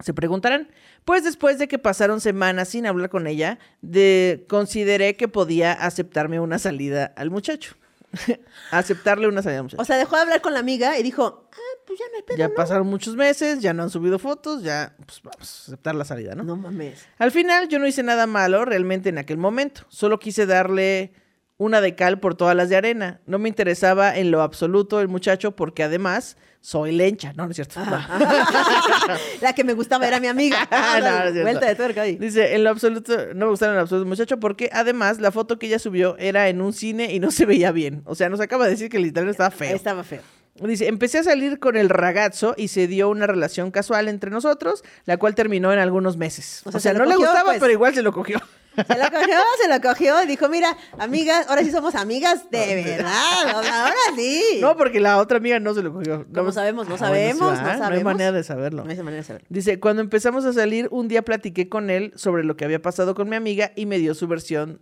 Se 0.00 0.14
preguntarán. 0.14 0.70
Pues 1.04 1.24
después 1.24 1.58
de 1.58 1.68
que 1.68 1.78
pasaron 1.78 2.20
semanas 2.20 2.68
sin 2.68 2.86
hablar 2.86 3.10
con 3.10 3.26
ella, 3.26 3.58
de, 3.82 4.46
consideré 4.48 5.16
que 5.16 5.28
podía 5.28 5.72
aceptarme 5.72 6.40
una 6.40 6.58
salida 6.58 7.12
al 7.16 7.30
muchacho. 7.30 7.74
Aceptarle 8.70 9.28
una 9.28 9.42
salida 9.42 9.58
al 9.58 9.64
muchacho. 9.64 9.82
O 9.82 9.84
sea, 9.84 9.96
dejó 9.96 10.16
de 10.16 10.22
hablar 10.22 10.40
con 10.40 10.52
la 10.52 10.60
amiga 10.60 10.98
y 10.98 11.02
dijo, 11.02 11.48
ah, 11.52 11.69
pues 11.90 11.98
ya 11.98 12.06
no 12.08 12.16
hay 12.18 12.22
pedo, 12.22 12.38
ya 12.38 12.46
¿no? 12.46 12.54
pasaron 12.54 12.86
muchos 12.86 13.16
meses, 13.16 13.58
ya 13.58 13.74
no 13.74 13.82
han 13.82 13.90
subido 13.90 14.20
fotos, 14.20 14.62
ya 14.62 14.94
pues 15.04 15.20
vamos 15.24 15.40
a 15.40 15.72
aceptar 15.72 15.96
la 15.96 16.04
salida, 16.04 16.36
¿no? 16.36 16.44
No 16.44 16.54
mames. 16.54 17.04
Al 17.18 17.32
final 17.32 17.66
yo 17.66 17.80
no 17.80 17.86
hice 17.88 18.04
nada 18.04 18.28
malo 18.28 18.64
realmente 18.64 19.08
en 19.08 19.18
aquel 19.18 19.38
momento. 19.38 19.82
Solo 19.88 20.20
quise 20.20 20.46
darle 20.46 21.12
una 21.56 21.80
de 21.80 21.96
cal 21.96 22.20
por 22.20 22.36
todas 22.36 22.54
las 22.54 22.68
de 22.68 22.76
arena. 22.76 23.20
No 23.26 23.40
me 23.40 23.48
interesaba 23.48 24.16
en 24.16 24.30
lo 24.30 24.40
absoluto 24.40 25.00
el 25.00 25.08
muchacho 25.08 25.56
porque 25.56 25.82
además 25.82 26.36
soy 26.60 26.92
lencha. 26.92 27.32
No, 27.32 27.46
no 27.46 27.50
es 27.50 27.56
cierto. 27.56 27.84
No. 27.84 27.90
La 29.40 29.52
que 29.52 29.64
me 29.64 29.72
gustaba 29.72 30.06
era 30.06 30.20
mi 30.20 30.28
amiga. 30.28 30.68
No, 30.70 31.00
no 31.00 31.24
es 31.24 31.32
cierto. 31.32 31.42
Vuelta 31.42 31.66
de 31.66 31.74
tuerca 31.74 32.02
ahí. 32.02 32.14
Dice, 32.14 32.54
en 32.54 32.62
lo 32.62 32.70
absoluto, 32.70 33.34
no 33.34 33.46
me 33.46 33.50
gustaba 33.50 33.72
en 33.72 33.76
lo 33.76 33.82
absoluto 33.82 34.04
el 34.04 34.08
muchacho 34.08 34.38
porque 34.38 34.70
además 34.72 35.18
la 35.18 35.32
foto 35.32 35.58
que 35.58 35.66
ella 35.66 35.80
subió 35.80 36.16
era 36.18 36.48
en 36.48 36.60
un 36.60 36.72
cine 36.72 37.12
y 37.12 37.18
no 37.18 37.32
se 37.32 37.46
veía 37.46 37.72
bien. 37.72 38.02
O 38.04 38.14
sea, 38.14 38.28
nos 38.28 38.40
acaba 38.40 38.66
de 38.66 38.70
decir 38.70 38.88
que 38.90 38.98
el 38.98 39.06
italiano 39.06 39.32
estaba 39.32 39.50
feo. 39.50 39.74
Estaba 39.74 40.04
feo. 40.04 40.22
Dice, 40.56 40.88
empecé 40.88 41.18
a 41.18 41.22
salir 41.22 41.58
con 41.58 41.76
el 41.76 41.88
ragazzo 41.88 42.54
y 42.56 42.68
se 42.68 42.86
dio 42.86 43.08
una 43.08 43.26
relación 43.26 43.70
casual 43.70 44.08
entre 44.08 44.30
nosotros, 44.30 44.82
la 45.06 45.16
cual 45.16 45.34
terminó 45.34 45.72
en 45.72 45.78
algunos 45.78 46.16
meses. 46.16 46.62
O 46.66 46.68
O 46.68 46.72
sea, 46.72 46.92
se 46.92 46.98
no 46.98 47.04
le 47.06 47.16
gustaba, 47.16 47.44
pues. 47.44 47.60
pero 47.60 47.72
igual 47.72 47.94
se 47.94 48.02
lo 48.02 48.12
cogió. 48.12 48.38
Se 48.76 48.82
lo 48.96 49.04
cogió, 49.10 49.36
se 49.62 49.68
lo 49.68 49.80
cogió 49.80 50.22
y 50.22 50.26
dijo, 50.26 50.48
mira, 50.48 50.76
amigas, 50.98 51.46
ahora 51.48 51.62
sí 51.64 51.70
somos 51.72 51.94
amigas 51.96 52.50
de 52.50 52.82
verdad. 52.84 53.48
ahora 53.50 53.94
sí. 54.14 54.58
No, 54.60 54.76
porque 54.76 55.00
la 55.00 55.18
otra 55.18 55.38
amiga 55.38 55.58
no 55.58 55.74
se 55.74 55.82
lo 55.82 55.92
cogió. 55.92 56.24
¿Cómo 56.32 56.44
No, 56.46 56.52
sabemos? 56.52 56.88
No 56.88 56.94
Ah, 56.94 56.98
bueno, 56.98 57.14
sabemos, 57.14 57.38
sí, 57.38 57.42
no 57.42 57.50
¿verdad? 57.50 57.64
No 57.64 57.70
hay 57.72 57.78
sabemos. 57.80 58.04
manera 58.04 58.32
de 58.32 58.44
saberlo. 58.44 58.84
No 58.84 58.90
hay 58.90 58.96
manera 58.98 59.16
de 59.16 59.24
saberlo. 59.24 59.46
Dice, 59.50 59.80
cuando 59.80 60.02
empezamos 60.02 60.44
a 60.44 60.52
salir, 60.52 60.86
un 60.92 61.08
día 61.08 61.22
platiqué 61.22 61.68
con 61.68 61.90
él 61.90 62.12
sobre 62.14 62.44
lo 62.44 62.56
que 62.56 62.64
había 62.64 62.80
pasado 62.80 63.14
con 63.16 63.28
mi 63.28 63.36
amiga 63.36 63.72
y 63.74 63.86
me 63.86 63.98
dio 63.98 64.14
su 64.14 64.28
versión 64.28 64.80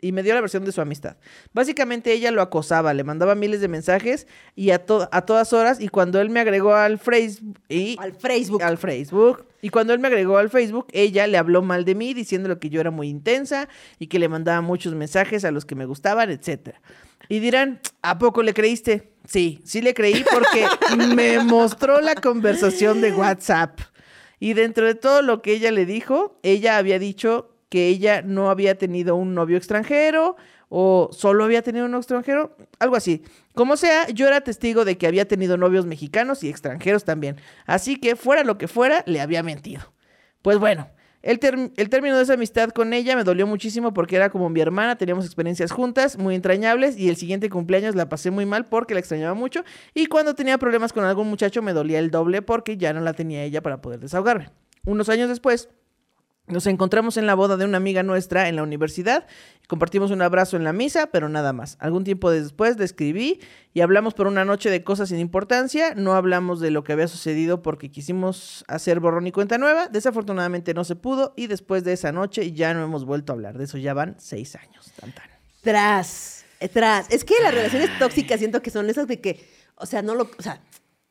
y 0.00 0.12
me 0.12 0.22
dio 0.22 0.34
la 0.34 0.40
versión 0.42 0.64
de 0.64 0.72
su 0.72 0.80
amistad. 0.80 1.16
Básicamente 1.52 2.12
ella 2.12 2.30
lo 2.30 2.42
acosaba, 2.42 2.92
le 2.94 3.02
mandaba 3.04 3.34
miles 3.34 3.60
de 3.60 3.68
mensajes 3.68 4.26
y 4.54 4.70
a, 4.70 4.84
to- 4.84 5.08
a 5.10 5.22
todas 5.22 5.52
horas 5.52 5.80
y 5.80 5.88
cuando 5.88 6.20
él 6.20 6.28
me 6.30 6.40
agregó 6.40 6.74
al 6.74 6.98
Facebook 6.98 7.58
y 7.68 7.96
Al 7.98 8.12
Facebook. 8.14 8.62
al 8.62 8.76
Facebook 8.78 9.46
y 9.62 9.70
cuando 9.70 9.92
él 9.94 9.98
me 9.98 10.08
agregó 10.08 10.36
al 10.38 10.50
Facebook, 10.50 10.86
ella 10.92 11.26
le 11.26 11.38
habló 11.38 11.62
mal 11.62 11.84
de 11.84 11.94
mí 11.94 12.12
diciéndole 12.14 12.58
que 12.58 12.68
yo 12.68 12.80
era 12.80 12.90
muy 12.90 13.08
intensa 13.08 13.68
y 13.98 14.06
que 14.08 14.18
le 14.18 14.28
mandaba 14.28 14.60
muchos 14.60 14.94
mensajes 14.94 15.44
a 15.44 15.50
los 15.50 15.64
que 15.64 15.74
me 15.74 15.86
gustaban, 15.86 16.30
etcétera. 16.30 16.80
Y 17.28 17.40
dirán, 17.40 17.80
¿a 18.02 18.18
poco 18.18 18.42
le 18.42 18.52
creíste? 18.54 19.10
Sí, 19.24 19.60
sí 19.64 19.80
le 19.80 19.94
creí 19.94 20.24
porque 20.30 20.66
me 21.16 21.42
mostró 21.42 22.00
la 22.00 22.14
conversación 22.14 23.00
de 23.00 23.12
WhatsApp. 23.12 23.80
Y 24.38 24.52
dentro 24.52 24.86
de 24.86 24.94
todo 24.94 25.22
lo 25.22 25.40
que 25.42 25.52
ella 25.54 25.72
le 25.72 25.86
dijo, 25.86 26.38
ella 26.42 26.76
había 26.76 26.98
dicho 26.98 27.55
que 27.68 27.88
ella 27.88 28.22
no 28.22 28.50
había 28.50 28.76
tenido 28.76 29.16
un 29.16 29.34
novio 29.34 29.56
extranjero 29.56 30.36
o 30.68 31.10
solo 31.12 31.44
había 31.44 31.62
tenido 31.62 31.86
un 31.86 31.94
extranjero, 31.94 32.56
algo 32.78 32.96
así. 32.96 33.22
Como 33.54 33.76
sea, 33.76 34.08
yo 34.08 34.26
era 34.26 34.40
testigo 34.40 34.84
de 34.84 34.98
que 34.98 35.06
había 35.06 35.26
tenido 35.26 35.56
novios 35.56 35.86
mexicanos 35.86 36.42
y 36.42 36.48
extranjeros 36.48 37.04
también. 37.04 37.36
Así 37.66 37.96
que 37.96 38.16
fuera 38.16 38.44
lo 38.44 38.58
que 38.58 38.68
fuera, 38.68 39.02
le 39.06 39.20
había 39.20 39.42
mentido. 39.42 39.92
Pues 40.42 40.58
bueno, 40.58 40.88
el, 41.22 41.40
el 41.76 41.88
término 41.88 42.16
de 42.16 42.22
esa 42.22 42.34
amistad 42.34 42.70
con 42.70 42.92
ella 42.92 43.16
me 43.16 43.24
dolió 43.24 43.46
muchísimo 43.46 43.92
porque 43.92 44.16
era 44.16 44.30
como 44.30 44.48
mi 44.48 44.60
hermana, 44.60 44.96
teníamos 44.96 45.24
experiencias 45.24 45.72
juntas 45.72 46.18
muy 46.18 46.34
entrañables 46.34 46.96
y 46.96 47.08
el 47.08 47.16
siguiente 47.16 47.50
cumpleaños 47.50 47.94
la 47.94 48.08
pasé 48.08 48.30
muy 48.30 48.46
mal 48.46 48.66
porque 48.66 48.94
la 48.94 49.00
extrañaba 49.00 49.34
mucho 49.34 49.64
y 49.92 50.06
cuando 50.06 50.34
tenía 50.34 50.58
problemas 50.58 50.92
con 50.92 51.04
algún 51.04 51.28
muchacho 51.28 51.62
me 51.62 51.72
dolía 51.72 51.98
el 51.98 52.10
doble 52.10 52.42
porque 52.42 52.76
ya 52.76 52.92
no 52.92 53.00
la 53.00 53.12
tenía 53.12 53.42
ella 53.42 53.60
para 53.60 53.80
poder 53.82 54.00
desahogarme. 54.00 54.50
Unos 54.84 55.08
años 55.08 55.28
después, 55.28 55.68
nos 56.46 56.66
encontramos 56.66 57.16
en 57.16 57.26
la 57.26 57.34
boda 57.34 57.56
de 57.56 57.64
una 57.64 57.76
amiga 57.76 58.02
nuestra 58.02 58.48
en 58.48 58.56
la 58.56 58.62
universidad 58.62 59.26
compartimos 59.66 60.10
un 60.10 60.22
abrazo 60.22 60.56
en 60.56 60.64
la 60.64 60.72
misa, 60.72 61.08
pero 61.08 61.28
nada 61.28 61.52
más. 61.52 61.76
Algún 61.80 62.04
tiempo 62.04 62.30
después 62.30 62.78
le 62.78 62.84
escribí 62.84 63.40
y 63.74 63.80
hablamos 63.80 64.14
por 64.14 64.26
una 64.26 64.44
noche 64.44 64.70
de 64.70 64.84
cosas 64.84 65.08
sin 65.08 65.18
importancia. 65.18 65.94
No 65.94 66.14
hablamos 66.14 66.60
de 66.60 66.70
lo 66.70 66.84
que 66.84 66.92
había 66.92 67.08
sucedido 67.08 67.62
porque 67.62 67.90
quisimos 67.90 68.64
hacer 68.68 69.00
borrón 69.00 69.26
y 69.26 69.32
cuenta 69.32 69.58
nueva. 69.58 69.88
Desafortunadamente 69.88 70.74
no 70.74 70.84
se 70.84 70.96
pudo 70.96 71.34
y 71.36 71.48
después 71.48 71.84
de 71.84 71.92
esa 71.92 72.12
noche 72.12 72.52
ya 72.52 72.74
no 72.74 72.84
hemos 72.84 73.04
vuelto 73.04 73.32
a 73.32 73.34
hablar. 73.34 73.58
De 73.58 73.64
eso 73.64 73.78
ya 73.78 73.94
van 73.94 74.16
seis 74.18 74.54
años. 74.56 74.92
Tan, 74.98 75.12
tan. 75.12 75.28
Tras, 75.62 76.44
eh, 76.60 76.68
tras. 76.68 77.10
Es 77.10 77.24
que 77.24 77.34
las 77.42 77.52
relaciones 77.52 77.90
tóxicas 77.98 78.38
siento 78.38 78.62
que 78.62 78.70
son 78.70 78.88
esas 78.88 79.08
de 79.08 79.20
que, 79.20 79.44
o 79.76 79.86
sea, 79.86 80.02
no 80.02 80.14
lo, 80.14 80.30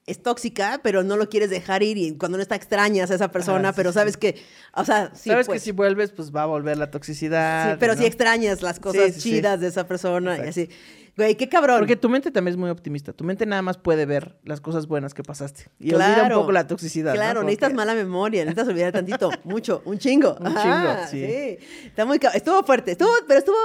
es 0.07 0.21
tóxica, 0.21 0.79
pero 0.83 1.01
no 1.03 1.17
lo 1.17 1.29
quieres 1.29 1.49
dejar 1.49 1.81
ir 1.81 1.97
y 1.97 2.15
cuando 2.17 2.37
no 2.37 2.41
está 2.43 2.55
extrañas 2.55 3.09
a 3.09 3.15
esa 3.15 3.31
persona, 3.31 3.69
Ah, 3.69 3.71
sí, 3.71 3.75
pero 3.77 3.91
sí. 3.91 3.95
sabes 3.95 4.17
que, 4.17 4.35
o 4.73 4.85
sea, 4.85 5.11
sí, 5.15 5.29
Sabes 5.31 5.47
pues, 5.47 5.61
que 5.61 5.65
si 5.65 5.71
vuelves, 5.71 6.11
pues 6.11 6.31
va 6.31 6.43
a 6.43 6.45
volver 6.45 6.77
la 6.77 6.85
sí, 6.85 6.91
toxicidad. 6.91 7.77
pero 7.79 7.95
¿no? 7.95 7.99
si 7.99 8.05
extrañas 8.05 8.61
las 8.61 8.79
cosas 8.79 9.05
Sí, 9.05 9.11
sí, 9.13 9.21
sí. 9.21 9.29
chidas 9.31 9.59
de 9.59 9.67
esa 9.67 9.87
persona 9.87 10.37
y 10.37 10.47
así. 10.49 10.69
Güey, 11.17 11.35
qué 11.35 11.47
cabrón. 11.47 11.79
Porque 11.79 11.95
tu 11.95 12.09
mente 12.09 12.29
también 12.29 12.51
es 12.55 12.57
muy 12.57 12.69
optimista. 12.69 13.13
Tu 13.13 13.23
mente 13.23 13.45
nada 13.45 13.61
más 13.61 13.77
puede 13.77 14.05
ver 14.05 14.35
las 14.43 14.59
cosas 14.59 14.85
buenas 14.85 15.13
que 15.13 15.23
pasaste. 15.23 15.69
Y 15.79 15.93
olvida 15.93 16.07
un 16.09 16.13
Claro. 16.15 16.39
poco 16.41 16.51
la 16.51 16.67
toxicidad. 16.67 17.13
Claro, 17.13 17.41
necesitas 17.41 17.73
mala 17.73 17.95
memoria, 17.95 18.43
necesitas 18.43 18.67
olvidar 18.67 18.91
tantito, 18.91 19.31
mucho, 19.45 19.81
un 19.85 19.97
chingo. 19.97 20.35
Un 20.41 20.47
Ajá, 20.47 20.61
chingo, 20.61 21.07
sí. 21.09 21.57
Está 21.85 22.03
muy, 22.05 22.19
ca- 22.19 22.31
estuvo 22.31 22.61
fuerte, 22.63 22.91
estuvo, 22.91 23.09
pero 23.27 23.39
estuvo 23.39 23.55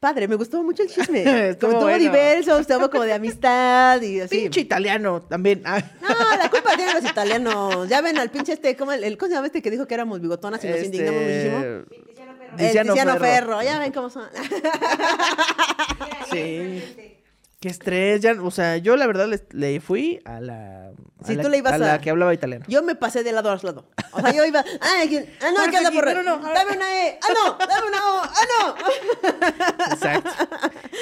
padre, 0.00 0.28
me 0.28 0.36
gustó 0.36 0.62
mucho 0.62 0.82
el 0.82 0.88
chisme. 0.88 1.20
Estuvo 1.50 1.70
estuvo 1.72 1.80
bueno. 1.82 1.98
diverso, 1.98 2.58
estuvo 2.58 2.88
como 2.90 3.04
de 3.04 3.12
amistad 3.14 4.00
y 4.02 4.20
así. 4.20 4.40
Pinche 4.42 4.60
italiano 4.60 5.22
también. 5.22 5.62
Ah. 5.64 5.82
No, 6.00 6.08
la 6.36 6.50
culpa 6.50 6.76
tienen 6.76 6.94
los 6.94 7.04
italianos. 7.10 7.88
Ya 7.88 8.00
ven 8.00 8.18
al 8.18 8.30
pinche 8.30 8.52
este, 8.52 8.76
¿cómo, 8.76 8.92
el, 8.92 9.04
el- 9.04 9.18
¿cómo 9.18 9.28
se 9.28 9.34
llama 9.34 9.46
este 9.46 9.62
que 9.62 9.70
dijo 9.70 9.86
que 9.86 9.94
éramos 9.94 10.20
bigotonas 10.20 10.64
y 10.64 10.68
nos 10.68 10.82
indignamos 10.82 11.20
muchísimo? 11.22 11.58
Este, 11.58 11.96
El 11.96 12.68
Tiziano 12.68 12.92
Tiziano 12.94 13.12
Ferro. 13.18 13.24
Ferro. 13.58 13.62
ya 13.62 13.78
ven 13.78 13.92
cómo 13.92 14.10
son. 14.10 14.28
Sí. 16.30 16.82
Qué 17.60 17.68
estrés. 17.68 18.20
Ya, 18.20 18.36
o 18.40 18.50
sea, 18.50 18.76
yo 18.76 18.96
la 18.96 19.06
verdad 19.06 19.26
le, 19.28 19.40
le 19.50 19.80
fui 19.80 20.20
a 20.24 20.40
la. 20.40 20.87
La- 21.26 21.42
tú 21.42 21.48
le 21.48 21.58
ibas 21.58 21.72
a 21.72 21.78
la 21.78 21.94
a- 21.94 22.00
que 22.00 22.10
hablaba 22.10 22.32
italiano. 22.34 22.64
Yo 22.68 22.82
me 22.82 22.94
pasé 22.94 23.22
de 23.24 23.32
lado 23.32 23.50
a 23.50 23.56
lado. 23.62 23.84
O 24.12 24.20
sea, 24.20 24.32
yo 24.32 24.44
iba, 24.44 24.60
ah, 24.80 25.04
no, 25.04 25.70
¿qué 25.70 25.76
anda 25.76 25.90
por 25.90 26.24
No. 26.24 26.38
Dame 26.38 26.76
una 26.76 27.06
E, 27.06 27.18
ah, 27.22 27.26
no, 27.34 27.66
dame 27.66 27.86
una 27.88 27.98
O, 28.14 28.22
ah, 28.22 28.44
no. 28.60 28.74
Exacto. 29.94 30.30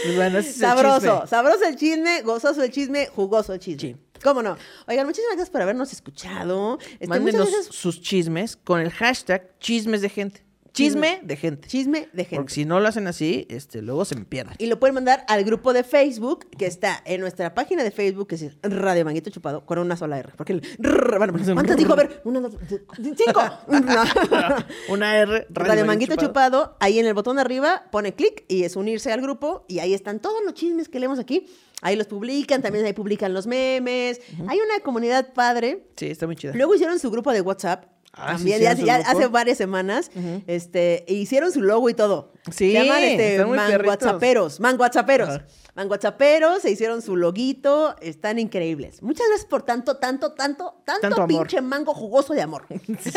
Pues 0.02 0.16
bueno, 0.16 0.38
ese 0.38 0.50
es 0.50 0.54
el 0.56 0.60
Sabroso, 0.62 1.26
sabroso 1.26 1.64
el 1.64 1.76
chisme, 1.76 2.22
gozoso 2.22 2.62
el 2.62 2.70
chisme, 2.70 3.06
jugoso 3.08 3.52
el 3.52 3.60
chisme. 3.60 3.80
Sí. 3.94 3.96
¿Cómo 4.22 4.42
no? 4.42 4.56
Oigan, 4.88 5.06
muchísimas 5.06 5.32
gracias 5.36 5.50
por 5.50 5.60
habernos 5.62 5.92
escuchado. 5.92 6.78
Este, 6.92 7.06
Mándenos 7.06 7.50
gracias. 7.50 7.74
sus 7.74 8.00
chismes 8.00 8.56
con 8.56 8.80
el 8.80 8.90
hashtag 8.90 9.58
chismes 9.60 10.00
de 10.00 10.08
gente. 10.08 10.45
Chisme 10.76 11.20
de 11.22 11.36
gente. 11.36 11.68
Chisme 11.68 12.08
de 12.12 12.24
gente. 12.24 12.36
Porque 12.36 12.52
si 12.52 12.64
no 12.66 12.80
lo 12.80 12.88
hacen 12.88 13.06
así, 13.06 13.46
este, 13.48 13.80
luego 13.80 14.04
se 14.04 14.14
me 14.14 14.26
pierden. 14.26 14.54
Y 14.58 14.66
lo 14.66 14.78
pueden 14.78 14.94
mandar 14.94 15.24
al 15.26 15.42
grupo 15.42 15.72
de 15.72 15.82
Facebook 15.84 16.50
que 16.50 16.66
está 16.66 17.02
en 17.06 17.22
nuestra 17.22 17.54
página 17.54 17.82
de 17.82 17.90
Facebook, 17.90 18.28
que 18.28 18.34
es 18.34 18.52
Radio 18.62 19.04
Manguito 19.06 19.30
Chupado, 19.30 19.64
con 19.64 19.78
una 19.78 19.96
sola 19.96 20.18
R. 20.18 20.32
Porque 20.36 20.52
el 20.52 20.62
rrr, 20.78 21.18
bueno, 21.18 21.32
¿cuántas 21.54 21.76
dijo? 21.76 21.94
A 21.94 21.96
ver, 21.96 22.20
una, 22.24 22.40
dos, 22.40 22.56
cinco. 22.98 23.42
Una 24.90 25.16
R. 25.16 25.46
Radio, 25.50 25.86
Manguito 25.86 26.16
Chupado. 26.16 26.76
ahí 26.80 26.98
en 26.98 27.06
el 27.06 27.14
botón 27.14 27.36
de 27.36 27.42
arriba, 27.42 27.84
pone 27.90 28.14
clic 28.14 28.44
y 28.48 28.64
es 28.64 28.76
unirse 28.76 29.10
al 29.12 29.22
grupo. 29.22 29.64
Y 29.68 29.78
ahí 29.78 29.94
están 29.94 30.20
todos 30.20 30.44
los 30.44 30.52
chismes 30.52 30.88
que 30.88 31.00
leemos 31.00 31.18
aquí. 31.18 31.46
Ahí 31.82 31.96
los 31.96 32.06
publican, 32.06 32.62
también 32.62 32.84
ahí 32.84 32.92
publican 32.92 33.32
los 33.32 33.46
memes. 33.46 34.20
Hay 34.48 34.58
una 34.58 34.80
comunidad 34.82 35.32
padre. 35.32 35.86
Sí, 35.96 36.06
está 36.06 36.26
muy 36.26 36.36
chida. 36.36 36.52
Luego 36.54 36.74
hicieron 36.74 36.98
su 36.98 37.10
grupo 37.10 37.32
de 37.32 37.40
WhatsApp. 37.40 37.95
Ah, 38.18 38.38
sí, 38.38 38.50
también, 38.50 38.60
ya, 38.62 38.72
ya 38.74 38.96
hace 38.96 39.26
varias 39.26 39.58
semanas. 39.58 40.10
este, 40.46 41.04
hicieron 41.08 41.52
su 41.52 41.60
logo 41.62 41.88
y 41.90 41.94
todo. 41.94 42.32
Sí, 42.50 42.72
Se 42.72 42.72
llaman 42.72 43.02
este, 43.02 43.36
perritos. 43.38 43.56
manguatzaperos. 43.56 44.60
Manguatzaperos. 44.60 45.28
Ajá. 45.28 45.46
Manguatzaperos, 45.74 46.62
se 46.62 46.70
hicieron 46.70 47.02
su 47.02 47.16
loguito. 47.16 47.94
Están 48.00 48.38
increíbles. 48.38 49.02
Muchas 49.02 49.26
gracias 49.28 49.46
por 49.46 49.62
tanto, 49.62 49.98
tanto, 49.98 50.32
tanto, 50.32 50.80
tanto, 50.86 51.00
Tanto 51.02 51.22
amor. 51.22 51.28
pinche 51.46 51.60
mango 51.60 51.92
jugoso 51.92 52.32
de 52.32 52.42
amor. 52.42 52.64
Sí. 53.00 53.10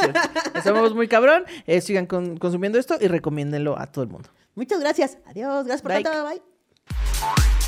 Estamos 0.53 0.93
muy 0.93 1.07
cabrón. 1.07 1.45
Eh, 1.65 1.79
sigan 1.79 2.05
con- 2.05 2.35
consumiendo 2.37 2.77
esto 2.77 2.97
y 2.99 3.07
recomiéndenlo 3.07 3.79
a 3.79 3.87
todo 3.87 4.03
el 4.03 4.09
mundo. 4.09 4.29
Muchas 4.55 4.81
gracias. 4.81 5.17
Adiós. 5.27 5.65
Gracias 5.65 5.81
por 5.81 5.93
Bye. 5.93 6.03
tanto. 6.03 6.23
Bye. 6.27 7.58